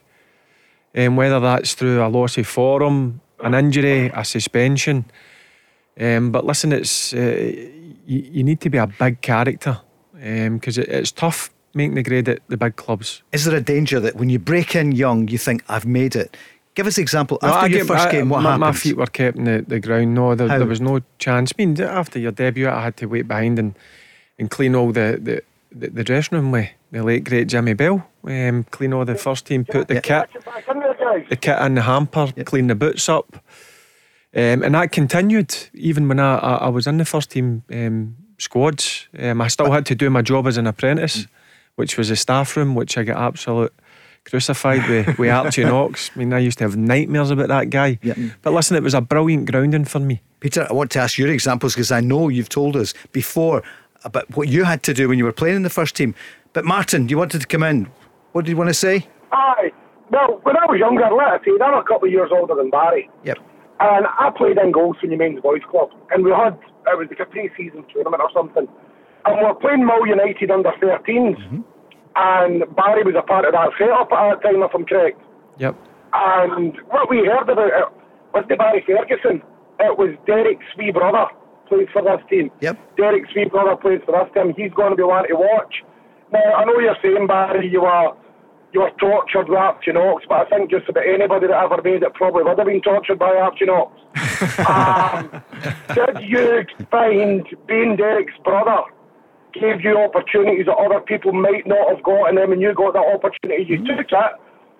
Um, 0.94 1.16
whether 1.16 1.40
that's 1.40 1.72
through 1.74 2.02
a 2.04 2.08
loss 2.08 2.36
of 2.36 2.46
form, 2.46 3.20
an 3.42 3.54
injury, 3.54 4.10
a 4.12 4.24
suspension. 4.24 5.04
Um, 5.98 6.30
but 6.30 6.44
listen, 6.44 6.72
it's 6.72 7.14
uh, 7.14 7.18
you, 8.06 8.18
you 8.32 8.42
need 8.44 8.60
to 8.60 8.68
be 8.70 8.76
a 8.78 8.86
big 8.86 9.20
character 9.22 9.78
because 10.12 10.76
it, 10.78 10.88
it's 10.88 11.12
tough 11.12 11.50
making 11.74 11.94
the 11.94 12.02
grade 12.02 12.28
at 12.28 12.40
the 12.48 12.56
big 12.56 12.76
clubs. 12.76 13.22
Is 13.32 13.44
there 13.44 13.56
a 13.56 13.60
danger 13.60 14.00
that 14.00 14.16
when 14.16 14.28
you 14.30 14.38
break 14.38 14.74
in 14.74 14.92
young, 14.92 15.28
you 15.28 15.38
think, 15.38 15.62
I've 15.68 15.86
made 15.86 16.16
it? 16.16 16.36
Give 16.74 16.86
us 16.86 16.98
an 16.98 17.02
example. 17.02 17.38
No, 17.42 17.48
After 17.48 17.60
I 17.64 17.66
your 17.66 17.78
get- 17.80 17.86
first 17.88 18.06
I- 18.08 18.12
game, 18.12 18.28
what 18.28 18.42
my, 18.42 18.50
happened? 18.50 18.60
my 18.60 18.72
feet 18.72 18.96
were 18.96 19.06
kept 19.06 19.36
in 19.36 19.44
the, 19.44 19.64
the 19.66 19.80
ground. 19.80 20.14
No, 20.14 20.34
there, 20.34 20.48
there 20.48 20.66
was 20.66 20.80
no 20.80 21.00
chance. 21.18 21.52
I 21.58 21.62
mean, 21.64 21.80
after 21.80 22.18
your 22.18 22.32
debut, 22.32 22.68
I 22.68 22.82
had 22.82 22.96
to 22.98 23.06
wait 23.06 23.26
behind 23.28 23.58
and, 23.58 23.74
and 24.38 24.50
clean 24.50 24.74
all 24.74 24.92
the, 24.92 25.18
the, 25.20 25.42
the, 25.72 25.90
the 25.90 26.04
dressing 26.04 26.38
room 26.38 26.50
with 26.52 26.68
the 26.92 27.02
late 27.02 27.24
great 27.24 27.48
Jimmy 27.48 27.74
Bell. 27.74 28.06
Um, 28.24 28.64
clean 28.70 28.92
all 28.92 29.04
the 29.04 29.14
first 29.16 29.46
team, 29.46 29.64
put 29.64 29.88
the 29.88 29.94
Yeah. 29.94 30.00
kit 30.00 30.30
Get 30.32 30.44
back 30.44 30.68
in 30.68 30.78
there, 30.78 30.94
guys. 30.94 31.26
the 31.28 31.36
kit 31.36 31.58
in 31.58 31.74
the 31.74 31.82
hamper, 31.82 32.32
clean 32.44 32.66
the 32.68 32.74
boots 32.74 33.08
up. 33.08 33.36
Um, 34.32 34.62
and 34.62 34.74
that 34.76 34.92
continued 34.92 35.56
even 35.74 36.06
when 36.06 36.20
I, 36.20 36.36
I, 36.38 36.54
I 36.56 36.68
was 36.68 36.86
in 36.86 36.98
the 36.98 37.04
first 37.04 37.30
team 37.32 37.64
um, 37.72 38.14
squads. 38.38 39.08
Um, 39.18 39.40
I 39.40 39.48
still 39.48 39.72
had 39.72 39.86
to 39.86 39.94
do 39.96 40.08
my 40.08 40.22
job 40.22 40.46
as 40.46 40.56
an 40.56 40.68
apprentice, 40.68 41.26
which 41.80 41.96
was 41.96 42.10
a 42.10 42.16
staff 42.16 42.56
room, 42.58 42.74
which 42.74 42.98
I 42.98 43.04
got 43.04 43.16
absolute 43.16 43.72
crucified 44.26 44.86
with, 44.86 45.18
with 45.18 45.30
Archie 45.40 45.64
Knox. 45.64 46.10
I 46.14 46.18
mean, 46.18 46.32
I 46.34 46.38
used 46.38 46.58
to 46.58 46.64
have 46.64 46.76
nightmares 46.76 47.30
about 47.30 47.48
that 47.48 47.70
guy. 47.70 47.98
Yeah. 48.02 48.14
But 48.42 48.52
listen, 48.52 48.76
it 48.76 48.82
was 48.82 48.92
a 48.92 49.00
brilliant 49.00 49.50
grounding 49.50 49.86
for 49.86 49.98
me. 49.98 50.20
Peter, 50.40 50.66
I 50.68 50.74
want 50.74 50.90
to 50.92 50.98
ask 50.98 51.16
your 51.16 51.28
examples 51.28 51.74
because 51.74 51.90
I 51.90 52.00
know 52.00 52.28
you've 52.28 52.50
told 52.50 52.76
us 52.76 52.92
before 53.12 53.62
about 54.04 54.28
what 54.36 54.48
you 54.48 54.64
had 54.64 54.82
to 54.84 54.94
do 54.94 55.08
when 55.08 55.18
you 55.18 55.24
were 55.24 55.32
playing 55.32 55.56
in 55.56 55.62
the 55.62 55.70
first 55.70 55.96
team. 55.96 56.14
But 56.52 56.66
Martin, 56.66 57.08
you 57.08 57.16
wanted 57.16 57.40
to 57.40 57.46
come 57.46 57.62
in. 57.62 57.90
What 58.32 58.44
did 58.44 58.50
you 58.50 58.58
want 58.58 58.68
to 58.68 58.74
say? 58.74 59.06
Aye. 59.32 59.72
Well, 60.10 60.40
when 60.42 60.56
I 60.56 60.66
was 60.66 60.78
younger, 60.78 61.08
let 61.10 61.28
I 61.28 61.38
say, 61.44 61.52
I'm 61.62 61.74
a 61.74 61.84
couple 61.84 62.08
of 62.08 62.12
years 62.12 62.30
older 62.30 62.54
than 62.54 62.68
Barry. 62.68 63.08
Yep. 63.24 63.38
And 63.80 64.06
I 64.06 64.30
played 64.36 64.58
in 64.58 64.72
goals 64.72 64.96
for 65.00 65.06
the 65.06 65.16
Mains 65.16 65.40
Boys 65.40 65.62
Club. 65.70 65.88
And 66.10 66.24
we 66.24 66.30
had, 66.30 66.58
it 66.86 66.98
was 66.98 67.08
like 67.08 67.20
a 67.20 67.24
pre 67.24 67.48
season 67.56 67.84
tournament 67.92 68.22
or 68.22 68.30
something. 68.34 68.68
And 69.24 69.36
we 69.36 69.44
were 69.44 69.54
playing 69.54 69.84
Mull 69.84 70.06
United 70.06 70.50
under 70.50 70.70
13s. 70.82 71.64
And 72.16 72.64
Barry 72.74 73.02
was 73.04 73.14
a 73.16 73.22
part 73.22 73.44
of 73.44 73.52
that 73.52 73.70
setup 73.78 74.10
at 74.12 74.42
that 74.42 74.42
time, 74.42 74.62
if 74.62 74.74
I'm 74.74 74.84
correct. 74.84 75.20
Yep. 75.58 75.76
And 76.12 76.76
what 76.88 77.08
we 77.08 77.18
heard 77.18 77.48
about 77.48 77.68
it 77.68 77.84
wasn't 78.34 78.58
Barry 78.58 78.82
Ferguson. 78.86 79.42
It 79.78 79.96
was 79.96 80.16
Derek's 80.26 80.66
wee 80.76 80.90
brother 80.90 81.26
plays 81.68 81.88
for 81.92 82.02
this 82.02 82.20
team. 82.28 82.50
Yep. 82.60 82.96
Derek's 82.96 83.34
wee 83.34 83.46
brother 83.46 83.76
plays 83.76 84.00
for 84.04 84.12
this 84.12 84.32
team. 84.34 84.52
He's 84.56 84.72
going 84.72 84.90
to 84.90 84.96
be 84.96 85.02
one 85.02 85.26
to 85.28 85.34
watch. 85.34 85.82
Now, 86.32 86.54
I 86.54 86.64
know 86.64 86.78
you're 86.78 86.96
saying, 87.02 87.26
Barry, 87.26 87.68
you 87.68 87.82
were 87.82 88.12
you 88.72 88.80
were 88.80 88.92
tortured 89.00 89.48
with 89.48 89.58
Archie 89.58 89.92
Knox, 89.92 90.24
but 90.28 90.46
I 90.46 90.48
think 90.48 90.70
just 90.70 90.88
about 90.88 91.04
anybody 91.04 91.48
that 91.48 91.60
ever 91.60 91.82
made 91.82 92.04
it 92.04 92.14
probably 92.14 92.44
would 92.44 92.56
have 92.56 92.66
been 92.66 92.80
tortured 92.80 93.18
by 93.18 93.34
Archie 93.34 93.66
Knox. 93.66 93.90
um, 94.68 95.42
did 95.94 96.22
you 96.22 96.64
find 96.88 97.46
being 97.66 97.96
Derek's 97.96 98.38
brother 98.44 98.82
gave 99.52 99.82
you 99.82 99.98
opportunities 99.98 100.66
that 100.66 100.76
other 100.76 101.00
people 101.00 101.32
might 101.32 101.66
not 101.66 101.88
have 101.88 102.02
got, 102.02 102.28
and 102.28 102.38
then 102.38 102.50
when 102.50 102.60
you 102.60 102.74
got 102.74 102.92
that 102.94 103.06
opportunity, 103.14 103.64
you 103.68 103.78
took 103.78 104.06
it, 104.10 104.14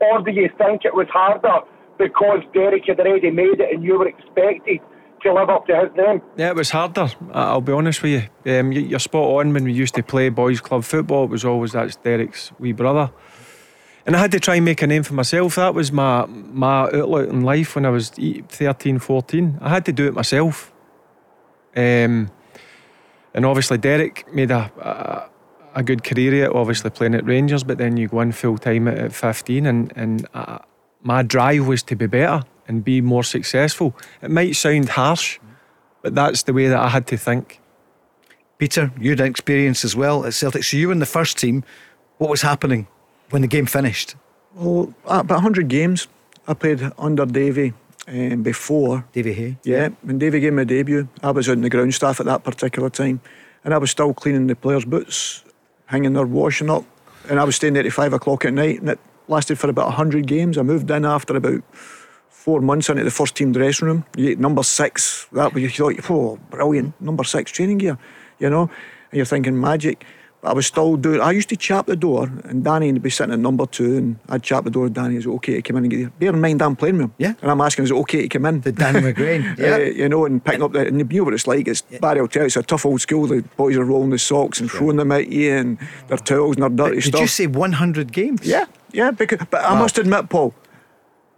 or 0.01 0.23
do 0.23 0.31
you 0.31 0.49
think 0.59 0.85
it 0.85 0.95
was 0.95 1.07
harder 1.13 1.61
because 1.99 2.41
Derek 2.55 2.85
had 2.87 3.01
already 3.01 3.31
made 3.31 3.61
it 3.61 3.75
and 3.75 3.85
you 3.85 3.99
were 3.99 4.09
expected 4.09 4.81
to 5.23 5.33
live 5.35 5.51
up 5.51 5.67
to 5.67 5.75
his 5.77 5.91
name? 5.97 6.23
Yeah, 6.37 6.49
it 6.51 6.57
was 6.57 6.71
harder. 6.71 7.09
I'll 7.33 7.61
be 7.61 7.73
honest 7.73 8.03
with 8.03 8.31
you. 8.47 8.59
Um, 8.59 8.73
you- 8.73 8.81
you're 8.83 8.99
spot 8.99 9.29
on. 9.41 9.53
When 9.53 9.65
we 9.65 9.73
used 9.73 9.95
to 9.97 10.03
play 10.03 10.29
boys' 10.31 10.61
club 10.61 10.85
football, 10.85 11.25
it 11.25 11.31
was 11.31 11.45
always 11.45 11.73
that's 11.73 11.97
Derek's 11.97 12.53
wee 12.59 12.73
brother, 12.73 13.11
and 14.07 14.17
I 14.17 14.19
had 14.19 14.33
to 14.33 14.41
try 14.41 14.55
and 14.57 14.65
make 14.65 14.81
a 14.81 14.87
name 14.87 15.03
for 15.03 15.13
myself. 15.15 15.57
That 15.57 15.75
was 15.75 15.93
my 15.93 16.25
my 16.27 16.85
outlook 16.85 17.29
in 17.29 17.43
life 17.43 17.75
when 17.75 17.85
I 17.85 17.91
was 17.91 18.13
e- 18.19 18.43
13, 18.49 18.99
14. 18.99 19.59
I 19.61 19.69
had 19.69 19.85
to 19.85 19.93
do 19.93 20.07
it 20.07 20.15
myself. 20.15 20.73
Um, 21.77 22.31
and 23.35 23.47
obviously 23.47 23.79
Derek 23.79 24.33
made 24.33 24.51
a, 24.51 24.71
a 24.79 25.31
a 25.75 25.83
good 25.83 26.03
career 26.03 26.47
at 26.47 26.53
obviously 26.53 26.91
playing 26.91 27.15
at 27.15 27.25
Rangers, 27.25 27.63
but 27.63 27.79
then 27.79 27.97
you 27.97 28.09
go 28.09 28.21
in 28.21 28.33
full 28.33 28.59
time 28.59 28.89
at, 28.89 28.99
at 28.99 29.13
15, 29.13 29.67
and 29.67 29.93
and 29.97 30.27
uh, 30.35 30.59
my 31.03 31.23
drive 31.23 31.67
was 31.67 31.83
to 31.85 31.97
be 31.97 32.07
better 32.07 32.43
and 32.69 32.85
be 32.85 33.01
more 33.01 33.25
successful. 33.25 33.97
It 34.23 34.31
might 34.31 34.57
sound 34.57 34.91
harsh, 34.91 35.39
but 36.03 36.15
that's 36.15 36.45
the 36.45 36.53
way 36.53 36.69
that 36.69 36.79
I 36.79 36.89
had 36.89 37.07
to 37.09 37.17
think. 37.17 37.61
Peter, 38.59 38.93
you 39.01 39.11
had 39.11 39.21
an 39.21 39.27
experience 39.27 39.85
as 39.85 39.97
well 39.97 40.25
at 40.27 40.35
Celtic. 40.35 40.65
So 40.65 40.77
you 40.77 40.89
were 40.89 40.93
in 40.93 40.99
the 40.99 41.07
first 41.07 41.39
team. 41.39 41.65
What 42.19 42.29
was 42.29 42.43
happening 42.43 42.87
when 43.31 43.43
the 43.43 43.49
game 43.49 43.67
finished? 43.67 44.17
Well, 44.55 44.93
uh, 45.07 45.21
about 45.21 45.37
100 45.37 45.69
games 45.69 46.09
I 46.47 46.55
played 46.55 46.93
under 46.99 47.25
Davy 47.25 47.73
um, 48.11 48.43
before. 48.43 49.05
Davy 49.13 49.33
Hay. 49.33 49.57
Yeah, 49.65 49.89
when 50.03 50.19
Davy 50.19 50.41
gave 50.41 50.53
me 50.53 50.63
a 50.63 50.65
debut, 50.65 51.09
I 51.23 51.31
was 51.31 51.49
on 51.49 51.61
the 51.61 51.71
ground 51.71 51.95
staff 51.95 52.21
at 52.21 52.27
that 52.27 52.45
particular 52.45 52.91
time, 52.91 53.21
and 53.65 53.73
I 53.73 53.79
was 53.79 53.91
still 53.91 54.13
cleaning 54.13 54.47
the 54.47 54.57
players' 54.57 54.85
boots, 54.85 55.45
hanging 55.87 56.13
their 56.13 56.27
washing 56.27 56.71
up, 56.71 56.85
and 57.29 57.39
I 57.39 57.45
was 57.45 57.57
staying 57.57 57.75
there 57.75 57.87
at 57.87 57.93
five 57.93 58.13
o'clock 58.13 58.45
at 58.45 58.53
night, 58.53 58.81
and 58.81 58.91
it 58.91 58.99
lasted 59.29 59.59
for 59.59 59.71
about 59.71 59.95
hundred 59.95 60.27
games. 60.27 60.59
I 60.59 60.63
moved 60.63 60.91
in 60.91 61.05
after 61.05 61.37
about 61.37 61.63
four 62.29 62.61
months 62.61 62.89
into 62.89 63.05
the 63.05 63.11
first 63.11 63.37
team 63.37 63.53
dressing 63.53 63.87
room. 63.87 64.05
You 64.17 64.37
number 64.37 64.63
six, 64.63 65.27
that 65.33 65.55
was 65.55 65.63
you 65.63 65.71
thought, 65.71 66.11
oh, 66.11 66.39
brilliant, 66.51 67.01
number 67.01 67.25
six 67.25 67.53
training 67.53 67.79
gear, 67.79 67.99
you 68.39 68.51
know, 68.51 68.63
and 68.63 69.17
you're 69.17 69.27
thinking 69.27 69.61
magic. 69.61 70.05
But 70.43 70.49
I 70.51 70.53
was 70.55 70.67
still 70.67 70.97
doing. 70.97 71.21
I 71.21 71.33
used 71.33 71.51
to 71.51 71.57
chap 71.57 71.85
the 71.85 71.97
door, 71.97 72.33
and 72.45 72.65
Danny 72.65 72.91
would 72.91 73.03
be 73.03 73.11
sitting 73.11 73.35
at 73.35 73.39
number 73.39 73.67
two, 73.67 73.97
and 73.99 74.19
I'd 74.31 74.43
chap 74.43 74.65
the 74.65 74.71
door. 74.71 74.89
Danny, 74.89 75.17
is 75.17 75.27
it 75.27 75.29
okay 75.29 75.57
to 75.57 75.63
come 75.63 75.77
in 75.77 75.85
and 75.85 75.91
get 75.91 76.01
you? 76.01 76.11
Bear 76.19 76.31
in 76.31 76.41
mind, 76.41 76.63
I'm 76.63 76.77
playing 76.77 76.97
with 76.97 77.05
him. 77.07 77.15
Yeah. 77.19 77.35
And 77.43 77.51
I'm 77.51 77.61
asking, 77.61 77.85
is 77.85 77.91
it 77.91 77.95
okay 77.99 78.23
to 78.23 78.29
come 78.29 78.47
in? 78.47 78.63
The 78.63 78.73
Danny 78.73 79.01
McGrain. 79.01 79.59
Yeah, 79.59 79.67
uh, 79.75 79.77
Yeah. 79.79 79.85
you 79.91 80.09
know, 80.09 80.25
and 80.25 80.43
picking 80.43 80.63
up 80.63 80.73
the 80.73 80.87
and 80.87 80.99
you 81.13 81.19
know 81.21 81.25
what 81.25 81.35
it's 81.35 81.47
like. 81.47 81.69
It's 81.69 81.83
Barry 81.83 82.23
will 82.23 82.29
tell 82.29 82.43
you 82.43 82.47
it's 82.47 82.57
a 82.57 82.63
tough 82.63 82.87
old 82.87 83.03
school. 83.03 83.27
The 83.27 83.43
boys 83.59 83.77
are 83.77 83.85
rolling 83.85 84.11
the 84.11 84.19
socks 84.19 84.61
and 84.61 84.71
throwing 84.71 84.97
them 84.97 85.13
at 85.13 85.29
you 85.29 85.53
and 85.53 85.79
their 86.09 86.17
towels 86.17 86.57
and 86.57 86.63
their 86.63 86.71
dirty 86.71 86.97
Did 86.97 87.05
stuff. 87.05 87.13
Did 87.19 87.21
you 87.21 87.27
say 87.29 87.47
100 87.47 88.11
games? 88.11 88.41
Yeah, 88.47 88.65
yeah. 88.93 89.11
Because, 89.11 89.41
but 89.51 89.63
I 89.63 89.79
must 89.79 89.99
admit, 89.99 90.31
Paul, 90.31 90.55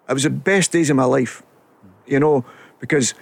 it 0.08 0.12
was 0.12 0.22
the 0.22 0.30
best 0.30 0.70
days 0.70 0.90
of 0.90 0.96
my 0.96 1.04
life. 1.04 1.42
You 2.06 2.20
know, 2.20 2.44
because 2.78 3.14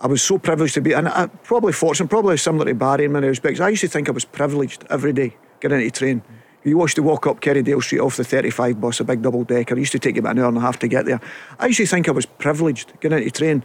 I 0.00 0.06
was 0.06 0.22
so 0.22 0.38
privileged 0.38 0.74
to 0.74 0.80
be, 0.80 0.92
and 0.92 1.08
I, 1.08 1.26
probably 1.26 1.72
fortunate, 1.72 2.08
probably 2.08 2.36
similar 2.38 2.64
to 2.64 2.74
Barry 2.74 3.04
in 3.04 3.12
many 3.12 3.28
respects. 3.28 3.60
I 3.60 3.68
used 3.68 3.82
to 3.82 3.88
think 3.88 4.08
I 4.08 4.12
was 4.12 4.24
privileged 4.24 4.84
every 4.88 5.12
day 5.12 5.36
getting 5.60 5.80
into 5.80 5.90
train. 5.90 6.22
You 6.64 6.80
used 6.80 6.96
to 6.96 7.02
walk 7.02 7.26
up 7.26 7.40
Kerrydale 7.40 7.82
Street 7.82 8.00
off 8.00 8.16
the 8.16 8.24
35 8.24 8.80
bus, 8.80 9.00
a 9.00 9.04
big 9.04 9.22
double 9.22 9.44
decker. 9.44 9.74
It 9.74 9.80
used 9.80 9.92
to 9.92 9.98
take 9.98 10.16
you 10.16 10.20
about 10.20 10.36
an 10.36 10.40
hour 10.40 10.48
and 10.48 10.56
a 10.56 10.60
half 10.60 10.78
to 10.80 10.88
get 10.88 11.04
there. 11.04 11.20
I 11.58 11.66
used 11.66 11.78
to 11.78 11.86
think 11.86 12.08
I 12.08 12.12
was 12.12 12.24
privileged 12.24 12.92
getting 13.00 13.18
into 13.18 13.30
train, 13.30 13.62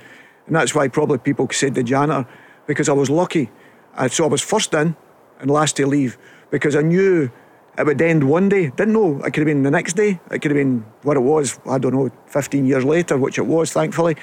and 0.47 0.55
that's 0.55 0.75
why 0.75 0.87
probably 0.89 1.19
people 1.19 1.47
said 1.51 1.73
the 1.73 1.83
janitor, 1.83 2.27
because 2.67 2.89
I 2.89 2.93
was 2.93 3.09
lucky. 3.09 3.49
I, 3.95 4.07
so 4.07 4.25
I 4.25 4.27
was 4.27 4.41
first 4.41 4.73
in 4.73 4.95
and 5.39 5.49
last 5.49 5.77
to 5.77 5.87
leave 5.87 6.17
because 6.49 6.75
I 6.75 6.81
knew 6.81 7.31
it 7.77 7.85
would 7.85 8.01
end 8.01 8.29
one 8.29 8.49
day. 8.49 8.71
Didn't 8.71 8.93
know 8.93 9.19
it 9.19 9.31
could 9.31 9.37
have 9.37 9.45
been 9.45 9.63
the 9.63 9.71
next 9.71 9.93
day. 9.93 10.19
It 10.31 10.39
could 10.39 10.51
have 10.51 10.57
been 10.57 10.85
what 11.03 11.17
it 11.17 11.21
was. 11.21 11.59
I 11.65 11.77
don't 11.77 11.93
know, 11.93 12.09
15 12.27 12.65
years 12.65 12.83
later, 12.83 13.17
which 13.17 13.37
it 13.37 13.45
was, 13.45 13.71
thankfully. 13.71 14.15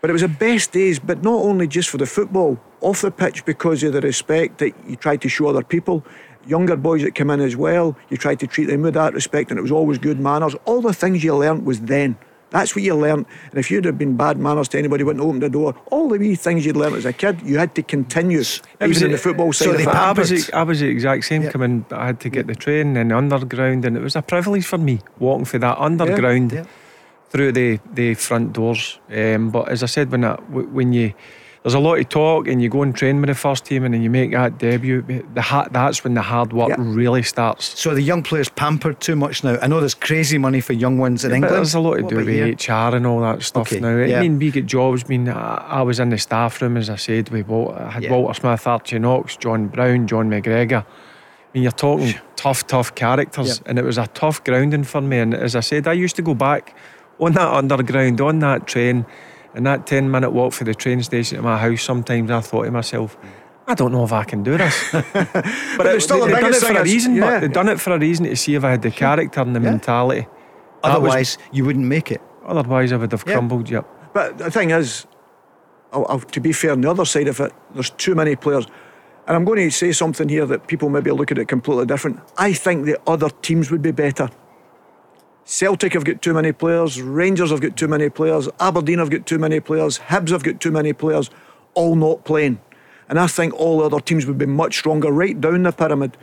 But 0.00 0.10
it 0.10 0.12
was 0.14 0.22
the 0.22 0.28
best 0.28 0.72
days, 0.72 0.98
but 0.98 1.22
not 1.22 1.42
only 1.42 1.66
just 1.66 1.90
for 1.90 1.98
the 1.98 2.06
football, 2.06 2.58
off 2.80 3.02
the 3.02 3.10
pitch 3.10 3.44
because 3.44 3.82
of 3.82 3.92
the 3.92 4.00
respect 4.00 4.58
that 4.58 4.72
you 4.86 4.96
tried 4.96 5.20
to 5.22 5.28
show 5.28 5.48
other 5.48 5.62
people. 5.62 6.04
Younger 6.46 6.76
boys 6.76 7.02
that 7.02 7.14
come 7.14 7.28
in 7.30 7.40
as 7.40 7.54
well, 7.54 7.96
you 8.08 8.16
tried 8.16 8.40
to 8.40 8.46
treat 8.46 8.64
them 8.64 8.80
with 8.80 8.94
that 8.94 9.12
respect, 9.12 9.50
and 9.50 9.58
it 9.58 9.62
was 9.62 9.70
always 9.70 9.98
good 9.98 10.18
manners. 10.18 10.54
All 10.64 10.80
the 10.80 10.94
things 10.94 11.22
you 11.22 11.36
learnt 11.36 11.64
was 11.64 11.80
then. 11.82 12.16
That's 12.48 12.74
what 12.74 12.82
you 12.82 12.96
learnt. 12.96 13.28
And 13.50 13.58
if 13.58 13.70
you'd 13.70 13.84
have 13.84 13.96
been 13.98 14.16
bad 14.16 14.38
manners 14.38 14.68
to 14.68 14.78
anybody, 14.78 15.04
wouldn't 15.04 15.24
open 15.24 15.38
the 15.38 15.48
door. 15.48 15.74
All 15.90 16.08
the 16.08 16.18
wee 16.18 16.34
things 16.34 16.66
you'd 16.66 16.76
learn 16.76 16.94
as 16.94 17.04
a 17.04 17.12
kid, 17.12 17.40
you 17.42 17.58
had 17.58 17.74
to 17.76 17.82
continue. 17.82 18.40
it 18.40 18.60
even 18.80 19.04
in 19.04 19.12
the 19.12 19.18
football 19.18 19.52
side 19.52 19.66
so 19.66 19.74
of 19.74 19.80
it. 19.80 19.86
I, 19.86 20.12
was, 20.12 20.50
I 20.50 20.62
was 20.62 20.80
the 20.80 20.88
exact 20.88 21.24
same 21.24 21.42
Yep. 21.42 21.52
coming. 21.52 21.86
I 21.92 22.06
had 22.06 22.20
to 22.20 22.28
get 22.28 22.46
the 22.46 22.56
train 22.56 22.96
and 22.96 23.10
the 23.10 23.16
underground, 23.16 23.84
and 23.84 23.96
it 23.96 24.02
was 24.02 24.16
a 24.16 24.22
privilege 24.22 24.66
for 24.66 24.78
me 24.78 25.00
walking 25.18 25.44
through 25.44 25.60
that 25.60 25.78
underground 25.78 26.52
yeah. 26.52 26.64
Through 27.30 27.52
the, 27.52 27.78
the 27.94 28.14
front 28.14 28.52
doors. 28.52 28.98
Um, 29.10 29.50
but 29.50 29.68
as 29.68 29.82
I 29.82 29.86
said, 29.86 30.10
when 30.10 30.24
I, 30.24 30.34
when 30.50 30.92
you 30.92 31.14
there's 31.62 31.74
a 31.74 31.78
lot 31.78 31.98
of 31.98 32.08
talk 32.08 32.48
and 32.48 32.62
you 32.62 32.70
go 32.70 32.82
and 32.82 32.94
train 32.96 33.20
with 33.20 33.28
the 33.28 33.34
first 33.34 33.66
team 33.66 33.84
and 33.84 33.92
then 33.92 34.00
you 34.00 34.08
make 34.08 34.30
that 34.30 34.56
debut, 34.56 35.02
the 35.34 35.42
ha- 35.42 35.68
that's 35.70 36.02
when 36.02 36.14
the 36.14 36.22
hard 36.22 36.54
work 36.54 36.70
Yeah. 36.70 36.76
really 36.78 37.22
starts. 37.22 37.78
So 37.78 37.94
the 37.94 38.00
young 38.00 38.22
players 38.22 38.48
pampered 38.48 38.98
too 39.00 39.14
much 39.14 39.44
now. 39.44 39.58
I 39.60 39.66
know 39.66 39.78
there's 39.78 39.92
crazy 39.94 40.38
money 40.38 40.62
for 40.62 40.72
young 40.72 40.96
ones 40.96 41.22
in 41.22 41.32
But 41.32 41.34
England. 41.36 41.56
there's 41.56 41.74
a 41.74 41.80
lot 41.80 41.96
to 41.96 42.02
What 42.04 42.10
do 42.10 42.16
with 42.16 42.28
here? 42.28 42.46
HR 42.46 42.96
and 42.96 43.06
all 43.06 43.20
that 43.20 43.42
stuff 43.42 43.70
Okay, 43.72 43.78
now. 43.80 43.94
I 43.94 44.04
yeah. 44.06 44.20
mean, 44.22 44.38
we 44.38 44.50
get 44.50 44.64
jobs. 44.64 45.04
I 45.04 45.08
mean, 45.08 45.28
I, 45.28 45.56
I 45.68 45.82
was 45.82 46.00
in 46.00 46.08
the 46.08 46.16
staff 46.16 46.62
room, 46.62 46.78
as 46.78 46.88
I 46.88 46.96
said, 46.96 47.28
we 47.28 47.40
I 47.42 47.90
had 47.90 48.04
Yeah. 48.04 48.12
Walter 48.12 48.40
Smith, 48.40 48.66
Archie 48.66 48.98
Knox, 48.98 49.36
John 49.36 49.66
Brown, 49.66 50.06
John 50.06 50.30
McGregor. 50.30 50.82
I 50.82 50.84
mean, 51.52 51.62
you're 51.64 51.72
talking 51.72 52.14
tough, 52.36 52.66
tough 52.68 52.94
characters, 52.94 53.58
Yeah. 53.58 53.68
and 53.68 53.78
it 53.78 53.84
was 53.84 53.98
a 53.98 54.06
tough 54.06 54.42
grounding 54.44 54.84
for 54.84 55.02
me. 55.02 55.18
And 55.18 55.34
as 55.34 55.54
I 55.54 55.60
said, 55.60 55.86
I 55.86 55.92
used 55.92 56.16
to 56.16 56.22
go 56.22 56.32
back 56.34 56.74
on 57.20 57.32
that 57.32 57.48
underground, 57.52 58.20
on 58.20 58.38
that 58.40 58.66
train, 58.66 59.06
and 59.54 59.66
that 59.66 59.86
10 59.86 60.10
minute 60.10 60.30
walk 60.30 60.52
for 60.52 60.64
the 60.64 60.74
train 60.74 61.02
station 61.02 61.36
to 61.36 61.42
my 61.42 61.58
house. 61.58 61.82
Sometimes 61.82 62.30
I 62.30 62.40
thought 62.40 62.64
to 62.64 62.70
myself, 62.70 63.16
I 63.66 63.74
don't 63.74 63.92
know 63.92 64.04
if 64.04 64.12
I 64.12 64.24
can 64.24 64.42
do 64.42 64.56
this. 64.56 64.88
but 64.92 65.06
But 65.76 65.86
it, 65.86 66.00
still 66.02 66.26
they, 66.26 66.32
they 66.34 66.40
done 66.40 66.54
it 66.54 66.60
for 66.60 66.72
a 66.78 66.82
reason. 66.82 67.14
yeah. 67.14 67.20
But 67.30 67.40
they 67.40 67.48
done 67.48 67.68
it 67.68 67.80
for 67.80 67.92
a 67.94 67.98
reason 67.98 68.26
to 68.26 68.36
see 68.36 68.54
if 68.54 68.64
I 68.64 68.70
had 68.70 68.82
the 68.82 68.90
character 68.90 69.40
and 69.40 69.54
the 69.54 69.60
Yeah. 69.60 69.70
mentality. 69.70 70.26
That 70.82 71.00
was- 71.00 71.08
Otherwise, 71.10 71.38
you 71.52 71.64
wouldn't 71.64 71.86
make 71.86 72.10
it. 72.10 72.20
Otherwise, 72.46 72.92
I 72.92 72.96
would 72.96 73.12
have 73.12 73.24
Yeah. 73.26 73.34
crumbled. 73.34 73.70
Yep. 73.70 73.86
But 74.12 74.38
the 74.38 74.50
thing 74.50 74.70
is, 74.70 75.06
I'll, 75.92 76.06
I'll, 76.08 76.20
to 76.20 76.40
be 76.40 76.52
fair, 76.52 76.72
on 76.72 76.80
the 76.80 76.90
other 76.90 77.04
side 77.04 77.28
of 77.28 77.38
it, 77.40 77.52
there's 77.74 77.90
too 77.90 78.14
many 78.14 78.34
players. 78.36 78.66
And 79.26 79.36
I'm 79.36 79.44
going 79.44 79.58
to 79.58 79.70
say 79.70 79.92
something 79.92 80.28
here 80.28 80.46
that 80.46 80.66
people 80.66 80.88
maybe 80.88 81.10
look 81.12 81.30
at 81.30 81.38
it 81.38 81.46
completely 81.46 81.86
different. 81.86 82.18
I 82.38 82.52
think 82.52 82.86
the 82.86 82.98
other 83.06 83.28
teams 83.42 83.70
would 83.70 83.82
be 83.82 83.92
better. 83.92 84.30
Celtic 85.44 85.94
have 85.94 86.04
got 86.04 86.22
too 86.22 86.32
many 86.34 86.52
players, 86.52 87.00
Rangers 87.02 87.50
have 87.50 87.60
got 87.60 87.76
too 87.76 87.88
many 87.88 88.08
players, 88.08 88.48
Aberdeen 88.60 88.98
have 88.98 89.10
got 89.10 89.26
too 89.26 89.38
many 89.38 89.58
players, 89.60 89.98
Hibs 89.98 90.28
have 90.30 90.42
got 90.44 90.60
too 90.60 90.70
many 90.70 90.92
players, 90.92 91.30
all 91.74 91.96
not 91.96 92.24
playing. 92.24 92.60
And 93.08 93.18
I 93.18 93.26
think 93.26 93.52
all 93.54 93.78
the 93.78 93.86
other 93.86 94.00
teams 94.00 94.26
would 94.26 94.38
be 94.38 94.46
much 94.46 94.78
stronger 94.78 95.10
right 95.10 95.38
down 95.40 95.64
the 95.64 95.72
pyramid. 95.72 96.16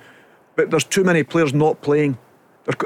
But 0.56 0.72
there's 0.72 0.86
too 0.86 1.04
many 1.04 1.24
players 1.24 1.54
not 1.54 1.82
playing. 1.82 2.18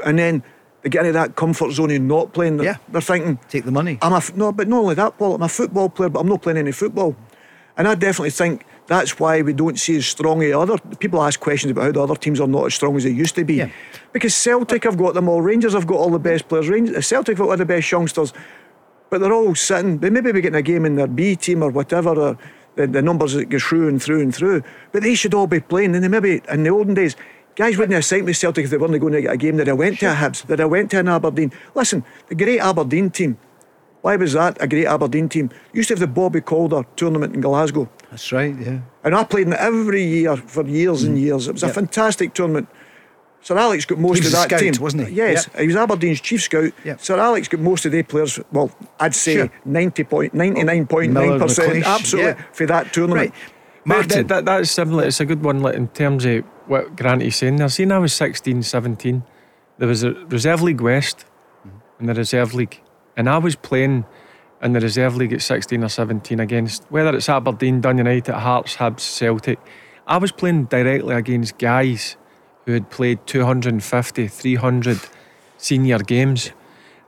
And 0.04 0.18
then 0.18 0.42
they 0.82 0.90
get 0.90 1.06
into 1.06 1.12
that 1.12 1.36
comfort 1.36 1.70
zone 1.72 1.92
of 1.92 2.02
not 2.02 2.32
playing. 2.32 2.56
They're- 2.56 2.66
Yeah. 2.66 2.76
They're 2.88 3.00
thinking, 3.00 3.38
Take 3.48 3.64
the 3.64 3.70
money. 3.70 3.98
I'm 4.02 4.12
a 4.12 4.16
f- 4.16 4.34
no, 4.34 4.50
but 4.50 4.66
not 4.66 4.78
only 4.78 4.94
that, 4.96 5.16
Paul. 5.18 5.36
I'm 5.36 5.42
a 5.42 5.48
football 5.48 5.88
player, 5.88 6.08
but 6.08 6.18
I'm 6.20 6.28
not 6.28 6.42
playing 6.42 6.58
any 6.58 6.72
football. 6.72 7.14
And 7.76 7.86
I 7.86 7.94
definitely 7.94 8.30
think 8.30 8.64
that's 8.86 9.18
why 9.18 9.42
we 9.42 9.52
don't 9.52 9.78
see 9.78 9.96
as 9.96 10.06
strong 10.06 10.42
a 10.42 10.52
other. 10.52 10.76
People 10.98 11.22
ask 11.22 11.38
questions 11.38 11.70
about 11.70 11.84
how 11.84 11.92
the 11.92 12.02
other 12.02 12.16
teams 12.16 12.40
are 12.40 12.48
not 12.48 12.66
as 12.66 12.74
strong 12.74 12.96
as 12.96 13.04
they 13.04 13.10
used 13.10 13.34
to 13.36 13.44
be. 13.44 13.54
Yeah. 13.54 13.70
Because 14.12 14.34
Celtic 14.34 14.84
have 14.84 14.98
got 14.98 15.14
them 15.14 15.28
all. 15.28 15.40
Rangers 15.40 15.72
have 15.74 15.86
got 15.86 15.96
all 15.96 16.10
the 16.10 16.18
best 16.18 16.48
players. 16.48 16.68
Rangers, 16.68 17.06
Celtic 17.06 17.38
have 17.38 17.46
got 17.46 17.50
all 17.52 17.56
the 17.56 17.64
best 17.64 17.90
youngsters, 17.90 18.32
but 19.08 19.20
they're 19.20 19.32
all 19.32 19.54
sitting. 19.54 19.98
They 19.98 20.10
maybe 20.10 20.32
be 20.32 20.40
getting 20.40 20.58
a 20.58 20.62
game 20.62 20.84
in 20.84 20.96
their 20.96 21.06
B 21.06 21.36
team 21.36 21.62
or 21.62 21.70
whatever. 21.70 22.10
Or 22.10 22.38
the, 22.74 22.86
the 22.86 23.02
numbers 23.02 23.34
that 23.34 23.46
go 23.46 23.58
through 23.58 23.88
and 23.88 24.02
through 24.02 24.22
and 24.22 24.34
through. 24.34 24.62
But 24.92 25.02
they 25.02 25.14
should 25.14 25.34
all 25.34 25.46
be 25.46 25.60
playing. 25.60 25.94
And 25.94 26.02
they 26.02 26.08
maybe 26.08 26.42
in 26.48 26.64
the 26.64 26.70
olden 26.70 26.94
days. 26.94 27.16
Guys 27.54 27.76
wouldn't 27.76 27.92
have 27.92 28.04
signed 28.04 28.24
with 28.24 28.36
Celtic 28.38 28.64
if 28.64 28.70
they 28.70 28.78
weren't 28.78 28.98
going 28.98 29.12
to 29.12 29.20
get 29.20 29.34
a 29.34 29.36
game. 29.36 29.58
That 29.58 29.68
I 29.68 29.74
went 29.74 30.00
to 30.00 30.10
a 30.10 30.14
Hibs, 30.14 30.46
that 30.46 30.58
I 30.58 30.64
went 30.64 30.90
to 30.92 31.00
an 31.00 31.08
Aberdeen. 31.08 31.52
Listen, 31.74 32.02
the 32.28 32.34
great 32.34 32.60
Aberdeen 32.60 33.10
team. 33.10 33.36
Why 34.02 34.16
was 34.16 34.32
that 34.34 34.58
a 34.60 34.66
great 34.66 34.86
Aberdeen 34.86 35.28
team? 35.28 35.50
Used 35.72 35.88
to 35.88 35.94
have 35.94 36.00
the 36.00 36.06
Bobby 36.08 36.40
Calder 36.40 36.82
tournament 36.96 37.34
in 37.34 37.40
Glasgow. 37.40 37.88
That's 38.10 38.30
right, 38.32 38.54
yeah. 38.58 38.80
And 39.04 39.14
I 39.14 39.24
played 39.24 39.46
in 39.46 39.52
it 39.52 39.60
every 39.60 40.02
year 40.04 40.36
for 40.36 40.66
years 40.66 41.04
and 41.04 41.18
years. 41.18 41.46
It 41.48 41.52
was 41.52 41.62
a 41.62 41.68
Mm. 41.68 41.74
Fantastic 41.74 42.34
tournament. 42.34 42.68
Sir 43.40 43.56
Alex 43.58 43.84
got 43.84 43.98
most 43.98 44.18
He 44.18 44.24
was 44.24 44.26
of 44.28 44.32
a 44.32 44.36
that 44.36 44.48
scout, 44.50 44.60
team, 44.60 44.72
wasn't 44.80 45.08
he? 45.08 45.14
Yes, 45.14 45.48
Yep. 45.52 45.60
he 45.60 45.66
was 45.68 45.76
Aberdeen's 45.76 46.20
chief 46.20 46.42
scout. 46.42 46.72
Yep. 46.84 47.00
Sir 47.00 47.18
Alex 47.18 47.48
got 47.48 47.60
most 47.60 47.84
of 47.86 47.92
the 47.92 48.02
players. 48.04 48.38
Well, 48.52 48.70
I'd 49.00 49.14
say 49.14 49.34
Sure. 49.34 49.50
ninety 49.64 50.04
point 50.04 50.34
ninety 50.34 50.62
nine 50.62 50.86
point 50.86 51.12
nine 51.12 51.26
Miller, 51.28 51.38
percent, 51.40 51.72
McLeish, 51.72 51.84
absolutely 51.84 52.30
yeah. 52.32 52.44
for 52.52 52.66
that 52.66 52.92
tournament. 52.92 53.30
Right. 53.30 53.34
Martin, 53.84 54.08
Martin. 54.08 54.26
that, 54.28 54.44
that's 54.44 54.70
similar. 54.70 55.04
It's 55.04 55.18
a 55.20 55.24
good 55.24 55.44
one 55.44 55.60
like, 55.60 55.74
in 55.74 55.88
terms 55.88 56.24
of 56.24 56.44
what 56.66 56.94
Granty's 56.96 57.34
saying 57.36 57.56
there. 57.56 57.68
See, 57.68 57.84
I 57.90 57.98
was 57.98 58.12
16, 58.12 58.62
17, 58.62 59.24
there 59.78 59.88
was 59.88 60.04
a 60.04 60.12
Reserve 60.28 60.62
League 60.62 60.80
West 60.80 61.24
and 61.98 62.08
the 62.08 62.14
Reserve 62.14 62.54
League. 62.54 62.80
And 63.16 63.28
I 63.28 63.38
was 63.38 63.56
playing 63.56 64.04
in 64.62 64.72
the 64.72 64.80
Reserve 64.80 65.16
League 65.16 65.32
at 65.32 65.42
16 65.42 65.82
or 65.82 65.88
17 65.88 66.40
against, 66.40 66.84
whether 66.88 67.14
it's 67.14 67.28
Aberdeen, 67.28 67.80
Dun 67.80 67.98
United, 67.98 68.34
Hearts, 68.34 68.76
Hibs, 68.76 69.00
Celtic, 69.00 69.58
I 70.06 70.18
was 70.18 70.32
playing 70.32 70.64
directly 70.64 71.14
against 71.14 71.58
guys 71.58 72.16
who 72.64 72.72
had 72.72 72.90
played 72.90 73.26
250, 73.26 74.28
300 74.28 75.00
senior 75.58 75.98
games. 75.98 76.52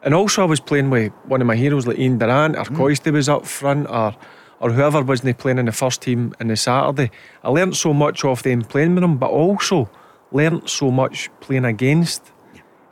And 0.02 0.14
also, 0.14 0.42
I 0.42 0.46
was 0.46 0.60
playing 0.60 0.90
with 0.90 1.12
one 1.24 1.40
of 1.40 1.46
my 1.46 1.56
heroes 1.56 1.86
like 1.86 1.98
Ian 1.98 2.18
Durrant, 2.18 2.56
or 2.56 2.64
mm. 2.64 2.76
Coisty 2.76 3.12
was 3.12 3.28
up 3.28 3.46
front, 3.46 3.88
or 3.88 4.14
or 4.60 4.70
whoever 4.70 5.02
wasn't 5.02 5.36
playing 5.38 5.58
in 5.58 5.66
the 5.66 5.72
first 5.72 6.00
team 6.00 6.32
on 6.40 6.48
the 6.48 6.56
Saturday. 6.56 7.10
I 7.42 7.50
learnt 7.50 7.76
so 7.76 7.92
much 7.92 8.24
off 8.24 8.42
them 8.42 8.62
playing 8.62 8.94
with 8.94 9.02
them, 9.02 9.18
but 9.18 9.30
also 9.30 9.90
learnt 10.32 10.70
so 10.70 10.90
much 10.90 11.28
playing 11.40 11.64
against 11.64 12.32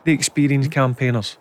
the 0.03 0.11
experienced 0.11 0.71
campaigners. 0.71 1.37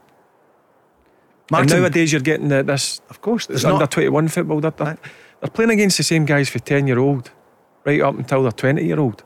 Martin, 1.51 1.72
And 1.72 1.82
nowadays, 1.82 2.12
you're 2.12 2.20
getting 2.22 2.49
the, 2.49 2.62
this 2.62 3.01
of 3.11 3.20
course, 3.20 3.47
this 3.47 3.62
there's 3.62 3.64
under 3.64 3.80
not, 3.84 3.90
21 3.90 4.28
football. 4.28 4.61
They're, 4.61 4.70
they're, 4.70 4.99
they're 5.40 5.51
playing 5.51 5.70
against 5.70 5.97
the 5.99 6.03
same 6.05 6.24
guys 6.24 6.49
for 6.49 6.59
10 6.59 6.86
year 6.86 6.99
old, 6.99 7.30
right 7.84 8.01
up 8.01 8.14
until 8.16 8.43
they're 8.43 8.53
20 8.53 8.84
year 8.84 8.99
old. 9.01 9.22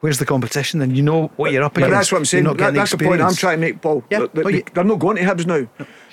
where's 0.00 0.18
the 0.18 0.26
competition 0.26 0.80
then? 0.80 0.94
You 0.94 1.02
know 1.02 1.30
what 1.36 1.52
you're 1.52 1.62
up 1.62 1.74
But 1.74 1.84
against. 1.84 1.94
that's 1.96 2.12
what 2.12 2.18
I'm 2.18 2.24
saying. 2.24 2.44
Not 2.44 2.56
That- 2.56 2.64
getting 2.64 2.74
that's 2.74 2.90
the 2.90 2.98
point 2.98 3.20
I'm 3.22 3.34
trying 3.34 3.58
to 3.58 3.60
make, 3.60 3.80
Paul. 3.80 4.04
Yeah. 4.10 4.20
That- 4.20 4.34
that 4.34 4.44
Oh, 4.46 4.50
they- 4.50 4.56
you- 4.58 4.64
they're 4.74 4.84
not 4.84 4.98
going 4.98 5.16
to 5.16 5.22
Hibs 5.22 5.46
now. 5.46 5.68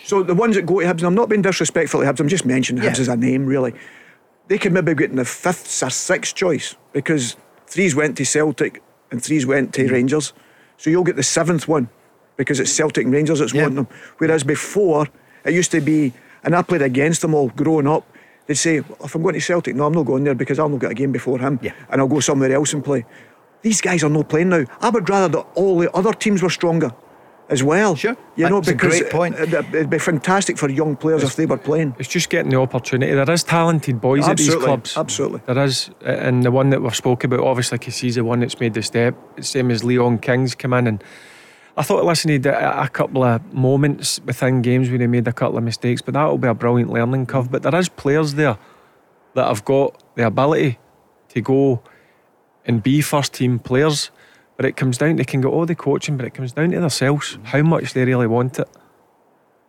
So 0.06 0.22
the 0.24 0.36
ones 0.36 0.56
that 0.56 0.66
go 0.66 0.80
to 0.80 0.86
Hibs, 0.86 1.00
and 1.00 1.04
I'm 1.06 1.16
not 1.16 1.28
being 1.30 1.42
disrespectful 1.42 2.02
to 2.02 2.06
Hibs, 2.06 2.20
I'm 2.20 2.28
just 2.28 2.46
mentioning 2.46 2.84
Yeah. 2.84 2.92
Hibs 2.92 3.00
as 3.00 3.08
a 3.08 3.16
name, 3.18 3.46
really. 3.46 3.74
They 4.48 4.58
could 4.58 4.74
maybe 4.74 4.94
get 4.96 5.10
in 5.12 5.16
the 5.18 5.26
fifth 5.26 5.84
or 5.84 5.90
sixth 5.90 6.36
choice 6.36 6.76
because 6.94 7.36
threes 7.68 7.96
went 7.96 8.16
to 8.18 8.26
Celtic 8.26 8.82
and 9.12 9.24
threes 9.24 9.46
went 9.46 9.70
Mm. 9.70 9.74
to 9.74 9.92
Rangers. 9.92 10.34
So 10.78 10.90
you'll 10.90 11.04
get 11.04 11.16
the 11.16 11.24
seventh 11.24 11.68
one 11.68 11.90
because 12.40 12.60
it's 12.62 12.72
Celtic 12.72 13.04
and 13.04 13.14
Rangers 13.14 13.40
that's 13.40 13.54
Yeah. 13.54 13.64
wanting 13.64 13.76
them. 13.76 13.88
Whereas 14.18 14.44
before, 14.46 15.08
it 15.46 15.54
used 15.54 15.72
to 15.72 15.82
be, 15.82 16.14
and 16.44 16.56
I 16.56 16.62
played 16.64 16.82
against 16.82 17.22
them 17.22 17.34
all 17.36 17.50
growing 17.50 17.86
up. 17.86 18.04
They'd 18.48 18.56
say, 18.56 18.80
well, 18.80 18.98
if 19.04 19.14
I'm 19.14 19.22
going 19.22 19.36
to 19.36 19.42
Celtic, 19.42 19.76
no, 19.76 19.86
I'm 19.86 19.94
not 19.94 20.06
going 20.06 20.24
there 20.24 20.34
because 20.36 20.58
I'll 20.58 20.70
not 20.70 20.80
get 20.80 20.92
a 20.92 20.96
game 20.96 21.12
before 21.12 21.38
him 21.38 21.60
Yeah. 21.62 21.74
and 21.92 22.00
I'll 22.02 22.08
go 22.08 22.22
somewhere 22.22 22.52
else 22.54 22.72
and 22.74 22.82
play. 22.84 23.06
These 23.62 23.82
guys 23.82 24.04
are 24.06 24.10
not 24.10 24.30
playing 24.30 24.50
now. 24.50 24.64
I 24.82 24.90
would 24.90 25.08
rather 25.10 25.28
that 25.38 25.46
all 25.56 25.78
the 25.78 25.92
other 25.92 26.14
teams 26.14 26.42
were 26.42 26.50
stronger 26.50 26.92
as 27.50 27.62
well. 27.62 27.96
Sure. 27.96 28.16
You 28.38 28.48
know, 28.50 28.62
That's 28.62 28.70
a 28.70 28.72
because 28.74 29.00
great 29.00 29.12
point. 29.12 29.36
it- 29.38 29.54
it'd 29.54 29.90
be 29.90 30.00
fantastic 30.00 30.58
for 30.58 30.70
young 30.70 30.96
players 30.96 31.24
if 31.24 31.36
they 31.36 31.46
were 31.46 31.58
playing. 31.58 31.94
It's 32.00 32.08
just 32.08 32.30
getting 32.30 32.52
the 32.52 32.58
opportunity. 32.62 33.12
There 33.14 33.30
is 33.32 33.44
talented 33.44 34.00
boys 34.00 34.26
at 34.28 34.38
these 34.38 34.56
clubs. 34.56 34.96
absolutely. 34.96 35.42
There 35.46 35.62
is. 35.66 35.90
And 36.06 36.44
the 36.44 36.52
one 36.52 36.70
that 36.70 36.82
we've 36.82 36.96
spoke 36.96 37.24
about, 37.26 37.42
obviously, 37.42 37.80
because 37.80 37.98
he's 37.98 38.16
the 38.16 38.24
one 38.24 38.40
that's 38.40 38.60
made 38.62 38.74
the 38.76 38.82
step. 38.84 39.16
Same 39.42 39.72
as 39.72 39.84
Leon 39.84 40.20
King's 40.20 40.56
come 40.56 40.74
in. 40.74 40.88
And 40.88 41.04
I 41.80 41.82
thought, 41.82 42.04
listen, 42.04 42.28
he 42.28 42.34
had 42.34 42.46
a, 42.46 42.82
a 42.84 42.90
couple 42.90 43.24
of 43.24 43.54
moments 43.54 44.20
within 44.26 44.62
games 44.62 44.90
where 44.90 45.00
he 45.00 45.08
made 45.08 45.30
a 45.30 45.32
couple 45.32 45.58
of 45.58 45.64
mistakes, 45.64 46.02
but 46.02 46.14
that'll 46.14 46.38
be 46.38 46.50
a 46.50 46.54
brilliant 46.54 46.92
learning 46.92 47.26
curve. 47.26 47.50
But 47.50 47.64
there 47.64 47.74
is 47.74 47.88
players 47.88 48.34
there 48.34 48.58
that 49.36 49.48
have 49.48 49.64
got 49.64 50.04
the 50.16 50.28
ability 50.28 50.78
to 51.30 51.40
go 51.40 51.82
and 52.66 52.84
be 52.84 53.00
first 53.00 53.34
team 53.34 53.60
players. 53.60 54.12
But 54.58 54.66
it 54.66 54.76
comes 54.76 54.98
down, 54.98 55.16
they 55.16 55.24
can 55.24 55.40
get 55.40 55.48
all 55.48 55.66
the 55.66 55.74
coaching, 55.74 56.18
but 56.18 56.26
it 56.26 56.34
comes 56.34 56.52
down 56.52 56.72
to 56.72 56.82
themselves, 56.82 57.38
how 57.44 57.62
much 57.62 57.94
they 57.94 58.04
really 58.04 58.28
want 58.28 58.60
it. 58.60 58.68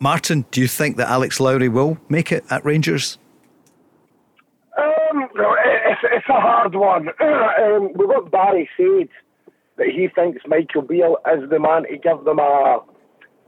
Martin, 0.00 0.46
do 0.50 0.60
you 0.60 0.66
think 0.66 0.96
that 0.96 1.08
Alex 1.08 1.38
Lowry 1.38 1.68
will 1.68 1.96
make 2.08 2.32
it 2.32 2.44
at 2.50 2.64
Rangers? 2.64 3.18
Um, 4.76 5.28
no, 5.36 5.56
it's, 5.64 6.00
it's 6.02 6.28
a 6.28 6.40
hard 6.40 6.74
one. 6.74 7.08
um, 7.20 7.92
we've 7.94 8.08
got 8.08 8.32
Barry 8.32 8.68
said 8.76 9.10
that 9.80 9.88
he 9.88 10.08
thinks 10.14 10.44
Michael 10.46 10.82
Beale 10.82 11.16
is 11.32 11.48
the 11.48 11.58
man 11.58 11.88
to 11.88 11.96
give 11.96 12.22
them 12.24 12.38
a 12.38 12.84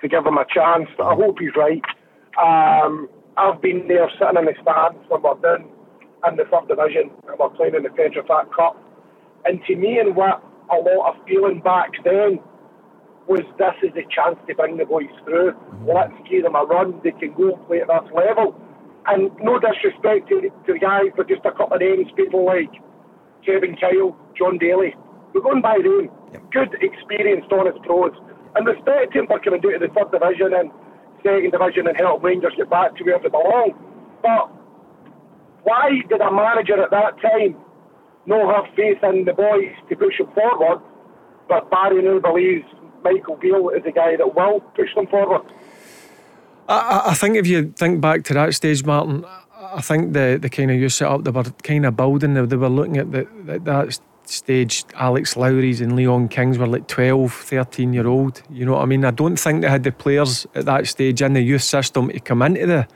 to 0.01 0.09
give 0.09 0.25
them 0.25 0.41
a 0.41 0.47
chance. 0.49 0.89
I 0.99 1.15
hope 1.15 1.37
he's 1.39 1.55
right. 1.55 1.85
Um, 2.41 3.07
I've 3.37 3.61
been 3.61 3.87
there 3.87 4.09
sitting 4.19 4.41
in 4.41 4.49
the 4.49 4.57
stands 4.65 4.99
when 5.13 5.23
we're 5.23 5.39
down 5.45 5.69
in 6.27 6.37
the 6.41 6.49
third 6.49 6.67
division 6.67 7.13
and 7.29 7.39
we're 7.39 7.53
playing 7.55 7.77
in 7.77 7.85
the 7.85 7.93
Petrofac 7.93 8.51
Cup. 8.51 8.81
And 9.45 9.61
to 9.69 9.77
me, 9.77 10.01
and 10.01 10.17
what 10.17 10.43
a 10.73 10.81
lot 10.81 11.13
of 11.13 11.27
feeling 11.29 11.61
back 11.61 11.93
then 12.03 12.41
was 13.29 13.45
this 13.61 13.77
is 13.85 13.95
the 13.95 14.03
chance 14.11 14.41
to 14.49 14.55
bring 14.57 14.81
the 14.81 14.89
boys 14.89 15.13
through. 15.25 15.53
Let's 15.87 16.17
give 16.27 16.43
them 16.43 16.57
a 16.57 16.65
run. 16.65 16.99
They 17.05 17.13
can 17.13 17.37
go 17.37 17.55
and 17.55 17.67
play 17.69 17.85
at 17.85 17.93
this 17.93 18.11
level. 18.11 18.57
And 19.07 19.31
no 19.39 19.61
disrespect 19.61 20.33
to, 20.33 20.49
to 20.49 20.71
the 20.73 20.81
guys, 20.81 21.13
but 21.15 21.29
just 21.29 21.45
a 21.45 21.53
couple 21.53 21.77
of 21.77 21.81
names, 21.85 22.09
people 22.17 22.47
like 22.47 22.73
Kevin 23.45 23.77
Kyle, 23.77 24.17
Jon 24.35 24.59
Daly. 24.59 24.97
We're 25.35 25.43
going 25.43 25.63
by 25.63 25.79
them. 25.79 26.11
Good, 26.53 26.77
experienced, 26.81 27.53
honest 27.53 27.81
pros. 27.83 28.13
And 28.55 28.67
respect 28.67 29.15
him 29.15 29.27
for 29.27 29.41
coming 29.41 29.61
down 29.61 29.73
to 29.73 29.87
the 29.87 29.93
third 29.95 30.13
division 30.13 30.53
and 30.53 30.71
second 31.23 31.53
division 31.53 31.87
and 31.87 31.97
help 31.97 32.23
Rangers 32.23 32.53
get 32.57 32.69
back 32.69 32.97
to 32.97 33.05
where 33.05 33.19
they 33.19 33.29
belong. 33.29 33.73
But 34.23 34.51
why 35.65 35.91
did 36.09 36.21
a 36.21 36.31
manager 36.31 36.83
at 36.83 36.91
that 36.91 37.21
time 37.23 37.57
not 38.27 38.55
have 38.55 38.75
faith 38.75 38.99
in 39.03 39.25
the 39.25 39.33
boys 39.33 39.73
to 39.89 39.97
push 39.97 40.19
them 40.19 40.29
forward? 40.35 40.83
But 41.49 41.71
Barry 41.71 42.03
now 42.03 42.19
believes 42.21 42.65
Michael 43.03 43.37
Beale 43.37 43.71
is 43.71 43.85
the 43.85 43.93
guy 43.93 44.17
that 44.17 44.35
will 44.35 44.61
push 44.77 44.95
them 44.95 45.07
forward. 45.07 45.43
I, 46.69 47.03
I 47.07 47.15
think 47.15 47.37
if 47.37 47.47
you 47.47 47.73
think 47.73 48.01
back 48.01 48.25
to 48.25 48.35
that 48.35 48.55
stage, 48.55 48.85
Martin, 48.85 49.25
I 49.59 49.81
think 49.81 50.13
the, 50.13 50.39
the 50.41 50.51
kind 50.51 50.71
of 50.71 50.79
you 50.79 50.89
set 50.89 51.09
up, 51.09 51.25
they 51.25 51.31
were 51.31 51.45
kind 51.63 51.87
of 51.87 51.97
building, 51.97 52.35
they 52.35 52.57
were 52.57 52.69
looking 52.69 52.99
at 52.99 53.13
the, 53.13 53.27
that 53.65 53.99
stage, 54.33 54.85
Alex 54.95 55.37
Lowry's 55.37 55.81
and 55.81 55.95
Leon 55.95 56.29
Kings 56.29 56.59
were 56.59 56.67
like 56.67 56.89
12, 56.89 57.33
13 57.33 57.93
year 57.93 58.07
old. 58.07 58.43
You 58.51 58.67
know 58.67 58.73
what 58.73 58.83
I 58.83 58.87
mean? 58.87 59.05
I 59.05 59.11
don't 59.11 59.37
think 59.37 59.63
they 59.63 59.69
had 59.69 59.85
the 59.85 59.93
players 59.93 60.47
at 60.55 60.65
that 60.65 60.87
stage 60.87 61.23
in 61.23 61.35
the 61.35 61.43
youth 61.43 61.63
system 61.63 62.09
to 62.09 62.21
come 62.21 62.43
into 62.43 62.67
the 62.67 62.89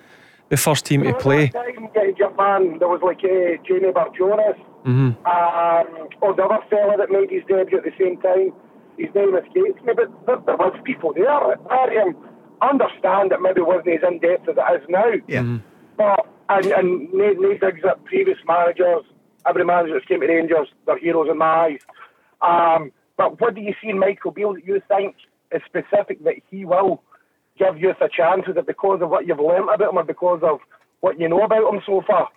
the 0.49 0.57
first 0.57 0.87
team 0.87 1.03
to 1.03 1.13
play. 1.15 1.47
That 1.47 1.75
time, 1.75 2.15
Japan, 2.17 2.79
there 2.79 2.89
was 2.89 3.01
like 3.03 3.19
uh, 3.25 3.61
Jamie 3.67 3.93
Barjonas, 3.93 4.59
mm-hmm. 4.87 5.19
um, 5.27 6.09
or 6.21 6.35
the 6.35 6.45
other 6.45 6.63
fella 6.71 6.97
that 6.99 7.11
made 7.11 7.31
his 7.31 7.43
debut 7.49 7.79
at 7.79 7.85
the 7.85 7.93
same 7.99 8.21
time. 8.21 8.53
His 8.97 9.13
name 9.15 9.35
escapes 9.37 9.83
me, 9.83 9.93
but 9.95 10.09
there, 10.27 10.39
there 10.47 10.57
was 10.57 10.79
people 10.85 11.13
there. 11.13 11.29
I 11.29 12.03
um, 12.03 12.17
understand 12.63 13.31
that 13.33 13.43
maybe 13.43 13.61
wasn't 13.61 14.03
as 14.03 14.09
in 14.09 14.19
depth 14.21 14.49
as 14.49 14.57
it 14.57 14.83
is 14.83 14.89
now. 14.89 15.13
Yeah. 15.27 15.43
Mm-hmm. 15.43 15.57
But 15.97 16.27
and 16.49 16.67
and 16.67 17.13
Nate, 17.13 17.41
Nate 17.41 17.61
Diggs 17.61 17.85
at 17.85 18.05
previous 18.05 18.39
managers, 18.47 19.05
every 19.49 19.65
manager 19.65 19.95
that's 19.95 20.07
came 20.07 20.21
to 20.21 20.27
Rangers, 20.27 20.69
they're 20.87 20.99
heroes 20.99 21.29
in 21.31 21.39
my 21.39 21.47
eyes. 21.47 21.81
Um, 22.43 22.93
but 23.17 23.41
what 23.41 23.55
do 23.55 23.61
you 23.61 23.75
see 23.83 23.89
in 23.89 23.99
Michael 23.99 24.31
Beale 24.31 24.55
that 24.55 24.67
you 24.67 24.81
think 24.89 25.17
is 25.53 25.63
specific 25.65 26.23
that 26.25 26.35
he 26.51 26.65
will 26.65 27.03
give 27.59 27.79
youth 27.79 27.97
a 28.01 28.09
chance? 28.09 28.43
Is 28.49 28.57
it 28.57 28.67
because 28.67 29.01
of 29.03 29.11
what 29.11 29.27
you've 29.27 29.41
learnt 29.41 29.73
about 29.73 29.91
him 29.91 29.99
or 29.99 30.05
because 30.05 30.41
of 30.43 30.61
what 31.01 31.19
you 31.19 31.29
know 31.29 31.43
about 31.43 31.73
him 31.73 31.81
so 31.87 32.03
far? 32.07 32.29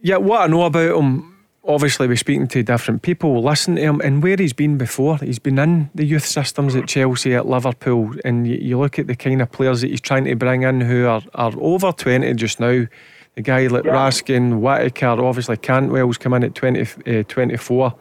Yeah, 0.00 0.16
what 0.16 0.42
I 0.42 0.46
know 0.46 0.64
about 0.64 0.98
him 0.98 1.34
obviously 1.66 2.06
we're 2.06 2.16
speaking 2.16 2.48
to 2.48 2.62
different 2.62 3.02
people, 3.02 3.42
listen 3.42 3.76
to 3.76 3.82
him 3.82 4.00
and 4.02 4.22
where 4.22 4.36
he's 4.36 4.52
been 4.52 4.76
before. 4.76 5.18
He's 5.18 5.38
been 5.38 5.58
in 5.58 5.90
the 5.94 6.04
youth 6.04 6.26
systems 6.26 6.76
at 6.76 6.86
Chelsea, 6.86 7.34
at 7.34 7.46
Liverpool, 7.46 8.14
and 8.24 8.46
you, 8.46 8.56
you 8.56 8.78
look 8.78 8.98
at 8.98 9.06
the 9.06 9.16
kind 9.16 9.40
of 9.42 9.50
players 9.50 9.80
that 9.80 9.90
he's 9.90 10.00
trying 10.00 10.24
to 10.24 10.36
bring 10.36 10.62
in 10.62 10.80
who 10.80 11.06
are, 11.06 11.22
are 11.34 11.52
over 11.58 11.92
20 11.92 12.34
just 12.34 12.60
now. 12.60 12.86
The 13.34 13.42
guy 13.42 13.66
like 13.66 13.84
yeah. 13.84 13.92
Raskin, 13.92 14.60
Whittaker, 14.60 15.06
obviously 15.06 15.56
Cantwell's 15.56 16.18
come 16.18 16.34
in 16.34 16.44
at 16.44 16.54
20, 16.54 17.20
uh, 17.20 17.22
24 17.24 17.94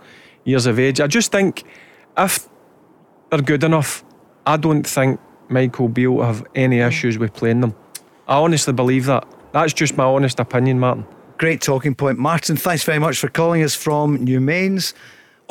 years 0.43 0.65
of 0.65 0.79
age. 0.79 1.01
I 1.01 1.07
just 1.07 1.31
think 1.31 1.63
if 2.17 2.47
they're 3.31 3.41
good 3.41 3.63
enough, 3.63 4.03
I 4.45 4.57
don't 4.57 4.85
think 4.85 5.19
Michael 5.49 5.87
Beale 5.87 6.11
will 6.11 6.23
have 6.23 6.45
any 6.53 6.79
issues 6.79 7.17
with 7.17 7.33
playing 7.33 7.61
them. 7.61 7.75
I 8.27 8.37
honestly 8.37 8.73
believe 8.73 9.05
that. 9.05 9.25
That's 9.53 9.73
just 9.73 9.97
my 9.97 10.03
honest 10.03 10.39
opinion, 10.39 10.79
Martin. 10.79 11.05
Great 11.37 11.61
talking 11.61 11.95
point. 11.95 12.19
Martin, 12.19 12.55
thanks 12.55 12.83
very 12.83 12.99
much 12.99 13.17
for 13.17 13.27
calling 13.27 13.63
us 13.63 13.75
from 13.75 14.25
Newmains. 14.25 14.93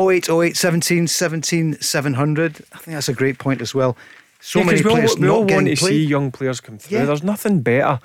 0808 0.00 0.56
17 0.56 1.06
17 1.06 1.80
700. 1.80 2.64
I 2.72 2.78
think 2.78 2.94
that's 2.94 3.08
a 3.08 3.12
great 3.12 3.38
point 3.38 3.60
as 3.60 3.74
well. 3.74 3.96
So 4.40 4.60
yeah, 4.60 4.64
many 4.64 4.82
players 4.82 5.16
we 5.16 5.28
all, 5.28 5.44
we 5.44 5.52
all 5.52 5.56
want 5.56 5.68
to 5.68 5.76
play. 5.76 5.90
see 5.90 6.04
young 6.04 6.32
players 6.32 6.60
come 6.60 6.78
through. 6.78 6.98
Yeah. 6.98 7.04
There's 7.04 7.22
nothing 7.22 7.60
better. 7.60 8.00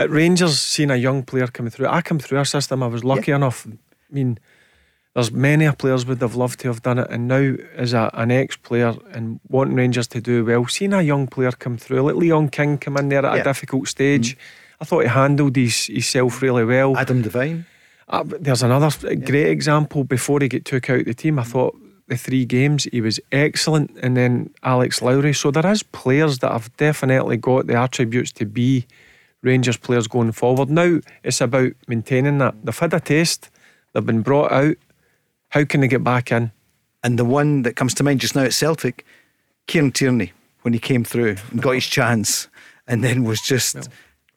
At 0.00 0.10
Rangers, 0.10 0.58
seeing 0.58 0.90
a 0.90 0.96
young 0.96 1.22
player 1.22 1.46
coming 1.46 1.70
through. 1.70 1.88
I 1.88 2.00
come 2.00 2.18
through 2.18 2.38
our 2.38 2.44
system. 2.44 2.82
I 2.82 2.86
was 2.86 3.04
lucky 3.04 3.30
yeah. 3.30 3.36
enough. 3.36 3.66
I 3.66 3.72
mean, 4.10 4.38
there's 5.14 5.30
many 5.30 5.70
players 5.72 6.06
would 6.06 6.20
have 6.20 6.34
loved 6.34 6.60
to 6.60 6.68
have 6.68 6.82
done 6.82 6.98
it, 6.98 7.08
and 7.10 7.28
now 7.28 7.54
as 7.76 7.92
a, 7.92 8.10
an 8.14 8.30
ex-player 8.30 8.94
and 9.12 9.40
wanting 9.48 9.74
Rangers 9.74 10.06
to 10.08 10.20
do 10.20 10.44
well, 10.44 10.66
seeing 10.66 10.94
a 10.94 11.02
young 11.02 11.26
player 11.26 11.52
come 11.52 11.76
through, 11.76 12.02
like 12.02 12.14
Leon 12.14 12.48
King 12.48 12.78
come 12.78 12.96
in 12.96 13.08
there 13.10 13.26
at 13.26 13.40
a 13.40 13.42
difficult 13.42 13.88
stage. 13.88 14.36
Mm 14.36 14.40
I 14.80 14.84
thought 14.84 15.00
he 15.00 15.08
handled 15.08 15.56
his, 15.56 15.86
himself 15.86 16.40
really 16.40 16.64
well. 16.64 16.96
Adam 16.96 17.22
Devine. 17.22 17.66
Uh, 18.08 18.24
there's 18.26 18.62
another 18.62 18.90
yeah. 19.06 19.14
great 19.14 19.48
example 19.48 20.04
before 20.04 20.40
he 20.40 20.48
get 20.48 20.64
took 20.64 20.88
out 20.88 21.04
the 21.04 21.14
team. 21.14 21.38
I 21.38 21.44
thought 21.44 21.76
the 22.08 22.16
three 22.16 22.44
games 22.44 22.84
he 22.84 23.00
was 23.00 23.20
excellent, 23.30 23.96
and 24.02 24.16
then 24.16 24.50
Alex 24.62 25.02
Lowry. 25.02 25.34
So 25.34 25.50
there 25.50 25.70
is 25.70 25.82
players 25.82 26.38
that 26.38 26.50
have 26.50 26.74
definitely 26.76 27.36
got 27.36 27.66
the 27.66 27.74
attributes 27.74 28.32
to 28.32 28.46
be 28.46 28.86
Rangers 29.42 29.76
players 29.76 30.06
going 30.06 30.32
forward. 30.32 30.70
Now 30.70 31.00
it's 31.22 31.40
about 31.40 31.72
maintaining 31.88 32.38
that. 32.38 32.54
They've 32.64 32.78
had 32.78 32.94
a 32.94 33.00
taste. 33.00 33.50
They've 33.92 34.04
been 34.04 34.22
brought 34.22 34.52
out. 34.52 34.76
How 35.48 35.64
can 35.64 35.80
they 35.80 35.88
get 35.88 36.04
back 36.04 36.30
in? 36.30 36.52
And 37.02 37.18
the 37.18 37.24
one 37.24 37.62
that 37.62 37.76
comes 37.76 37.94
to 37.94 38.04
mind 38.04 38.20
just 38.20 38.36
now 38.36 38.42
at 38.42 38.52
Celtic, 38.52 39.04
Kieran 39.66 39.92
Tierney, 39.92 40.32
when 40.62 40.74
he 40.74 40.78
came 40.78 41.04
through 41.04 41.36
and 41.50 41.62
got 41.62 41.72
his 41.72 41.86
chance, 41.86 42.48
and 42.86 43.02
then 43.02 43.24
was 43.24 43.40
just. 43.40 43.74
Well 43.74 43.84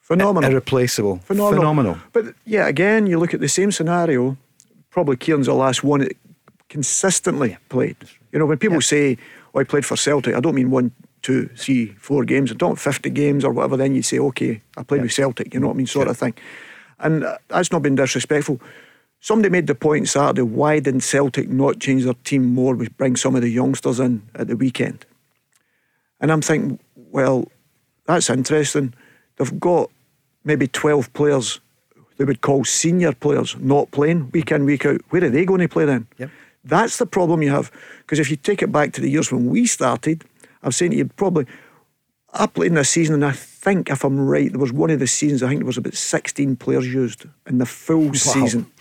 Phenomenal. 0.04 0.52
Irreplaceable. 0.52 1.20
Phenomenal. 1.20 1.62
Phenomenal. 1.62 1.98
But 2.12 2.36
yeah, 2.46 2.68
again, 2.68 3.08
you 3.08 3.18
look 3.18 3.34
at 3.34 3.40
the 3.40 3.48
same 3.48 3.72
scenario. 3.72 4.38
Probably 4.90 5.16
Kieran's 5.16 5.48
the 5.48 5.54
last 5.54 5.82
one 5.82 6.02
that 6.02 6.18
consistently 6.68 7.58
played. 7.70 7.96
You 8.34 8.40
know, 8.40 8.46
when 8.46 8.58
people 8.58 8.78
yeah. 8.78 8.82
say, 8.82 9.18
oh, 9.56 9.60
I 9.60 9.64
played 9.64 9.86
for 9.86 9.96
Celtic, 9.96 10.36
I 10.36 10.42
don't 10.42 10.56
mean 10.56 10.72
one, 10.72 10.92
two, 11.24 11.48
three, 11.56 11.88
four 12.00 12.24
games. 12.26 12.52
I 12.52 12.56
don't 12.56 12.78
50 12.78 13.10
games 13.10 13.44
or 13.44 13.52
whatever. 13.52 13.78
Then 13.78 13.96
you 13.96 14.04
say, 14.04 14.20
okay, 14.20 14.62
I 14.78 14.84
played 14.84 15.00
yeah. 15.00 15.04
with 15.04 15.14
Celtic, 15.14 15.54
you 15.54 15.60
know 15.60 15.68
what 15.68 15.74
I 15.74 15.78
mean, 15.78 15.88
sort 15.88 16.08
yeah. 16.08 16.12
of 16.12 16.18
thing. 16.18 16.36
And 17.00 17.24
uh, 17.24 17.38
that's 17.48 17.72
not 17.72 17.82
been 17.82 17.96
disrespectful. 17.96 18.62
Somebody 19.20 19.50
made 19.50 19.68
the 19.68 19.76
point 19.76 20.10
Saturday 20.10 20.42
why 20.42 20.80
didn't 20.80 21.02
Celtic 21.02 21.50
not 21.50 21.80
change 21.80 22.04
their 22.04 22.14
team 22.26 22.54
more, 22.54 22.76
We 22.76 22.90
bring 22.90 23.16
some 23.16 23.36
of 23.36 23.42
the 23.42 23.50
youngsters 23.50 24.00
in 24.00 24.22
at 24.36 24.48
the 24.48 24.58
weekend? 24.58 25.06
And 26.20 26.32
I'm 26.32 26.42
thinking, 26.42 26.80
well, 26.96 27.48
that's 28.06 28.30
interesting. 28.30 28.94
They've 29.38 29.60
got 29.60 29.90
maybe 30.44 30.68
12 30.68 31.12
players 31.14 31.60
they 32.18 32.26
would 32.26 32.42
call 32.42 32.64
senior 32.64 33.12
players 33.14 33.56
not 33.60 33.92
playing 33.92 34.30
week 34.32 34.52
in, 34.52 34.66
week 34.66 34.86
out. 34.86 35.02
Where 35.10 35.24
are 35.24 35.30
they 35.30 35.46
going 35.46 35.62
to 35.62 35.68
play 35.68 35.86
then? 35.86 36.08
Yep. 36.20 36.30
That's 36.64 36.98
the 36.98 37.06
problem 37.06 37.42
you 37.42 37.50
have. 37.50 37.72
Because 38.00 38.20
if 38.20 38.30
you 38.30 38.38
take 38.38 38.62
it 38.62 38.72
back 38.72 38.94
to 38.94 39.02
the 39.02 39.10
years 39.10 39.32
when 39.32 39.50
we 39.50 39.66
started, 39.66 40.24
I'm 40.64 40.72
saying 40.72 40.92
to 40.92 40.98
you, 40.98 41.06
probably, 41.06 41.46
I 42.34 42.48
played 42.48 42.68
in 42.68 42.76
this 42.76 42.90
season, 42.90 43.16
and 43.16 43.26
I 43.26 43.32
think, 43.32 43.90
if 43.90 44.04
I'm 44.04 44.20
right, 44.20 44.52
there 44.52 44.60
was 44.60 44.74
one 44.74 44.90
of 44.90 45.00
the 45.00 45.08
seasons, 45.08 45.44
I 45.44 45.50
think 45.50 45.60
there 45.60 45.68
was 45.68 45.78
about 45.78 45.94
16 45.94 46.56
players 46.56 46.92
used 46.92 47.26
in 47.48 47.58
the 47.60 47.66
full 47.66 48.06
wow. 48.06 48.14
season. 48.14 48.72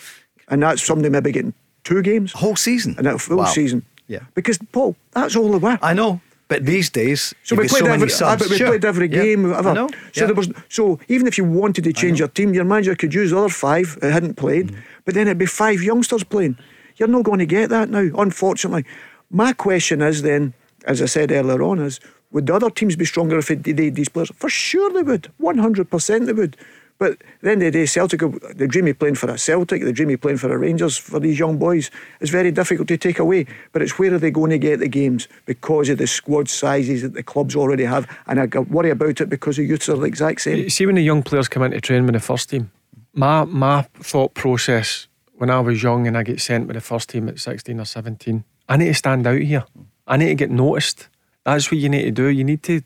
And 0.49 0.63
that's 0.63 0.83
somebody 0.83 1.11
maybe 1.11 1.33
getting 1.33 1.55
two 1.85 2.03
games. 2.03 2.35
A 2.35 2.39
whole 2.39 2.57
season? 2.57 2.95
And 2.97 3.07
that 3.07 3.21
full 3.21 3.39
wow. 3.39 3.45
season. 3.45 3.85
Yeah. 4.07 4.21
Because, 4.35 4.59
Paul, 4.73 4.97
that's 5.13 5.37
all 5.37 5.51
they 5.51 5.59
were. 5.59 5.79
I 5.83 5.93
know. 5.93 6.21
But 6.53 6.67
these 6.67 6.91
days, 6.91 7.35
so 7.45 7.57
we 7.57 7.67
played, 7.67 7.81
so 7.81 7.87
every, 7.87 8.13
uh, 8.13 8.37
we 8.51 8.57
sure. 8.59 8.67
played 8.69 8.85
every 8.85 9.09
game. 9.09 9.49
Yeah. 9.49 9.63
Whatever. 9.63 9.89
So 10.13 10.21
yeah. 10.21 10.27
there 10.27 10.35
was 10.35 10.51
so 10.69 11.01
even 11.09 11.27
if 11.27 11.39
you 11.39 11.45
wanted 11.45 11.85
to 11.85 11.95
change 11.95 12.19
your 12.19 12.29
team, 12.29 12.53
your 12.53 12.65
manager 12.65 12.95
could 12.95 13.15
use 13.15 13.31
the 13.31 13.39
other 13.39 13.49
five 13.49 13.99
that 14.03 14.13
hadn't 14.13 14.35
played, 14.35 14.69
mm. 14.69 14.83
but 15.07 15.15
then 15.15 15.29
it'd 15.29 15.39
be 15.39 15.47
five 15.47 15.81
youngsters 15.83 16.25
playing. 16.25 16.59
You're 16.97 17.09
not 17.09 17.23
going 17.23 17.39
to 17.39 17.47
get 17.47 17.71
that 17.71 17.89
now, 17.89 18.07
unfortunately. 18.21 18.85
My 19.31 19.55
question 19.55 20.03
is 20.03 20.21
then, 20.21 20.53
as 20.85 21.03
I 21.03 21.07
said 21.07 21.33
earlier 21.33 21.63
on, 21.63 21.79
is 21.81 22.01
would 22.31 22.47
the 22.47 22.55
other 22.55 22.71
teams 22.71 22.97
be 22.97 23.05
stronger 23.05 23.39
if 23.39 23.49
they 23.49 23.57
did 23.57 23.95
these 23.95 24.09
players? 24.09 24.31
For 24.35 24.49
sure 24.49 24.93
they 24.93 25.03
would. 25.03 25.31
100% 25.41 26.27
they 26.27 26.33
would. 26.33 26.57
But 26.99 27.21
then 27.41 27.59
the 27.59 27.71
day, 27.71 27.85
Celtic, 27.87 28.21
the 28.21 28.69
dream 28.69 28.87
of 28.87 28.99
playing 28.99 29.17
for 29.17 29.29
a 29.29 29.37
Celtic, 29.37 29.83
the 29.83 29.93
dream 29.93 30.11
of 30.11 30.21
playing 30.21 30.39
for 30.39 30.53
a 30.53 30.57
Rangers, 30.57 30.97
for 30.97 31.19
these 31.19 31.37
young 31.37 31.59
boys, 31.59 31.91
is 32.21 32.31
very 32.31 32.53
difficult 32.53 32.87
to 32.89 32.97
take 32.97 33.19
away. 33.19 33.47
But 33.73 33.83
it's 33.83 33.99
where 33.99 34.15
are 34.15 34.19
they 34.19 34.31
going 34.31 34.51
to 34.51 34.59
get 34.59 34.79
the 34.79 34.89
games 34.89 35.27
because 35.45 35.89
of 35.89 35.99
the 35.99 36.07
squad 36.07 36.49
sizes 36.49 37.03
that 37.03 37.15
the 37.15 37.25
clubs 37.25 37.57
already 37.57 37.85
have. 37.85 38.07
And 38.29 38.41
I 38.41 38.59
worry 38.61 38.91
about 38.91 39.21
it 39.21 39.29
because 39.29 39.57
the 39.57 39.65
youths 39.65 39.89
are 39.89 39.97
the 39.97 40.03
exact 40.03 40.43
same. 40.43 40.59
You 40.59 40.71
See, 40.71 40.87
when 40.87 40.95
the 40.95 41.03
young 41.03 41.25
players 41.25 41.49
come 41.49 41.65
into 41.65 41.81
training 41.81 42.07
with 42.07 42.15
the 42.15 42.21
first 42.21 42.51
team, 42.51 42.71
my, 43.15 43.45
my 43.47 43.83
thought 43.95 44.35
process 44.35 45.09
when 45.35 45.51
I 45.51 45.59
was 45.59 45.83
young 45.83 46.07
and 46.07 46.17
I 46.17 46.23
get 46.23 46.41
sent 46.41 46.69
with 46.69 46.75
the 46.75 46.81
first 46.81 47.11
team 47.11 47.29
at 47.29 47.41
16 47.41 47.81
or 47.81 47.85
17, 47.85 48.45
I 48.69 48.77
need 48.77 48.87
to 48.87 48.95
stand 48.95 49.27
out 49.27 49.41
here. 49.41 49.65
I 50.13 50.19
need 50.19 50.27
to 50.27 50.35
get 50.35 50.51
noticed. 50.51 51.09
That's 51.45 51.71
what 51.71 51.81
you 51.81 51.89
need 51.89 52.03
to 52.03 52.11
do. 52.11 52.27
You 52.27 52.45
need 52.45 52.63
to, 52.65 52.83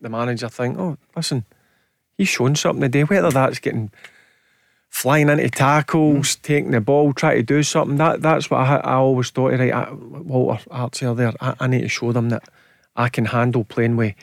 the 0.00 0.08
manager 0.08 0.48
think, 0.48 0.78
oh, 0.78 0.96
listen, 1.14 1.44
he's 2.16 2.28
shown 2.28 2.56
something 2.56 2.80
today, 2.80 3.02
whether 3.02 3.30
that's 3.30 3.58
getting 3.58 3.90
flying 4.88 5.28
into 5.28 5.50
tackles, 5.50 6.36
mm. 6.36 6.42
taking 6.42 6.70
the 6.70 6.80
ball, 6.80 7.12
trying 7.12 7.36
to 7.36 7.42
do 7.42 7.62
something. 7.62 7.98
That 7.98 8.22
that's 8.22 8.50
what 8.50 8.60
I, 8.60 8.76
I 8.76 8.94
always 8.94 9.28
thought. 9.28 9.52
Right, 9.52 9.70
I, 9.70 9.92
Walter 9.92 10.64
Archer 10.70 11.12
there. 11.12 11.34
I, 11.38 11.54
I, 11.60 11.66
need 11.66 11.82
to 11.82 11.88
show 11.88 12.12
them 12.12 12.30
that 12.30 12.44
I 12.96 13.10
can 13.10 13.26
handle 13.26 13.64
playing 13.64 13.96
with 13.96 14.14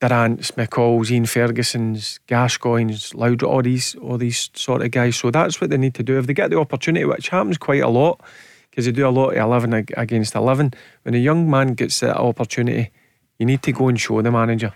Durrant's, 0.00 0.52
McCall's, 0.52 1.12
Ian 1.12 1.26
Ferguson's, 1.26 2.18
Gascoigne's, 2.26 3.14
Loud, 3.14 3.42
all 3.42 3.60
these 3.60 3.94
all 3.96 4.16
these 4.16 4.48
sort 4.54 4.80
of 4.80 4.90
guys. 4.90 5.16
So 5.16 5.30
that's 5.30 5.60
what 5.60 5.68
they 5.68 5.76
need 5.76 5.94
to 5.96 6.02
do 6.02 6.18
if 6.18 6.26
they 6.26 6.32
get 6.32 6.48
the 6.48 6.58
opportunity, 6.58 7.04
which 7.04 7.28
happens 7.28 7.58
quite 7.58 7.82
a 7.82 7.88
lot 7.88 8.22
because 8.74 8.86
they 8.86 8.92
do 8.92 9.06
a 9.06 9.10
lot 9.10 9.30
of 9.30 9.36
eleven 9.36 9.72
against 9.72 10.34
eleven. 10.34 10.74
When 11.04 11.14
a 11.14 11.18
young 11.18 11.48
man 11.48 11.74
gets 11.74 12.00
that 12.00 12.16
opportunity, 12.16 12.90
you 13.38 13.46
need 13.46 13.62
to 13.62 13.70
go 13.70 13.86
and 13.86 14.00
show 14.00 14.20
the 14.20 14.32
manager. 14.32 14.74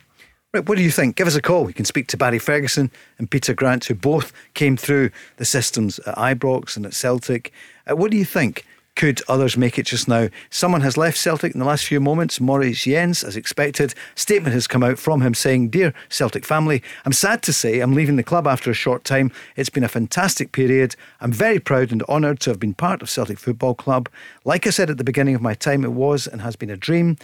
Right, 0.54 0.64
what 0.66 0.78
do 0.78 0.84
you 0.84 0.92
think? 0.92 1.16
Give 1.16 1.26
us 1.26 1.34
a 1.34 1.42
call. 1.42 1.66
You 1.66 1.74
can 1.74 1.84
speak 1.84 2.06
to 2.08 2.16
Barry 2.16 2.38
Ferguson 2.38 2.92
and 3.18 3.28
Peter 3.28 3.54
Grant, 3.54 3.86
who 3.86 3.94
both 3.94 4.32
came 4.54 4.76
through 4.76 5.10
the 5.36 5.44
systems 5.44 5.98
at 6.00 6.14
Ibrox 6.14 6.76
and 6.76 6.86
at 6.86 6.94
Celtic. 6.94 7.52
Uh, 7.90 7.96
what 7.96 8.12
do 8.12 8.16
you 8.16 8.24
think? 8.24 8.64
Could 8.98 9.22
others 9.28 9.56
make 9.56 9.78
it 9.78 9.86
just 9.86 10.08
now? 10.08 10.28
Someone 10.50 10.80
has 10.80 10.96
left 10.96 11.18
Celtic 11.18 11.52
in 11.54 11.60
the 11.60 11.64
last 11.64 11.86
few 11.86 12.00
moments. 12.00 12.40
Moritz 12.40 12.84
Jenz, 12.84 13.22
as 13.22 13.36
expected. 13.36 13.94
Statement 14.16 14.54
has 14.54 14.66
come 14.66 14.82
out 14.82 14.98
from 14.98 15.20
him 15.20 15.34
saying, 15.34 15.68
Dear 15.68 15.94
Celtic 16.08 16.44
family, 16.44 16.82
I'm 17.04 17.12
sad 17.12 17.40
to 17.44 17.52
say 17.52 17.78
I'm 17.78 17.94
leaving 17.94 18.16
the 18.16 18.24
club 18.24 18.48
after 18.48 18.72
a 18.72 18.74
short 18.74 19.04
time. 19.04 19.30
It's 19.54 19.70
been 19.70 19.84
a 19.84 19.88
fantastic 19.88 20.50
period. 20.50 20.96
I'm 21.20 21.30
very 21.30 21.60
proud 21.60 21.92
and 21.92 22.02
honoured 22.08 22.40
to 22.40 22.50
have 22.50 22.58
been 22.58 22.74
part 22.74 23.00
of 23.00 23.08
Celtic 23.08 23.38
Football 23.38 23.76
Club. 23.76 24.08
Like 24.44 24.66
I 24.66 24.70
said 24.70 24.90
at 24.90 24.98
the 24.98 25.04
beginning 25.04 25.36
of 25.36 25.42
my 25.42 25.54
time, 25.54 25.84
it 25.84 25.92
was 25.92 26.26
and 26.26 26.42
has 26.42 26.56
been 26.56 26.68
a 26.68 26.76
dream. 26.76 27.18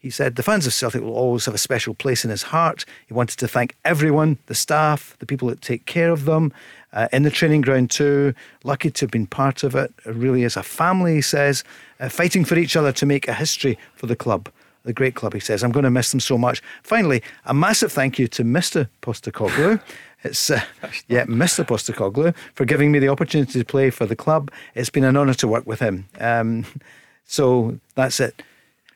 He 0.00 0.08
said 0.08 0.36
the 0.36 0.42
fans 0.42 0.66
of 0.66 0.72
Celtic 0.72 1.02
will 1.02 1.12
always 1.12 1.44
have 1.44 1.54
a 1.54 1.58
special 1.58 1.92
place 1.92 2.24
in 2.24 2.30
his 2.30 2.44
heart. 2.44 2.86
He 3.06 3.12
wanted 3.12 3.38
to 3.38 3.46
thank 3.46 3.76
everyone, 3.84 4.38
the 4.46 4.54
staff, 4.54 5.14
the 5.18 5.26
people 5.26 5.48
that 5.48 5.60
take 5.60 5.84
care 5.84 6.10
of 6.10 6.24
them, 6.24 6.54
uh, 6.94 7.08
in 7.12 7.22
the 7.22 7.30
training 7.30 7.60
ground 7.60 7.90
too. 7.90 8.32
Lucky 8.64 8.90
to 8.90 9.04
have 9.04 9.10
been 9.10 9.26
part 9.26 9.62
of 9.62 9.74
it. 9.74 9.92
It 10.06 10.14
really 10.14 10.42
is 10.42 10.56
a 10.56 10.62
family, 10.62 11.16
he 11.16 11.20
says, 11.20 11.64
uh, 12.00 12.08
fighting 12.08 12.46
for 12.46 12.56
each 12.56 12.76
other 12.76 12.92
to 12.92 13.04
make 13.04 13.28
a 13.28 13.34
history 13.34 13.78
for 13.94 14.06
the 14.06 14.16
club. 14.16 14.48
The 14.84 14.94
great 14.94 15.14
club, 15.14 15.34
he 15.34 15.40
says. 15.40 15.62
I'm 15.62 15.72
going 15.72 15.84
to 15.84 15.90
miss 15.90 16.10
them 16.10 16.20
so 16.20 16.38
much. 16.38 16.62
Finally, 16.82 17.22
a 17.44 17.52
massive 17.52 17.92
thank 17.92 18.18
you 18.18 18.26
to 18.28 18.42
Mr. 18.42 18.88
Postecoglou. 19.02 19.80
It's 20.22 20.50
uh, 20.50 20.60
yeah, 21.08 21.24
Mr. 21.24 21.64
Postecoglou 21.64 22.34
for 22.54 22.66
giving 22.66 22.92
me 22.92 22.98
the 22.98 23.08
opportunity 23.08 23.58
to 23.58 23.64
play 23.64 23.88
for 23.88 24.04
the 24.04 24.16
club. 24.16 24.50
It's 24.74 24.90
been 24.90 25.04
an 25.04 25.16
honour 25.16 25.32
to 25.32 25.48
work 25.48 25.66
with 25.66 25.80
him. 25.80 26.08
Um, 26.18 26.66
so 27.24 27.78
that's 27.94 28.20
it. 28.20 28.42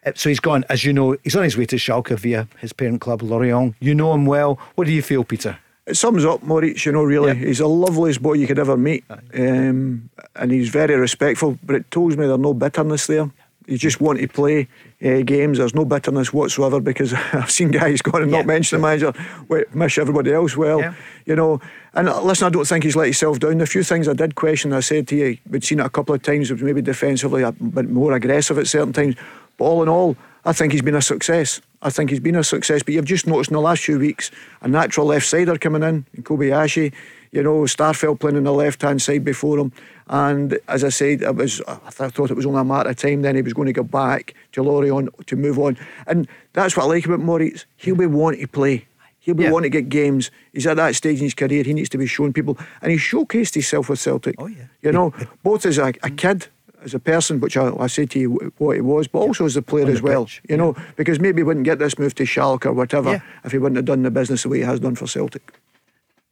Uh, 0.06 0.12
so 0.14 0.28
he's 0.28 0.40
gone, 0.40 0.64
as 0.68 0.84
you 0.84 0.92
know, 0.92 1.16
he's 1.24 1.36
on 1.36 1.44
his 1.44 1.56
way 1.56 1.66
to 1.66 1.76
Schalke 1.76 2.18
via 2.18 2.46
his 2.58 2.72
parent 2.72 3.00
club, 3.00 3.22
Lorient. 3.22 3.74
You 3.80 3.94
know 3.94 4.12
him 4.14 4.26
well. 4.26 4.58
What 4.74 4.86
do 4.86 4.92
you 4.92 5.02
feel, 5.02 5.24
Peter? 5.24 5.58
It 5.86 5.96
sums 5.96 6.24
up 6.24 6.42
Moritz, 6.42 6.86
you 6.86 6.92
know, 6.92 7.02
really. 7.04 7.28
Yeah. 7.38 7.46
He's 7.46 7.58
the 7.58 7.68
loveliest 7.68 8.22
boy 8.22 8.34
you 8.34 8.46
could 8.46 8.58
ever 8.58 8.76
meet. 8.76 9.04
Um, 9.34 10.08
and 10.36 10.50
he's 10.50 10.68
very 10.70 10.96
respectful, 10.96 11.58
but 11.62 11.76
it 11.76 11.90
tells 11.90 12.16
me 12.16 12.26
there's 12.26 12.38
no 12.38 12.54
bitterness 12.54 13.06
there. 13.06 13.30
You 13.66 13.78
just 13.78 13.98
want 13.98 14.18
to 14.20 14.28
play 14.28 14.68
uh, 15.02 15.20
games. 15.22 15.56
There's 15.56 15.74
no 15.74 15.86
bitterness 15.86 16.32
whatsoever 16.34 16.80
because 16.80 17.14
I've 17.32 17.50
seen 17.50 17.70
guys 17.70 18.02
going 18.02 18.22
and 18.22 18.30
Yeah. 18.32 18.38
not 18.38 18.46
mention 18.46 18.78
the 18.78 18.86
manager, 18.86 19.12
wi- 19.48 19.64
wish 19.74 19.98
everybody 19.98 20.32
else 20.32 20.54
well. 20.56 20.80
Yeah. 20.80 20.94
You 21.24 21.36
know, 21.36 21.60
and 21.94 22.08
uh, 22.08 22.20
listen, 22.22 22.46
I 22.46 22.50
don't 22.50 22.66
think 22.66 22.84
he's 22.84 22.96
let 22.96 23.04
himself 23.06 23.38
down. 23.40 23.60
A 23.62 23.66
few 23.66 23.82
things 23.82 24.06
I 24.06 24.12
did 24.12 24.34
question, 24.34 24.72
I 24.74 24.80
said 24.80 25.08
to 25.08 25.16
you, 25.16 25.38
we'd 25.48 25.64
seen 25.64 25.80
it 25.80 25.86
a 25.86 25.90
couple 25.90 26.14
of 26.14 26.22
times, 26.22 26.50
it 26.50 26.54
was 26.54 26.62
maybe 26.62 26.82
defensively 26.82 27.42
a 27.42 27.52
bit 27.52 27.88
more 27.88 28.12
aggressive 28.12 28.58
at 28.58 28.66
certain 28.66 28.92
times. 28.92 29.16
But 29.56 29.64
all 29.64 29.82
in 29.82 29.88
all, 29.88 30.16
I 30.44 30.52
think 30.52 30.72
he's 30.72 30.82
been 30.82 30.94
a 30.94 31.02
success. 31.02 31.60
I 31.82 31.90
think 31.90 32.10
he's 32.10 32.20
been 32.20 32.36
a 32.36 32.44
success. 32.44 32.82
But 32.82 32.94
you've 32.94 33.04
just 33.04 33.26
noticed 33.26 33.50
in 33.50 33.54
the 33.54 33.60
last 33.60 33.82
few 33.84 33.98
weeks 33.98 34.30
a 34.62 34.68
natural 34.68 35.06
left 35.06 35.26
sider 35.26 35.56
coming 35.58 35.82
in, 35.82 36.06
in 36.14 36.22
Kobayashi. 36.22 36.92
You 37.32 37.42
know, 37.42 37.62
Starfelt 37.62 38.20
playing 38.20 38.36
on 38.36 38.44
the 38.44 38.52
left 38.52 38.82
hand 38.82 39.02
side 39.02 39.24
before 39.24 39.58
him. 39.58 39.72
And 40.08 40.58
as 40.68 40.84
I 40.84 40.90
said, 40.90 41.22
it 41.22 41.34
was 41.34 41.60
I 41.66 41.90
th- 41.90 42.12
thought 42.12 42.30
it 42.30 42.36
was 42.36 42.46
only 42.46 42.60
a 42.60 42.64
matter 42.64 42.90
of 42.90 42.96
time 42.96 43.22
then 43.22 43.34
he 43.36 43.42
was 43.42 43.52
going 43.54 43.66
to 43.66 43.72
go 43.72 43.82
back 43.82 44.34
to 44.52 44.62
Lorient 44.62 45.08
to 45.26 45.36
move 45.36 45.58
on. 45.58 45.76
And 46.06 46.28
that's 46.52 46.76
what 46.76 46.84
I 46.84 46.86
like 46.86 47.06
about 47.06 47.20
Moritz. 47.20 47.64
He'll 47.76 47.96
be 47.96 48.06
wanting 48.06 48.40
to 48.42 48.46
play. 48.48 48.86
He'll 49.18 49.34
be 49.34 49.44
Yeah. 49.44 49.50
wanting 49.50 49.72
to 49.72 49.80
get 49.80 49.88
games. 49.88 50.30
He's 50.52 50.66
at 50.66 50.76
that 50.76 50.94
stage 50.94 51.18
in 51.18 51.24
his 51.24 51.34
career. 51.34 51.64
He 51.64 51.72
needs 51.72 51.88
to 51.88 51.98
be 51.98 52.06
showing 52.06 52.32
people. 52.34 52.58
And 52.82 52.92
he 52.92 52.98
showcased 52.98 53.54
himself 53.54 53.88
with 53.88 53.98
Celtic. 53.98 54.34
Oh, 54.38 54.46
yeah. 54.46 54.66
You 54.82 54.92
know, 54.92 55.12
both 55.42 55.64
as 55.66 55.78
a, 55.78 55.92
a 56.02 56.10
kid, 56.10 56.48
as 56.84 56.94
a 56.94 56.98
person, 56.98 57.40
which 57.40 57.56
I, 57.56 57.72
I 57.78 57.86
said 57.86 58.10
to 58.10 58.18
you 58.18 58.52
what 58.58 58.76
he 58.76 58.80
was, 58.82 59.08
but 59.08 59.18
also 59.20 59.44
as 59.46 59.56
a 59.56 59.62
player 59.62 59.86
as 59.88 60.02
well. 60.02 60.24
pitch, 60.26 60.42
You 60.48 60.56
know, 60.56 60.76
because 60.96 61.18
maybe 61.20 61.40
he 61.40 61.42
wouldn't 61.42 61.64
get 61.64 61.78
this 61.78 61.98
move 61.98 62.14
to 62.16 62.24
Schalke 62.24 62.66
or 62.66 62.72
whatever 62.72 63.10
Yeah. 63.12 63.20
if 63.44 63.52
he 63.52 63.58
wouldn't 63.58 63.76
have 63.76 63.84
done 63.86 64.02
the 64.02 64.10
business 64.10 64.42
the 64.42 64.48
way 64.50 64.58
he 64.58 64.64
has 64.64 64.80
done 64.80 64.94
for 64.94 65.06
Celtic. 65.06 65.42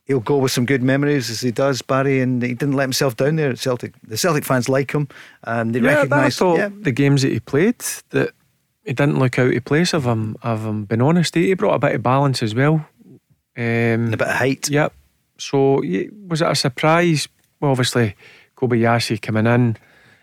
He'll 0.04 0.20
go 0.20 0.36
with 0.36 0.50
some 0.52 0.66
good 0.66 0.82
memories 0.82 1.30
as 1.30 1.40
he 1.40 1.52
does, 1.52 1.80
Barry, 1.80 2.20
and 2.20 2.42
he 2.42 2.54
didn't 2.54 2.74
let 2.74 2.84
himself 2.84 3.16
down 3.16 3.36
there 3.36 3.50
at 3.50 3.58
Celtic. 3.58 3.94
The 4.06 4.16
Celtic 4.16 4.44
fans 4.44 4.68
like 4.68 4.92
him, 4.92 5.06
and 5.44 5.74
they 5.74 5.78
Yeah, 5.80 6.04
but 6.06 6.10
recognise. 6.18 6.40
Yeah, 6.40 6.68
the 6.80 6.90
games 6.92 7.22
that 7.22 7.32
he 7.32 7.38
played 7.40 7.78
that 8.10 8.32
he 8.84 8.92
didn't 8.94 9.20
look 9.20 9.38
out 9.38 9.54
of 9.54 9.64
place. 9.64 9.94
If 9.94 10.04
I'm, 10.06 10.32
if 10.42 10.60
I'm 10.64 10.84
being 10.86 11.00
honest, 11.02 11.36
he 11.36 11.46
he 11.46 11.54
brought 11.54 11.74
a 11.76 11.78
bit 11.78 11.94
of 11.94 12.02
balance 12.02 12.42
as 12.42 12.52
well. 12.54 12.84
Um, 13.56 13.62
and 13.64 14.14
a 14.14 14.16
bit 14.16 14.26
of 14.28 14.34
height. 14.36 14.68
Yep. 14.68 14.92
So 15.38 15.82
was 16.28 16.42
it 16.42 16.48
a 16.50 16.54
surprise? 16.56 17.28
Well, 17.60 17.70
obviously 17.70 18.16
Kobayashi 18.56 19.22
coming 19.22 19.46
in, 19.46 19.76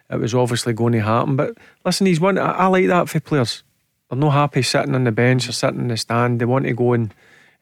it 0.09 0.19
was 0.19 0.33
obviously 0.33 0.73
going 0.73 0.93
to 0.93 1.01
happen. 1.01 1.35
But 1.35 1.57
listen, 1.85 2.07
he's 2.07 2.19
one. 2.19 2.37
I, 2.37 2.51
I 2.51 2.67
like 2.67 2.87
that 2.87 3.09
for 3.09 3.19
players. 3.19 3.63
They're 4.09 4.17
not 4.17 4.31
happy 4.31 4.63
sitting 4.63 4.95
on 4.95 5.03
the 5.03 5.11
bench 5.11 5.47
or 5.47 5.51
sitting 5.51 5.81
in 5.81 5.87
the 5.87 5.97
stand. 5.97 6.39
They 6.39 6.45
want 6.45 6.65
to 6.65 6.73
go 6.73 6.93
and, 6.93 7.13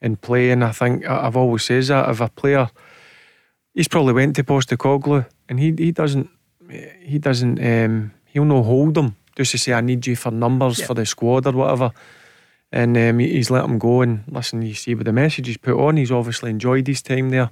and 0.01 0.19
play. 0.19 0.51
And 0.51 0.63
I 0.63 0.71
think 0.71 1.05
I've 1.05 1.35
always 1.35 1.63
says 1.63 1.89
that 1.89 2.09
if 2.09 2.21
a 2.21 2.29
player, 2.29 2.69
he's 3.73 3.89
probably 3.89 4.13
went 4.13 4.35
to 4.37 4.43
Postecoglou 4.43 5.25
and 5.49 5.59
he 5.59 5.73
he 5.77 5.91
doesn't 5.91 6.29
he 7.01 7.19
doesn't 7.19 7.59
um, 7.63 8.13
he'll 8.25 8.45
no 8.45 8.63
hold 8.63 8.95
them 8.95 9.15
just 9.35 9.51
to 9.51 9.57
say 9.57 9.73
I 9.73 9.81
need 9.81 10.07
you 10.07 10.15
for 10.15 10.31
numbers 10.31 10.81
for 10.83 10.93
the 10.93 11.05
squad 11.05 11.45
or 11.45 11.51
whatever. 11.51 11.91
And 12.71 12.97
um, 12.97 13.19
he's 13.19 13.49
let 13.49 13.65
him 13.65 13.77
go. 13.77 14.01
And 14.01 14.23
listen, 14.27 14.61
you 14.61 14.73
see 14.73 14.95
with 14.95 15.05
the 15.05 15.13
message 15.13 15.47
he's 15.47 15.57
put 15.57 15.77
on, 15.77 15.97
he's 15.97 16.11
obviously 16.11 16.49
enjoyed 16.49 16.87
his 16.87 17.01
time 17.01 17.29
there, 17.29 17.49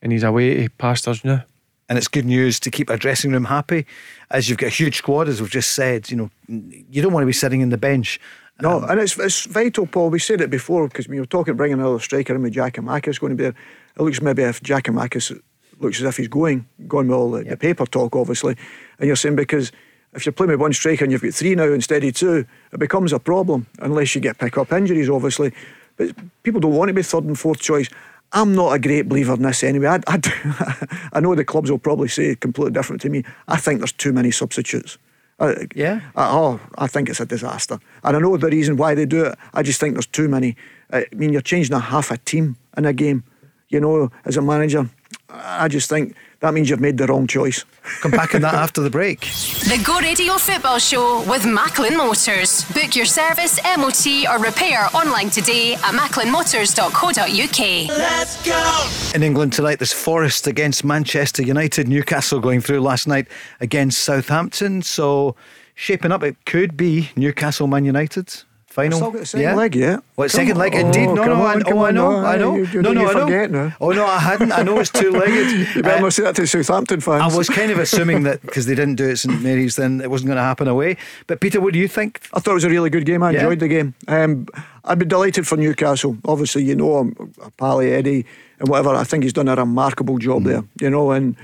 and 0.00 0.12
he's 0.12 0.22
away 0.22 0.62
to 0.62 0.70
pastors 0.70 1.24
now. 1.24 1.44
And 1.92 1.98
it's 1.98 2.08
good 2.08 2.24
news 2.24 2.58
to 2.60 2.70
keep 2.70 2.88
our 2.88 2.96
dressing 2.96 3.32
room 3.32 3.44
happy, 3.44 3.84
as 4.30 4.48
you've 4.48 4.56
got 4.56 4.68
a 4.68 4.70
huge 4.70 4.96
squad, 4.96 5.28
as 5.28 5.42
we've 5.42 5.50
just 5.50 5.72
said. 5.72 6.10
You 6.10 6.16
know, 6.16 6.30
you 6.48 7.02
don't 7.02 7.12
want 7.12 7.22
to 7.22 7.26
be 7.26 7.34
sitting 7.34 7.60
in 7.60 7.68
the 7.68 7.76
bench. 7.76 8.18
No, 8.62 8.78
um, 8.78 8.88
and 8.88 8.98
it's, 8.98 9.18
it's 9.18 9.44
vital, 9.44 9.86
Paul. 9.86 10.08
We 10.08 10.18
said 10.18 10.40
it 10.40 10.48
before 10.48 10.88
because 10.88 11.06
when 11.06 11.16
you 11.16 11.20
were 11.20 11.26
talking 11.26 11.54
bringing 11.54 11.78
another 11.78 11.98
striker 11.98 12.34
in 12.34 12.40
with 12.40 12.54
Giakoumakis 12.54 13.20
going 13.20 13.32
to 13.32 13.36
be 13.36 13.42
there, 13.42 13.54
it 13.94 14.02
looks 14.02 14.22
maybe 14.22 14.42
if 14.42 14.62
Giakoumakis 14.62 15.38
looks 15.80 16.00
as 16.00 16.06
if 16.06 16.16
he's 16.16 16.28
going, 16.28 16.66
going 16.88 17.08
with 17.08 17.18
all 17.18 17.30
the, 17.30 17.44
the 17.44 17.58
paper 17.58 17.84
talk, 17.84 18.16
obviously. 18.16 18.56
And 18.98 19.06
you're 19.06 19.14
saying 19.14 19.36
because 19.36 19.70
if 20.14 20.24
you're 20.24 20.32
playing 20.32 20.52
with 20.52 20.60
one 20.60 20.72
striker 20.72 21.04
and 21.04 21.12
you've 21.12 21.20
got 21.20 21.34
three 21.34 21.54
now 21.54 21.64
instead 21.64 22.04
of 22.04 22.14
two, 22.14 22.46
it 22.72 22.80
becomes 22.80 23.12
a 23.12 23.18
problem 23.18 23.66
unless 23.80 24.14
you 24.14 24.22
get 24.22 24.38
pick 24.38 24.56
up 24.56 24.72
injuries, 24.72 25.10
obviously. 25.10 25.52
But 25.98 26.16
people 26.42 26.58
don't 26.58 26.72
want 26.72 26.88
to 26.88 26.94
be 26.94 27.02
third 27.02 27.24
and 27.24 27.38
fourth 27.38 27.60
choice. 27.60 27.90
I'm 28.32 28.54
not 28.54 28.72
a 28.72 28.78
great 28.78 29.08
believer 29.08 29.34
in 29.34 29.42
this 29.42 29.62
anyway. 29.62 29.88
I, 29.88 30.00
I, 30.06 31.08
I 31.12 31.20
know 31.20 31.34
the 31.34 31.44
clubs 31.44 31.70
will 31.70 31.78
probably 31.78 32.08
say 32.08 32.34
completely 32.34 32.72
different 32.72 33.02
to 33.02 33.10
me. 33.10 33.24
I 33.48 33.56
think 33.56 33.80
there's 33.80 33.92
too 33.92 34.12
many 34.12 34.30
substitutes. 34.30 34.98
I, 35.38 35.68
Yeah. 35.74 36.00
Oh, 36.16 36.60
I 36.78 36.86
think 36.86 37.08
it's 37.08 37.20
a 37.20 37.26
disaster. 37.26 37.78
And 38.04 38.16
I 38.16 38.20
know 38.20 38.36
the 38.36 38.48
reason 38.48 38.76
why 38.76 38.94
they 38.94 39.06
do 39.06 39.24
it. 39.24 39.38
I 39.52 39.62
just 39.62 39.80
think 39.80 39.94
there's 39.94 40.06
too 40.06 40.28
many. 40.28 40.56
Uh, 40.92 41.02
I 41.10 41.14
mean, 41.14 41.32
you're 41.32 41.42
changing 41.42 41.74
a 41.74 41.80
half 41.80 42.10
a 42.10 42.16
team 42.18 42.56
in 42.76 42.86
a 42.86 42.92
game. 42.92 43.24
You 43.68 43.80
know, 43.80 44.10
as 44.24 44.36
a 44.36 44.42
manager, 44.42 44.88
I 45.32 45.68
just 45.68 45.88
think 45.88 46.14
that 46.40 46.52
means 46.52 46.68
you've 46.68 46.80
made 46.80 46.98
the 46.98 47.06
wrong 47.06 47.26
choice. 47.26 47.64
Come 48.00 48.10
back 48.10 48.34
on 48.34 48.42
that 48.42 48.54
after 48.54 48.80
the 48.80 48.90
break. 48.90 49.20
The 49.20 49.82
Go 49.84 49.98
Radio 49.98 50.34
Football 50.34 50.78
Show 50.78 51.22
with 51.28 51.46
Macklin 51.46 51.96
Motors. 51.96 52.64
Book 52.72 52.94
your 52.94 53.06
service, 53.06 53.58
MOT, 53.76 54.28
or 54.28 54.38
repair 54.38 54.88
online 54.94 55.30
today 55.30 55.74
at 55.74 55.94
macklinmotors.co.uk. 55.94 57.88
Let's 57.88 58.46
go! 58.46 58.90
In 59.14 59.22
England 59.22 59.52
tonight, 59.52 59.78
there's 59.78 59.92
Forest 59.92 60.46
against 60.46 60.84
Manchester 60.84 61.42
United, 61.42 61.88
Newcastle 61.88 62.40
going 62.40 62.60
through 62.60 62.80
last 62.80 63.06
night 63.06 63.28
against 63.60 64.02
Southampton. 64.02 64.82
So, 64.82 65.34
shaping 65.74 66.12
up, 66.12 66.22
it 66.22 66.36
could 66.44 66.76
be 66.76 67.10
Newcastle 67.16 67.66
Man 67.66 67.84
United 67.84 68.42
final. 68.72 68.98
Still 68.98 69.10
got 69.10 69.20
the 69.20 69.26
second 69.26 69.56
leg 69.56 69.74
yet. 69.76 70.00
What 70.14 70.30
Come 70.30 70.38
second 70.40 70.52
on. 70.52 70.58
leg? 70.58 70.74
Oh, 70.74 70.78
Indeed. 70.78 71.06
No, 71.06 71.24
no, 71.24 71.42
I, 71.42 71.54
on, 71.54 71.62
come 71.62 71.78
oh, 71.78 71.84
I 71.84 71.90
know, 71.90 72.10
no, 72.20 72.26
I 72.26 72.36
know. 72.36 72.56
you- 72.56 72.64
you- 72.66 72.82
no, 72.82 72.92
no, 72.92 73.06
I 73.08 73.12
know. 73.12 73.20
forget 73.26 73.50
now. 73.50 73.72
Oh 73.80 73.90
no, 73.90 74.04
I 74.06 74.18
hadn't. 74.18 74.52
I 74.52 74.62
know 74.62 74.78
it's 74.80 74.90
two-legged. 75.00 75.76
You 75.76 75.82
better 75.82 75.96
Uh, 75.98 76.00
not 76.00 76.12
say 76.12 76.22
that 76.24 76.34
to 76.36 76.46
Southampton 76.46 77.00
fans. 77.00 77.32
I 77.32 77.36
was 77.36 77.48
kind 77.48 77.70
of 77.70 77.78
assuming 77.78 78.22
that 78.24 78.40
because 78.42 78.66
they 78.66 78.74
didn't 78.74 78.96
do 78.96 79.08
it 79.08 79.12
at 79.12 79.18
St 79.18 79.42
Mary's, 79.42 79.76
then 79.76 80.00
it 80.00 80.10
wasn't 80.10 80.28
going 80.28 80.36
to 80.36 80.42
happen 80.42 80.68
away. 80.68 80.96
But 81.26 81.40
Peter, 81.40 81.60
what 81.60 81.72
do 81.72 81.78
you 81.78 81.88
think? 81.88 82.20
I 82.32 82.40
thought 82.40 82.52
it 82.52 82.54
was 82.54 82.64
a 82.64 82.70
really 82.70 82.90
good 82.90 83.04
game. 83.06 83.22
I 83.22 83.30
Yeah. 83.30 83.40
enjoyed 83.40 83.60
the 83.60 83.68
game. 83.68 83.94
Um, 84.08 84.46
I'd 84.84 84.98
be 84.98 85.04
delighted 85.06 85.46
for 85.46 85.56
Newcastle. 85.56 86.16
Obviously, 86.24 86.64
you 86.64 86.74
know 86.74 87.00
him, 87.00 87.32
Pally 87.58 87.92
Eddie 87.92 88.24
and 88.58 88.68
whatever. 88.68 88.90
I 88.94 89.04
think 89.04 89.22
he's 89.22 89.32
done 89.32 89.48
a 89.48 89.54
remarkable 89.56 90.18
job 90.18 90.44
there. 90.44 90.64
You 90.80 90.90
know, 90.90 91.10
and 91.12 91.36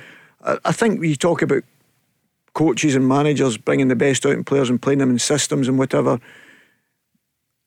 I, 0.45 0.59
I 0.65 0.73
think 0.73 1.01
we 1.01 1.15
talk 1.17 1.43
about 1.43 1.63
coaches 2.55 2.97
and 2.97 3.07
managers 3.07 3.57
bringing 3.57 3.87
the 3.89 3.95
best 3.95 4.27
out 4.27 4.33
in 4.33 4.43
players 4.43 4.69
and 4.71 4.83
playing 4.83 4.99
them 4.99 5.11
in 5.11 5.19
systems 5.19 5.69
and 5.69 5.79
whatever. 5.79 6.19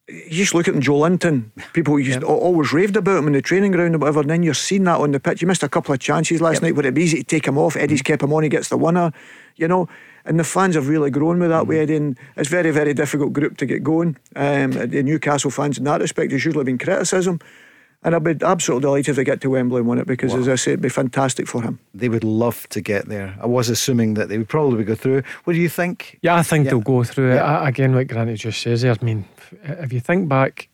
You 0.08 0.30
just 0.30 0.52
look 0.54 0.66
at 0.66 0.74
Joelinton. 0.74 1.50
People 1.72 1.98
used 2.00 2.22
al- 2.24 2.28
always 2.30 2.72
raved 2.72 2.96
about 2.96 3.18
him 3.18 3.28
in 3.28 3.34
the 3.34 3.42
training 3.42 3.70
ground 3.70 3.94
or 3.94 3.98
whatever. 3.98 4.20
And 4.20 4.30
then 4.30 4.42
you're 4.42 4.52
seeing 4.52 4.84
that 4.84 4.98
on 4.98 5.12
the 5.12 5.20
pitch. 5.20 5.40
You 5.40 5.48
missed 5.48 5.62
a 5.62 5.68
couple 5.68 5.94
of 5.94 6.00
chances 6.00 6.40
last 6.40 6.60
night 6.60 6.74
where 6.74 6.84
it'd 6.84 6.94
be 6.94 7.04
easy 7.04 7.18
to 7.18 7.24
take 7.24 7.46
him 7.46 7.56
off. 7.56 7.76
Eddie's 7.76 8.02
kept 8.02 8.22
him 8.22 8.32
on. 8.32 8.42
He 8.42 8.48
gets 8.48 8.68
the 8.68 8.76
winner. 8.76 9.12
You 9.56 9.68
know. 9.68 9.88
And 10.24 10.38
the 10.38 10.44
fans 10.44 10.74
have 10.76 10.88
really 10.88 11.10
grown 11.10 11.38
with 11.40 11.50
that 11.50 11.66
way, 11.66 11.80
Eddie. 11.80 11.96
And 11.96 12.18
it's 12.36 12.48
very, 12.48 12.70
very 12.72 12.94
difficult 12.94 13.32
group 13.32 13.56
to 13.58 13.66
get 13.66 13.82
going. 13.82 14.16
Um, 14.36 14.70
the 14.72 15.02
Newcastle 15.02 15.50
fans 15.50 15.78
in 15.78 15.84
that 15.84 16.00
respect, 16.00 16.30
there's 16.30 16.44
usually 16.44 16.64
been 16.64 16.78
criticism. 16.78 17.40
And 18.04 18.16
I'd 18.16 18.24
be 18.24 18.36
absolutely 18.44 18.82
delighted 18.82 19.08
if 19.10 19.16
they 19.16 19.24
get 19.24 19.40
to 19.42 19.50
Wembley 19.50 19.78
and 19.78 19.88
win 19.88 19.98
it 19.98 20.08
because, 20.08 20.34
as 20.34 20.48
I 20.48 20.56
say, 20.56 20.72
it'd 20.72 20.82
be 20.82 20.88
fantastic 20.88 21.46
for 21.46 21.62
him. 21.62 21.78
They 21.94 22.08
would 22.08 22.24
love 22.24 22.68
to 22.70 22.80
get 22.80 23.08
there. 23.08 23.36
I 23.40 23.46
was 23.46 23.68
assuming 23.68 24.14
that 24.14 24.28
they 24.28 24.38
would 24.38 24.48
probably 24.48 24.82
go 24.82 24.96
through. 24.96 25.22
What 25.44 25.52
do 25.54 25.60
you 25.60 25.68
think? 25.68 26.18
Yeah, 26.22 26.34
I 26.34 26.42
think 26.42 26.64
Yeah. 26.64 26.72
they'll 26.72 26.80
go 26.80 27.04
through 27.04 27.34
it. 27.34 27.38
I, 27.38 27.68
again, 27.68 27.94
like 27.94 28.08
Granny 28.08 28.34
just 28.34 28.60
says 28.60 28.82
there, 28.82 28.96
I 29.00 29.04
mean, 29.04 29.24
if 29.62 29.92
you 29.92 30.00
think 30.00 30.28
back, 30.28 30.68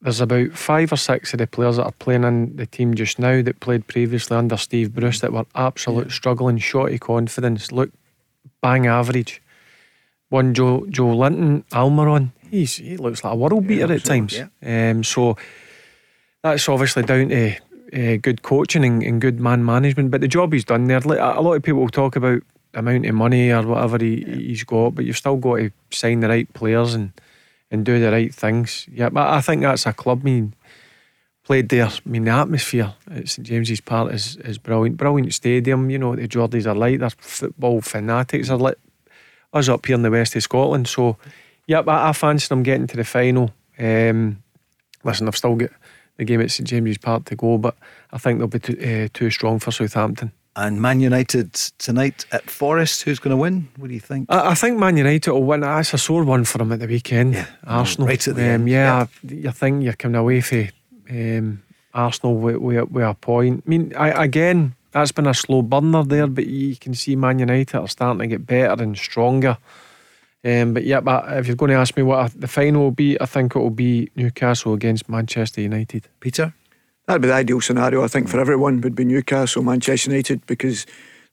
there's 0.00 0.20
about 0.20 0.52
five 0.52 0.92
or 0.92 0.96
six 0.96 1.32
of 1.32 1.38
the 1.38 1.46
players 1.46 1.76
that 1.76 1.84
are 1.84 1.92
playing 1.92 2.24
in 2.24 2.56
the 2.56 2.66
team 2.66 2.94
just 2.94 3.18
now 3.18 3.40
that 3.42 3.60
played 3.60 3.86
previously 3.86 4.36
under 4.36 4.56
Steve 4.56 4.94
Bruce 4.94 5.20
that 5.20 5.32
were 5.32 5.46
absolute 5.54 6.10
struggling, 6.12 6.58
short 6.58 6.92
of 6.92 7.00
confidence, 7.00 7.72
look 7.72 7.90
bang 8.62 8.86
average. 8.86 9.40
One 10.28 10.52
Joe 10.52 10.80
Joelinton, 10.88 11.64
Almiron, 11.70 12.30
he's 12.50 12.76
he 12.76 12.96
looks 12.96 13.22
like 13.22 13.32
a 13.32 13.36
world 13.36 13.66
beater 13.66 13.86
Yeah, 13.86 13.94
at 13.94 14.04
times. 14.04 14.36
yeah. 14.62 14.90
Um, 14.90 15.04
so 15.04 15.36
that's 16.42 16.68
obviously 16.68 17.04
down 17.04 17.28
to 17.28 17.54
uh, 17.92 18.16
good 18.20 18.42
coaching 18.42 18.84
and, 18.84 19.02
and 19.02 19.20
good 19.20 19.38
man 19.38 19.64
management. 19.64 20.10
But 20.10 20.20
the 20.22 20.28
job 20.28 20.52
he's 20.52 20.64
done 20.64 20.84
there, 20.86 20.98
a 20.98 21.40
lot 21.40 21.54
of 21.54 21.62
people 21.62 21.80
will 21.82 21.88
talk 21.88 22.16
about 22.16 22.42
the 22.72 22.78
amount 22.80 23.06
of 23.06 23.14
money 23.14 23.52
or 23.52 23.62
whatever 23.62 23.98
he, 23.98 24.24
he's 24.24 24.64
got, 24.64 24.94
but 24.96 25.04
you've 25.04 25.16
still 25.16 25.36
got 25.36 25.56
to 25.56 25.70
sign 25.90 26.20
the 26.20 26.28
right 26.28 26.52
players 26.54 26.94
and 26.94 27.12
and 27.74 27.84
do 27.84 27.98
the 27.98 28.10
right 28.10 28.34
things. 28.34 28.86
Yeah, 28.90 29.10
but 29.10 29.28
I 29.28 29.40
think 29.40 29.62
that's 29.62 29.84
a 29.84 29.92
club. 29.92 30.22
Mean, 30.22 30.54
played 31.44 31.68
there. 31.68 31.86
I 31.86 31.98
mean, 32.06 32.24
the 32.24 32.30
atmosphere 32.30 32.94
at 33.10 33.28
St 33.28 33.46
James's 33.46 33.80
Park 33.80 34.12
is, 34.12 34.36
is 34.36 34.58
brilliant. 34.58 34.96
Brilliant 34.96 35.34
stadium. 35.34 35.90
You 35.90 35.98
know 35.98 36.16
the 36.16 36.28
Geordies 36.28 36.66
are 36.66 36.74
like. 36.74 37.00
They're 37.00 37.10
football 37.10 37.80
fanatics. 37.80 38.48
Are 38.48 38.56
like 38.56 38.78
us 39.52 39.68
up 39.68 39.84
here 39.84 39.96
in 39.96 40.02
the 40.02 40.10
west 40.10 40.36
of 40.36 40.42
Scotland. 40.42 40.88
So, 40.88 41.16
yep, 41.66 41.86
I, 41.88 42.08
I 42.08 42.12
fancy 42.12 42.48
them 42.48 42.62
getting 42.62 42.86
to 42.86 42.96
the 42.96 43.04
final. 43.04 43.52
Um, 43.78 44.42
listen, 45.02 45.28
I've 45.28 45.36
still 45.36 45.56
got 45.56 45.70
the 46.16 46.24
game 46.24 46.40
at 46.40 46.50
St 46.50 46.68
James's 46.68 46.98
Park 46.98 47.24
to 47.26 47.36
go, 47.36 47.58
but 47.58 47.76
I 48.12 48.18
think 48.18 48.38
they'll 48.38 48.48
be 48.48 48.60
too, 48.60 48.78
uh, 48.80 49.08
too 49.12 49.30
strong 49.30 49.58
for 49.58 49.72
Southampton. 49.72 50.32
And 50.56 50.80
Man 50.80 51.00
United 51.00 51.52
tonight 51.78 52.26
at 52.30 52.48
Forest. 52.48 53.02
Who's 53.02 53.18
going 53.18 53.32
to 53.32 53.36
win? 53.36 53.68
What 53.76 53.88
do 53.88 53.94
you 53.94 54.00
think? 54.00 54.26
I, 54.30 54.50
I 54.50 54.54
think 54.54 54.78
Man 54.78 54.96
United 54.96 55.32
will 55.32 55.42
win. 55.42 55.60
That's 55.60 55.94
a 55.94 55.98
sore 55.98 56.22
one 56.24 56.44
for 56.44 56.58
them 56.58 56.70
at 56.70 56.78
the 56.78 56.86
weekend. 56.86 57.34
Yeah. 57.34 57.46
Arsenal. 57.66 58.06
Right 58.06 58.28
at 58.28 58.36
the 58.36 58.42
um, 58.42 58.48
end. 58.48 58.68
Yeah, 58.68 59.06
you 59.22 59.50
think 59.50 59.82
you're 59.82 59.94
coming 59.94 60.16
away 60.16 60.40
for 60.40 60.68
um, 61.10 61.62
Arsenal 61.92 62.36
with, 62.36 62.56
with, 62.56 62.90
with 62.90 63.04
a 63.04 63.14
point. 63.14 63.64
I 63.66 63.68
mean, 63.68 63.92
I, 63.96 64.24
again, 64.24 64.76
that's 64.92 65.10
been 65.10 65.26
a 65.26 65.34
slow 65.34 65.62
burner 65.62 66.04
there, 66.04 66.28
but 66.28 66.46
you 66.46 66.76
can 66.76 66.94
see 66.94 67.16
Man 67.16 67.40
United 67.40 67.76
are 67.76 67.88
starting 67.88 68.20
to 68.20 68.26
get 68.28 68.46
better 68.46 68.80
and 68.80 68.96
stronger. 68.96 69.58
Um, 70.44 70.74
but 70.74 70.84
yeah, 70.84 71.00
but 71.00 71.24
if 71.38 71.46
you're 71.46 71.56
going 71.56 71.70
to 71.70 71.78
ask 71.78 71.96
me 71.96 72.02
what 72.04 72.38
the 72.38 72.46
final 72.46 72.82
will 72.82 72.90
be, 72.90 73.20
I 73.20 73.26
think 73.26 73.56
it 73.56 73.58
will 73.58 73.70
be 73.70 74.10
Newcastle 74.14 74.74
against 74.74 75.08
Manchester 75.08 75.62
United. 75.62 76.06
Peter? 76.20 76.54
That'd 77.06 77.22
be 77.22 77.28
the 77.28 77.34
ideal 77.34 77.60
scenario, 77.60 78.02
I 78.02 78.08
think, 78.08 78.28
for 78.28 78.40
everyone 78.40 78.80
would 78.80 78.94
be 78.94 79.04
Newcastle, 79.04 79.62
Manchester 79.62 80.10
United, 80.10 80.46
because 80.46 80.86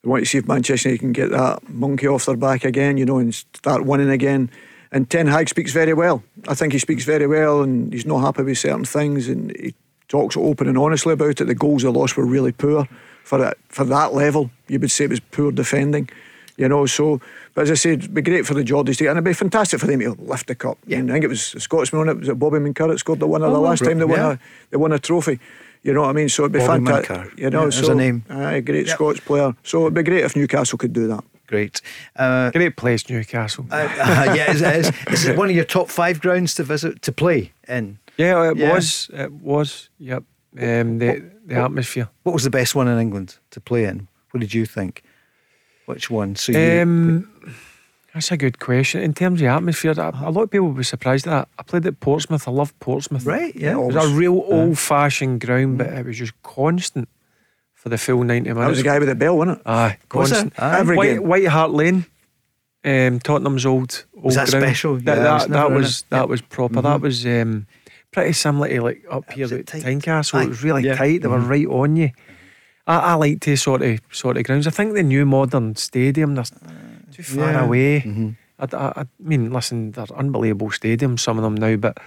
they 0.04 0.10
want 0.10 0.24
to 0.24 0.30
see 0.30 0.38
if 0.38 0.48
Manchester 0.48 0.90
United 0.90 1.00
can 1.00 1.12
get 1.14 1.32
that 1.32 1.68
monkey 1.70 2.08
off 2.08 2.26
their 2.26 2.36
back 2.36 2.66
again, 2.66 2.98
you 2.98 3.06
know, 3.06 3.20
and 3.20 3.34
start 3.34 3.86
winning 3.86 4.10
again. 4.10 4.50
And 4.92 5.10
Ten 5.10 5.28
Hag 5.28 5.48
speaks 5.48 5.72
very 5.72 5.94
well. 5.94 6.24
I 6.50 6.56
think 6.56 6.74
he 6.74 6.80
speaks 6.80 7.06
very 7.06 7.26
well, 7.26 7.62
and 7.62 7.94
he's 7.94 8.06
not 8.06 8.20
happy 8.20 8.44
with 8.44 8.58
certain 8.58 8.84
things, 8.84 9.30
and 9.30 9.56
he 9.56 9.74
talks 10.10 10.36
open 10.36 10.68
and 10.68 10.78
honestly 10.78 11.14
about 11.14 11.40
it. 11.40 11.46
The 11.46 11.56
goals 11.56 11.84
they 11.84 11.90
lost 11.90 12.18
were 12.18 12.26
really 12.26 12.52
poor 12.52 12.90
for 13.24 13.38
that 13.38 13.58
for 13.70 13.86
that 13.86 14.14
level. 14.14 14.52
You 14.68 14.78
would 14.80 14.92
say 14.92 15.06
it 15.06 15.10
was 15.10 15.22
poor 15.22 15.54
defending, 15.54 16.10
you 16.58 16.68
know. 16.68 16.86
So, 16.86 17.20
but 17.54 17.64
as 17.64 17.72
I 17.72 17.74
said, 17.76 18.00
it'd 18.00 18.14
be 18.14 18.22
great 18.22 18.46
for 18.46 18.54
the 18.54 18.64
Geordies 18.64 18.98
to, 18.98 19.06
and 19.08 19.18
it'd 19.18 19.24
be 19.24 19.34
fantastic 19.34 19.80
for 19.80 19.88
them 19.88 20.00
to 20.00 20.12
lift 20.20 20.48
the 20.48 20.56
cup. 20.56 20.78
Yeah. 20.86 21.00
I 21.00 21.08
think 21.08 21.24
it 21.24 21.30
was 21.30 21.54
a 21.56 21.60
Scotsman 21.60 22.02
on 22.02 22.10
it. 22.10 22.18
Was 22.20 22.30
it 22.30 22.40
Bobby 22.40 22.58
Moncur 22.60 22.98
scored 23.00 23.20
the 23.20 23.28
winner 23.28 23.50
the 23.50 23.56
Oh, 23.56 23.62
last 23.62 23.84
time 23.84 23.98
they 24.00 24.06
won 24.06 24.20
yeah. 24.20 24.32
a 24.34 24.38
they 24.72 24.78
won 24.78 24.92
a 24.92 25.00
trophy. 25.00 25.40
You 25.84 25.94
know 25.94 26.02
what 26.02 26.10
I 26.10 26.14
mean? 26.14 26.30
So 26.30 26.44
it'd 26.44 26.52
be 26.54 26.60
Bobby 26.60 26.86
fantastic. 26.86 27.18
Moncur. 27.18 27.40
You 27.40 27.50
know, 27.50 27.64
Yeah, 27.66 27.70
so 27.72 27.92
a 27.92 27.96
name. 27.96 28.24
aye, 28.30 28.60
great 28.60 28.86
Yep. 28.88 28.96
Scots 28.96 29.20
player. 29.20 29.56
So 29.64 29.82
it'd 29.82 29.94
be 29.96 30.04
great 30.04 30.24
if 30.24 30.36
Newcastle 30.36 30.78
could 30.78 30.94
do 30.94 31.08
that. 31.08 31.24
Great. 31.48 31.82
Uh, 32.16 32.50
Great 32.52 32.78
place, 32.78 33.10
Newcastle. 33.10 33.66
uh, 33.72 34.34
yeah, 34.36 34.52
is, 34.52 34.62
is, 34.62 34.92
is 35.12 35.26
it 35.26 35.36
one 35.38 35.50
of 35.50 35.56
your 35.56 35.66
top 35.66 35.90
five 35.90 36.22
grounds 36.22 36.56
to 36.56 36.64
visit 36.64 37.02
to 37.02 37.12
play 37.12 37.52
in? 37.68 38.00
yeah, 38.18 38.52
it 38.52 38.58
yeah. 38.58 38.74
was. 38.74 39.10
It 39.14 39.32
was. 39.34 39.90
Yep. 40.00 40.24
Um, 40.62 41.00
the 41.00 41.30
the 41.46 41.56
atmosphere. 41.56 42.08
What 42.24 42.34
was 42.34 42.44
the 42.44 42.50
best 42.50 42.74
one 42.76 42.88
in 42.88 42.98
England 43.00 43.38
to 43.50 43.60
play 43.60 43.84
in? 43.86 44.08
What 44.32 44.40
did 44.40 44.54
you 44.54 44.66
think? 44.66 45.04
Which 45.92 46.10
one? 46.10 46.36
So 46.36 46.52
you, 46.52 46.82
Um, 46.82 47.30
that's 48.14 48.32
a 48.32 48.38
good 48.38 48.60
question. 48.60 49.02
In 49.02 49.14
terms 49.14 49.42
of 49.42 49.48
atmosphere, 49.48 49.92
a, 49.98 50.12
a 50.24 50.32
lot 50.32 50.44
of 50.44 50.52
people 50.52 50.68
would 50.68 50.78
be 50.78 50.84
surprised 50.84 51.28
at 51.28 51.32
that. 51.32 51.48
I 51.60 51.64
played 51.64 51.86
at 51.86 52.00
Portsmouth. 52.00 52.48
I 52.48 52.52
love 52.52 52.78
Portsmouth. 52.80 53.26
right? 53.26 53.56
Yeah. 53.56 53.74
It 53.74 53.94
was 53.94 53.96
a 53.96 54.08
real 54.16 54.44
old 54.48 54.78
fashioned 54.80 55.42
ground, 55.42 55.78
but 55.78 55.88
it 55.88 56.06
was 56.06 56.18
just 56.18 56.34
constant 56.44 57.08
for 57.74 57.90
the 57.90 57.98
full 57.98 58.24
90 58.24 58.50
minutes. 58.50 58.60
That 58.60 58.70
was 58.70 58.78
the 58.78 58.84
guy 58.84 59.00
with 59.00 59.08
the 59.10 59.16
bell, 59.16 59.38
wasn't 59.38 59.60
it? 59.60 59.64
Aye, 59.68 59.98
constant. 60.10 60.54
Aye. 60.60 60.80
Every 60.80 60.98
White, 60.98 61.14
game. 61.14 61.28
White 61.28 61.48
Hart 61.48 61.72
Lane, 61.72 62.06
um, 62.84 63.20
Tottenham's 63.20 63.66
old 63.66 64.06
old 64.16 64.24
Was 64.26 64.36
that 64.36 64.50
ground. 64.50 64.66
special? 64.66 64.98
That, 64.98 65.18
Yeah, 65.18 65.34
was 65.34 65.44
that, 65.44 65.50
that 65.52 65.72
was 65.72 66.02
that 66.10 66.20
Yep. 66.22 66.30
was 66.30 66.42
proper. 66.42 66.82
That 66.82 67.02
was 67.02 67.26
um, 67.26 67.66
pretty 68.12 68.34
similar 68.34 68.68
to 68.70 68.82
like 68.82 69.04
up 69.10 69.32
here 69.32 69.46
at? 69.46 69.66
Tynecastle. 69.66 70.44
It 70.44 70.50
was 70.50 70.64
really 70.64 70.84
Yeah. 70.84 70.96
tight. 70.96 71.22
They 71.22 71.28
were 71.28 71.40
right 71.40 71.66
on 71.68 71.96
you. 71.96 72.12
I, 72.88 72.98
I 72.98 73.14
like 73.16 73.42
to 73.42 73.56
sort 73.56 73.82
of 73.82 74.00
sort 74.12 74.38
of 74.38 74.44
grounds. 74.44 74.68
I 74.68 74.72
think 74.72 74.94
the 74.94 75.04
new 75.04 75.26
modern 75.26 75.76
stadium 75.76 76.36
they're 76.36 76.46
too 77.12 77.24
far 77.24 77.52
yeah. 77.52 77.64
away. 77.66 78.36
I, 78.60 78.66
I, 78.76 79.02
I 79.02 79.06
mean, 79.20 79.52
listen, 79.52 79.92
they're 79.92 80.06
unbelievable 80.16 80.70
stadiums, 80.70 81.20
some 81.22 81.38
of 81.38 81.44
them 81.44 81.56
now, 81.56 81.76
but 81.78 81.98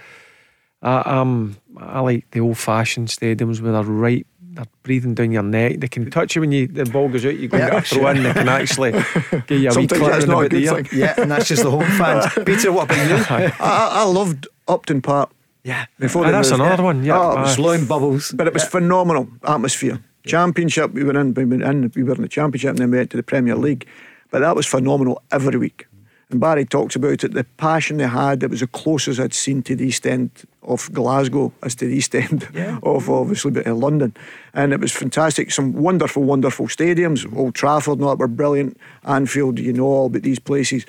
I, 0.81 0.97
um, 1.01 1.57
I 1.77 1.99
like 2.01 2.29
the 2.31 2.39
old 2.41 2.57
fashioned 2.57 3.07
stadiums 3.09 3.61
where 3.61 3.71
they're 3.73 3.83
right, 3.83 4.25
they're 4.41 4.65
breathing 4.83 5.15
down 5.15 5.31
your 5.31 5.43
neck. 5.43 5.79
They 5.79 5.87
can 5.87 6.09
touch 6.11 6.35
you 6.35 6.41
when 6.41 6.51
you 6.51 6.67
the 6.67 6.85
ball 6.85 7.09
goes 7.09 7.25
out, 7.25 7.35
you 7.37 7.47
go 7.47 7.57
Yeah, 7.57 7.69
get 7.71 7.77
a 7.79 7.81
throw 7.95 8.07
in, 8.07 8.23
they 8.23 8.33
can 8.33 8.47
actually 8.47 8.91
get 9.47 9.49
you 9.49 9.69
a 9.69 9.73
wee 9.75 9.87
Sometimes 9.87 9.91
clip 9.99 10.11
that's 10.11 10.23
in 10.25 10.29
not 10.29 10.37
a 10.43 10.45
about 10.45 10.49
the 10.51 10.59
good 10.61 10.63
ear. 10.63 10.83
thing. 10.83 10.99
yeah, 10.99 11.13
and 11.17 11.31
that's 11.31 11.47
just 11.47 11.63
the 11.63 11.71
home 11.71 11.83
fans. 11.97 12.25
Peter, 12.45 12.71
what 12.71 12.85
about 12.85 13.09
you? 13.09 13.15
I, 13.35 13.53
I 13.59 13.89
I 14.01 14.03
loved 14.03 14.47
Upton 14.67 15.01
Park 15.01 15.31
yeah. 15.63 15.85
before 15.99 16.23
Aye, 16.23 16.27
they 16.27 16.31
that's 16.33 16.51
moved. 16.51 16.61
another 16.61 16.83
one, 16.83 17.03
yeah. 17.03 17.19
Oh, 17.19 17.31
it 17.31 17.41
was 17.41 17.53
Aye. 17.53 17.55
Blowing 17.57 17.85
bubbles. 17.85 18.31
But 18.31 18.47
it 18.47 18.53
was 18.53 18.63
phenomenal 18.63 19.27
atmosphere. 19.43 19.99
Championship, 20.25 20.93
we 20.93 21.03
were 21.03 21.19
in, 21.19 21.33
we 21.33 21.45
were 21.45 21.63
in, 21.63 21.91
we 21.95 22.03
were 22.03 22.15
in 22.15 22.21
the 22.21 22.27
Championship, 22.27 22.71
and 22.71 22.79
then 22.79 22.91
we 22.91 22.97
went 22.97 23.11
to 23.11 23.17
the 23.17 23.23
Premier 23.23 23.55
League. 23.55 23.87
But 24.31 24.39
that 24.39 24.55
was 24.55 24.65
phenomenal 24.65 25.21
every 25.31 25.57
week. 25.57 25.87
And 26.29 26.39
Barry 26.39 26.65
talks 26.65 26.95
about 26.95 27.23
it, 27.23 27.33
the 27.33 27.43
passion 27.43 27.97
they 27.97 28.07
had. 28.07 28.41
It 28.41 28.49
was 28.49 28.61
the 28.61 28.67
closest 28.67 29.19
I'd 29.19 29.33
seen 29.33 29.61
to 29.63 29.75
the 29.75 29.85
East 29.85 30.07
End 30.07 30.31
of 30.63 30.91
Glasgow 30.91 31.53
as 31.61 31.75
to 31.75 31.87
the 31.87 31.95
East 31.95 32.15
End 32.15 32.47
of 32.83 33.09
obviously 33.09 33.51
but, 33.51 33.67
uh, 33.67 33.75
London. 33.75 34.15
And 34.53 34.73
it 34.73 34.79
was 34.79 34.91
fantastic. 34.91 35.51
Some 35.51 35.73
wonderful, 35.73 36.23
wonderful 36.23 36.67
stadiums. 36.67 37.31
Old 37.37 37.53
Trafford 37.53 37.99
and 37.99 38.03
all 38.03 38.09
that 38.09 38.19
were 38.19 38.27
brilliant. 38.27 38.77
Anfield, 39.03 39.59
you 39.59 39.73
know 39.73 39.85
all 39.85 40.07
about 40.07 40.23
these 40.23 40.39
places. 40.39 40.85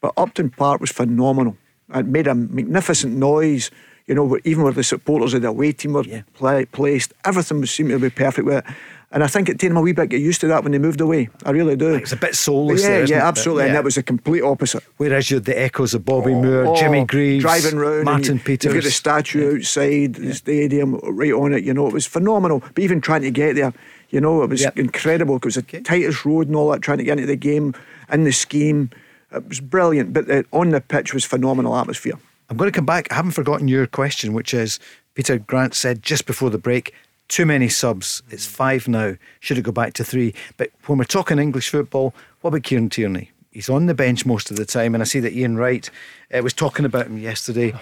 But 0.00 0.12
Upton 0.16 0.50
Park 0.50 0.80
was 0.80 0.90
phenomenal. 0.90 1.56
It 1.94 2.06
made 2.06 2.26
a 2.26 2.34
magnificent 2.34 3.16
noise. 3.16 3.70
You 4.10 4.16
know, 4.16 4.36
even 4.44 4.64
where 4.64 4.72
the 4.72 4.82
supporters 4.82 5.34
of 5.34 5.42
the 5.42 5.48
away 5.48 5.70
team 5.70 5.92
were 5.92 6.02
Yeah. 6.02 6.22
pla 6.34 6.64
placed, 6.72 7.14
everything 7.24 7.60
was 7.60 7.70
seemed 7.70 7.90
to 7.90 7.98
be 8.00 8.10
perfect 8.10 8.44
with 8.44 8.56
it. 8.56 8.64
And 9.12 9.22
I 9.22 9.28
think 9.28 9.48
it 9.48 9.60
took 9.60 9.70
them 9.70 9.76
a 9.76 9.80
wee 9.80 9.92
bit 9.92 10.02
to 10.02 10.06
get 10.08 10.20
used 10.20 10.40
to 10.40 10.48
that 10.48 10.64
when 10.64 10.72
they 10.72 10.78
moved 10.78 11.00
away. 11.00 11.28
I 11.46 11.50
really 11.52 11.76
do. 11.76 11.94
It's 11.94 12.10
a 12.10 12.16
bit 12.16 12.34
soulless 12.34 12.82
yeah, 12.82 12.88
there, 12.88 13.02
isn't 13.04 13.16
yeah, 13.16 13.22
it? 13.24 13.28
absolutely. 13.28 13.62
And 13.64 13.68
Yeah. 13.70 13.74
that 13.74 13.84
was 13.84 13.94
the 13.94 14.02
complete 14.02 14.42
opposite. 14.42 14.82
Whereas 14.96 15.30
you 15.30 15.36
had 15.36 15.44
the 15.44 15.56
echoes 15.62 15.94
of 15.94 16.04
Bobby 16.04 16.32
oh, 16.32 16.42
Moore, 16.42 16.76
Jimmy 16.76 17.02
Oh, 17.02 17.04
Greaves, 17.04 17.42
driving 17.44 17.76
round, 17.78 18.04
Martin 18.04 18.38
you, 18.38 18.42
Peters. 18.42 18.74
You've 18.74 18.82
got 18.82 18.88
the 18.88 18.90
statue 18.90 19.56
outside 19.58 20.14
the 20.14 20.34
stadium, 20.34 20.96
right 21.04 21.32
on 21.32 21.52
it. 21.52 21.62
You 21.62 21.72
know, 21.72 21.86
it 21.86 21.92
was 21.92 22.06
phenomenal. 22.06 22.64
But 22.74 22.82
even 22.82 23.00
trying 23.00 23.22
to 23.22 23.30
get 23.30 23.54
there, 23.54 23.72
you 24.10 24.20
know, 24.20 24.42
it 24.42 24.50
was 24.50 24.62
Yep. 24.62 24.76
incredible 24.76 25.38
because 25.38 25.54
the 25.54 25.62
tightest 25.62 26.24
road 26.24 26.48
and 26.48 26.56
all 26.56 26.68
that. 26.72 26.82
Trying 26.82 26.98
to 26.98 27.04
get 27.04 27.12
into 27.12 27.26
the 27.26 27.36
game 27.36 27.74
and 28.08 28.26
the 28.26 28.32
scheme, 28.32 28.90
it 29.32 29.48
was 29.48 29.60
brilliant. 29.60 30.12
But 30.12 30.26
the, 30.26 30.44
on 30.52 30.70
the 30.70 30.80
pitch 30.80 31.14
was 31.14 31.24
phenomenal 31.24 31.76
atmosphere. 31.76 32.18
I'm 32.50 32.56
going 32.56 32.70
to 32.70 32.76
come 32.76 32.86
back. 32.86 33.10
I 33.10 33.14
haven't 33.14 33.30
forgotten 33.30 33.68
your 33.68 33.86
question, 33.86 34.32
which 34.32 34.52
is 34.52 34.80
Peter 35.14 35.38
Grant 35.38 35.72
said 35.74 36.02
just 36.02 36.26
before 36.26 36.50
the 36.50 36.58
break, 36.58 36.92
too 37.28 37.46
many 37.46 37.68
subs. 37.68 38.22
It's 38.30 38.44
five 38.44 38.88
now. 38.88 39.14
Should 39.38 39.56
it 39.58 39.62
go 39.62 39.70
back 39.72 39.92
to 39.94 40.04
three? 40.04 40.34
But 40.56 40.70
when 40.86 40.98
we're 40.98 41.04
talking 41.04 41.38
English 41.38 41.68
football, 41.68 42.12
what 42.40 42.48
about 42.48 42.64
Kieran 42.64 42.90
Tierney? 42.90 43.30
He's 43.52 43.70
on 43.70 43.86
the 43.86 43.94
bench 43.94 44.26
most 44.26 44.50
of 44.50 44.56
the 44.56 44.64
time, 44.64 44.94
and 44.94 45.02
I 45.02 45.04
see 45.04 45.20
that 45.20 45.32
Ian 45.32 45.56
Wright 45.56 45.88
uh, 46.36 46.42
was 46.42 46.52
talking 46.52 46.84
about 46.84 47.06
him 47.06 47.18
yesterday. 47.18 47.72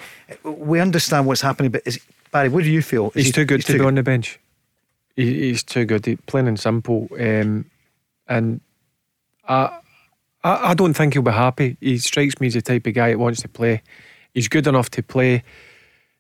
Uh, 0.45 0.53
We 0.53 0.81
understand 0.81 1.27
what's 1.27 1.41
happening, 1.43 1.71
but 1.71 1.83
is 1.87 1.99
Barry? 2.31 2.49
What 2.51 2.65
do 2.65 2.71
you 2.71 2.83
feel? 2.83 3.11
He's 3.11 3.27
he- 3.27 3.33
too 3.33 3.45
good 3.45 3.65
to 3.65 3.73
be 3.73 3.81
on 3.85 3.95
the 3.95 4.03
bench. 4.03 4.39
He, 5.17 5.49
he's 5.49 5.63
too 5.63 5.85
good. 5.85 6.07
He, 6.07 6.17
plain 6.17 6.47
and 6.47 6.61
simple. 6.61 7.09
Um, 7.19 7.65
and 8.29 8.61
I, 9.49 9.79
I, 10.45 10.71
I 10.71 10.75
don't 10.75 10.95
think 10.95 11.15
he'll 11.15 11.23
be 11.23 11.33
happy. 11.33 11.77
He 11.81 11.99
strikes 11.99 12.39
me 12.41 12.47
as 12.47 12.55
the 12.55 12.63
type 12.63 12.87
of 12.87 12.95
guy 12.95 13.11
that 13.11 13.19
wants 13.19 13.43
to 13.43 13.49
play. 13.49 13.83
He's 14.39 14.47
good 14.47 14.69
enough 14.69 14.89
to 14.91 15.03
play. 15.03 15.43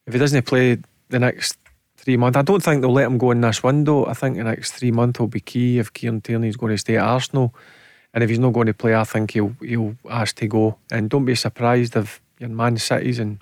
If 0.05 0.13
he 0.13 0.19
doesn't 0.19 0.45
play 0.45 0.79
the 1.09 1.21
next 1.21 1.57
three 1.97 2.17
months, 2.17 2.37
I 2.37 2.43
don't 2.43 2.61
think 2.61 2.81
they'll 2.81 2.91
let 2.91 3.07
him 3.07 3.17
go 3.17 3.31
in 3.31 3.41
this 3.41 3.63
window. 3.63 4.07
I 4.07 4.15
think 4.15 4.37
the 4.37 4.43
next 4.43 4.73
three 4.73 4.91
months 4.91 5.21
will 5.21 5.29
be 5.29 5.39
key 5.39 5.79
if 5.79 5.93
Kieran 5.93 6.21
Tierney's 6.21 6.57
going 6.57 6.73
to 6.73 6.79
stay 6.79 6.97
at 6.97 7.05
Arsenal. 7.05 7.55
And 8.13 8.25
if 8.25 8.29
he's 8.29 8.41
not 8.41 8.55
going 8.55 8.67
to 8.67 8.75
play, 8.75 8.97
I 8.97 9.05
think 9.05 9.31
he'll 9.31 9.55
he'll 9.61 9.95
ask 10.11 10.35
to 10.39 10.49
go. 10.49 10.79
And 10.91 11.09
don't 11.09 11.27
be 11.27 11.37
surprised 11.37 11.95
if 11.95 12.21
your 12.41 12.49
Man 12.49 12.77
Cities 12.77 13.21
and 13.21 13.41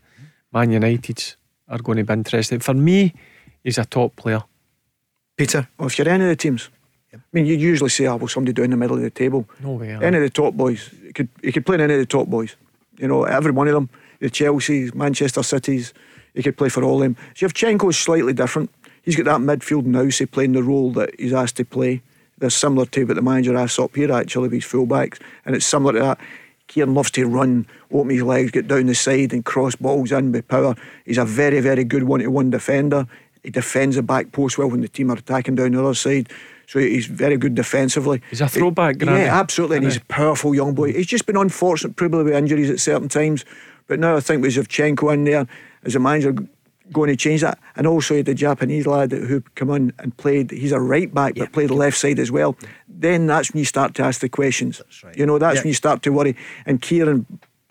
Man 0.53 0.69
Uniteds 0.69 1.37
are 1.69 1.79
going 1.79 1.97
to 1.97 2.05
be 2.05 2.13
interested. 2.13 2.63
For 2.63 2.75
me, 2.75 3.15
he's 3.65 3.79
a 3.79 3.87
top 3.87 4.15
player. 4.17 4.43
Peter? 5.39 5.69
Well, 5.79 5.87
if 5.87 5.97
you're 5.97 6.07
any 6.11 6.25
of 6.25 6.29
the 6.29 6.37
teams, 6.37 6.69
I 7.15 7.19
mean, 7.33 7.47
you 7.47 7.57
usually 7.57 7.89
say, 7.89 8.09
"Oh, 8.09 8.17
well, 8.17 8.29
somebody 8.29 8.53
down 8.53 8.69
the 8.69 8.77
middle 8.77 8.97
of 8.97 9.03
the 9.03 9.09
table." 9.09 9.49
No 9.63 9.73
way. 9.73 9.95
Any 9.95 10.19
of 10.19 10.23
the 10.23 10.29
top 10.43 10.53
boys, 10.53 10.91
he 11.03 11.15
could 11.15 11.31
he 11.43 11.51
could 11.51 11.65
play 11.65 11.77
in 11.77 11.81
any 11.81 11.95
of 11.95 12.01
the 12.01 12.13
top 12.19 12.27
boys. 12.27 12.57
You 12.99 13.09
know, 13.09 13.25
every 13.25 13.53
one 13.53 13.69
of 13.69 13.75
them. 13.75 13.89
The 14.21 14.31
Chelsea's, 14.31 14.95
Manchester 14.95 15.43
Cities, 15.43 15.93
he 16.35 16.43
could 16.43 16.57
play 16.57 16.69
for 16.69 16.83
all 16.83 16.99
them. 16.99 17.17
Zinchenko's 17.35 17.99
slightly 17.99 18.33
different. 18.33 18.71
He's 19.03 19.17
got 19.17 19.25
that 19.25 19.41
midfield 19.41 19.85
now, 19.85 20.09
say 20.11 20.27
playing 20.27 20.53
the 20.53 20.63
role 20.63 20.91
that 20.93 21.19
he's 21.19 21.33
asked 21.33 21.57
to 21.57 21.65
play. 21.65 22.03
They're 22.39 22.51
similar 22.51 22.87
to 22.87 23.05
what 23.05 23.15
the 23.15 23.23
manager 23.23 23.57
asks 23.57 23.79
up 23.79 23.95
here 23.95 24.13
actually 24.13 24.49
with 24.49 24.63
his 24.63 24.65
fullbacks, 24.65 25.21
and 25.45 25.55
it's 25.55 25.67
similar 25.67 25.93
to 25.95 25.99
that. 26.01 26.21
Kieran 26.67 26.95
loves 26.95 27.13
to 27.13 27.27
run, 27.27 27.67
open 27.93 28.11
his 28.11 28.23
legs, 28.23 28.51
get 28.51 28.67
down 28.67 28.87
the 28.87 28.95
side, 28.95 29.33
and 29.33 29.45
cross 29.45 29.77
balls 29.77 30.11
in 30.13 30.33
with 30.33 30.49
power. 30.49 30.75
He's 31.05 31.19
a 31.19 31.25
very, 31.25 31.61
very 31.61 31.85
good 31.85 32.03
one-to-one 32.03 32.51
defender. 32.51 33.07
He 33.43 33.51
defends 33.51 33.95
the 33.95 34.03
back 34.03 34.33
post 34.33 34.59
well 34.59 34.69
when 34.69 34.81
the 34.81 34.89
team 34.89 35.11
are 35.13 35.17
attacking 35.17 35.55
down 35.55 35.71
the 35.73 35.81
other 35.81 35.95
side. 35.95 36.29
So 36.67 36.81
he's 36.81 37.07
very 37.07 37.37
good 37.37 37.55
defensively. 37.55 38.21
He's 38.29 38.41
a 38.41 38.49
throwback, 38.49 39.01
Yeah, 39.01 39.39
absolutely. 39.39 39.77
And 39.77 39.87
he's 39.87 39.99
a 39.99 40.05
powerful 40.07 40.53
young 40.53 40.75
boy. 40.75 40.93
He's 40.93 41.07
just 41.07 41.27
been 41.27 41.37
unfortunate, 41.37 41.95
probably 41.95 42.25
with 42.25 42.35
injuries 42.35 42.71
at 42.71 42.81
certain 42.81 43.09
times. 43.09 43.45
But 43.87 44.01
now 44.01 44.17
I 44.17 44.21
think 44.21 44.43
with 44.43 44.55
Zinchenko 44.55 45.13
in 45.15 45.25
there, 45.25 45.47
as 45.85 45.95
a 45.95 45.99
manager, 45.99 46.35
going 46.93 47.09
to 47.09 47.17
change 47.17 47.41
that. 47.41 47.59
And 47.77 47.87
also 47.87 48.23
the 48.23 48.35
Japanese 48.35 48.87
lad 48.87 49.13
who 49.13 49.41
come 49.57 49.71
in 49.71 49.93
and 49.99 50.17
played. 50.17 50.51
He's 50.51 50.73
a 50.73 50.81
right 50.81 51.13
back, 51.13 51.35
but 51.37 51.53
played 51.53 51.71
the 51.71 51.75
left 51.75 51.97
side 51.99 52.19
as 52.19 52.31
well. 52.31 52.57
Then 52.89 53.27
that's 53.27 53.53
when 53.53 53.59
you 53.59 53.65
start 53.65 53.95
to 53.97 54.03
ask 54.05 54.21
the 54.21 54.29
questions. 54.29 54.81
right. 55.05 55.17
You 55.17 55.27
know, 55.27 55.39
that's 55.39 55.57
Yeah. 55.57 55.61
when 55.63 55.69
you 55.69 55.75
start 55.75 56.03
to 56.03 56.11
worry. 56.13 56.37
And 56.65 56.81
Kieran 56.81 57.27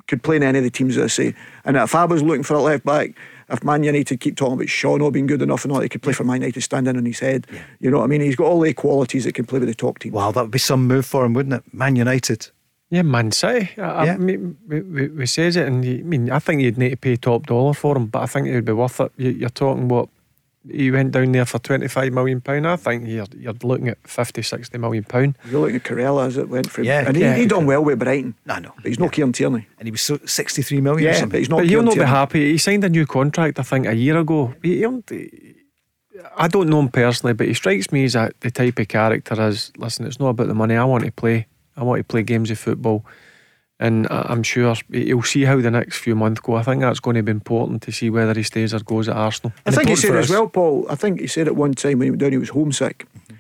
could 0.08 0.22
play 0.22 0.36
in 0.36 0.44
any 0.44 0.58
of 0.60 0.64
the 0.64 0.70
teams, 0.70 0.98
as 0.98 1.04
I 1.04 1.08
say. 1.08 1.36
And 1.64 1.78
if 1.78 1.96
I 1.96 2.06
was 2.06 2.22
looking 2.24 2.44
for 2.44 2.54
a 2.56 2.62
left 2.62 2.86
back, 2.86 3.12
if 3.50 3.64
Man 3.64 3.84
United 3.84 4.20
keep 4.20 4.36
talking 4.36 4.54
about 4.56 4.70
Shaw 4.70 4.98
not 4.98 5.12
being 5.12 5.28
good 5.28 5.42
enough 5.42 5.64
and 5.66 5.72
all, 5.72 5.80
he 5.82 5.90
could 5.90 6.02
play 6.02 6.14
for 6.14 6.24
Man 6.24 6.42
United 6.42 6.62
standing 6.62 6.98
on 6.98 7.06
his 7.06 7.20
head. 7.20 7.48
You 7.80 7.90
know 7.92 8.00
what 8.00 8.04
I 8.06 8.08
mean? 8.08 8.22
He's 8.22 8.36
got 8.36 8.46
all 8.48 8.60
the 8.60 8.74
qualities 8.74 9.24
that 9.26 9.34
can 9.36 9.46
play 9.46 9.60
with 9.60 9.68
the 9.70 9.76
top 9.76 10.00
team. 10.00 10.14
Wow, 10.14 10.32
that 10.32 10.42
would 10.42 10.52
be 10.52 10.60
some 10.60 10.88
move 10.88 11.06
for 11.06 11.24
him, 11.26 11.34
wouldn't 11.34 11.54
it? 11.56 11.64
Man 11.74 11.96
United. 11.96 12.50
Yeah, 12.96 13.02
Man 13.04 13.32
City. 13.32 13.70
I, 13.78 13.82
I 13.84 14.06
Yeah. 14.06 14.18
mean, 14.18 14.58
we, 14.68 14.82
we, 14.82 15.08
we 15.10 15.26
says 15.26 15.56
it, 15.58 15.68
and 15.68 15.84
you, 15.84 16.00
I 16.00 16.02
mean, 16.04 16.32
I 16.32 16.40
think 16.40 16.62
you'd 16.62 16.78
need 16.78 16.92
to 16.92 16.98
pay 16.98 17.16
top 17.18 17.46
dollar 17.48 17.74
for 17.74 17.98
him, 17.98 18.08
but 18.08 18.22
I 18.24 18.26
think 18.26 18.48
it 18.48 18.56
would 18.56 18.66
be 18.66 18.72
worth 18.74 19.00
it. 19.02 19.12
You, 19.18 19.32
you're 19.32 19.50
talking 19.50 19.88
what 19.88 20.08
he 20.72 20.90
went 20.90 21.12
down 21.12 21.32
there 21.32 21.46
for 21.46 21.60
25 21.60 22.12
million 22.14 22.42
pound. 22.42 22.66
I 22.68 22.76
think 22.76 23.06
you're 23.08 23.28
you're 23.38 23.54
looking 23.64 23.88
at 23.90 23.98
50, 24.08 24.42
60 24.42 24.78
million 24.80 25.04
pound. 25.04 25.38
You're 25.50 25.62
looking 25.62 25.76
at 25.76 25.84
Cucurella 25.84 26.26
as 26.26 26.38
it 26.38 26.50
went 26.50 26.72
for 26.72 26.82
him. 26.82 26.88
Yeah, 26.88 27.04
and 27.08 27.16
he, 27.16 27.22
yeah. 27.24 27.36
he 27.36 27.46
done 27.46 27.66
well 27.68 27.84
with 27.84 28.00
Brighton. 28.00 28.34
I 28.48 28.60
know. 28.62 28.72
But 28.78 28.86
he's 28.88 29.00
no 29.00 29.10
Kieran 29.10 29.34
Tierney. 29.34 29.68
And 29.78 29.88
he 29.88 29.92
was 29.92 30.02
so 30.02 30.18
63 30.26 30.82
million 30.82 31.00
or 31.08 31.12
Yeah, 31.12 31.12
but 31.14 31.20
something. 31.20 31.40
he's 31.40 31.50
not 31.50 31.58
But 31.58 31.68
he'll 31.68 31.84
not 31.84 31.96
be 31.96 32.02
happy. 32.02 32.52
He 32.54 32.58
signed 32.58 32.84
a 32.84 32.90
new 32.90 33.06
contract, 33.06 33.60
I 33.60 33.64
think, 33.64 33.86
a 33.88 33.94
year 33.96 34.18
ago. 34.18 34.54
He, 34.64 34.78
he'll- 34.78 35.04
I 36.38 36.48
don't 36.48 36.70
know 36.70 36.80
him 36.80 36.90
personally, 36.90 37.34
but 37.34 37.48
he 37.48 37.54
strikes 37.54 37.92
me 37.92 38.06
as 38.06 38.16
a, 38.16 38.32
the 38.40 38.50
type 38.50 38.80
of 38.80 38.88
character 38.88 39.40
as 39.40 39.72
listen, 39.78 40.06
it's 40.08 40.20
not 40.20 40.30
about 40.30 40.48
the 40.48 40.54
money. 40.56 40.76
I 40.76 40.86
want 40.86 41.04
to 41.04 41.12
play. 41.12 41.46
I 41.78 41.84
want 41.84 42.00
to 42.00 42.04
play 42.04 42.24
games 42.24 42.52
of 42.52 42.60
football. 42.60 43.06
And 43.80 44.08
I- 44.10 44.28
I'm 44.30 44.42
sure 44.44 44.74
he'll 44.92 45.22
see 45.24 45.44
how 45.44 45.60
the 45.60 45.70
next 45.72 45.98
few 45.98 46.16
months 46.16 46.40
go. 46.40 46.56
I 46.56 46.64
think 46.64 46.82
that's 46.82 47.02
going 47.02 47.16
to 47.18 47.24
be 47.24 47.32
important 47.32 47.82
to 47.84 47.92
see 47.92 48.10
whether 48.10 48.34
he 48.34 48.44
stays 48.44 48.74
or 48.74 48.80
goes 48.80 49.10
at 49.10 49.18
Arsenal. 49.18 49.52
I 49.66 49.72
think 49.72 49.90
he 49.90 49.96
said 49.98 50.16
as 50.16 50.30
well, 50.30 50.48
Paul. 50.48 50.86
I 50.90 50.96
think 50.96 51.20
he 51.20 51.28
said 51.28 51.48
at 51.48 51.56
one 51.58 51.74
time 51.74 52.00
when 52.00 52.06
he 52.06 52.12
went 52.12 52.22
down 52.22 52.32
he 52.32 52.38
was 52.38 52.50
homesick. 52.50 53.06
Mm-hmm. 53.28 53.36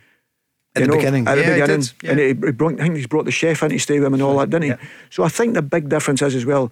At 0.76 0.82
You 0.82 0.86
the 0.88 0.91
know, 0.91 0.98
beginning. 0.98 1.28
At 1.28 1.36
the 1.36 1.41
Yeah, 1.41 1.48
he 1.56 1.62
beginning. 1.62 1.80
did, 1.82 1.94
yeah. 2.03 2.12
And 2.12 2.20
he, 2.20 2.26
he 2.28 2.52
brought, 2.52 2.74
I 2.74 2.84
think 2.84 2.95
he's 2.98 3.07
brought 3.07 3.24
the 3.24 3.32
chef 3.32 3.64
in 3.64 3.70
to 3.70 3.80
stay 3.80 3.98
with 3.99 4.07
him 4.07 4.14
and 4.14 4.22
all 4.24 4.38
that, 4.40 4.49
didn't 4.49 4.64
he? 4.64 4.70
Yeah. 4.70 4.78
So 5.10 5.24
I 5.24 5.30
think 5.30 5.53
the 5.53 5.62
big 5.62 5.88
difference 5.88 6.22
is 6.22 6.36
as 6.36 6.45
well, 6.45 6.70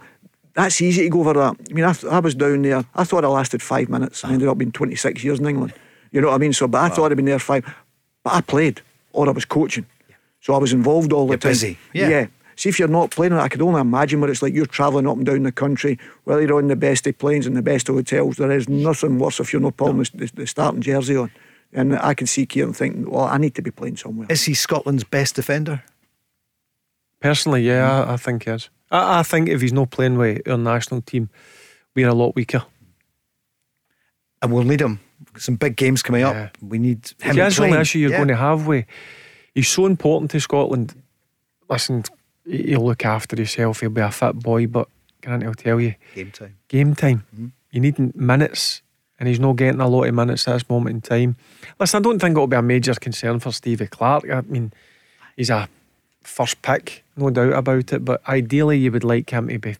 that's 0.55 0.81
easy 0.81 1.03
to 1.03 1.09
go 1.09 1.21
over 1.21 1.31
that. 1.33 1.55
I 1.69 1.73
mean, 1.73 1.85
I, 1.85 1.95
I 2.11 2.19
was 2.19 2.35
down 2.35 2.63
there, 2.63 2.83
I 2.95 3.05
thought 3.05 3.23
I 3.23 3.29
lasted 3.29 3.61
five 3.61 3.87
minutes. 3.87 4.25
I 4.25 4.33
ended 4.33 4.49
up 4.49 4.57
being 4.57 4.73
26 4.73 5.23
years 5.23 5.39
in 5.39 5.47
England. 5.47 5.73
You 6.11 6.19
know 6.19 6.27
what 6.27 6.35
I 6.35 6.37
mean? 6.39 6.51
So, 6.51 6.67
but 6.67 6.81
I 6.81 6.89
thought 6.89 7.11
I'd 7.11 7.15
been 7.15 7.25
there 7.25 7.39
five. 7.39 7.63
But 8.23 8.33
I 8.33 8.41
played, 8.41 8.81
or 9.13 9.29
I 9.29 9.31
was 9.31 9.45
coaching. 9.45 9.85
So 10.43 10.53
I 10.53 10.57
was 10.57 10.73
involved 10.73 11.13
all 11.13 11.25
the 11.25 11.31
You're 11.31 11.37
time. 11.37 11.51
busy, 11.51 11.77
yeah. 11.93 12.09
yeah. 12.09 12.27
See, 12.57 12.67
if 12.67 12.77
you're 12.77 12.89
not 12.89 13.11
playing, 13.11 13.31
I 13.31 13.47
could 13.47 13.61
only 13.61 13.79
imagine 13.79 14.19
what 14.19 14.29
it's 14.29 14.41
like. 14.41 14.53
You're 14.53 14.65
travelling 14.65 15.07
up 15.07 15.15
and 15.15 15.25
down 15.25 15.43
the 15.43 15.53
country, 15.53 15.97
whether 16.25 16.41
you're 16.41 16.57
on 16.57 16.67
the 16.67 16.75
best 16.75 17.07
of 17.07 17.17
planes 17.17 17.47
and 17.47 17.55
the 17.55 17.61
best 17.61 17.87
of 17.87 17.95
hotels. 17.95 18.35
There 18.35 18.51
is 18.51 18.67
nothing 18.67 19.19
worse 19.19 19.39
if 19.39 19.53
you're 19.53 19.61
not 19.61 19.77
pulling 19.77 19.97
the, 19.99 20.11
the, 20.13 20.31
the 20.35 20.47
starting 20.47 20.81
jersey 20.81 21.15
on. 21.15 21.31
And 21.71 21.95
I 21.97 22.13
can 22.13 22.27
see 22.27 22.45
Kieran 22.45 22.73
thinking, 22.73 23.09
well, 23.09 23.23
I 23.23 23.37
need 23.37 23.55
to 23.55 23.61
be 23.61 23.71
playing 23.71 23.95
somewhere. 23.97 24.27
Is 24.29 24.43
he 24.43 24.53
Scotland's 24.53 25.05
best 25.05 25.35
defender? 25.35 25.81
Personally, 27.21 27.65
yeah, 27.65 28.03
I, 28.03 28.13
I 28.13 28.17
think 28.17 28.43
he 28.43 28.51
is. 28.51 28.69
I, 28.91 29.19
I 29.19 29.23
think 29.23 29.47
if 29.47 29.61
he's 29.61 29.73
not 29.73 29.91
playing 29.91 30.17
with 30.17 30.45
our 30.47 30.57
national 30.57 31.01
team, 31.03 31.29
we're 31.95 32.09
a 32.09 32.13
lot 32.13 32.35
weaker. 32.35 32.63
And 34.41 34.51
we'll 34.51 34.63
need 34.63 34.81
him. 34.81 34.99
Some 35.37 35.55
big 35.55 35.77
games 35.77 36.03
coming 36.03 36.21
Yeah. 36.21 36.29
up. 36.31 36.57
We 36.61 36.77
need 36.79 37.11
him. 37.21 37.35
That's 37.37 37.55
the 37.55 37.63
only 37.63 37.79
issue 37.79 37.99
you're 37.99 38.11
Yeah. 38.11 38.17
going 38.17 38.27
to 38.27 38.35
have 38.35 38.67
with. 38.67 38.85
He's 39.55 39.67
so 39.69 39.85
important 39.85 40.31
to 40.31 40.39
Scotland. 40.39 40.95
Listen, 41.69 42.03
he- 42.45 42.63
he'll 42.69 42.85
look 42.85 43.05
after 43.05 43.35
himself. 43.35 43.79
He'll 43.81 43.89
be 43.89 44.01
a 44.01 44.11
fit 44.11 44.39
boy, 44.39 44.67
but 44.67 44.87
can't 45.21 45.43
I 45.43 45.53
tell 45.53 45.79
you, 45.79 45.95
Game 46.15 46.31
time. 46.31 46.55
game 46.67 46.95
time. 46.95 47.23
You 47.71 47.79
need 47.79 48.15
minutes, 48.15 48.81
and 49.19 49.27
he's 49.29 49.39
not 49.39 49.55
getting 49.55 49.79
a 49.81 49.87
lot 49.87 50.03
of 50.03 50.13
minutes 50.13 50.47
at 50.47 50.53
this 50.53 50.69
moment 50.69 50.95
in 50.95 51.01
time. 51.01 51.35
Listen, 51.79 51.99
I 51.99 52.01
don't 52.01 52.19
think 52.19 52.33
it'll 52.35 52.47
be 52.47 52.57
a 52.57 52.61
major 52.61 52.93
concern 52.95 53.39
for 53.39 53.51
Stevie 53.51 53.87
Clarke. 53.87 54.29
I 54.29 54.41
mean, 54.41 54.71
he's 55.37 55.49
a 55.49 55.69
first 56.21 56.61
pick, 56.61 57.03
no 57.15 57.29
doubt 57.29 57.53
about 57.53 57.93
it. 57.93 58.03
But 58.05 58.21
ideally, 58.27 58.77
you 58.79 58.91
would 58.91 59.03
like 59.03 59.29
him 59.29 59.47
to 59.47 59.57
be 59.59 59.75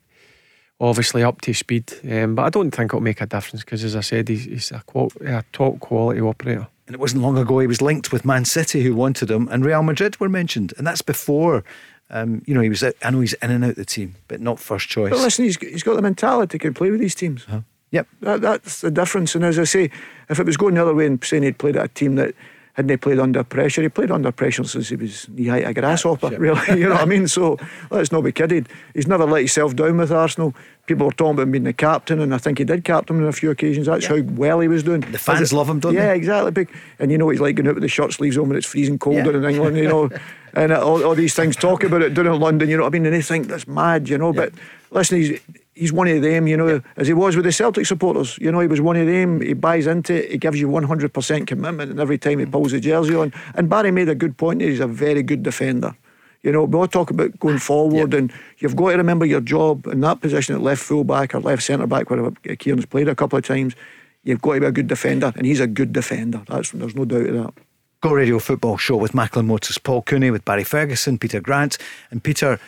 obviously 0.79 1.23
up 1.23 1.41
to 1.41 1.53
speed. 1.53 1.91
Um, 2.09 2.35
but 2.35 2.43
I 2.43 2.49
don't 2.49 2.71
think 2.71 2.89
it'll 2.89 3.01
make 3.01 3.21
a 3.21 3.25
difference 3.25 3.63
because, 3.63 3.83
as 3.83 3.95
I 3.95 4.01
said, 4.01 4.29
he's, 4.29 4.45
he's 4.45 4.71
a, 4.71 4.81
qual- 4.85 5.11
a 5.21 5.43
top 5.51 5.79
quality 5.79 6.21
operator. 6.21 6.67
And 6.87 6.93
it 6.93 6.99
wasn't 6.99 7.21
long 7.21 7.37
ago 7.37 7.59
he 7.59 7.67
was 7.67 7.81
linked 7.81 8.11
with 8.11 8.25
Man 8.25 8.45
City, 8.45 8.83
who 8.83 8.93
wanted 8.93 9.31
him, 9.31 9.47
and 9.49 9.63
Real 9.63 9.83
Madrid 9.83 10.19
were 10.19 10.29
mentioned. 10.29 10.73
And 10.77 10.85
that's 10.85 11.01
before, 11.01 11.63
um, 12.09 12.41
you 12.45 12.53
know, 12.53 12.61
he 12.61 12.69
was. 12.69 12.83
Out, 12.83 12.95
I 13.01 13.09
know 13.09 13.21
he's 13.21 13.33
in 13.35 13.51
and 13.51 13.63
out 13.63 13.75
the 13.75 13.85
team, 13.85 14.15
but 14.27 14.41
not 14.41 14.59
first 14.59 14.89
choice. 14.89 15.11
But 15.11 15.19
listen, 15.19 15.45
he's, 15.45 15.57
he's 15.57 15.83
got 15.83 15.95
the 15.95 16.01
mentality 16.01 16.59
to 16.59 16.71
play 16.73 16.91
with 16.91 16.99
these 16.99 17.15
teams. 17.15 17.45
Yep. 17.91 18.07
That, 18.21 18.41
that's 18.41 18.81
the 18.81 18.91
difference. 18.91 19.35
And 19.35 19.45
as 19.45 19.59
I 19.59 19.63
say, 19.65 19.91
if 20.27 20.39
it 20.39 20.45
was 20.45 20.57
going 20.57 20.73
the 20.75 20.81
other 20.81 20.95
way 20.95 21.05
and 21.05 21.23
saying 21.23 21.43
he'd 21.43 21.59
played 21.59 21.77
at 21.77 21.85
a 21.85 21.87
team 21.87 22.15
that 22.15 22.33
hadn't 22.73 22.89
he 22.89 22.97
played 22.97 23.19
under 23.19 23.43
pressure, 23.43 23.81
he 23.83 23.89
played 23.89 24.11
under 24.11 24.31
pressure 24.31 24.63
since 24.63 24.89
he 24.89 24.95
was 24.95 25.29
knee 25.29 25.47
height 25.47 25.65
a 25.65 25.73
grasshopper, 25.73 26.29
really. 26.37 26.59
You 26.79 26.89
know 26.89 26.95
what 26.95 27.01
I 27.01 27.05
mean? 27.05 27.27
So 27.27 27.57
let's 27.91 28.11
not 28.11 28.21
be 28.21 28.31
kidded. 28.31 28.67
He's 28.95 29.07
never 29.07 29.25
let 29.25 29.39
himself 29.39 29.75
down 29.75 29.97
with 29.97 30.11
Arsenal. 30.11 30.55
People 30.87 31.05
were 31.05 31.13
talking 31.13 31.33
about 31.33 31.43
him 31.43 31.51
being 31.51 31.63
the 31.63 31.73
captain, 31.73 32.19
and 32.19 32.33
I 32.33 32.39
think 32.39 32.57
he 32.57 32.63
did 32.63 32.83
captain 32.83 33.21
on 33.21 33.27
a 33.27 33.31
few 33.31 33.51
occasions. 33.51 33.85
That's 33.85 34.07
how 34.07 34.21
well 34.21 34.59
he 34.59 34.67
was 34.67 34.83
doing. 34.83 35.01
The 35.01 35.19
fans 35.19 35.53
love 35.53 35.69
him, 35.69 35.79
don't 35.79 35.93
yeah, 35.93 36.01
they? 36.01 36.07
Yeah, 36.07 36.13
exactly. 36.13 36.67
And 36.99 37.11
you 37.11 37.17
know 37.17 37.25
what 37.25 37.31
he's 37.31 37.41
like 37.41 37.55
going 37.55 37.67
out 37.67 37.75
with 37.75 37.83
the 37.83 37.87
shirt 37.89 38.11
sleeves 38.11 38.37
on 38.37 38.49
when 38.49 38.57
it's 38.57 38.67
freezing 38.67 38.97
cold 38.97 39.17
Yeah. 39.17 39.29
in 39.29 39.45
England, 39.45 39.77
you 39.77 39.87
know. 39.87 40.09
and 40.53 40.71
all, 40.73 41.03
all 41.03 41.15
these 41.15 41.35
things, 41.35 41.55
talk 41.55 41.83
about 41.83 42.01
it 42.01 42.13
down 42.13 42.27
in 42.27 42.39
London, 42.39 42.69
you 42.69 42.77
know 42.77 42.83
what 42.83 42.93
I 42.93 42.97
mean? 42.97 43.05
And 43.05 43.13
they 43.15 43.21
think 43.21 43.47
that's 43.47 43.67
mad, 43.67 44.09
you 44.09 44.17
know. 44.17 44.33
But 44.33 44.51
listen, 44.91 45.19
he's 45.19 45.39
he's 45.75 45.93
one 45.93 46.07
of 46.07 46.21
them, 46.21 46.47
you 46.47 46.57
know, 46.57 46.81
as 46.97 47.07
he 47.07 47.13
was 47.13 47.35
with 47.35 47.45
the 47.45 47.51
Celtic 47.51 47.85
supporters. 47.85 48.37
You 48.39 48.51
know, 48.51 48.59
he 48.59 48.67
was 48.67 48.81
one 48.81 48.95
of 48.95 49.07
them. 49.07 49.41
He 49.41 49.53
buys 49.53 49.87
into 49.87 50.23
it. 50.23 50.31
He 50.31 50.37
gives 50.37 50.59
you 50.59 50.67
100% 50.67 51.47
commitment, 51.47 51.91
and 51.91 51.99
every 51.99 52.17
time 52.17 52.39
he 52.39 52.45
mm. 52.45 52.51
pulls 52.51 52.71
the 52.71 52.79
jersey 52.79 53.15
on. 53.15 53.33
And 53.55 53.69
Barry 53.69 53.91
made 53.91 54.09
a 54.09 54.15
good 54.15 54.37
point. 54.37 54.61
He's 54.61 54.79
a 54.79 54.87
very 54.87 55.23
good 55.23 55.43
defender. 55.43 55.95
You 56.41 56.51
know, 56.51 56.65
we 56.65 56.77
all 56.77 56.87
talk 56.87 57.09
about 57.09 57.39
going 57.39 57.59
forward, 57.59 58.13
and 58.13 58.31
you've 58.57 58.75
got 58.75 58.91
to 58.91 58.97
remember 58.97 59.25
your 59.25 59.41
job 59.41 59.87
in 59.87 60.01
that 60.01 60.19
position 60.19 60.55
at 60.55 60.61
left 60.61 60.81
full 60.81 61.05
back 61.05 61.33
or 61.33 61.39
left 61.39 61.63
centre 61.63 61.87
back, 61.87 62.09
wherever 62.09 62.31
Kieran's 62.31 62.85
played 62.85 63.07
a 63.07 63.15
couple 63.15 63.37
of 63.37 63.45
times. 63.45 63.75
You've 64.23 64.41
got 64.41 64.55
to 64.55 64.59
be 64.59 64.65
a 64.65 64.71
good 64.71 64.87
defender, 64.87 65.31
and 65.35 65.45
he's 65.45 65.61
a 65.61 65.67
good 65.67 65.93
defender. 65.93 66.43
That's 66.47 66.71
there's 66.71 66.95
no 66.95 67.05
doubt 67.05 67.27
of 67.27 67.33
that. 67.33 67.53
Go 68.01 68.11
Radio 68.11 68.39
Football 68.39 68.77
Show 68.77 68.97
with 68.97 69.13
Macklin 69.13 69.47
Motors, 69.47 69.77
Paul 69.77 70.01
Cooney 70.01 70.31
with 70.31 70.43
Barry 70.43 70.65
Ferguson, 70.65 71.17
Peter 71.17 71.39
Grant, 71.39 71.77
and 72.11 72.21
Peter 72.21 72.59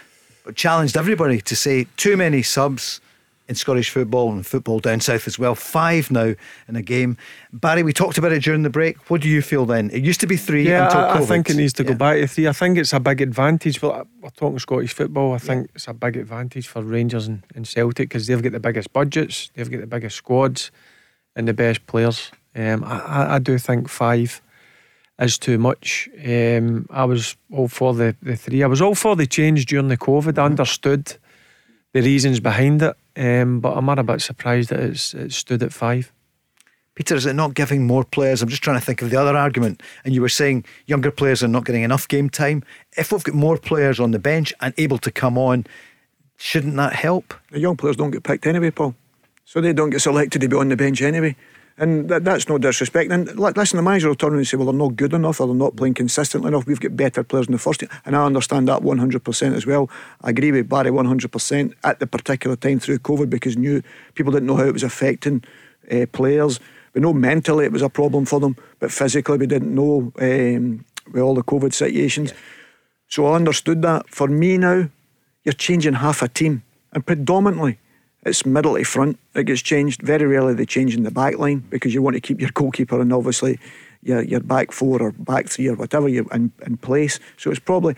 challenged 0.53 0.97
everybody 0.97 1.41
to 1.41 1.55
say 1.55 1.87
too 1.97 2.17
many 2.17 2.41
subs 2.41 3.01
in 3.47 3.55
Scottish 3.55 3.89
football 3.89 4.31
and 4.31 4.45
football 4.45 4.79
down 4.79 4.99
south 4.99 5.27
as 5.27 5.37
well. 5.37 5.53
Five 5.55 6.09
now 6.09 6.33
in 6.67 6.75
a 6.75 6.81
game. 6.81 7.17
Barry, 7.53 7.83
we 7.83 7.93
talked 7.93 8.17
about 8.17 8.31
it 8.31 8.43
during 8.43 8.63
the 8.63 8.69
break. 8.69 9.09
What 9.09 9.21
do 9.21 9.29
you 9.29 9.41
feel 9.41 9.65
then? 9.65 9.91
It 9.91 10.03
used 10.03 10.19
to 10.21 10.27
be 10.27 10.37
three 10.37 10.67
Yeah, 10.67 10.85
until 10.85 11.01
I, 11.01 11.17
I 11.19 11.25
think 11.25 11.49
it 11.49 11.55
needs 11.55 11.73
to 11.73 11.83
go 11.83 11.93
back 11.93 12.17
to 12.17 12.27
three. 12.27 12.47
I 12.47 12.53
think 12.53 12.77
it's 12.77 12.93
a 12.93 12.99
big 12.99 13.21
advantage. 13.21 13.79
But 13.79 14.07
we're 14.19 14.29
talking 14.31 14.59
Scottish 14.59 14.93
football. 14.93 15.33
I 15.33 15.37
think 15.37 15.69
it's 15.75 15.87
a 15.87 15.93
big 15.93 16.17
advantage 16.17 16.67
for 16.67 16.81
Rangers 16.81 17.27
and, 17.27 17.43
and 17.55 17.67
Celtic 17.67 18.09
because 18.09 18.27
they've 18.27 18.41
got 18.41 18.51
the 18.51 18.59
biggest 18.59 18.91
budgets, 18.93 19.51
they've 19.53 19.69
got 19.69 19.81
the 19.81 19.87
biggest 19.87 20.15
squads, 20.15 20.71
and 21.35 21.47
the 21.47 21.53
best 21.53 21.85
players. 21.85 22.31
Um, 22.55 22.83
I, 22.83 23.35
I 23.35 23.39
do 23.39 23.57
think 23.57 23.89
five 23.89 24.41
is 25.19 25.37
too 25.37 25.57
much. 25.57 26.09
Um, 26.25 26.87
I 26.89 27.05
was 27.05 27.37
all 27.51 27.67
for 27.67 27.93
the, 27.93 28.15
the 28.21 28.35
three. 28.35 28.63
I 28.63 28.67
was 28.67 28.81
all 28.81 28.95
for 28.95 29.15
the 29.15 29.25
change 29.25 29.65
during 29.65 29.87
the 29.87 29.97
COVID. 29.97 30.37
I 30.37 30.45
understood 30.45 31.17
the 31.93 32.01
reasons 32.01 32.39
behind 32.39 32.81
it, 32.81 32.95
um, 33.15 33.61
but 33.61 33.77
I'm 33.77 33.87
a 33.87 34.03
bit 34.03 34.21
surprised 34.21 34.69
that 34.69 34.79
it's, 34.81 35.13
it 35.13 35.31
stood 35.31 35.63
at 35.63 35.71
five. 35.71 36.11
Peter, 36.95 37.15
is 37.15 37.25
it 37.25 37.33
not 37.33 37.53
giving 37.53 37.85
more 37.85 38.05
players? 38.05 38.41
I'm 38.41 38.47
just 38.47 38.63
trying 38.63 38.79
to 38.79 38.85
think 38.85 39.01
of 39.01 39.09
the 39.09 39.19
other 39.19 39.35
argument. 39.35 39.83
And 40.05 40.13
you 40.13 40.21
were 40.21 40.29
saying 40.29 40.63
younger 40.85 41.11
players 41.11 41.43
are 41.43 41.47
not 41.49 41.65
getting 41.65 41.83
enough 41.83 42.07
game 42.07 42.29
time. 42.29 42.63
If 42.97 43.11
we've 43.11 43.23
got 43.23 43.35
more 43.35 43.57
players 43.57 43.99
on 43.99 44.11
the 44.11 44.19
bench 44.19 44.53
and 44.61 44.73
able 44.77 44.97
to 44.99 45.11
come 45.11 45.37
on, 45.37 45.65
shouldn't 46.37 46.75
that 46.77 46.93
help? 46.93 47.33
The 47.51 47.59
young 47.59 47.75
players 47.75 47.97
don't 47.97 48.11
get 48.11 48.23
picked 48.23 48.47
anyway, 48.47 48.71
Paul. 48.71 48.95
So 49.43 49.59
they 49.59 49.73
don't 49.73 49.89
get 49.89 50.01
selected 50.01 50.39
to 50.39 50.47
be 50.47 50.55
on 50.55 50.69
the 50.69 50.77
bench 50.77 51.01
anyway. 51.01 51.35
And 51.77 52.07
that, 52.07 52.23
that's 52.23 52.47
no 52.47 52.57
disrespect. 52.57 53.11
And 53.11 53.37
listen, 53.37 53.75
the 53.75 53.83
manager 53.83 54.07
will 54.07 54.15
turn 54.15 54.31
around 54.31 54.37
and 54.37 54.47
say, 54.47 54.55
well, 54.55 54.67
they're 54.67 54.73
not 54.73 54.95
good 54.95 55.13
enough 55.13 55.41
or 55.41 55.47
they're 55.47 55.55
not 55.55 55.75
playing 55.75 55.95
consistently 55.95 56.47
enough. 56.47 56.65
We've 56.65 56.79
got 56.79 56.95
better 56.95 57.21
players 57.21 57.47
in 57.47 57.51
the 57.51 57.59
first 57.59 57.81
team. 57.81 57.89
And 58.05 58.15
I 58.15 58.23
understand 58.25 58.69
that 58.69 58.81
100% 58.81 59.55
as 59.55 59.65
well. 59.65 59.89
I 60.21 60.29
agree 60.29 60.53
with 60.53 60.69
Barry 60.69 60.89
100% 60.89 61.73
at 61.83 61.99
the 61.99 62.07
particular 62.07 62.55
time 62.55 62.79
through 62.79 62.99
COVID 62.99 63.29
because 63.29 63.57
new 63.57 63.81
people 64.13 64.31
didn't 64.31 64.47
know 64.47 64.55
how 64.55 64.65
it 64.65 64.73
was 64.73 64.83
affecting 64.83 65.43
uh, 65.91 66.05
players. 66.13 66.61
We 66.93 67.01
know 67.01 67.13
mentally 67.13 67.65
it 67.65 67.73
was 67.73 67.81
a 67.81 67.89
problem 67.89 68.25
for 68.25 68.39
them, 68.39 68.55
but 68.79 68.89
physically 68.89 69.37
we 69.37 69.47
didn't 69.47 69.75
know 69.75 70.13
um, 70.19 70.85
with 71.11 71.21
all 71.21 71.35
the 71.35 71.43
COVID 71.43 71.73
situations. 71.73 72.33
So 73.09 73.25
I 73.27 73.35
understood 73.35 73.81
that. 73.81 74.09
For 74.09 74.29
me 74.29 74.57
now, 74.57 74.89
you're 75.43 75.53
changing 75.53 75.95
half 75.95 76.21
a 76.21 76.29
team, 76.29 76.63
and 76.93 77.05
predominantly 77.05 77.77
it's 78.25 78.45
middle 78.45 78.75
to 78.75 78.83
front 78.83 79.19
It 79.35 79.45
gets 79.45 79.61
changed. 79.61 80.01
Very 80.01 80.25
rarely 80.25 80.53
they 80.53 80.65
change 80.65 80.95
in 80.95 81.03
the 81.03 81.11
back 81.11 81.37
line 81.37 81.59
because 81.69 81.93
you 81.93 82.01
want 82.01 82.15
to 82.15 82.21
keep 82.21 82.41
your 82.41 82.49
goalkeeper 82.53 82.99
and 82.99 83.13
obviously 83.13 83.59
your, 84.01 84.21
your 84.23 84.39
back 84.39 84.71
four 84.71 85.01
or 85.01 85.11
back 85.11 85.47
three 85.47 85.67
or 85.67 85.75
whatever 85.75 86.07
you 86.09 86.27
in, 86.31 86.51
in 86.65 86.77
place. 86.77 87.19
So 87.37 87.51
it's 87.51 87.59
probably. 87.59 87.95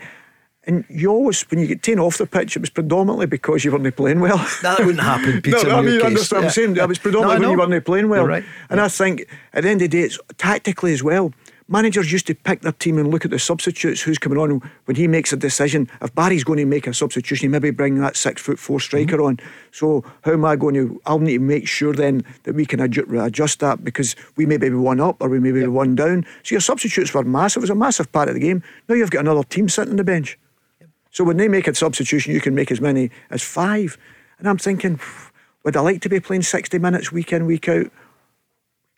And 0.64 0.84
you 0.90 1.10
always, 1.10 1.40
when 1.50 1.60
you 1.60 1.66
get 1.66 1.82
taken 1.82 1.98
off 1.98 2.18
the 2.18 2.26
pitch, 2.26 2.54
it 2.54 2.60
was 2.60 2.68
predominantly 2.68 3.24
because 3.24 3.64
you 3.64 3.72
weren't 3.72 3.96
playing 3.96 4.20
well. 4.20 4.36
That 4.62 4.80
wouldn't 4.80 5.00
happen, 5.00 5.40
Peter. 5.42 5.66
no, 5.66 5.78
I 5.78 5.80
mean, 5.80 5.94
you 5.94 6.02
understand 6.02 6.44
I'm 6.44 6.50
saying? 6.50 6.76
Yeah. 6.76 6.84
It 6.84 6.88
was 6.88 6.98
predominantly 6.98 7.40
No, 7.40 7.48
when 7.48 7.58
you 7.58 7.70
weren't 7.70 7.84
playing 7.86 8.08
well. 8.10 8.26
Right. 8.26 8.44
And 8.68 8.78
I 8.78 8.88
think 8.88 9.26
at 9.54 9.62
the 9.62 9.70
end 9.70 9.80
of 9.80 9.90
the 9.90 9.96
day, 9.98 10.04
it's 10.04 10.18
tactically 10.36 10.92
as 10.92 11.02
well. 11.02 11.32
Managers 11.70 12.10
used 12.10 12.26
to 12.28 12.34
pick 12.34 12.62
their 12.62 12.72
team 12.72 12.96
and 12.96 13.10
look 13.10 13.26
at 13.26 13.30
the 13.30 13.38
substitutes, 13.38 14.00
who's 14.00 14.16
coming 14.16 14.38
on. 14.38 14.62
When 14.86 14.96
he 14.96 15.06
makes 15.06 15.34
a 15.34 15.36
decision, 15.36 15.90
if 16.00 16.14
Barry's 16.14 16.42
going 16.42 16.58
to 16.58 16.64
make 16.64 16.86
a 16.86 16.94
substitution, 16.94 17.44
he 17.44 17.48
maybe 17.48 17.70
bring 17.70 18.00
that 18.00 18.16
six 18.16 18.40
foot 18.40 18.58
four 18.58 18.80
striker 18.80 19.18
Mm-hmm. 19.18 19.26
on. 19.26 19.40
So 19.70 20.02
how 20.22 20.32
am 20.32 20.46
I 20.46 20.56
going 20.56 20.74
to? 20.76 20.98
I'll 21.04 21.18
need 21.18 21.34
to 21.34 21.38
make 21.40 21.68
sure 21.68 21.92
then 21.92 22.24
that 22.44 22.54
we 22.54 22.64
can 22.64 22.80
adju- 22.80 23.22
adjust 23.24 23.60
that 23.60 23.84
because 23.84 24.16
we 24.36 24.46
may 24.46 24.56
be 24.56 24.70
one 24.70 24.98
up 24.98 25.20
or 25.20 25.28
we 25.28 25.40
may 25.40 25.52
be 25.52 25.66
one 25.66 25.94
down. 25.94 26.24
So 26.42 26.54
your 26.54 26.60
substitutes 26.62 27.12
were 27.12 27.22
massive. 27.22 27.60
It 27.60 27.64
was 27.64 27.70
a 27.70 27.74
massive 27.74 28.10
part 28.12 28.28
of 28.28 28.34
the 28.34 28.40
game. 28.40 28.62
Now 28.88 28.94
you've 28.94 29.10
got 29.10 29.20
another 29.20 29.42
team 29.44 29.68
sitting 29.68 29.90
on 29.90 29.96
the 29.96 30.04
bench. 30.04 30.38
So 31.10 31.22
when 31.22 31.36
they 31.36 31.48
make 31.48 31.68
a 31.68 31.74
substitution, 31.74 32.32
you 32.32 32.40
can 32.40 32.54
make 32.54 32.70
as 32.70 32.80
many 32.80 33.10
as 33.30 33.42
five. 33.42 33.98
And 34.38 34.48
I'm 34.48 34.58
thinking, 34.58 35.00
would 35.64 35.76
I 35.76 35.80
like 35.80 36.00
to 36.02 36.08
be 36.08 36.20
playing 36.20 36.42
60 36.42 36.78
minutes 36.78 37.12
week 37.12 37.30
in, 37.32 37.44
week 37.44 37.68
out? 37.68 37.86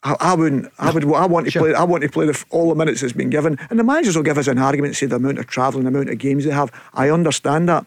I, 0.02 0.16
I 0.20 0.35
wouldn't. 0.35 0.72
I 0.78 0.90
would. 0.90 1.05
I 1.05 1.27
want 1.27 1.51
to 1.51 1.59
play. 1.59 1.74
I 1.74 1.85
want 1.85 2.02
to 2.02 2.09
play 2.09 2.27
the, 2.27 2.44
all 2.51 2.68
the 2.70 2.74
minutes 2.74 3.01
that's 3.02 3.12
been 3.12 3.31
given. 3.31 3.59
And 3.68 3.78
the 3.78 3.85
managers 3.85 4.16
will 4.16 4.22
give 4.22 4.39
us 4.39 4.48
an 4.48 4.59
argument, 4.59 4.97
say 4.97 5.06
the 5.06 5.16
amount 5.16 5.39
of 5.39 5.47
travelling, 5.47 5.85
the 5.85 5.89
amount 5.89 6.09
of 6.10 6.18
games 6.18 6.44
they 6.44 6.51
have. 6.52 6.70
I 6.94 7.10
understand 7.10 7.68
that. 7.68 7.85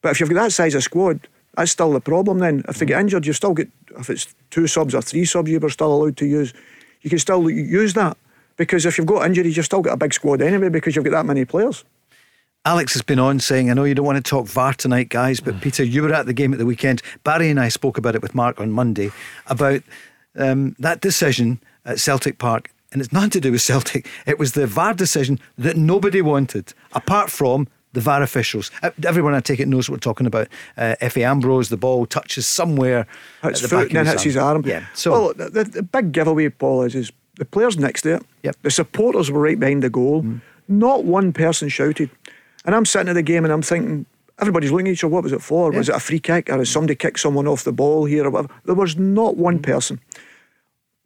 But 0.00 0.10
if 0.12 0.20
you've 0.20 0.28
got 0.28 0.36
that 0.44 0.52
size 0.52 0.74
of 0.76 0.84
squad, 0.84 1.26
that's 1.54 1.72
still 1.72 1.92
the 1.92 2.00
problem. 2.00 2.38
Then, 2.38 2.64
if 2.68 2.78
they 2.78 2.86
get 2.86 3.00
injured, 3.00 3.26
you 3.26 3.32
still 3.32 3.54
get. 3.54 3.68
If 3.98 4.08
it's 4.08 4.32
two 4.50 4.68
subs 4.68 4.94
or 4.94 5.02
three 5.02 5.24
subs, 5.24 5.50
you 5.50 5.58
were 5.58 5.70
still 5.70 5.92
allowed 5.92 6.16
to 6.18 6.26
use. 6.26 6.54
You 7.02 7.10
can 7.10 7.18
still 7.18 7.50
use 7.50 7.94
that 7.94 8.16
because 8.56 8.86
if 8.86 8.96
you've 8.98 9.06
got 9.06 9.26
injuries, 9.26 9.56
you've 9.56 9.66
still 9.66 9.82
got 9.82 9.94
a 9.94 9.96
big 9.96 10.12
squad 10.14 10.40
anyway 10.42 10.68
because 10.68 10.94
you've 10.94 11.04
got 11.04 11.12
that 11.12 11.26
many 11.26 11.44
players. 11.44 11.84
Alex 12.64 12.92
has 12.92 13.02
been 13.02 13.18
on 13.18 13.40
saying, 13.40 13.70
I 13.70 13.74
know 13.74 13.84
you 13.84 13.94
don't 13.94 14.04
want 14.04 14.22
to 14.22 14.28
talk 14.28 14.46
VAR 14.46 14.74
tonight, 14.74 15.08
guys, 15.08 15.40
Mm. 15.40 15.44
but 15.46 15.60
Peter, 15.60 15.82
you 15.84 16.02
were 16.02 16.12
at 16.12 16.26
the 16.26 16.32
game 16.32 16.52
at 16.52 16.58
the 16.58 16.66
weekend. 16.66 17.00
Barry 17.24 17.50
and 17.50 17.58
I 17.58 17.68
spoke 17.68 17.96
about 17.98 18.14
it 18.14 18.20
with 18.22 18.34
Mark 18.34 18.60
on 18.60 18.70
Monday 18.72 19.10
about 19.46 19.82
um, 20.36 20.76
that 20.78 21.00
decision 21.00 21.60
at 21.84 22.00
Celtic 22.00 22.38
Park. 22.38 22.70
And 22.90 23.02
it's 23.02 23.12
nothing 23.12 23.30
to 23.30 23.40
do 23.40 23.52
with 23.52 23.60
Celtic. 23.60 24.08
It 24.26 24.38
was 24.38 24.52
the 24.52 24.66
VAR 24.66 24.94
decision 24.94 25.38
that 25.58 25.76
nobody 25.76 26.22
wanted, 26.22 26.72
apart 26.92 27.30
from 27.30 27.68
the 27.92 28.00
VAR 28.00 28.22
officials. 28.22 28.70
Uh, 28.82 28.90
Everyone, 29.04 29.34
I 29.34 29.40
take 29.40 29.60
it, 29.60 29.68
knows 29.68 29.88
what 29.88 29.96
we're 29.96 30.00
talking 30.00 30.26
about. 30.26 30.48
Uh, 30.76 30.94
Efe 31.00 31.22
Ambrose, 31.22 31.68
the 31.68 31.76
ball 31.76 32.06
touches 32.06 32.46
somewhere. 32.46 33.06
Hits 33.42 33.60
the 33.60 33.68
back 33.68 33.78
foot 33.78 33.88
and 33.88 33.96
then 33.96 34.06
hits 34.06 34.22
his 34.22 34.36
arm. 34.36 34.62
Yeah. 34.64 34.86
So, 34.94 35.10
well, 35.10 35.34
the, 35.34 35.64
the, 35.64 35.82
big 35.82 36.12
giveaway, 36.12 36.48
Paul, 36.48 36.82
is, 36.82 36.94
is 36.94 37.12
the 37.36 37.44
players 37.44 37.78
next 37.78 38.02
to 38.02 38.16
it. 38.16 38.22
Yep. 38.42 38.56
The 38.62 38.70
supporters 38.70 39.30
were 39.30 39.40
right 39.40 39.58
behind 39.58 39.82
the 39.82 39.90
goal. 39.90 40.24
Not 40.68 41.04
one 41.04 41.32
person 41.32 41.68
shouted. 41.68 42.10
And 42.64 42.74
I'm 42.74 42.84
sitting 42.84 43.08
at 43.08 43.14
the 43.14 43.22
game 43.22 43.44
and 43.44 43.52
I'm 43.52 43.62
thinking, 43.62 44.06
everybody's 44.40 44.70
looking 44.70 44.88
at 44.88 44.92
each 44.92 45.04
other. 45.04 45.12
What 45.12 45.24
was 45.24 45.32
it 45.32 45.42
for? 45.42 45.70
Was 45.70 45.88
it 45.88 45.94
a 45.94 46.00
free 46.00 46.20
kick 46.20 46.50
or 46.50 46.58
has 46.58 46.70
somebody 46.70 46.94
kicked 46.94 47.20
someone 47.20 47.46
off 47.46 47.64
the 47.64 47.72
ball 47.72 48.04
here 48.04 48.26
or 48.26 48.30
whatever? 48.30 48.54
There 48.64 48.74
was 48.74 48.96
not 48.96 49.36
one 49.36 49.56
mm-hmm. 49.56 49.70
person. 49.72 50.00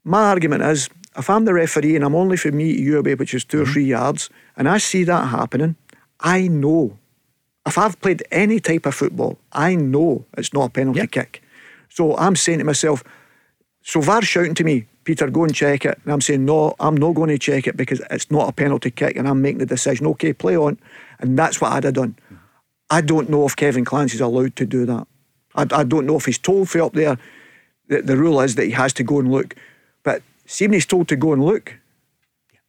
My 0.04 0.24
argument 0.24 0.62
is, 0.64 0.88
if 1.16 1.28
I'm 1.28 1.44
the 1.44 1.54
referee 1.54 1.94
and 1.94 2.04
I'm 2.04 2.14
only 2.14 2.36
for 2.36 2.50
me 2.50 2.74
to 2.74 2.82
you 2.82 2.98
away, 2.98 3.14
which 3.14 3.34
is 3.34 3.44
2 3.44 3.60
or 3.60 3.62
mm-hmm. 3.64 3.72
three 3.72 3.84
yards, 3.84 4.30
and 4.56 4.68
I 4.68 4.78
see 4.78 5.04
that 5.04 5.28
happening, 5.28 5.76
I 6.20 6.48
know. 6.48 6.98
If 7.64 7.78
I've 7.78 8.00
played 8.00 8.24
any 8.32 8.58
type 8.58 8.86
of 8.86 8.94
football, 8.94 9.38
I 9.52 9.76
know 9.76 10.24
it's 10.36 10.52
not 10.52 10.66
a 10.66 10.70
penalty 10.70 11.00
Yeah. 11.00 11.06
kick. 11.06 11.42
So 11.88 12.16
I'm 12.16 12.34
saying 12.34 12.58
to 12.58 12.64
myself, 12.64 13.04
so 13.82 14.00
VAR's 14.00 14.26
shouting 14.26 14.54
to 14.54 14.64
me, 14.64 14.86
Peter, 15.04 15.28
go 15.28 15.44
and 15.44 15.54
check 15.54 15.84
it. 15.84 15.98
And 16.04 16.12
I'm 16.12 16.20
saying, 16.20 16.44
no, 16.44 16.74
I'm 16.80 16.96
not 16.96 17.14
going 17.14 17.28
to 17.28 17.38
check 17.38 17.66
it 17.66 17.76
because 17.76 18.00
it's 18.10 18.30
not 18.30 18.48
a 18.48 18.52
penalty 18.52 18.90
kick 18.90 19.16
and 19.16 19.28
I'm 19.28 19.42
making 19.42 19.58
the 19.58 19.66
decision. 19.66 20.06
Okay, 20.08 20.32
play 20.32 20.56
on. 20.56 20.78
And 21.18 21.38
that's 21.38 21.60
what 21.60 21.72
I'd 21.72 21.84
have 21.84 21.94
done. 21.94 22.16
I 22.92 23.00
don't 23.00 23.28
know 23.30 23.46
if 23.46 23.56
Kevin 23.56 23.84
Clancy's 23.84 24.20
allowed 24.20 24.54
to 24.56 24.66
do 24.66 24.84
that. 24.86 25.06
I, 25.54 25.62
I 25.80 25.84
don't 25.84 26.06
know 26.06 26.16
if 26.16 26.26
he's 26.26 26.38
told 26.38 26.68
for 26.68 26.80
up 26.82 26.92
there. 26.92 27.16
The, 27.88 28.02
the 28.02 28.16
rule 28.16 28.40
is 28.40 28.54
that 28.56 28.66
he 28.66 28.72
has 28.72 28.92
to 28.94 29.02
go 29.04 29.18
and 29.18 29.30
look. 29.32 29.54
But 30.02 30.22
seeing 30.46 30.72
he's 30.72 30.86
told 30.86 31.08
to 31.08 31.16
go 31.16 31.32
and 31.32 31.42
look, 31.44 31.74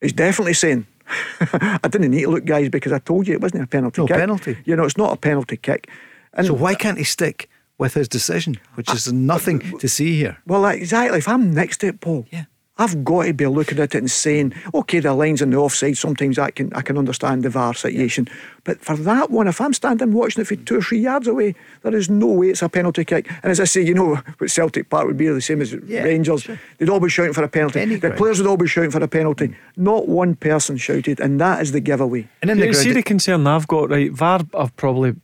he's 0.01 0.13
definitely 0.13 0.53
saying, 0.53 0.85
I 1.41 1.87
didn't 1.89 2.11
need 2.11 2.21
to 2.23 2.29
look, 2.29 2.45
guys, 2.45 2.69
because 2.69 2.91
I 2.91 2.99
told 2.99 3.27
you 3.27 3.33
it 3.33 3.41
wasn't 3.41 3.63
a 3.63 3.67
penalty 3.67 4.01
No 4.01 4.07
kick. 4.07 4.17
penalty. 4.17 4.57
You 4.65 4.75
know, 4.75 4.85
it's 4.85 4.97
not 4.97 5.13
a 5.13 5.17
penalty 5.17 5.57
kick. 5.57 5.89
And 6.33 6.47
so 6.47 6.53
why 6.53 6.73
can't 6.75 6.97
he 6.97 7.03
stick 7.03 7.49
with 7.77 7.93
his 7.95 8.07
decision, 8.07 8.57
which 8.75 8.91
is 8.93 9.11
nothing 9.11 9.59
to 9.79 9.87
see 9.89 10.15
here? 10.17 10.37
Well, 10.47 10.65
exactly. 10.65 11.17
If 11.19 11.27
I'm 11.27 11.53
next 11.53 11.77
to 11.81 11.87
it, 11.87 11.99
Paul, 12.01 12.25
Yeah. 12.31 12.45
I've 12.79 13.03
got 13.03 13.25
to 13.25 13.33
be 13.33 13.45
looking 13.45 13.77
at 13.77 13.93
it 13.93 13.99
and 13.99 14.09
saying, 14.09 14.53
okay, 14.73 14.99
the 14.99 15.13
lines 15.13 15.43
on 15.43 15.51
the 15.51 15.57
offside. 15.57 15.95
Sometimes 15.95 16.39
I 16.39 16.49
can 16.49 16.73
I 16.73 16.81
can 16.81 16.97
understand 16.97 17.43
the 17.43 17.49
VAR 17.51 17.75
situation, 17.75 18.27
but 18.63 18.81
for 18.83 18.97
that 18.97 19.29
one, 19.29 19.47
if 19.47 19.61
I'm 19.61 19.73
standing 19.73 20.11
watching 20.11 20.41
it 20.41 20.45
for 20.45 20.55
two 20.55 20.77
or 20.77 20.81
three 20.81 20.97
yards 20.99 21.27
away, 21.27 21.53
there 21.83 21.93
is 21.95 22.09
no 22.09 22.25
way 22.25 22.47
it's 22.49 22.63
a 22.63 22.69
penalty 22.69 23.05
kick. 23.05 23.29
And 23.43 23.51
as 23.51 23.59
I 23.59 23.65
say, 23.65 23.81
you 23.83 23.93
know 23.93 24.15
what 24.39 24.49
Celtic 24.49 24.89
Park 24.89 25.05
would 25.05 25.17
be 25.17 25.27
the 25.27 25.39
same 25.39 25.61
as 25.61 25.71
Yeah, 25.73 26.01
Rangers. 26.01 26.41
sure. 26.41 26.59
They'd 26.79 26.89
all 26.89 26.99
be 26.99 27.09
shouting 27.09 27.33
for 27.33 27.43
a 27.43 27.47
penalty. 27.47 27.79
Any 27.79 27.93
the 27.95 27.99
ground. 28.07 28.17
players 28.17 28.39
would 28.39 28.47
all 28.49 28.57
be 28.57 28.67
shouting 28.67 28.89
for 28.89 29.03
a 29.03 29.07
penalty. 29.07 29.55
Not 29.77 30.07
one 30.07 30.33
person 30.35 30.77
shouted, 30.77 31.19
and 31.19 31.39
that 31.39 31.61
is 31.61 31.73
the 31.73 31.79
giveaway. 31.79 32.27
And 32.41 32.49
then 32.49 32.57
Yeah, 32.57 32.65
the 32.65 32.73
see 32.73 32.85
ground, 32.85 32.97
the 32.97 33.03
concern 33.03 33.45
I've 33.45 33.67
got, 33.67 33.91
right? 33.91 34.11
VAR 34.11 34.41
I've 34.57 34.75
probably 34.77 35.15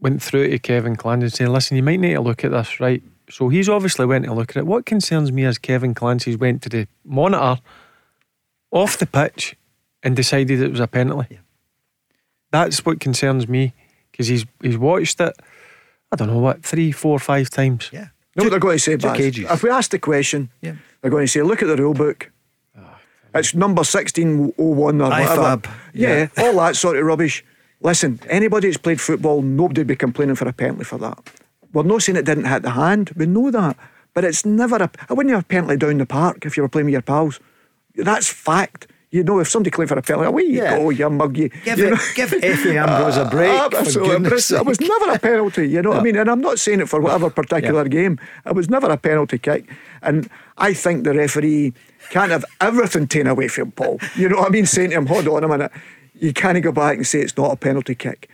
went 0.00 0.22
through 0.22 0.48
to 0.48 0.58
Kevin 0.60 0.94
Clancy 0.94 1.24
and 1.24 1.32
saying, 1.32 1.50
listen, 1.50 1.76
you 1.76 1.82
might 1.82 1.98
need 1.98 2.14
to 2.14 2.20
look 2.20 2.44
at 2.44 2.52
this, 2.52 2.78
right? 2.78 3.02
So 3.30 3.48
he's 3.48 3.68
obviously 3.68 4.06
went 4.06 4.24
to 4.26 4.34
look 4.34 4.50
at 4.50 4.56
it. 4.56 4.66
What 4.66 4.84
concerns 4.86 5.32
me 5.32 5.44
is 5.44 5.58
Kevin 5.58 5.94
Clancy's 5.94 6.36
went 6.36 6.62
to 6.62 6.68
the 6.68 6.86
monitor 7.04 7.60
off 8.70 8.98
the 8.98 9.06
pitch 9.06 9.56
and 10.02 10.14
decided 10.14 10.60
it 10.60 10.70
was 10.70 10.80
a 10.80 10.86
penalty. 10.86 11.38
That's 12.50 12.84
what 12.84 13.00
concerns 13.00 13.48
me 13.48 13.72
because 14.10 14.28
he's 14.28 14.44
he's 14.62 14.78
watched 14.78 15.20
it. 15.20 15.34
I 16.12 16.16
don't 16.16 16.28
know 16.28 16.38
what 16.38 16.62
three, 16.62 16.92
four, 16.92 17.18
five 17.18 17.50
times. 17.50 17.90
yeah. 17.92 18.08
You 18.36 18.40
know 18.40 18.44
what 18.46 18.50
they're 18.50 18.60
going 18.60 18.76
to 18.78 18.82
say, 18.82 18.92
took 18.96 19.12
Baz? 19.12 19.20
ages. 19.20 19.50
If 19.50 19.62
we 19.62 19.70
ask 19.70 19.90
the 19.92 19.98
question, 20.00 20.50
Yeah. 20.60 20.74
they're 21.00 21.10
going 21.10 21.24
to 21.24 21.30
say, 21.30 21.42
look 21.42 21.62
at 21.62 21.68
the 21.68 21.76
rule 21.76 21.94
book. 21.94 22.32
Ah, 22.76 22.98
it's 23.32 23.54
number 23.54 23.80
1601 23.84 24.54
or 24.58 24.74
whatever. 25.08 25.40
IFAB, 25.40 25.70
Yeah, 25.92 26.28
yeah. 26.36 26.44
all 26.44 26.54
that 26.56 26.74
sort 26.74 26.96
of 26.96 27.04
rubbish. 27.06 27.44
Listen, 27.80 28.18
anybody 28.28 28.68
that's 28.68 28.76
played 28.76 29.00
football, 29.00 29.40
nobody 29.40 29.82
would 29.82 29.86
be 29.86 29.94
complaining 29.94 30.34
for 30.34 30.48
a 30.48 30.52
penalty 30.52 30.82
for 30.82 30.98
that. 30.98 31.30
We're 31.74 31.82
not 31.82 32.02
saying 32.02 32.16
it 32.16 32.24
didn't 32.24 32.46
hit 32.46 32.62
the 32.62 32.70
hand. 32.70 33.10
We 33.16 33.26
know 33.26 33.50
that. 33.50 33.76
But 34.14 34.24
it's 34.24 34.46
never 34.46 34.76
a. 34.76 34.90
I 35.10 35.12
wouldn't 35.12 35.34
have 35.34 35.42
a 35.44 35.46
penalty 35.46 35.76
down 35.76 35.98
the 35.98 36.06
park 36.06 36.46
if 36.46 36.56
you 36.56 36.62
were 36.62 36.68
playing 36.68 36.86
with 36.86 36.92
your 36.92 37.02
pals. 37.02 37.40
That's 37.96 38.28
fact. 38.28 38.86
You 39.10 39.22
know, 39.22 39.38
if 39.38 39.48
somebody 39.48 39.70
claimed 39.70 39.88
for 39.90 39.98
a 39.98 40.02
penalty, 40.02 40.26
away 40.26 40.42
you 40.42 40.62
Yeah. 40.62 40.76
go, 40.78 40.90
you 40.90 41.08
mug 41.08 41.36
you. 41.36 41.48
Give, 41.48 41.78
you 41.78 41.86
it, 41.86 41.90
know? 41.90 41.96
give 42.16 42.30
Efe 42.50 42.74
Ambrose 42.74 43.16
a 43.16 43.24
break. 43.26 43.48
Ah, 43.52 43.68
absolutely. 43.76 44.26
It's- 44.26 44.50
it 44.50 44.66
was 44.66 44.80
never 44.80 45.12
a 45.12 45.18
penalty, 45.20 45.68
you 45.68 45.82
know 45.82 45.90
what 45.90 46.00
I 46.00 46.02
mean? 46.02 46.16
And 46.16 46.28
I'm 46.28 46.40
not 46.40 46.58
saying 46.58 46.80
it 46.80 46.88
for 46.88 47.00
whatever 47.00 47.30
particular 47.30 47.84
game. 47.88 48.18
It 48.44 48.56
was 48.56 48.68
never 48.68 48.88
a 48.90 48.96
penalty 48.96 49.38
kick. 49.38 49.70
And 50.02 50.28
I 50.58 50.74
think 50.74 51.04
the 51.04 51.14
referee 51.14 51.74
can't 52.10 52.32
have 52.32 52.44
everything 52.60 53.06
taken 53.06 53.28
away 53.28 53.46
from 53.46 53.70
Paul. 53.70 54.00
You 54.16 54.28
know 54.28 54.38
what 54.38 54.48
I 54.48 54.50
mean? 54.50 54.66
Saying 54.66 54.90
to 54.90 54.96
him, 54.96 55.06
hold 55.06 55.28
on 55.28 55.44
a 55.44 55.48
minute. 55.48 55.70
You 56.18 56.32
can't 56.32 56.60
go 56.60 56.72
back 56.72 56.96
and 56.96 57.06
say 57.06 57.20
it's 57.20 57.36
not 57.36 57.52
a 57.52 57.56
penalty 57.56 57.94
kick. 57.94 58.28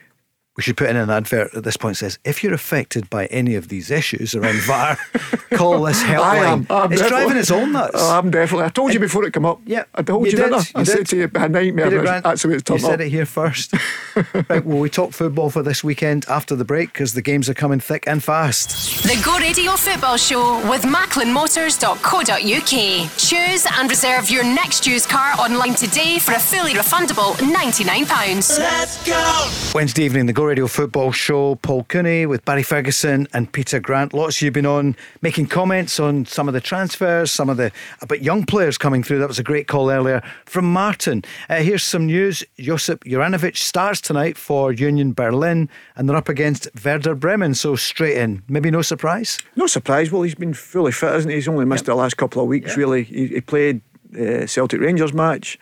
We 0.60 0.64
should 0.64 0.76
put 0.76 0.90
in 0.90 0.96
an 0.96 1.08
advert 1.08 1.54
at 1.54 1.64
this 1.64 1.78
point 1.78 1.96
that 1.96 2.00
says 2.00 2.18
if 2.22 2.44
you're 2.44 2.52
affected 2.52 3.08
by 3.08 3.24
any 3.28 3.54
of 3.54 3.68
these 3.68 3.90
issues 3.90 4.34
around 4.34 4.56
VAR, 4.56 4.94
call 5.54 5.82
this 5.84 6.02
helpline. 6.02 6.20
I 6.20 6.36
am. 6.36 6.66
I'm 6.68 6.92
it's 6.92 7.08
driving 7.08 7.38
its 7.38 7.50
own 7.50 7.72
nuts. 7.72 7.94
Oh, 7.94 8.18
I'm 8.18 8.30
definitely. 8.30 8.66
I 8.66 8.68
told 8.68 8.92
you 8.92 9.00
before 9.00 9.24
it 9.24 9.32
came 9.32 9.46
up. 9.46 9.62
Yeah, 9.64 9.84
I 9.94 10.02
told 10.02 10.26
you 10.26 10.32
you, 10.32 10.36
did, 10.36 10.50
didn't 10.50 10.54
I? 10.54 10.58
you 10.58 10.64
I 10.74 10.84
did. 10.84 10.88
said 10.88 11.06
to 11.06 11.16
you, 11.16 11.30
a 11.34 11.48
nightmare. 11.48 11.86
Peter 11.86 11.96
but 12.00 12.04
Grant, 12.04 12.24
That's 12.24 12.42
the 12.42 12.48
way 12.48 12.54
it's 12.56 12.68
you 12.68 12.76
turned 12.76 12.80
said 12.82 13.00
up. 13.00 13.06
it 13.06 13.08
here 13.08 13.24
first. 13.24 13.72
right, 14.50 14.62
well, 14.62 14.76
we 14.76 14.90
talk 14.90 15.14
football 15.14 15.48
for 15.48 15.62
this 15.62 15.82
weekend 15.82 16.26
after 16.28 16.54
the 16.54 16.66
break 16.66 16.92
because 16.92 17.14
the 17.14 17.22
games 17.22 17.48
are 17.48 17.54
coming 17.54 17.80
thick 17.80 18.04
and 18.06 18.22
fast. 18.22 19.02
The 19.02 19.18
Go 19.24 19.38
Radio 19.38 19.76
Football 19.76 20.18
Show 20.18 20.58
with 20.68 20.82
MacklinMotors.co.uk. 20.82 23.10
Choose 23.16 23.66
and 23.78 23.88
reserve 23.88 24.28
your 24.28 24.44
next 24.44 24.86
used 24.86 25.08
car 25.08 25.32
online 25.40 25.72
today 25.74 26.18
for 26.18 26.32
a 26.32 26.38
fully 26.38 26.74
refundable 26.74 27.32
£99. 27.36 28.58
Let's 28.58 29.02
go! 29.06 29.50
Wednesday 29.74 30.02
evening, 30.02 30.26
the 30.26 30.34
Go 30.34 30.44
Radio 30.50 30.66
Football 30.66 31.12
Show. 31.12 31.54
Paul 31.54 31.84
Cooney 31.84 32.26
with 32.26 32.44
Barry 32.44 32.64
Ferguson 32.64 33.28
and 33.32 33.52
Peter 33.52 33.78
Grant. 33.78 34.12
Lots 34.12 34.38
of 34.38 34.42
you 34.42 34.46
have 34.46 34.54
been 34.54 34.66
on 34.66 34.96
making 35.22 35.46
comments 35.46 36.00
on 36.00 36.26
some 36.26 36.48
of 36.48 36.54
the 36.54 36.60
transfers, 36.60 37.30
some 37.30 37.48
of 37.48 37.56
the 37.56 37.70
about 38.00 38.20
young 38.20 38.44
players 38.44 38.76
coming 38.76 39.04
through. 39.04 39.20
That 39.20 39.28
was 39.28 39.38
a 39.38 39.44
great 39.44 39.68
call 39.68 39.92
earlier 39.92 40.20
from 40.46 40.64
Martin. 40.64 41.22
Uh, 41.48 41.58
here's 41.58 41.84
some 41.84 42.06
news: 42.06 42.42
Josip 42.58 43.04
Juranovic 43.04 43.56
starts 43.56 44.00
tonight 44.00 44.36
for 44.36 44.72
Union 44.72 45.12
Berlin, 45.12 45.68
and 45.94 46.08
they're 46.08 46.16
up 46.16 46.28
against 46.28 46.66
Werder 46.84 47.14
Bremen. 47.14 47.54
So 47.54 47.76
straight 47.76 48.16
in, 48.16 48.42
maybe 48.48 48.72
no 48.72 48.82
surprise. 48.82 49.38
No 49.54 49.68
surprise. 49.68 50.10
Well, 50.10 50.22
he's 50.22 50.34
been 50.34 50.54
fully 50.54 50.90
fit, 50.90 51.12
hasn't 51.12 51.30
he? 51.30 51.36
He's 51.36 51.46
only 51.46 51.64
missed 51.64 51.84
the 51.84 51.94
last 51.94 52.16
couple 52.16 52.42
of 52.42 52.48
weeks, 52.48 52.76
really. 52.76 53.04
He, 53.04 53.28
he 53.28 53.40
played 53.40 53.82
uh, 54.18 54.46
Celtic 54.46 54.80
Rangers 54.80 55.12
match, 55.12 55.60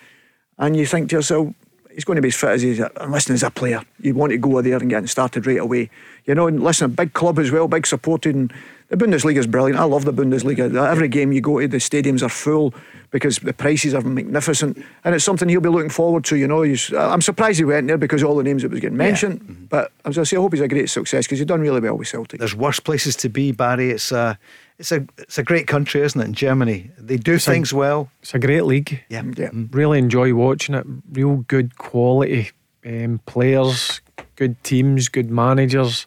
and 0.56 0.74
you 0.74 0.86
think 0.86 1.10
to 1.10 1.16
yourself, 1.16 1.48
he's 1.94 2.04
going 2.04 2.16
to 2.16 2.22
be 2.22 2.28
as 2.28 2.36
fit 2.36 2.50
as 2.50 2.62
he's. 2.62 2.80
And 2.80 3.12
listen, 3.12 3.34
as 3.34 3.42
a 3.42 3.50
player, 3.50 3.82
you 4.00 4.14
want 4.14 4.32
to 4.32 4.38
go 4.38 4.60
there 4.62 4.76
and 4.76 4.88
get 4.88 5.08
started 5.08 5.46
right 5.46 5.58
away. 5.58 5.90
You 6.24 6.34
know, 6.34 6.46
and 6.46 6.62
listen, 6.62 6.86
a 6.86 6.88
big 6.88 7.12
club 7.14 7.38
as 7.38 7.50
well, 7.50 7.68
big 7.68 7.86
supported. 7.86 8.52
The 8.88 8.96
Bundesliga 8.96 9.36
is 9.36 9.46
brilliant. 9.46 9.78
I 9.78 9.84
love 9.84 10.04
the 10.06 10.12
Bundesliga. 10.12 10.74
Every 10.88 11.08
game 11.08 11.32
you 11.32 11.40
go 11.42 11.60
to, 11.60 11.68
the 11.68 11.76
stadiums 11.76 12.22
are 12.22 12.30
full 12.30 12.72
because 13.10 13.38
the 13.38 13.52
prices 13.52 13.94
are 13.94 14.00
magnificent, 14.00 14.82
and 15.04 15.14
it's 15.14 15.24
something 15.24 15.48
he'll 15.48 15.60
be 15.60 15.68
looking 15.68 15.90
forward 15.90 16.24
to. 16.26 16.36
You 16.36 16.46
know, 16.46 16.62
he's, 16.62 16.92
I'm 16.92 17.20
surprised 17.20 17.58
he 17.58 17.64
went 17.64 17.86
there 17.86 17.98
because 17.98 18.22
all 18.22 18.36
the 18.36 18.42
names 18.42 18.62
that 18.62 18.70
was 18.70 18.80
getting 18.80 18.96
mentioned. 18.96 19.40
Yeah. 19.44 19.52
Mm-hmm. 19.52 19.64
But 19.66 19.92
as 20.04 20.18
I 20.18 20.22
say, 20.22 20.36
I 20.36 20.40
hope 20.40 20.52
he's 20.52 20.62
a 20.62 20.68
great 20.68 20.88
success 20.88 21.26
because 21.26 21.38
he's 21.38 21.46
done 21.46 21.60
really 21.60 21.80
well 21.80 21.96
with 21.96 22.08
Celtic. 22.08 22.38
There's 22.38 22.54
worse 22.54 22.80
places 22.80 23.16
to 23.16 23.28
be, 23.28 23.52
Barry. 23.52 23.90
It's 23.90 24.12
a, 24.12 24.38
it's 24.78 24.92
a, 24.92 25.04
it's 25.18 25.38
a 25.38 25.42
great 25.42 25.66
country, 25.66 26.00
isn't 26.02 26.20
it? 26.20 26.24
In 26.26 26.34
Germany, 26.34 26.90
they 26.98 27.16
do 27.16 27.34
It's 27.34 27.46
a- 27.48 27.50
things 27.50 27.72
well. 27.74 28.10
It's 28.22 28.34
a 28.34 28.38
great 28.38 28.64
league. 28.64 29.02
Yeah. 29.08 29.22
Yeah. 29.36 29.50
Really 29.72 29.98
enjoy 29.98 30.34
watching 30.34 30.74
it. 30.74 30.86
Real 31.12 31.36
good 31.48 31.76
quality 31.78 32.50
um, 32.86 33.20
players, 33.26 34.00
good 34.36 34.62
teams, 34.62 35.08
good 35.08 35.30
managers. 35.30 36.06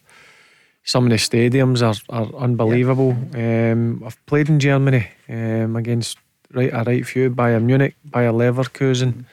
Some 0.84 1.06
of 1.06 1.12
the 1.12 1.18
stadiums 1.18 1.82
are, 1.84 1.96
are 2.10 2.34
unbelievable. 2.42 3.16
Um, 3.36 4.04
I've 4.06 4.18
played 4.26 4.50
in 4.50 4.60
Germany 4.60 5.08
um, 5.30 5.76
against 5.76 6.18
right 6.54 6.72
a 6.74 6.84
right 6.84 7.06
few 7.06 7.30
Bayern 7.30 7.64
Munich, 7.64 7.96
Bayer 8.10 8.32
Leverkusen, 8.32 9.26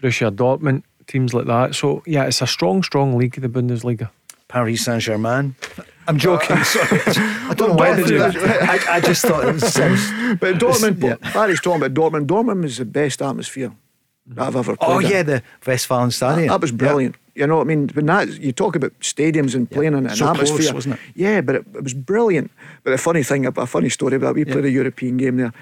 Borussia 0.00 0.30
Dortmund, 0.30 0.82
teams 1.06 1.34
like 1.34 1.46
that. 1.46 1.74
So 1.74 2.02
yeah, 2.06 2.24
it's 2.26 2.40
a 2.42 2.46
strong, 2.46 2.82
strong 2.84 3.16
league, 3.16 3.40
the 3.40 3.48
Bundesliga. 3.48 4.10
Paris 4.48 4.84
Saint 4.84 5.00
Germain. 5.02 5.56
I'm 6.08 6.18
joking. 6.18 6.56
Uh, 6.56 6.64
sorry. 6.64 7.00
I 7.06 7.54
don't 7.54 7.70
know 7.70 7.74
why 7.74 7.92
I 7.92 7.96
did 7.96 8.20
that. 8.20 8.36
I, 8.88 8.96
I 8.96 9.00
just 9.00 9.22
thought 9.22 9.44
it 9.46 9.52
was. 9.54 9.62
But 10.40 10.56
Dortmund, 10.56 11.02
Yeah. 11.02 11.32
Barry's 11.32 11.60
talking 11.60 11.82
about 11.82 11.94
Dortmund. 11.94 12.26
Dortmund 12.26 12.62
was 12.62 12.78
the 12.78 12.84
best 12.84 13.20
atmosphere 13.22 13.72
that 14.26 14.46
I've 14.46 14.56
ever 14.56 14.76
played. 14.76 14.90
Oh 14.90 14.98
in. 14.98 15.10
yeah, 15.10 15.22
the 15.22 15.42
Westfalen 15.62 16.12
Stadion. 16.12 16.48
That 16.48 16.60
was 16.60 16.72
brilliant. 16.72 17.16
You 17.34 17.46
know 17.46 17.56
what 17.56 17.62
I 17.66 17.68
mean? 17.68 17.88
When 17.94 18.06
that 18.06 18.28
you 18.40 18.52
talk 18.52 18.76
about 18.76 18.92
stadiums 19.00 19.54
and 19.54 19.70
playing 19.70 19.94
in 19.94 20.06
an 20.06 20.16
So 20.16 20.26
close, 20.34 20.50
atmosphere, 20.50 20.74
wasn't 20.74 20.94
it? 20.96 21.00
Yeah, 21.14 21.40
but 21.40 21.54
it, 21.56 21.66
it 21.74 21.82
was 21.82 21.94
brilliant. 21.94 22.50
But 22.84 22.90
the 22.90 22.98
funny 22.98 23.22
thing, 23.22 23.46
a 23.46 23.66
funny 23.66 23.88
story 23.88 24.16
about 24.16 24.34
we 24.34 24.44
played 24.44 24.64
a 24.64 24.70
European 24.70 25.16
game 25.16 25.36
there, 25.38 25.52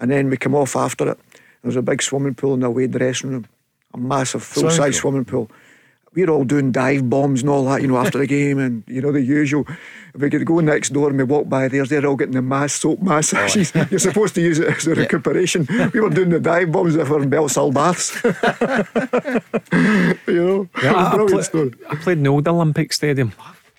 and 0.00 0.10
then 0.10 0.28
we 0.28 0.36
come 0.36 0.54
off 0.54 0.76
after 0.76 1.08
it. 1.08 1.18
There 1.62 1.68
was 1.68 1.76
a 1.76 1.82
big 1.82 2.02
swimming 2.02 2.34
pool 2.34 2.54
in 2.54 2.60
the 2.60 2.66
away 2.66 2.86
dressing 2.88 3.30
room, 3.30 3.46
a 3.94 3.98
massive 3.98 4.42
full 4.42 4.68
size 4.70 4.96
Swimming 4.96 5.24
size 5.24 5.30
pool? 5.30 5.50
Swimming 6.14 6.14
pool. 6.14 6.16
We 6.16 6.26
were 6.26 6.38
all 6.38 6.44
doing 6.44 6.72
dive 6.72 7.10
bombs 7.10 7.42
and 7.42 7.50
all 7.50 7.64
that, 7.66 7.82
you 7.82 7.88
know, 7.88 7.98
after 7.98 8.18
the 8.18 8.26
game, 8.26 8.58
and 8.58 8.84
you 8.86 9.00
know 9.00 9.12
the 9.12 9.20
usual. 9.20 9.66
We 10.16 10.30
could 10.30 10.46
go 10.46 10.60
next 10.60 10.90
door 10.90 11.08
and 11.08 11.18
we 11.18 11.24
walk 11.24 11.48
by 11.48 11.68
there, 11.68 11.84
they're 11.84 12.06
all 12.06 12.16
getting 12.16 12.34
the 12.34 12.42
mass 12.42 12.74
soap 12.74 13.02
massages. 13.02 13.72
Oh. 13.74 13.84
You're 13.90 13.98
supposed 13.98 14.34
to 14.36 14.40
use 14.40 14.60
it 14.60 14.68
as 14.68 14.86
a 14.86 14.94
recuperation. 15.04 15.66
We 15.92 16.00
were 16.00 16.10
doing 16.10 16.30
the 16.30 16.38
dive 16.38 16.70
bombs 16.70 16.94
if 16.94 17.08
we 17.08 17.16
we're 17.16 17.22
in 17.24 17.30
Bellshill 17.30 17.74
baths. 17.74 18.14
you 20.28 20.44
know, 20.44 20.68
Yeah, 20.82 20.94
I, 20.94 21.12
I, 21.12 21.16
brilliant 21.16 21.44
story. 21.44 21.72
I 21.90 21.96
played 21.96 22.18
in 22.18 22.24
the 22.24 22.30
old 22.30 22.46
Olympic 22.46 22.92
Stadium. 22.92 23.32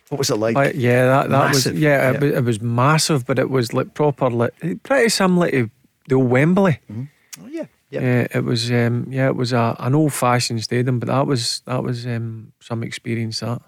What 0.10 0.20
was 0.20 0.30
it 0.30 0.36
like? 0.36 0.53
But 0.53 0.76
yeah, 0.76 1.06
that, 1.06 1.30
that 1.30 1.45
Massive, 1.48 1.74
was 1.74 1.82
yeah, 1.82 2.12
yeah. 2.12 2.18
It, 2.18 2.22
was, 2.22 2.32
it 2.34 2.44
was 2.44 2.62
massive, 2.62 3.26
but 3.26 3.40
it 3.40 3.49
was 3.49 3.74
like 3.74 3.94
proper, 3.94 4.30
like 4.30 4.53
pretty 4.84 5.10
similar 5.10 5.49
to 5.52 5.70
the 6.07 6.16
old 6.16 6.30
Wembley. 6.30 6.80
Mm-hmm. 6.91 7.03
Oh, 7.44 7.48
yeah. 7.48 7.66
Yeah. 7.90 8.28
Uh, 8.34 8.38
it 8.40 8.44
was 8.44 8.72
um, 8.72 9.07
yeah, 9.10 9.28
it 9.28 9.36
was 9.36 9.53
a, 9.53 9.76
an 9.80 9.95
old 9.95 10.14
fashioned 10.14 10.64
stadium, 10.64 10.99
but 10.99 11.07
that 11.07 11.28
was 11.28 11.62
that 11.66 11.84
was 11.84 12.06
um, 12.06 12.52
some 12.60 12.84
experience. 12.84 13.40
That 13.41 13.62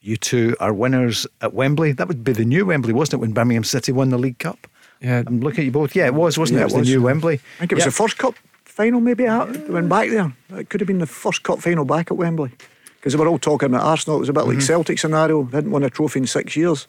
You 0.00 0.16
two 0.16 0.54
are 0.60 0.72
winners 0.74 1.26
at 1.40 1.54
Wembley. 1.54 1.92
That 1.92 2.06
would 2.08 2.22
be 2.22 2.32
the 2.32 2.44
new 2.44 2.66
Wembley, 2.66 2.92
wasn't 2.92 3.14
it, 3.14 3.20
when 3.22 3.32
Birmingham 3.32 3.64
City 3.64 3.92
won 3.92 4.10
the 4.10 4.18
League 4.18 4.38
Cup? 4.38 4.66
yeah, 5.00 5.22
I'm 5.26 5.40
looking 5.40 5.60
at 5.62 5.64
you 5.64 5.72
both. 5.72 5.96
Yeah, 5.96 6.06
it 6.06 6.14
was, 6.14 6.38
wasn't 6.38 6.58
Yeah, 6.58 6.64
it? 6.64 6.64
It 6.64 6.66
was, 6.66 6.74
it 6.74 6.78
was. 6.80 6.88
the 6.88 6.94
new 6.96 7.02
Wembley. 7.02 7.34
I 7.56 7.58
think 7.60 7.72
it 7.72 7.74
was 7.76 7.82
Yeah. 7.82 7.86
the 7.88 7.92
first 7.96 8.18
cup 8.18 8.34
final, 8.64 9.00
maybe. 9.00 9.26
I 9.26 9.44
went 9.68 9.88
back 9.88 10.10
there. 10.10 10.32
It 10.58 10.68
could 10.70 10.80
have 10.80 10.86
been 10.86 10.98
the 11.00 11.06
first 11.06 11.42
cup 11.42 11.58
final 11.60 11.84
back 11.84 12.10
at 12.10 12.16
Wembley. 12.16 12.50
Because 12.96 13.14
they 13.14 13.18
were 13.18 13.26
all 13.26 13.38
talking 13.38 13.66
about 13.66 13.82
Arsenal. 13.82 14.16
It 14.18 14.20
was 14.20 14.28
a 14.28 14.32
bit 14.32 14.44
like 14.44 14.58
Mm-hmm. 14.58 14.66
Celtic 14.66 14.98
scenario. 15.00 15.42
They 15.42 15.56
hadn't 15.56 15.72
won 15.72 15.82
a 15.82 15.90
trophy 15.90 16.20
in 16.20 16.26
six 16.26 16.54
years. 16.56 16.86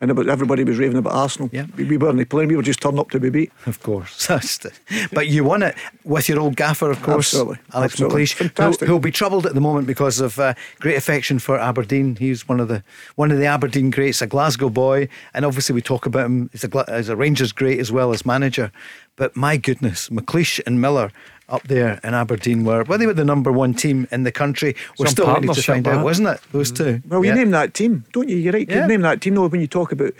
And 0.00 0.10
about, 0.10 0.28
everybody 0.28 0.62
was 0.62 0.76
raving 0.78 0.98
about 0.98 1.14
Arsenal. 1.14 1.48
Yeah. 1.52 1.66
We, 1.76 1.84
we 1.84 1.96
weren't 1.96 2.28
playing, 2.28 2.48
we 2.48 2.56
were 2.56 2.62
just 2.62 2.80
turning 2.80 2.98
up 2.98 3.10
to 3.10 3.20
be 3.20 3.30
beat. 3.30 3.50
Of 3.64 3.82
course. 3.82 4.26
That's 4.28 4.58
the- 4.58 4.72
but 5.12 5.28
you 5.28 5.42
won 5.44 5.62
it 5.62 5.74
with 6.04 6.28
your 6.28 6.38
old 6.40 6.56
gaffer, 6.56 6.90
of 6.90 7.02
course. 7.02 7.32
Absolutely. 7.32 7.58
Alex 7.72 7.94
Absolutely. 7.94 8.22
McLeish, 8.24 8.32
who, 8.36 8.44
Fantastic. 8.48 8.88
who'll 8.88 8.98
be 8.98 9.10
troubled 9.10 9.46
at 9.46 9.54
the 9.54 9.60
moment 9.60 9.86
because 9.86 10.20
of 10.20 10.38
uh, 10.38 10.52
great 10.80 10.96
affection 10.96 11.38
for 11.38 11.58
Aberdeen. 11.58 12.16
He's 12.16 12.46
one 12.48 12.60
of 12.60 12.68
the 12.68 12.82
one 13.14 13.30
of 13.30 13.38
the 13.38 13.46
Aberdeen 13.46 13.90
greats, 13.90 14.20
a 14.20 14.26
Glasgow 14.26 14.68
boy, 14.68 15.08
and 15.32 15.44
obviously 15.44 15.74
we 15.74 15.80
talk 15.82 16.04
about 16.06 16.26
him 16.26 16.50
as 16.52 16.64
a, 16.64 16.84
as 16.88 17.08
a 17.08 17.16
Rangers 17.16 17.52
great 17.52 17.78
as 17.80 17.90
well 17.90 18.12
as 18.12 18.26
manager. 18.26 18.70
But 19.16 19.34
my 19.34 19.56
goodness, 19.56 20.10
McLeish 20.10 20.60
and 20.66 20.78
Miller 20.80 21.10
up 21.48 21.62
there 21.64 22.00
in 22.02 22.14
Aberdeen 22.14 22.64
were 22.64 22.84
well, 22.84 22.98
they 22.98 23.06
were 23.06 23.14
the 23.14 23.24
number 23.24 23.52
one 23.52 23.74
team 23.74 24.08
in 24.10 24.24
the 24.24 24.32
country. 24.32 24.74
We're 24.98 25.06
Some 25.06 25.12
still 25.12 25.26
waiting 25.26 25.42
to 25.42 25.46
partnership, 25.48 25.74
find 25.74 25.88
out, 25.88 26.04
wasn't 26.04 26.28
it? 26.28 26.40
Those 26.52 26.72
mm. 26.72 26.76
two. 26.76 27.02
Well, 27.08 27.24
you 27.24 27.30
Yeah. 27.30 27.36
name 27.36 27.50
that 27.52 27.74
team, 27.74 28.04
don't 28.12 28.28
you? 28.28 28.36
You're 28.36 28.52
right. 28.52 28.68
You 28.68 28.76
Yeah. 28.76 28.86
name 28.86 29.02
that 29.02 29.20
team, 29.20 29.34
though, 29.34 29.46
when 29.46 29.60
you 29.60 29.66
talk 29.66 29.92
about 29.92 30.12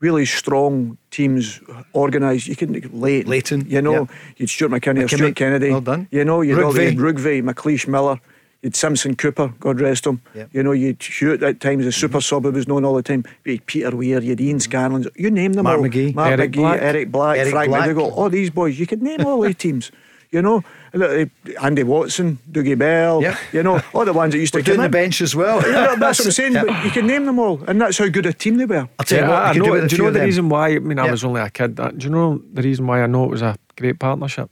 really 0.00 0.26
strong 0.26 0.98
teams, 1.10 1.60
organised. 1.94 2.48
You 2.48 2.56
can 2.56 2.72
Leighton, 2.92 3.30
Leighton, 3.30 3.64
you 3.68 3.80
know, 3.80 3.92
yeah. 3.92 4.06
you'd 4.36 4.50
Stuart 4.50 4.70
McKinney, 4.70 5.02
or 5.02 5.06
McKinney, 5.06 5.16
Stuart 5.16 5.36
Kennedy, 5.36 5.70
well 5.70 5.80
done. 5.80 6.08
You 6.10 6.24
know, 6.24 6.42
you'd 6.42 6.58
all 6.58 6.72
Rougvie. 6.72 6.92
you'd 6.92 6.98
Rougvie, 6.98 7.42
McLeish, 7.42 7.88
Miller. 7.88 8.20
You'd 8.62 8.74
Simpson 8.74 9.14
Cooper, 9.14 9.54
God 9.60 9.80
rest 9.80 10.06
him. 10.06 10.20
Yep. 10.34 10.48
You 10.52 10.62
know, 10.62 10.72
you'd 10.72 11.00
Hewitt 11.00 11.42
at 11.42 11.60
times, 11.60 11.86
a 11.86 11.92
super 11.92 12.18
mm-hmm. 12.18 12.20
sub 12.20 12.44
who 12.44 12.50
was 12.50 12.66
known 12.66 12.84
all 12.84 12.94
the 12.94 13.02
time. 13.02 13.24
You'd 13.44 13.64
Peter 13.66 13.94
Weir, 13.94 14.20
you'd 14.20 14.40
Ian 14.40 14.56
mm-hmm. 14.56 14.60
Scanlon, 14.60 15.06
you 15.14 15.30
name 15.30 15.52
them 15.52 15.64
Mark 15.64 15.78
all. 15.78 15.84
McGee. 15.84 16.14
Mark 16.14 16.32
Eric 16.32 16.50
McGee, 16.50 16.56
Black. 16.56 16.82
Eric 16.82 17.12
Black, 17.12 17.38
Eric 17.38 17.50
Frank 17.52 17.68
Black. 17.68 17.90
McDougall, 17.90 18.12
all 18.16 18.28
these 18.28 18.50
boys. 18.50 18.78
You 18.78 18.86
could 18.86 19.02
name 19.02 19.24
all 19.24 19.42
these 19.42 19.54
teams. 19.66 19.92
You 20.36 20.42
know, 20.42 20.62
uh, 20.94 21.24
Andy 21.62 21.82
Watson, 21.82 22.38
Dougie 22.52 22.76
Bell, 22.78 23.22
Yep. 23.22 23.36
you 23.52 23.62
know, 23.62 23.80
all 23.94 24.04
the 24.04 24.12
ones 24.12 24.32
that 24.32 24.38
used 24.38 24.52
to 24.52 24.58
We're 24.58 24.62
doing 24.64 24.76
come 24.76 24.84
the 24.84 24.90
bench 24.90 25.20
as 25.22 25.34
well. 25.34 25.58
Yeah, 25.62 25.94
that's 25.96 26.18
what 26.20 26.26
I'm 26.26 26.32
saying. 26.32 26.52
Yeah. 26.56 26.64
But 26.64 26.84
you 26.84 26.90
can 26.90 27.06
name 27.06 27.24
them 27.26 27.38
all, 27.38 27.62
and 27.66 27.80
that's 27.80 27.98
how 27.98 28.08
good 28.08 28.26
a 28.26 28.32
team 28.32 28.56
they 28.58 28.66
were. 28.66 28.86
I'll 28.98 29.04
tell 29.06 29.22
you 29.24 29.28
what, 29.30 29.42
I, 29.42 29.50
I 29.50 29.52
know, 29.54 29.64
do 29.80 29.88
do 29.88 29.96
you 29.96 30.02
know 30.02 30.10
the 30.10 30.18
them. 30.18 30.26
reason 30.26 30.48
why? 30.48 30.68
I 30.76 30.78
mean, 30.78 30.98
I 30.98 31.10
was 31.10 31.24
only 31.24 31.40
a 31.40 31.48
kid. 31.50 31.80
uh, 31.80 31.90
Do 31.90 32.04
you 32.06 32.12
know 32.12 32.42
the 32.52 32.62
reason 32.62 32.86
why 32.86 33.02
I 33.02 33.06
know 33.06 33.24
it 33.24 33.30
was 33.30 33.42
a 33.42 33.56
great 33.76 33.98
partnership? 33.98 34.50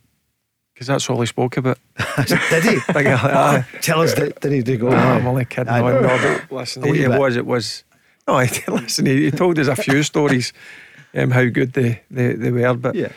Because 0.73 0.87
that's 0.89 1.09
all 1.11 1.21
he 1.21 1.27
spoke 1.27 1.57
about. 1.57 1.79
Did 2.27 2.65
he? 2.65 2.77
Like, 2.93 3.07
uh, 3.07 3.63
Tell 3.81 4.01
us, 4.01 4.13
did, 4.15 4.35
did 4.41 4.53
he 4.53 4.63
do 4.63 4.77
go? 4.79 4.89
No, 4.91 4.97
I'm 4.97 5.27
only 5.27 5.45
kidding. 5.45 5.73
I 5.73 5.81
No, 5.81 6.01
know. 6.01 6.17
no, 6.17 6.41
but 6.51 6.53
listen, 6.57 6.83
A 6.85 6.93
it, 6.93 7.19
was, 7.21 7.37
it 7.37 7.47
was. 7.47 7.85
No, 8.27 8.35
I, 8.39 8.51
listen, 8.69 9.07
he, 9.07 9.25
he 9.27 9.31
told 9.31 9.59
us 9.59 9.69
a 9.69 9.77
few 9.77 10.03
stories, 10.03 10.53
um, 11.15 11.31
how 11.31 11.45
good 11.45 11.75
they, 11.75 12.01
they, 12.11 12.33
they 12.33 12.51
were. 12.51 12.75
But 12.75 12.95
Yeah. 12.97 13.13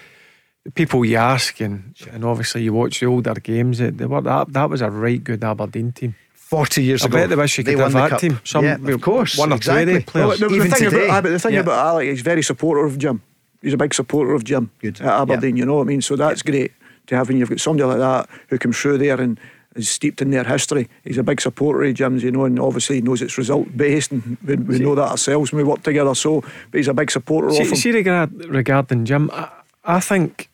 The 0.67 0.71
people 0.71 1.05
you 1.05 1.15
ask, 1.15 1.61
and, 1.61 1.95
and 2.11 2.25
obviously 2.25 2.61
you 2.61 2.73
watch 2.73 2.99
the 2.99 3.05
older 3.05 3.33
games, 3.35 3.79
eh, 3.79 3.89
they 3.93 4.05
were, 4.05 4.19
that, 4.21 4.51
that 4.51 4.69
was 4.69 4.81
a 4.81 4.89
right 4.91 5.23
good 5.23 5.41
Aberdeen 5.41 5.93
team. 5.93 6.13
40 6.33 6.83
years 6.83 7.03
I 7.03 7.05
ago. 7.07 7.17
bet 7.17 7.29
they 7.29 7.35
wish 7.37 7.57
you 7.57 7.63
could 7.63 7.79
have 7.79 7.93
that 7.93 8.09
cup. 8.09 8.19
team. 8.19 8.39
Some- 8.43 8.65
yeah, 8.65 8.75
of 8.75 9.01
course. 9.01 9.37
one 9.37 9.51
or 9.51 9.55
of 9.55 9.59
eh, 9.59 9.63
exactly. 9.63 9.93
them 9.93 10.03
players. 10.03 10.27
Well, 10.27 10.37
the, 10.37 10.47
the 10.49 10.55
Even 10.55 10.71
thing 10.71 10.89
today. 10.91 11.05
about, 11.05 11.23
the 11.23 11.39
thing 11.39 11.53
Yeah. 11.53 11.59
about 11.61 11.85
Alec, 11.87 12.09
he's 12.09 12.21
very 12.21 12.43
supporter 12.43 12.85
of 12.85 12.97
Jim. 12.97 13.21
He's 13.61 13.73
a 13.73 13.77
big 13.77 13.93
supporter 13.93 14.33
of 14.33 14.43
Jim 14.43 14.69
Good. 14.79 14.99
at 14.99 15.07
Aberdeen. 15.07 15.55
You 15.55 15.65
know 15.65 15.75
what 15.75 15.81
I 15.81 15.85
mean? 15.85 16.01
So 16.01 16.17
that's 16.17 16.41
great 16.41 16.73
to 17.07 17.15
have 17.15 17.29
when 17.29 17.37
you've 17.37 17.49
got 17.49 17.59
somebody 17.61 17.85
like 17.87 17.99
that 17.99 18.29
who 18.49 18.57
comes 18.57 18.77
through 18.77 18.97
there 18.97 19.19
and 19.21 19.39
is 19.75 19.89
steeped 19.89 20.21
in 20.21 20.31
their 20.31 20.43
history. 20.43 20.89
He's 21.05 21.17
a 21.17 21.23
big 21.23 21.39
supporter 21.39 21.83
of 21.83 21.93
Jim's, 21.93 22.23
you 22.23 22.31
know, 22.31 22.45
and 22.45 22.59
obviously 22.59 22.97
he 22.97 23.01
knows 23.01 23.21
it's 23.21 23.37
result 23.37 23.67
based, 23.77 24.11
and 24.11 24.37
we, 24.45 24.55
we 24.55 24.79
know 24.79 24.95
that 24.95 25.09
ourselves 25.11 25.51
when 25.53 25.63
we 25.63 25.69
work 25.69 25.83
together. 25.83 26.13
So, 26.15 26.41
but 26.41 26.77
he's 26.77 26.87
a 26.89 26.93
big 26.93 27.09
supporter 27.11 27.51
See, 27.51 27.61
of 27.61 27.67
him. 27.69 27.75
see 27.75 27.91
regard, 27.91 28.33
regarding 28.45 29.05
Jim, 29.05 29.29
I, 29.33 29.49
I 29.85 29.99
think 29.99 30.49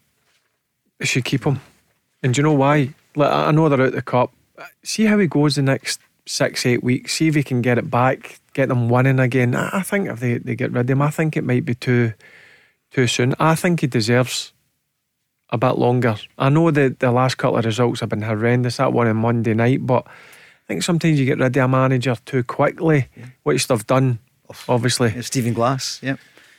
should 1.07 1.25
keep 1.25 1.43
him. 1.45 1.59
And 2.21 2.33
do 2.33 2.39
you 2.39 2.43
know 2.43 2.53
why? 2.53 2.93
Like, 3.15 3.31
I 3.31 3.51
know 3.51 3.69
they're 3.69 3.81
out 3.81 3.93
the 3.93 4.01
cup. 4.01 4.31
See 4.83 5.05
how 5.05 5.17
he 5.19 5.27
goes 5.27 5.55
the 5.55 5.61
next 5.61 5.99
six, 6.25 6.65
eight 6.65 6.83
weeks. 6.83 7.13
See 7.15 7.27
if 7.27 7.35
he 7.35 7.43
can 7.43 7.61
get 7.61 7.77
it 7.77 7.89
back, 7.89 8.39
get 8.53 8.69
them 8.69 8.89
winning 8.89 9.19
again. 9.19 9.55
I, 9.55 9.81
think 9.81 10.07
if 10.09 10.19
they, 10.19 10.37
they 10.37 10.55
get 10.55 10.71
rid 10.71 10.81
of 10.81 10.89
him, 10.89 11.01
I 11.01 11.09
think 11.09 11.35
it 11.35 11.43
might 11.43 11.65
be 11.65 11.75
too 11.75 12.13
too 12.91 13.07
soon. 13.07 13.33
I 13.39 13.55
think 13.55 13.81
he 13.81 13.87
deserves 13.87 14.53
a 15.49 15.57
bit 15.57 15.77
longer. 15.77 16.15
I 16.37 16.49
know 16.49 16.71
that 16.71 16.99
the 16.99 17.11
last 17.11 17.37
couple 17.37 17.57
of 17.57 17.65
results 17.65 17.99
have 18.01 18.09
been 18.09 18.21
horrendous. 18.21 18.77
That 18.77 18.93
one 18.93 19.07
on 19.07 19.17
Monday 19.17 19.53
night, 19.53 19.85
but 19.85 20.05
I 20.07 20.67
think 20.67 20.83
sometimes 20.83 21.19
you 21.19 21.25
get 21.25 21.39
rid 21.39 21.57
of 21.57 21.63
a 21.63 21.67
manager 21.67 22.15
too 22.25 22.43
quickly, 22.43 23.07
which 23.43 23.67
they've 23.67 23.85
done, 23.85 24.19
obviously 24.69 25.11
Yeah, 25.13 25.21
Stephen 25.21 25.53
Glass. 25.53 25.99
Yeah. 26.03 26.15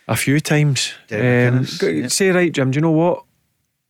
a 0.08 0.16
few 0.16 0.40
times. 0.40 0.92
Um, 1.10 1.16
McInnes, 1.18 2.00
yeah. 2.02 2.08
Say, 2.08 2.30
right, 2.30 2.52
Jim, 2.52 2.70
do 2.72 2.76
you 2.76 2.82
know 2.82 2.90
what? 2.90 3.24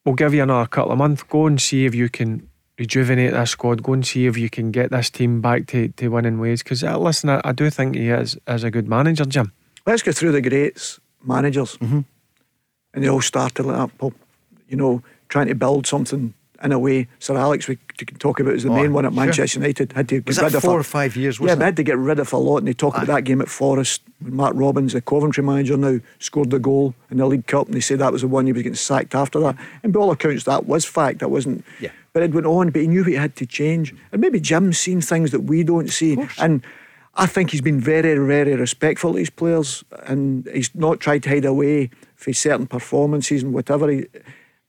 We'll 0.05 0.14
give 0.14 0.35
you 0.35 0.43
another 0.43 0.66
couple 0.68 0.93
of 0.93 0.98
months. 0.98 1.22
Go 1.22 1.47
and 1.47 1.60
see 1.60 1.86
if 1.86 1.94
you 1.94 2.09
can 2.09 2.48
rejuvenate 2.78 3.32
this 3.32 3.51
squad. 3.51 3.82
Go 3.82 3.94
and 3.94 4.06
see 4.06 4.26
if 4.26 4.36
you 4.36 4.51
can 4.51 4.70
get 4.70 4.90
this 4.90 5.09
team 5.10 5.40
back 5.40 5.66
to, 5.68 5.89
to 5.89 6.09
winning 6.09 6.39
ways. 6.39 6.62
Because, 6.62 6.85
uh, 6.85 6.98
listen, 6.98 7.31
I, 7.31 7.40
I 7.44 7.52
do 7.52 7.70
think 7.70 7.97
he 7.97 8.10
is, 8.10 8.36
is 8.47 8.64
a 8.64 8.70
good 8.70 8.89
manager, 8.89 9.24
Jim. 9.24 9.52
Let's 9.86 10.02
go 10.02 10.12
through 10.12 10.32
the 10.32 10.43
greats, 10.43 11.01
managers. 11.22 11.76
Mm-hmm. 11.78 12.01
And 12.93 13.05
they 13.05 13.09
all 13.09 13.22
started 13.22 13.64
like 13.64 13.76
that, 13.76 13.98
Paul. 13.98 14.12
You 14.68 14.76
know, 14.76 15.02
trying 15.28 15.48
to 15.48 15.55
build 15.55 15.86
something 15.86 16.35
in 16.62 16.72
a 16.72 16.78
way. 16.78 17.09
Sir 17.18 17.36
Alex, 17.36 17.68
we 17.68 17.76
can 17.97 18.16
talk 18.18 18.40
about 18.40 18.55
as 18.55 18.62
the 18.62 18.70
Oh, 18.70 18.74
main 18.74 18.93
one 18.93 19.05
at 19.05 19.12
sure. 19.12 19.24
Manchester 19.24 19.59
United. 19.59 19.93
Had 19.93 20.09
to 20.09 20.22
Was 20.26 20.39
get 20.39 20.44
rid 20.44 20.55
of 20.55 20.62
four 20.62 20.76
a- 20.76 20.81
or 20.81 20.85
five 20.85 21.16
years, 21.16 21.39
Yeah, 21.39 21.43
wasn't 21.43 21.59
they 21.59 21.64
it? 21.64 21.66
had 21.66 21.76
to 21.76 21.82
get 21.82 21.98
rid 21.98 22.18
of 22.18 22.32
a 22.32 22.36
lot. 22.36 22.59
And 22.59 22.68
they 22.68 22.72
talk 22.72 22.94
about 22.94 23.09
ah. 23.10 23.14
that 23.16 23.22
game 23.22 23.40
at 23.40 23.48
Forest 23.48 24.02
when 24.20 24.35
Mark 24.35 24.55
Robins, 24.56 24.93
the 24.93 25.01
Coventry 25.01 25.43
manager 25.43 25.76
now, 25.76 25.98
scored 26.18 26.51
the 26.51 26.59
goal 26.59 26.94
in 27.10 27.18
the 27.18 27.26
League 27.26 27.47
Cup. 27.47 27.66
And 27.66 27.74
they 27.74 27.81
said 27.81 27.98
that 27.98 28.12
was 28.12 28.22
the 28.22 28.28
one 28.28 28.47
he 28.47 28.52
was 28.52 28.62
getting 28.62 28.76
sacked 28.76 29.14
after 29.14 29.40
that. 29.40 29.56
And 29.82 29.93
by 29.93 30.01
all 30.01 30.10
accounts, 30.10 30.44
that 30.44 30.66
was 30.66 30.85
fact. 30.85 31.18
That 31.18 31.31
wasn't. 31.31 31.64
Yeah. 31.81 31.90
But 32.12 32.22
it 32.22 32.32
went 32.32 32.47
on, 32.47 32.70
but 32.70 32.82
he 32.82 32.89
knew 32.89 33.02
he 33.05 33.14
had 33.14 33.35
to 33.36 33.47
change. 33.47 33.94
And 34.12 34.20
maybe 34.20 34.39
Jim's 34.40 34.78
seen 34.78 35.01
things 35.01 35.32
that 35.32 35.40
we 35.40 35.64
don't 35.64 35.90
see. 35.90 36.16
And 36.39 36.64
I 37.16 37.26
think 37.26 37.51
he's 37.51 37.60
been 37.60 37.81
very, 37.81 38.16
very 38.16 38.55
respectful 38.55 39.12
to 39.12 39.18
his 39.18 39.31
players 39.31 39.85
and 40.06 40.48
he's 40.52 40.74
not 40.74 41.01
tried 41.01 41.24
to 41.24 41.28
hide 41.28 41.44
away 41.44 41.90
for 42.16 42.32
certain 42.32 42.66
performances 42.66 43.43
and 43.43 43.52
whatever. 43.52 43.89
He, 43.90 44.06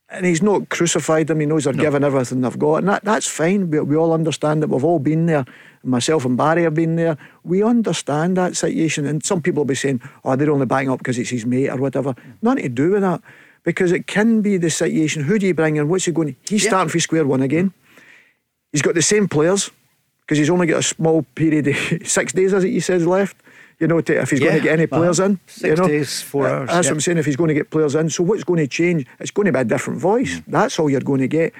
and 0.08 0.24
he's 0.24 0.42
not 0.42 0.68
crucified 0.68 1.26
them. 1.26 1.40
He 1.40 1.46
knows 1.46 1.64
they're 1.64 1.72
given 1.72 2.04
everything 2.04 2.40
they've 2.40 2.58
got. 2.58 2.76
And 2.76 2.88
that, 2.88 3.04
that's 3.04 3.26
fine. 3.26 3.70
We, 3.70 3.80
we 3.80 3.96
all 3.96 4.12
understand 4.12 4.62
that. 4.62 4.68
We've 4.68 4.84
all 4.84 5.00
been 5.00 5.26
there. 5.26 5.44
Myself 5.82 6.24
and 6.24 6.36
Barry 6.36 6.62
have 6.62 6.74
been 6.74 6.96
there. 6.96 7.16
We 7.42 7.62
understand 7.62 8.36
that 8.36 8.56
situation. 8.56 9.04
And 9.06 9.24
some 9.24 9.42
people 9.42 9.60
will 9.62 9.66
be 9.66 9.74
saying, 9.74 10.00
oh, 10.24 10.36
they're 10.36 10.50
only 10.50 10.66
backing 10.66 10.90
up 10.90 10.98
because 10.98 11.18
it's 11.18 11.30
his 11.30 11.44
mate 11.44 11.68
or 11.70 11.76
whatever. 11.76 12.14
Nothing 12.40 12.62
to 12.62 12.68
do 12.68 12.90
with 12.92 13.02
that. 13.02 13.20
Because 13.64 13.90
it 13.90 14.06
can 14.06 14.42
be 14.42 14.56
the 14.58 14.70
situation. 14.70 15.24
Who 15.24 15.40
do 15.40 15.46
you 15.46 15.54
bring 15.54 15.74
in? 15.76 15.88
What's 15.88 16.04
he 16.04 16.12
going 16.12 16.36
He's 16.48 16.62
Yeah. 16.64 16.70
starting 16.70 16.90
for 16.90 17.00
square 17.00 17.26
one 17.26 17.42
again. 17.42 17.72
He's 18.70 18.82
got 18.82 18.94
the 18.94 19.02
same 19.02 19.26
players 19.28 19.70
because 20.20 20.38
he's 20.38 20.50
only 20.50 20.66
got 20.68 20.78
a 20.78 20.82
small 20.82 21.24
period, 21.34 21.66
of 21.68 21.76
six 22.06 22.32
days, 22.32 22.52
as 22.54 22.62
it 22.62 22.70
he 22.70 22.80
says, 22.80 23.06
left. 23.06 23.36
You 23.78 23.86
know, 23.86 24.00
to, 24.00 24.20
if 24.22 24.30
he's 24.30 24.40
going 24.40 24.54
to 24.54 24.60
get 24.60 24.72
any 24.72 24.86
players 24.86 25.20
Uh-huh. 25.20 25.30
in. 25.30 25.40
Six 25.46 25.62
you 25.68 25.76
know. 25.76 25.88
days, 25.88 26.22
four 26.22 26.46
Uh, 26.46 26.50
hours, 26.52 26.68
That's 26.70 26.86
yeah. 26.86 26.90
what 26.92 26.96
I'm 26.96 27.00
saying. 27.00 27.18
If 27.18 27.26
he's 27.26 27.36
going 27.36 27.48
to 27.48 27.54
get 27.54 27.70
players 27.70 27.94
in, 27.94 28.08
so 28.08 28.22
what's 28.24 28.42
going 28.44 28.58
to 28.60 28.66
change? 28.66 29.06
It's 29.20 29.30
going 29.30 29.46
to 29.46 29.52
be 29.52 29.58
a 29.58 29.64
different 29.64 30.00
voice. 30.00 30.36
Mm. 30.36 30.44
That's 30.48 30.78
all 30.78 30.88
you're 30.88 31.00
going 31.02 31.20
to 31.20 31.28
get. 31.28 31.52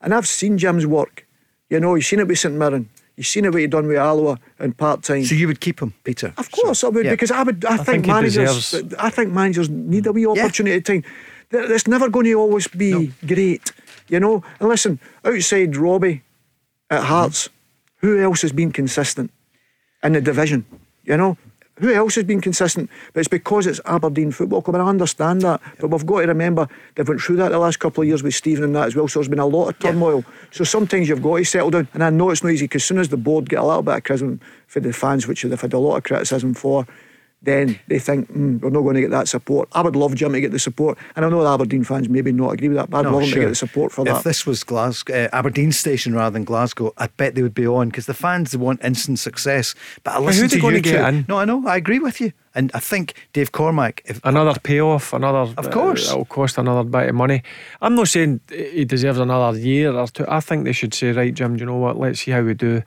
And 0.00 0.12
I've 0.12 0.26
seen 0.26 0.58
Jim's 0.58 0.84
work. 0.86 1.26
You 1.68 1.78
know, 1.78 1.94
you've 1.94 2.04
seen 2.06 2.18
it 2.18 2.26
with 2.26 2.38
St 2.40 2.54
Mirren. 2.54 2.88
You've 3.16 3.26
seen 3.28 3.44
it 3.44 3.52
what 3.52 3.60
he 3.60 3.66
done 3.68 3.86
with 3.86 3.98
Alloa 3.98 4.38
in 4.58 4.72
part 4.72 5.02
time. 5.04 5.24
So 5.24 5.34
you 5.36 5.46
would 5.46 5.60
keep 5.60 5.80
him, 5.80 5.92
Peter? 6.02 6.32
Of 6.38 6.50
course, 6.50 6.82
I 6.82 6.88
would 6.88 7.04
yeah. 7.04 7.12
because 7.12 7.30
I 7.30 7.42
would. 7.44 7.64
I, 7.64 7.74
I 7.74 7.76
think, 7.76 7.86
think 7.86 8.06
managers. 8.06 8.70
deserves- 8.70 8.94
I 8.98 9.10
think 9.10 9.30
managers 9.32 9.68
need 9.68 10.06
a 10.06 10.12
wee 10.12 10.22
Yeah. 10.22 10.30
opportunity 10.44 10.76
at 10.76 10.84
time. 10.84 11.04
It's 11.52 11.86
never 11.86 12.08
going 12.08 12.26
to 12.26 12.34
always 12.34 12.66
be 12.68 13.12
great, 13.26 13.72
you 14.08 14.18
know. 14.20 14.42
And 14.58 14.68
listen, 14.68 14.98
outside 15.24 15.76
Robbie 15.76 16.22
at 16.88 17.04
Hearts, 17.04 17.48
who 18.00 18.18
else 18.18 18.42
has 18.42 18.52
been 18.52 18.72
consistent 18.72 19.30
in 20.02 20.12
the 20.14 20.20
division? 20.20 20.64
You 21.04 21.16
know, 21.16 21.36
who 21.80 21.92
else 21.92 22.14
has 22.14 22.24
been 22.24 22.40
consistent? 22.40 22.90
But 23.12 23.20
it's 23.20 23.28
because 23.28 23.66
it's 23.66 23.80
Aberdeen 23.86 24.30
Football 24.32 24.62
Club, 24.62 24.74
and 24.76 24.82
I 24.82 24.88
understand 24.88 25.42
that. 25.42 25.60
But 25.80 25.88
we've 25.88 26.06
got 26.06 26.20
to 26.20 26.26
remember 26.26 26.68
they've 26.94 27.08
went 27.08 27.20
through 27.20 27.36
that 27.36 27.50
the 27.50 27.58
last 27.58 27.78
couple 27.78 28.02
of 28.02 28.08
years 28.08 28.22
with 28.22 28.34
Stephen 28.34 28.64
and 28.64 28.76
that 28.76 28.88
as 28.88 28.96
well. 28.96 29.08
So 29.08 29.18
there's 29.18 29.28
been 29.28 29.38
a 29.38 29.46
lot 29.46 29.68
of 29.68 29.78
turmoil. 29.78 30.24
So 30.50 30.64
sometimes 30.64 31.08
you've 31.08 31.22
got 31.22 31.38
to 31.38 31.44
settle 31.44 31.70
down. 31.70 31.88
And 31.94 32.04
I 32.04 32.10
know 32.10 32.30
it's 32.30 32.42
not 32.42 32.52
easy 32.52 32.64
because 32.66 32.82
as 32.82 32.86
soon 32.86 32.98
as 32.98 33.08
the 33.08 33.16
board 33.16 33.48
get 33.48 33.58
a 33.58 33.64
little 33.64 33.82
bit 33.82 33.96
of 33.96 34.04
criticism 34.04 34.40
for 34.66 34.80
the 34.80 34.92
fans, 34.92 35.26
which 35.26 35.42
they've 35.42 35.60
had 35.60 35.72
a 35.72 35.78
lot 35.78 35.96
of 35.96 36.04
criticism 36.04 36.54
for, 36.54 36.86
then 37.42 37.78
they 37.88 37.98
think 37.98 38.30
mm, 38.30 38.60
we're 38.60 38.70
not 38.70 38.82
going 38.82 38.96
to 38.96 39.00
get 39.00 39.10
that 39.10 39.26
support. 39.26 39.68
I 39.72 39.80
would 39.80 39.96
love 39.96 40.14
Jim 40.14 40.32
to 40.32 40.40
get 40.40 40.52
the 40.52 40.58
support, 40.58 40.98
and 41.16 41.24
I 41.24 41.28
know 41.30 41.42
the 41.42 41.48
Aberdeen 41.50 41.84
fans 41.84 42.08
maybe 42.08 42.32
not 42.32 42.50
agree 42.52 42.68
with 42.68 42.76
that, 42.76 42.90
but 42.90 42.98
I'd 42.98 43.04
No, 43.04 43.12
love 43.14 43.22
him 43.22 43.30
to 43.30 43.40
get 43.40 43.48
the 43.48 43.54
support 43.54 43.92
for 43.92 44.02
if 44.02 44.08
that. 44.08 44.16
If 44.18 44.24
this 44.24 44.46
was 44.46 44.62
Glasgow, 44.62 45.24
uh, 45.24 45.28
Aberdeen 45.32 45.72
station 45.72 46.14
rather 46.14 46.34
than 46.34 46.44
Glasgow, 46.44 46.92
I 46.98 47.06
bet 47.06 47.34
they 47.34 47.42
would 47.42 47.54
be 47.54 47.66
on 47.66 47.88
because 47.88 48.06
the 48.06 48.14
fans 48.14 48.54
want 48.56 48.84
instant 48.84 49.18
success. 49.18 49.74
But 50.04 50.14
I 50.14 50.18
listen 50.18 50.42
who 50.42 50.48
they 50.48 50.56
to 50.56 50.62
gonna 50.62 50.80
get 50.80 51.14
in? 51.14 51.24
No, 51.28 51.38
I 51.38 51.44
know. 51.46 51.66
I 51.66 51.76
agree 51.76 51.98
with 51.98 52.20
you, 52.20 52.32
and 52.54 52.70
I 52.74 52.78
think 52.80 53.14
Dave 53.32 53.52
Cormack. 53.52 54.02
If 54.04 54.20
Another 54.22 54.58
payoff, 54.60 55.14
another. 55.14 55.54
Of 55.56 55.70
course. 55.70 56.08
uh, 56.08 56.12
it'll 56.12 56.24
cost 56.26 56.58
another 56.58 56.84
bit 56.84 57.08
of 57.08 57.14
money. 57.14 57.42
I'm 57.80 57.94
not 57.94 58.08
saying 58.08 58.40
he 58.50 58.84
deserves 58.84 59.18
another 59.18 59.58
year 59.58 59.92
or 59.92 60.06
two. 60.08 60.26
I 60.28 60.40
think 60.40 60.64
they 60.64 60.72
should 60.72 60.92
say, 60.92 61.12
right, 61.12 61.32
Jim, 61.32 61.56
do 61.56 61.60
you 61.60 61.66
know 61.66 61.76
what? 61.78 61.98
Let's 61.98 62.20
see 62.20 62.32
how 62.32 62.42
we 62.42 62.52
do 62.52 62.82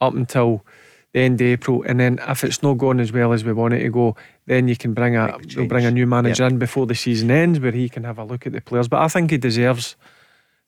up 0.00 0.14
until 0.14 0.64
the 1.12 1.20
end 1.20 1.40
of 1.40 1.46
April, 1.46 1.82
and 1.86 2.00
then 2.00 2.18
if 2.28 2.42
it's 2.44 2.62
not 2.62 2.78
going 2.78 2.98
as 3.00 3.12
well 3.12 3.32
as 3.32 3.44
we 3.44 3.52
want 3.52 3.74
it 3.74 3.80
to 3.82 3.90
go, 3.90 4.16
then 4.46 4.66
you 4.68 4.76
can 4.76 4.94
bring 4.94 5.14
a 5.16 5.36
they'll 5.54 5.66
bring 5.68 5.84
a 5.84 5.90
new 5.90 6.06
manager 6.06 6.42
Yeah. 6.44 6.50
in 6.50 6.58
before 6.58 6.86
the 6.86 6.94
season 6.94 7.30
ends, 7.30 7.60
where 7.60 7.72
he 7.72 7.88
can 7.88 8.04
have 8.04 8.18
a 8.18 8.24
look 8.24 8.46
at 8.46 8.52
the 8.52 8.60
players. 8.60 8.88
But 8.88 9.00
I 9.02 9.08
think 9.08 9.30
he 9.30 9.38
deserves 9.38 9.96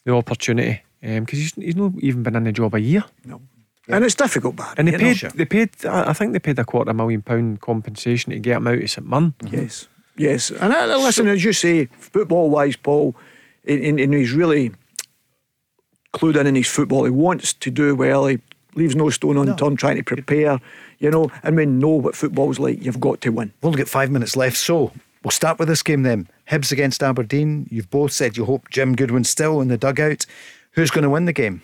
the 0.05 0.13
opportunity 0.15 0.83
um, 1.03 1.25
because 1.25 1.39
he's 1.39 1.55
he's 1.55 1.77
not 1.77 1.93
even 2.01 2.23
been 2.23 2.37
in 2.37 2.45
the 2.45 2.53
job 2.53 2.75
a 2.75 2.81
year. 2.81 3.05
no. 3.25 3.41
And 3.87 4.03
it's 4.03 4.15
difficult, 4.15 4.57
Barry. 4.57 4.75
And 4.79 4.89
they 4.89 4.93
know. 4.93 4.99
paid, 4.99 5.17
they 5.35 5.45
paid. 5.45 5.71
I 5.85 6.15
think 6.15 6.33
they 6.33 6.39
paid 6.39 6.59
a 6.59 6.65
quarter 6.65 6.95
million 6.95 7.21
pound 7.21 7.61
compensation 7.61 8.33
to 8.33 8.39
get 8.39 8.57
him 8.57 8.67
out 8.67 8.79
of 8.83 8.91
St 8.91 9.07
Mirren. 9.07 9.35
Mm-hmm. 9.41 9.57
Yes, 9.57 9.89
yes. 10.17 10.51
And 10.51 10.73
uh, 10.73 10.77
I, 10.77 10.81
I- 10.89 10.97
listen, 10.97 11.29
as 11.29 11.45
you 11.45 11.53
say, 11.53 11.87
football 11.99 12.49
wise, 12.49 12.77
Paul, 12.77 13.15
and, 13.69 13.85
and- 13.85 14.01
and 14.01 14.15
he's 14.15 14.33
really 14.33 14.73
clued 16.15 16.37
in 16.37 16.47
in 16.47 16.55
his 16.55 16.69
football. 16.69 17.05
He 17.05 17.11
wants 17.11 17.53
to 17.53 17.71
do 17.71 17.95
well. 17.95 18.27
He 18.27 18.39
leaves 18.77 18.95
no 18.97 19.11
stone 19.11 19.37
unturned 19.37 19.79
trying 19.79 19.97
to 19.97 20.03
prepare, 20.03 20.61
you 20.99 21.11
know. 21.11 21.31
And 21.43 21.57
we 21.57 21.67
know 21.67 21.89
what 21.89 22.17
football's 22.17 22.59
like. 22.59 22.83
You've 22.85 23.01
got 23.01 23.21
to 23.23 23.31
win. 23.31 23.53
We've 23.61 23.69
only 23.69 23.79
got 23.79 23.89
five 23.89 24.11
minutes 24.11 24.37
left, 24.37 24.57
so 24.57 24.93
we'll 25.23 25.31
start 25.31 25.59
with 25.59 25.69
this 25.69 25.83
game 25.83 26.03
then. 26.03 26.29
Hibs 26.51 26.73
against 26.73 27.03
Aberdeen. 27.03 27.67
You've 27.71 27.91
both 27.91 28.13
said 28.13 28.37
you 28.37 28.45
hope 28.45 28.69
Jim 28.71 28.95
Goodwin's 28.95 29.31
still 29.31 29.61
in 29.61 29.69
the 29.69 29.79
dugout. 29.79 30.27
Who's 30.73 30.91
going 30.91 31.05
to 31.05 31.11
win 31.11 31.25
the 31.25 31.33
game? 31.33 31.63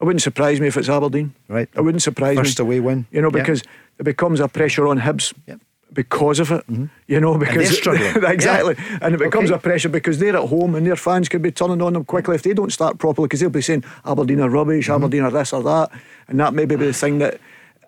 It 0.00 0.04
wouldn't 0.04 0.22
surprise 0.22 0.60
me 0.60 0.66
if 0.68 0.76
it's 0.76 0.88
Aberdeen. 0.88 1.34
Right. 1.48 1.68
It 1.76 1.80
wouldn't 1.80 2.02
surprise 2.02 2.36
me. 2.36 2.42
First 2.42 2.58
away 2.60 2.80
win. 2.80 3.06
You 3.12 3.20
know, 3.22 3.30
Yeah. 3.32 3.40
because 3.42 3.62
it 3.98 4.02
becomes 4.04 4.40
a 4.40 4.48
pressure 4.48 4.86
on 4.88 4.98
Hibs 5.00 5.32
Yep. 5.46 5.60
Because 5.94 6.40
of 6.40 6.50
it. 6.50 6.64
You 7.06 7.20
know, 7.20 7.36
because 7.38 7.54
they're 7.68 7.72
struggling. 7.82 8.24
exactly, 8.32 8.74
Yeah. 8.78 8.98
and 9.02 9.14
it 9.14 9.18
becomes 9.18 9.50
Okay. 9.50 9.56
a 9.56 9.60
pressure 9.60 9.88
because 9.88 10.18
they're 10.18 10.36
at 10.36 10.48
home 10.48 10.74
and 10.74 10.86
their 10.86 10.96
fans 10.96 11.28
could 11.28 11.42
be 11.42 11.50
turning 11.52 11.82
on 11.82 11.92
them 11.92 12.04
quickly 12.04 12.34
if 12.34 12.42
they 12.42 12.54
don't 12.54 12.72
start 12.72 12.98
properly 12.98 13.26
because 13.26 13.40
they'll 13.40 13.50
be 13.50 13.62
saying 13.62 13.84
Aberdeen 14.04 14.40
are 14.40 14.48
rubbish, 14.50 14.86
Mm-hmm. 14.88 15.04
Aberdeen 15.04 15.22
are 15.22 15.30
this 15.30 15.52
or 15.52 15.62
that, 15.62 15.90
and 16.28 16.38
that 16.40 16.54
may 16.54 16.64
be 16.64 16.76
the 16.76 16.92
thing 16.92 17.18
that. 17.18 17.40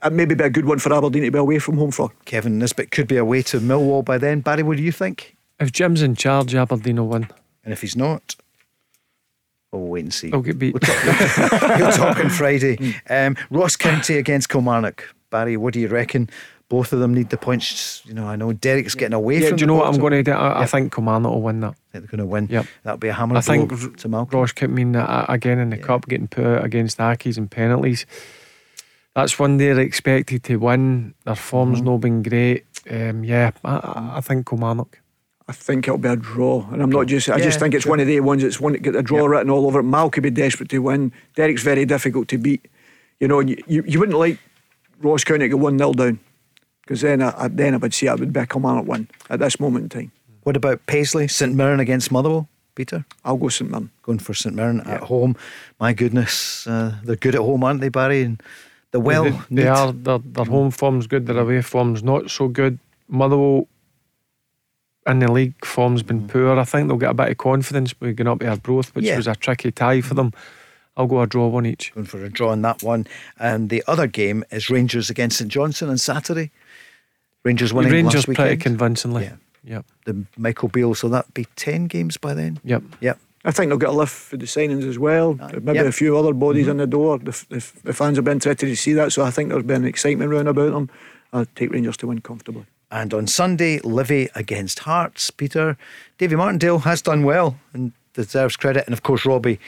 It 0.05 0.13
maybe 0.13 0.35
be 0.35 0.45
a 0.45 0.51
good 0.51 0.67
one 0.67 0.79
for 0.81 0.93
Aberdeen 0.93 1.23
to 1.23 1.31
be 1.31 1.39
away 1.39 1.59
from 1.59 1.79
home 1.79 1.91
for. 1.91 2.11
Kevin 2.27 2.59
Nisbet 2.59 2.91
could 2.91 3.09
be 3.09 3.17
away 3.17 3.41
to 3.45 3.59
Millwall 3.59 4.05
by 4.05 4.19
then. 4.19 4.41
Barry, 4.41 4.63
what 4.63 4.77
do 4.77 4.83
you 4.83 4.93
think? 4.93 5.35
If 5.59 5.73
Jim's 5.73 6.03
in 6.03 6.15
charge, 6.15 6.55
Aberdeen 6.55 6.97
will 6.97 7.09
win. 7.09 7.29
And 7.65 7.73
if 7.73 7.81
he's 7.81 7.97
not, 7.97 8.37
well, 9.73 9.81
we'll 9.81 9.91
wait 9.93 10.05
and 10.05 10.13
see. 10.13 10.29
They'll 10.29 10.43
get 10.43 10.59
beat. 10.59 10.75
He'll 10.85 11.91
talk 11.93 12.19
on 12.19 12.29
Friday. 12.29 12.97
Um, 13.09 13.37
Ross 13.49 13.77
County 13.77 14.19
against 14.19 14.51
Kilmarnock. 14.51 15.15
Barry, 15.31 15.57
what 15.57 15.73
do 15.73 15.81
you 15.81 15.89
reckon? 15.89 16.29
Both 16.75 16.93
of 16.93 16.99
them 16.99 17.15
need 17.15 17.31
the 17.31 17.37
points. 17.37 18.03
You 18.05 18.15
know, 18.15 18.27
I 18.27 18.35
know 18.37 18.53
Derek's 18.53 18.95
getting 18.97 19.15
away 19.15 19.39
Yeah, 19.41 19.49
from 19.49 19.57
do 19.59 19.63
you 19.63 19.67
know 19.69 19.75
what 19.75 19.87
I'm 19.87 20.01
going 20.01 20.13
to 20.13 20.23
do? 20.25 20.33
I, 20.33 20.63
I 20.63 20.67
think 20.67 20.93
Kilmarnock 20.93 21.33
will 21.33 21.43
win 21.43 21.61
that. 21.61 21.69
I 21.69 21.93
think 21.93 22.11
they're 22.11 22.17
going 22.19 22.19
to 22.19 22.33
win. 22.33 22.49
Yep. 22.51 22.67
That'll 22.83 22.99
be 22.99 23.09
a 23.09 23.13
hammer 23.13 23.37
I 23.37 23.41
think 23.43 23.69
blow 23.69 23.89
to 23.91 24.09
Malcolm. 24.09 24.39
Ross 24.41 24.53
could 24.53 24.71
mean 24.71 24.93
that 24.93 25.27
again 25.29 25.59
in 25.61 25.71
the 25.71 25.77
cup, 25.79 26.09
getting 26.09 26.27
put 26.29 26.45
out 26.45 26.65
against 26.65 26.99
Accies 26.99 27.37
and 27.39 27.49
penalties. 27.51 28.07
That's 29.15 29.39
one 29.39 29.59
they're 29.59 29.79
expected 29.79 30.43
to 30.45 30.57
win. 30.57 31.15
Their 31.25 31.37
form's 31.37 31.79
Mm-hmm. 31.79 31.87
not 31.89 31.97
been 32.01 32.23
great. 32.23 32.65
Um, 32.91 33.23
yeah, 33.25 33.53
I- 33.65 33.77
I, 33.77 34.13
I 34.17 34.21
think 34.21 34.49
Kilmarnock. 34.49 34.99
I 35.47 35.53
think 35.53 35.87
it'll 35.87 35.99
be 35.99 36.09
a 36.09 36.17
draw, 36.17 36.67
and 36.73 36.83
I'm 36.83 36.91
not 36.91 37.07
just. 37.07 37.29
I 37.29 37.39
just 37.39 37.61
think 37.61 37.75
it's 37.75 37.83
sure. 37.85 37.91
one 37.91 38.01
of 38.01 38.07
the 38.07 38.19
ones 38.21 38.43
that's 38.43 38.59
one 38.61 38.73
that 38.73 38.81
get 38.83 38.97
a 38.97 39.03
draw 39.03 39.27
written 39.27 39.51
all 39.51 39.67
over 39.67 39.81
it. 39.81 39.85
Mal 39.85 40.09
could 40.11 40.23
be 40.23 40.31
desperate 40.31 40.71
to 40.71 40.79
win. 40.79 41.13
Derek's 41.37 41.63
very 41.63 41.85
difficult 41.85 42.29
to 42.29 42.39
beat. 42.39 42.67
You 43.21 43.29
know, 43.29 43.41
and 43.41 43.51
you, 43.51 43.63
you, 43.67 43.85
you 43.87 44.01
wouldn't 44.01 44.19
like 44.19 44.39
Ross 45.01 45.23
County 45.23 45.41
to 45.45 45.49
go 45.51 45.59
one 45.59 45.77
0 45.79 45.93
down, 45.93 46.19
because 46.85 47.01
then 47.01 47.23
I, 47.23 47.33
I 47.37 47.49
then 47.49 47.75
I 47.75 47.79
would 47.79 47.95
say 47.95 48.09
I 48.09 48.15
would 48.15 48.33
be 48.33 48.41
a 48.41 48.47
Kilmarnock 48.47 48.87
win 48.87 49.09
at 49.31 49.41
this 49.41 49.59
moment 49.59 49.85
in 49.85 49.89
time. 50.01 50.13
What 50.43 50.57
about 50.57 50.85
Paisley? 50.87 51.27
St 51.29 51.55
Mirren 51.55 51.81
against 51.81 52.13
Motherwell? 52.13 52.49
Peter? 52.75 53.05
I'll 53.25 53.37
go 53.37 53.49
St 53.49 53.71
Mirren. 53.71 53.91
Going 54.03 54.19
for 54.19 54.35
St 54.35 54.55
Mirren 54.55 54.81
at 54.81 55.03
home. 55.03 55.37
My 55.81 55.93
goodness, 55.93 56.67
uh, 56.67 56.97
they're 57.05 57.17
good 57.17 57.35
at 57.35 57.41
home, 57.41 57.65
aren't 57.65 57.81
they, 57.81 57.89
Barry? 57.89 58.23
And 58.23 58.43
the 58.91 59.01
well, 59.01 59.25
they, 59.25 59.63
they 59.63 59.69
are. 59.69 59.93
Their, 59.93 60.19
their 60.19 60.45
home 60.45 60.71
form's 60.71 61.07
good. 61.07 61.27
Their 61.27 61.39
away 61.39 61.63
form's 61.63 62.03
not 62.03 62.31
so 62.31 62.49
good. 62.49 62.79
Motherwell 63.09 63.69
in 65.07 65.19
the 65.19 65.31
league 65.31 65.65
form's 65.65 66.03
been 66.03 66.27
poor. 66.27 66.59
I 66.59 66.65
think 66.65 66.89
they'll 66.89 66.97
get 66.97 67.11
a 67.11 67.15
bit 67.15 67.29
of 67.31 67.39
confidence 67.39 67.93
by 67.93 68.13
going 68.13 68.29
up 68.29 68.41
to 68.41 68.49
Arbroath, 68.49 68.95
which 68.95 69.05
Yeah. 69.05 69.17
was 69.17 69.27
a 69.27 69.35
tricky 69.35 69.71
tie 69.71 70.01
for 70.01 70.15
them. 70.15 70.33
I'll 70.97 71.07
go 71.07 71.21
a 71.21 71.27
draw 71.27 71.49
one 71.49 71.67
each. 71.67 71.93
Going 71.95 72.07
for 72.07 72.25
a 72.25 72.31
draw 72.31 72.51
on 72.53 72.63
that 72.63 72.83
one. 72.83 73.07
And 73.39 73.69
the 73.69 73.83
other 73.87 74.07
game 74.07 74.45
is 74.51 74.71
Rangers 74.71 75.11
against 75.11 75.39
St 75.39 75.51
Johnstone 75.51 75.91
on 75.91 75.99
Saturday. 75.99 76.51
Rangers 77.45 77.73
winning 77.73 77.93
Rangers 77.93 78.15
last 78.15 78.27
pretty 78.27 78.43
weekend. 78.43 78.61
convincingly. 78.63 79.25
Yeah. 79.25 79.37
Yep. 79.67 79.87
the 80.05 80.25
Michael 80.37 80.69
Beale. 80.69 80.95
So 80.95 81.09
that'd 81.09 81.33
be 81.33 81.47
ten 81.57 81.87
games 81.87 82.17
by 82.17 82.35
then. 82.35 82.61
Yep. 82.65 82.83
Yep. 83.01 83.19
I 83.47 83.51
think 83.51 83.69
they'll 83.69 83.79
get 83.79 83.91
a 83.91 83.93
lift 83.93 84.13
for 84.13 84.37
the 84.37 84.47
signings 84.47 84.87
as 84.89 84.99
well. 84.99 85.39
Aye. 85.41 85.59
Maybe 85.63 85.79
Yep. 85.79 85.87
a 85.87 85.93
few 85.93 86.17
other 86.17 86.33
bodies 86.33 86.67
in 86.67 86.73
mm-hmm. 86.73 86.81
the 86.81 86.87
door. 86.87 87.19
The, 87.19 87.45
the, 87.51 87.73
the 87.85 87.93
fans 87.93 88.17
have 88.17 88.25
been 88.25 88.35
interested 88.35 88.67
to 88.67 88.77
see 88.77 88.95
that, 88.95 89.13
so 89.13 89.23
I 89.23 89.31
think 89.31 89.51
there's 89.51 89.63
been 89.63 89.85
excitement 89.85 90.31
round 90.31 90.49
about 90.49 90.73
them. 90.73 90.91
I'll 91.33 91.47
take 91.55 91.71
Rangers 91.71 91.97
to 91.99 92.07
win 92.07 92.21
comfortably. 92.21 92.67
And 92.91 93.13
on 93.13 93.27
Sunday, 93.27 93.81
Livy 93.81 94.29
against 94.35 94.81
Hearts. 94.81 95.31
Peter, 95.31 95.77
Davy 96.19 96.37
Martindale 96.37 96.81
has 96.81 97.03
done 97.03 97.25
well 97.25 97.59
and 97.73 97.93
deserves 98.13 98.57
credit. 98.57 98.85
And 98.87 98.93
of 98.93 99.03
course, 99.03 99.27
Robbie 99.27 99.59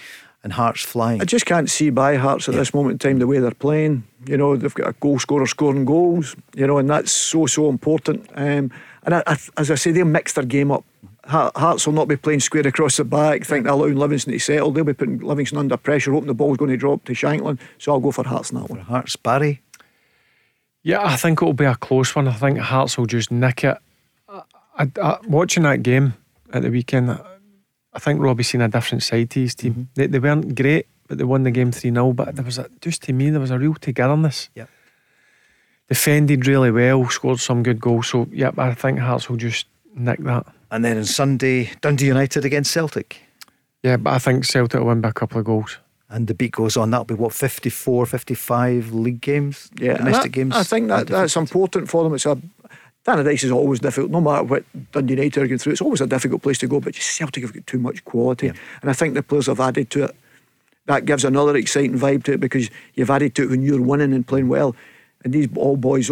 and 0.47 0.52
Hearts 0.52 0.82
flying. 0.82 1.20
I 1.20 1.24
just 1.24 1.44
can't 1.44 1.68
see 1.68 1.90
by 1.90 2.14
Hearts 2.14 2.48
at 2.48 2.55
this 2.55 2.73
moment 2.73 2.93
in 2.93 2.98
time 3.10 3.18
the 3.18 3.27
way 3.27 3.40
they're 3.40 3.51
playing. 3.51 4.05
You 4.28 4.36
know, 4.36 4.55
they've 4.56 4.73
got 4.73 4.89
a 4.90 4.93
goal 4.93 5.18
scorer 5.18 5.44
scoring 5.48 5.85
goals, 5.85 6.36
you 6.55 6.68
know, 6.68 6.78
and 6.78 6.89
that's 6.89 7.10
so, 7.10 7.47
so 7.47 7.68
important. 7.68 8.28
Um, 8.32 8.70
and 9.02 9.16
I, 9.16 9.24
I, 9.27 9.36
as 9.56 9.73
I 9.73 9.74
say, 9.74 9.90
they'll 9.90 10.05
mix 10.05 10.35
their 10.35 10.44
game 10.44 10.70
up. 10.70 10.85
Hearts 11.24 11.85
will 11.85 11.94
not 11.94 12.06
be 12.06 12.14
playing 12.14 12.39
square 12.39 12.64
across 12.64 12.97
the 12.97 13.05
back, 13.05 13.43
think 13.44 13.64
they're 13.64 13.73
allowing 13.73 13.97
Livingston 13.97 14.35
to 14.35 14.39
settle. 14.39 14.70
They'll 14.70 14.85
be 14.85 14.93
putting 14.94 15.18
Livingston 15.18 15.59
under 15.59 15.77
pressure, 15.77 16.12
hoping 16.12 16.28
the 16.28 16.35
ball's 16.35 16.59
going 16.59 16.70
to 16.70 16.77
drop 16.77 17.05
to 17.06 17.12
Shankland. 17.12 17.59
So 17.78 17.90
I'll 17.90 17.98
go 17.98 18.12
for 18.12 18.23
Hearts 18.24 18.51
in 18.52 18.60
that 18.60 18.70
one. 18.70 18.78
Hearts, 18.78 19.16
Barry. 19.16 19.62
Yeah, 20.85 21.02
I 21.02 21.16
think 21.16 21.43
it'll 21.43 21.52
be 21.55 21.64
a 21.64 21.74
close 21.74 22.14
one. 22.14 22.28
I 22.28 22.35
think 22.35 22.59
Hearts 22.59 22.97
will 22.97 23.06
just 23.06 23.32
nick 23.32 23.64
it. 23.64 23.77
I, 24.28 24.43
I, 24.78 24.90
I- 25.02 25.18
watching 25.27 25.64
that 25.64 25.82
game 25.82 26.14
at 26.52 26.62
the 26.62 26.70
weekend, 26.70 27.18
I 27.97 27.98
think 27.98 28.20
Robbie's 28.20 28.48
seen 28.48 28.60
a 28.60 28.68
different 28.68 29.02
side 29.02 29.31
to 29.31 29.40
his 29.40 29.55
team. 29.55 29.73
Mm-hmm. 29.73 29.82
They, 29.94 30.06
they 30.06 30.18
weren't 30.18 30.55
great 30.55 30.86
but 31.09 31.18
they 31.18 31.24
won 31.24 31.43
the 31.44 31.51
game 31.51 31.73
3 31.73 31.90
0. 31.93 32.12
But 32.12 32.36
there 32.36 32.44
was 32.44 32.59
a, 32.59 32.68
just 32.81 33.02
to 33.05 33.12
me, 33.12 33.31
there 33.31 33.40
was 33.40 33.51
a 33.51 33.59
real 33.59 33.74
togetherness. 33.74 34.51
Yep. 34.55 34.68
Defended 35.89 36.47
really 36.47 36.70
well, 36.70 37.09
scored 37.09 37.39
some 37.39 37.62
good 37.62 37.81
goals. 37.81 38.09
So, 38.09 38.27
yep, 38.32 38.59
I 38.59 38.74
think 38.74 38.98
Hearts 38.98 39.31
will 39.31 39.36
just 39.36 39.66
nick 39.94 40.18
that. 40.20 40.47
And 40.70 40.85
then 40.85 40.98
on 40.98 41.05
Sunday, 41.05 41.70
Dundee 41.81 42.06
United 42.06 42.44
against 42.44 42.73
Celtic. 42.73 43.20
Yeah, 43.85 43.97
but 43.97 44.12
I 44.12 44.18
think 44.18 44.44
Celtic 44.44 44.81
will 44.81 44.89
win 44.89 45.01
by 45.01 45.10
a 45.10 45.12
couple 45.12 45.39
of 45.39 45.44
goals. 45.44 45.78
And 46.09 46.27
the 46.27 46.35
beat 46.35 46.52
goes 46.52 46.77
on. 46.77 46.90
That'll 46.90 47.05
be 47.05 47.14
what, 47.14 47.32
54, 47.32 48.06
55 48.06 48.93
league 48.93 49.20
games? 49.20 49.70
Yeah, 49.78 49.97
domestic 49.97 50.23
that- 50.23 50.28
games? 50.31 50.56
I 50.56 50.64
think 50.64 50.89
that 50.89 51.06
that's 51.06 51.36
important 51.36 51.89
for 51.89 52.02
them. 52.02 52.14
It's 52.14 52.27
a 52.27 52.39
Tannadice 53.06 53.44
is 53.44 53.52
always 53.52 53.78
difficult, 53.80 54.10
no 54.10 54.20
matter 54.20 54.42
what 54.42 54.64
Dundee 54.92 55.14
United 55.14 55.40
are 55.42 55.46
going 55.46 55.58
through. 55.58 55.72
It's 55.72 55.80
always 55.80 56.00
a 56.00 56.06
difficult 56.08 56.42
place 56.42 56.58
to 56.58 56.66
go, 56.66 56.80
but 56.80 56.94
Celtic 56.96 57.44
have 57.44 57.52
got 57.54 57.66
too 57.66 57.78
much 57.78 58.04
quality, 58.04 58.48
and 58.48 58.90
I 58.90 58.92
think 58.94 59.14
the 59.14 59.22
players 59.22 59.46
have 59.46 59.60
added 59.60 59.90
to 59.90 60.04
it. 60.04 60.16
That 60.86 61.04
gives 61.04 61.24
another 61.24 61.56
exciting 61.56 61.98
vibe 61.98 62.24
to 62.24 62.32
it 62.32 62.40
because 62.40 62.68
you've 62.94 63.10
added 63.10 63.34
to 63.36 63.42
it 63.44 63.50
when 63.50 63.62
you're 63.62 63.80
winning 63.80 64.12
and 64.12 64.26
playing 64.26 64.48
well, 64.48 64.74
and 65.24 65.32
these 65.32 65.48
all 65.56 65.76
boys 65.76 66.10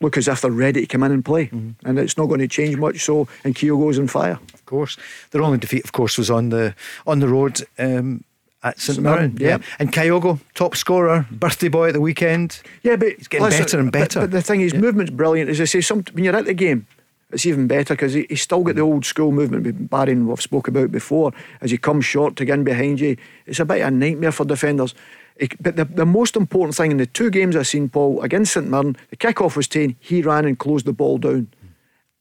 look 0.00 0.16
as 0.16 0.28
if 0.28 0.40
they're 0.40 0.50
ready 0.50 0.82
to 0.82 0.86
come 0.86 1.02
in 1.02 1.12
and 1.12 1.24
play, 1.24 1.46
Mm-hmm. 1.46 1.86
and 1.86 1.98
it's 1.98 2.16
not 2.16 2.26
going 2.26 2.40
to 2.40 2.48
change 2.48 2.76
much. 2.76 3.00
So, 3.00 3.26
and 3.44 3.54
Kyogo 3.54 3.80
goes 3.80 3.98
on 3.98 4.06
fire. 4.08 4.38
Of 4.54 4.64
course. 4.66 4.96
Their 5.32 5.42
only 5.42 5.58
defeat, 5.58 5.84
of 5.84 5.92
course, 5.92 6.16
was 6.16 6.30
on 6.30 6.50
the 6.50 6.74
on 7.06 7.18
the 7.18 7.28
road 7.28 7.60
um, 7.78 8.24
at 8.62 8.78
St 8.78 9.00
Mirren. 9.00 9.34
Mirren, 9.34 9.60
yeah. 9.60 9.66
And 9.78 9.92
Kyogo, 9.92 10.40
top 10.54 10.76
scorer, 10.76 11.26
birthday 11.30 11.68
boy 11.68 11.88
at 11.88 11.94
the 11.94 12.00
weekend. 12.00 12.60
Yeah, 12.82 12.96
but 12.96 13.12
He's 13.16 13.28
getting 13.28 13.48
better 13.48 13.78
and 13.78 13.90
better. 13.92 14.20
But, 14.20 14.30
the 14.32 14.42
thing 14.42 14.60
is, 14.60 14.74
movement's 14.74 15.12
brilliant. 15.12 15.50
As 15.50 15.60
I 15.60 15.64
say, 15.64 15.80
some, 15.80 16.04
when 16.12 16.24
you're 16.24 16.36
at 16.36 16.44
the 16.44 16.54
game, 16.54 16.86
it's 17.32 17.46
even 17.46 17.66
better 17.68 17.94
because 17.94 18.12
he, 18.12 18.26
he's 18.28 18.42
still 18.42 18.62
got 18.62 18.74
the 18.74 18.82
old 18.82 19.04
school 19.04 19.32
movement 19.32 19.64
with 19.64 19.88
Barry 19.88 20.12
and 20.12 20.28
we've 20.28 20.40
spoke 20.40 20.68
about 20.68 20.90
before. 20.90 21.32
As 21.60 21.70
he 21.70 21.78
comes 21.78 22.04
short 22.04 22.36
to 22.36 22.44
get 22.44 22.58
in 22.58 22.64
behind 22.64 23.00
you, 23.00 23.16
it's 23.46 23.60
a 23.60 23.64
bit 23.64 23.80
of 23.82 23.88
a 23.88 23.90
nightmare 23.90 24.32
for 24.32 24.44
defenders. 24.44 24.94
He- 25.38 25.48
but 25.60 25.76
the, 25.76 25.84
the 25.86 26.04
most 26.06 26.36
important 26.36 26.74
thing 26.76 26.90
in 26.90 26.96
the 26.98 27.06
two 27.06 27.30
games 27.30 27.56
I've 27.56 27.66
seen, 27.68 27.88
Paul, 27.88 28.20
against 28.22 28.52
St 28.52 28.66
Mirren, 28.68 28.96
the 29.10 29.16
kick-off 29.16 29.56
was 29.56 29.68
10, 29.68 29.96
he 30.00 30.22
ran 30.22 30.44
and 30.44 30.58
closed 30.58 30.86
the 30.86 30.92
ball 30.92 31.18
down 31.18 31.48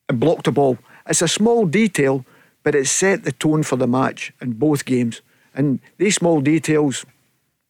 and 0.08 0.20
blocked 0.20 0.46
the 0.46 0.52
ball. 0.52 0.78
It's 1.08 1.22
a 1.24 1.28
small 1.28 1.66
detail, 1.66 2.24
but 2.64 2.76
it 2.76 2.86
set 2.88 3.24
the 3.24 3.32
tone 3.32 3.64
for 3.64 3.76
the 3.78 3.88
match 3.88 4.32
in 4.42 4.52
both 4.54 4.86
games. 4.86 5.22
And 5.56 5.80
these 5.98 6.16
small 6.16 6.42
details 6.42 7.06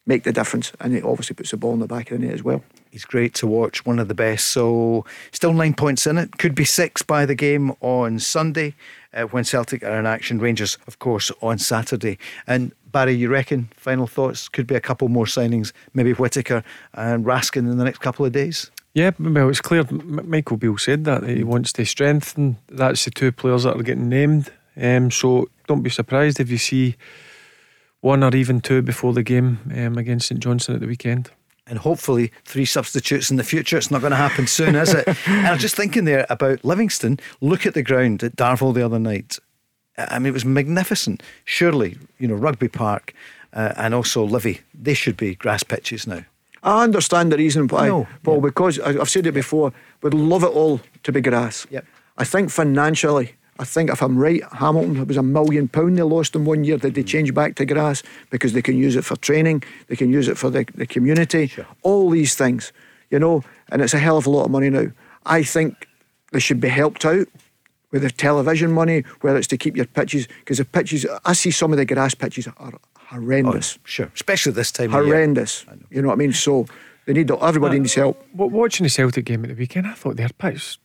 make 0.05 0.23
the 0.23 0.33
difference. 0.33 0.71
And 0.79 0.95
it 0.95 1.03
obviously 1.03 1.35
puts 1.35 1.51
the 1.51 1.57
ball 1.57 1.73
in 1.73 1.79
the 1.79 1.87
back 1.87 2.11
of 2.11 2.19
the 2.19 2.25
net 2.25 2.33
as 2.33 2.43
well. 2.43 2.63
He's 2.91 3.05
great 3.05 3.35
to 3.35 3.47
watch, 3.47 3.85
one 3.85 3.99
of 3.99 4.07
the 4.07 4.15
best. 4.15 4.47
So, 4.47 5.05
still 5.31 5.53
nine 5.53 5.75
points 5.75 6.07
in 6.07 6.17
it. 6.17 6.39
Could 6.39 6.55
be 6.55 6.65
six 6.65 7.03
by 7.03 7.25
the 7.25 7.35
game 7.35 7.71
on 7.81 8.17
Sunday 8.17 8.73
uh, 9.13 9.23
when 9.25 9.43
Celtic 9.43 9.83
are 9.83 9.99
in 9.99 10.07
action. 10.07 10.39
Rangers, 10.39 10.79
of 10.87 10.97
course, 10.97 11.31
on 11.41 11.59
Saturday. 11.59 12.17
And 12.47 12.73
Barry, 12.91 13.13
you 13.13 13.29
reckon, 13.29 13.69
final 13.77 14.07
thoughts? 14.07 14.49
Could 14.49 14.65
be 14.65 14.73
a 14.73 14.81
couple 14.81 15.07
more 15.07 15.25
signings, 15.25 15.71
maybe 15.93 16.13
Whittaker 16.13 16.63
and 16.95 17.25
Raskin 17.25 17.69
in 17.69 17.77
the 17.77 17.83
next 17.83 17.99
couple 17.99 18.25
of 18.25 18.31
days? 18.31 18.71
Yeah, 18.95 19.11
well, 19.19 19.49
it's 19.49 19.61
clear. 19.61 19.81
M- 19.81 20.27
Michael 20.27 20.57
Beale 20.57 20.79
said 20.79 21.05
that 21.05 21.23
he 21.23 21.43
wants 21.43 21.71
to 21.73 21.85
strengthen. 21.85 22.57
That's 22.69 23.05
the 23.05 23.11
two 23.11 23.31
players 23.31 23.63
that 23.63 23.77
are 23.77 23.83
getting 23.83 24.09
named. 24.09 24.51
Um, 24.75 25.11
so 25.11 25.49
don't 25.67 25.83
be 25.83 25.91
surprised 25.91 26.39
if 26.39 26.49
you 26.49 26.57
see 26.57 26.95
one 28.01 28.23
or 28.23 28.35
even 28.35 28.61
two 28.61 28.81
before 28.81 29.13
the 29.13 29.23
game 29.23 29.59
um, 29.75 29.97
against 29.97 30.27
St 30.27 30.39
Johnstone 30.39 30.75
at 30.75 30.81
the 30.81 30.87
weekend. 30.87 31.29
and 31.67 31.77
hopefully 31.79 32.31
three 32.45 32.65
substitutes 32.65 33.29
in 33.29 33.37
the 33.37 33.43
future. 33.43 33.77
It's 33.77 33.91
not 33.91 34.01
going 34.01 34.11
to 34.11 34.17
happen 34.17 34.47
soon, 34.47 34.75
is 34.75 34.93
it? 34.93 35.07
and 35.27 35.47
I 35.47 35.51
was 35.51 35.61
just 35.61 35.75
thinking 35.75 36.05
there 36.05 36.25
about 36.29 36.63
Livingston. 36.65 37.19
Look 37.41 37.65
at 37.65 37.73
the 37.75 37.83
ground 37.83 38.23
at 38.23 38.35
Darvel 38.35 38.73
the 38.73 38.83
other 38.85 38.99
night. 38.99 39.37
I 39.97 40.17
mean, 40.17 40.27
it 40.27 40.33
was 40.33 40.45
magnificent. 40.45 41.21
Surely, 41.45 41.97
you 42.17 42.27
know, 42.27 42.35
Rugby 42.35 42.69
Park 42.69 43.13
uh, 43.53 43.73
and 43.75 43.93
also 43.93 44.23
Livy, 44.23 44.61
they 44.73 44.93
should 44.93 45.17
be 45.17 45.35
grass 45.35 45.61
pitches 45.63 46.07
now. 46.07 46.23
I 46.63 46.83
understand 46.83 47.31
the 47.31 47.37
reason 47.37 47.67
why, 47.67 47.87
No, 47.87 48.07
Paul, 48.23 48.35
yeah. 48.35 48.41
because 48.41 48.79
I- 48.79 48.99
I've 48.99 49.09
said 49.09 49.27
it 49.27 49.33
before, 49.33 49.71
we'd 50.01 50.13
love 50.13 50.43
it 50.43 50.47
all 50.55 50.79
to 51.03 51.11
be 51.11 51.21
grass. 51.21 51.67
Yep. 51.69 51.85
I 52.17 52.23
think 52.23 52.49
financially, 52.49 53.35
I 53.59 53.65
think 53.65 53.89
if 53.89 54.01
I'm 54.01 54.17
right, 54.17 54.41
Hamilton, 54.53 54.97
it 54.97 55.07
was 55.07 55.17
a 55.17 55.23
million 55.23 55.67
pound 55.67 55.97
they 55.97 56.01
lost 56.01 56.33
in 56.33 56.45
one 56.45 56.63
year. 56.63 56.77
Did 56.77 56.95
they 56.95 57.03
mm. 57.03 57.07
change 57.07 57.33
back 57.33 57.55
to 57.55 57.65
grass? 57.65 58.01
Because 58.29 58.53
they 58.53 58.61
can 58.61 58.77
use 58.77 58.95
it 58.95 59.03
for 59.03 59.17
training, 59.17 59.63
they 59.87 59.97
can 59.97 60.11
use 60.11 60.29
it 60.29 60.37
for 60.37 60.49
the, 60.49 60.65
the 60.75 60.87
community, 60.87 61.51
all 61.81 62.09
these 62.09 62.35
things, 62.35 62.71
you 63.09 63.19
know, 63.19 63.43
and 63.69 63.81
it's 63.81 63.93
a 63.93 63.99
hell 63.99 64.17
of 64.17 64.25
a 64.25 64.29
lot 64.29 64.45
of 64.45 64.51
money 64.51 64.69
now. 64.69 64.87
I 65.25 65.43
think 65.43 65.87
they 66.31 66.39
should 66.39 66.61
be 66.61 66.69
helped 66.69 67.03
out 67.03 67.27
with 67.91 68.03
the 68.03 68.09
television 68.09 68.71
money, 68.71 69.03
whether 69.21 69.37
it's 69.37 69.47
to 69.47 69.57
keep 69.57 69.75
your 69.75 69.87
pitches, 69.87 70.27
because 70.39 70.59
the 70.59 70.65
pitches, 70.65 71.05
I 71.25 71.33
see 71.33 71.51
some 71.51 71.71
of 71.73 71.77
the 71.77 71.85
grass 71.85 72.15
pitches 72.15 72.47
are 72.47 72.73
horrendous. 73.09 73.77
Oh, 73.77 73.81
Sure, 73.83 74.11
especially 74.13 74.53
this 74.53 74.71
time 74.71 74.93
of 74.93 75.05
year. 75.05 75.15
horrendous. 75.15 75.65
You 75.89 76.01
know 76.01 76.07
what 76.07 76.13
I 76.13 76.17
mean? 76.17 76.31
So 76.33 76.65
they 77.05 77.13
need 77.13 77.29
everybody 77.29 77.79
needs 77.79 77.95
help. 77.95 78.21
Uh, 78.21 78.25
Wa- 78.35 78.45
Watching 78.45 78.85
the 78.85 78.89
Celtic 78.89 79.25
game 79.25 79.43
at 79.43 79.49
the 79.49 79.55
weekend, 79.55 79.87
I 79.87 79.93
thought 79.93 80.15
their 80.15 80.29
pitch. 80.29 80.79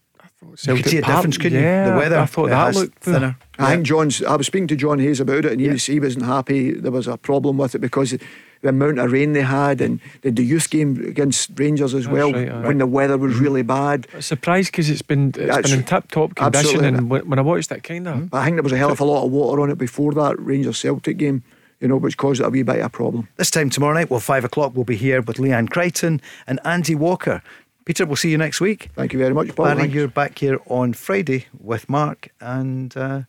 I 0.44 0.50
thought 0.50 0.50
You 0.50 0.56
Celtic 0.56 0.82
could 0.84 0.90
see 0.90 0.98
a 0.98 1.02
Park- 1.02 1.16
difference, 1.16 1.38
couldn't 1.38 1.62
yeah, 1.62 1.86
you? 1.86 1.92
The 1.92 1.96
weather, 1.98 2.18
I 2.18 2.26
thought 2.26 2.48
that 2.50 2.74
looked 2.74 2.98
thinner. 2.98 3.36
I 3.58 3.74
think 3.74 3.86
John's. 3.86 4.22
I 4.22 4.36
was 4.36 4.46
speaking 4.46 4.68
to 4.68 4.76
John 4.76 4.98
Hayes 4.98 5.20
about 5.20 5.44
it, 5.44 5.52
and 5.52 5.60
he 5.60 5.68
was 5.68 5.86
he 5.86 6.00
wasn't 6.00 6.24
happy. 6.24 6.72
There 6.72 6.92
was 6.92 7.06
a 7.06 7.16
problem 7.16 7.58
with 7.58 7.74
it 7.74 7.80
because 7.80 8.10
the 8.10 8.68
amount 8.68 8.98
of 8.98 9.12
rain 9.12 9.32
they 9.32 9.42
had, 9.42 9.80
and 9.80 10.00
they 10.22 10.30
had 10.30 10.36
the 10.36 10.44
youth 10.44 10.70
game 10.70 11.04
against 11.06 11.50
Rangers 11.56 11.94
as 11.94 12.04
That's 12.04 12.12
well 12.12 12.32
right, 12.32 12.50
aye. 12.50 12.66
when 12.66 12.78
the 12.78 12.86
weather 12.86 13.18
was 13.18 13.34
mm-hmm. 13.34 13.44
really 13.44 13.62
bad. 13.62 14.06
I'm 14.14 14.22
surprised 14.22 14.72
because 14.72 14.90
it's 14.90 15.02
been 15.02 15.28
it's 15.28 15.38
That's- 15.38 15.70
been 15.70 15.80
in 15.80 15.84
tip 15.86 16.10
top 16.10 16.34
condition, 16.34 16.66
absolutely. 16.66 16.88
and 16.88 17.10
when, 17.10 17.28
when 17.28 17.38
I 17.38 17.42
watched 17.42 17.68
that 17.68 17.82
kind 17.82 18.08
of 18.08 18.14
mm-hmm. 18.16 18.26
But 18.26 18.38
I 18.38 18.44
think 18.44 18.56
there 18.56 18.62
was 18.62 18.72
a 18.72 18.76
hell 18.76 18.90
of 18.92 19.00
a 19.00 19.04
lot 19.04 19.24
of 19.24 19.30
water 19.30 19.62
on 19.62 19.70
it 19.70 19.78
before 19.78 20.12
that 20.14 20.38
Rangers 20.38 20.78
Celtic 20.78 21.18
game, 21.18 21.42
you 21.80 21.88
know, 21.88 21.96
which 21.96 22.16
caused 22.16 22.40
it 22.40 22.46
a 22.46 22.50
wee 22.50 22.62
bit 22.62 22.78
of 22.78 22.86
a 22.86 22.88
problem. 22.88 23.28
This 23.36 23.50
time 23.50 23.70
tomorrow 23.70 23.94
night, 23.94 24.10
well, 24.10 24.20
five 24.20 24.44
o'clock, 24.44 24.72
we'll 24.74 24.84
be 24.84 24.96
here 24.96 25.20
with 25.20 25.36
Leanne 25.36 25.68
Crichton 25.70 26.20
and 26.46 26.58
Andy 26.64 26.94
Walker. 26.94 27.42
Peter, 27.84 28.06
we'll 28.06 28.16
see 28.16 28.30
you 28.30 28.38
next 28.38 28.60
week. 28.60 28.88
Thank 28.94 29.12
you 29.12 29.18
very 29.18 29.34
much, 29.34 29.54
Paul. 29.54 29.66
Barry, 29.66 29.78
Thanks. 29.80 29.94
you're 29.94 30.08
back 30.08 30.38
here 30.38 30.58
on 30.66 30.92
Friday 30.94 31.46
with 31.58 31.86
Mark 31.88 32.28
and 32.40 32.96
uh, 32.96 33.22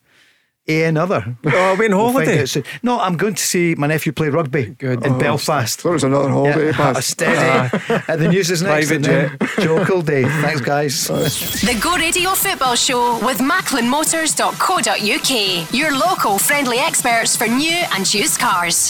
another. 0.68 1.36
Oh, 1.46 1.76
we're 1.78 1.94
on 1.94 2.14
holiday? 2.14 2.46
No, 2.82 2.98
I'm 3.00 3.18
going 3.18 3.36
to 3.36 3.44
see 3.44 3.76
my 3.76 3.88
nephew 3.88 4.14
play 4.14 4.30
rugby 4.30 4.68
Good. 4.80 5.06
in 5.06 5.14
Oh, 5.14 5.20
Belfast. 5.20 5.84
There 5.84 5.92
was 5.92 6.04
another 6.06 6.30
holiday 6.30 6.68
Yeah, 6.68 6.72
pass. 6.78 6.98
a 6.98 7.02
steady. 7.02 7.70
Uh, 8.08 8.16
the 8.16 8.28
news 8.30 8.50
is 8.50 8.62
next. 8.62 8.88
Private 8.88 8.96
and 8.96 9.06
then 9.06 9.38
Joe 9.60 9.84
Kilday. 9.84 10.24
Thanks, 10.42 10.62
guys. 10.62 11.06
The 11.08 11.76
Go 11.82 11.96
Radio 11.98 12.30
Football 12.32 12.76
Show 12.76 13.20
with 13.26 13.40
MacklinMotors.co.uk. 13.40 15.74
Your 15.74 15.92
local 15.98 16.38
friendly 16.40 16.78
experts 16.78 17.36
for 17.36 17.48
new 17.48 17.76
and 17.94 18.14
used 18.14 18.40
cars. 18.40 18.90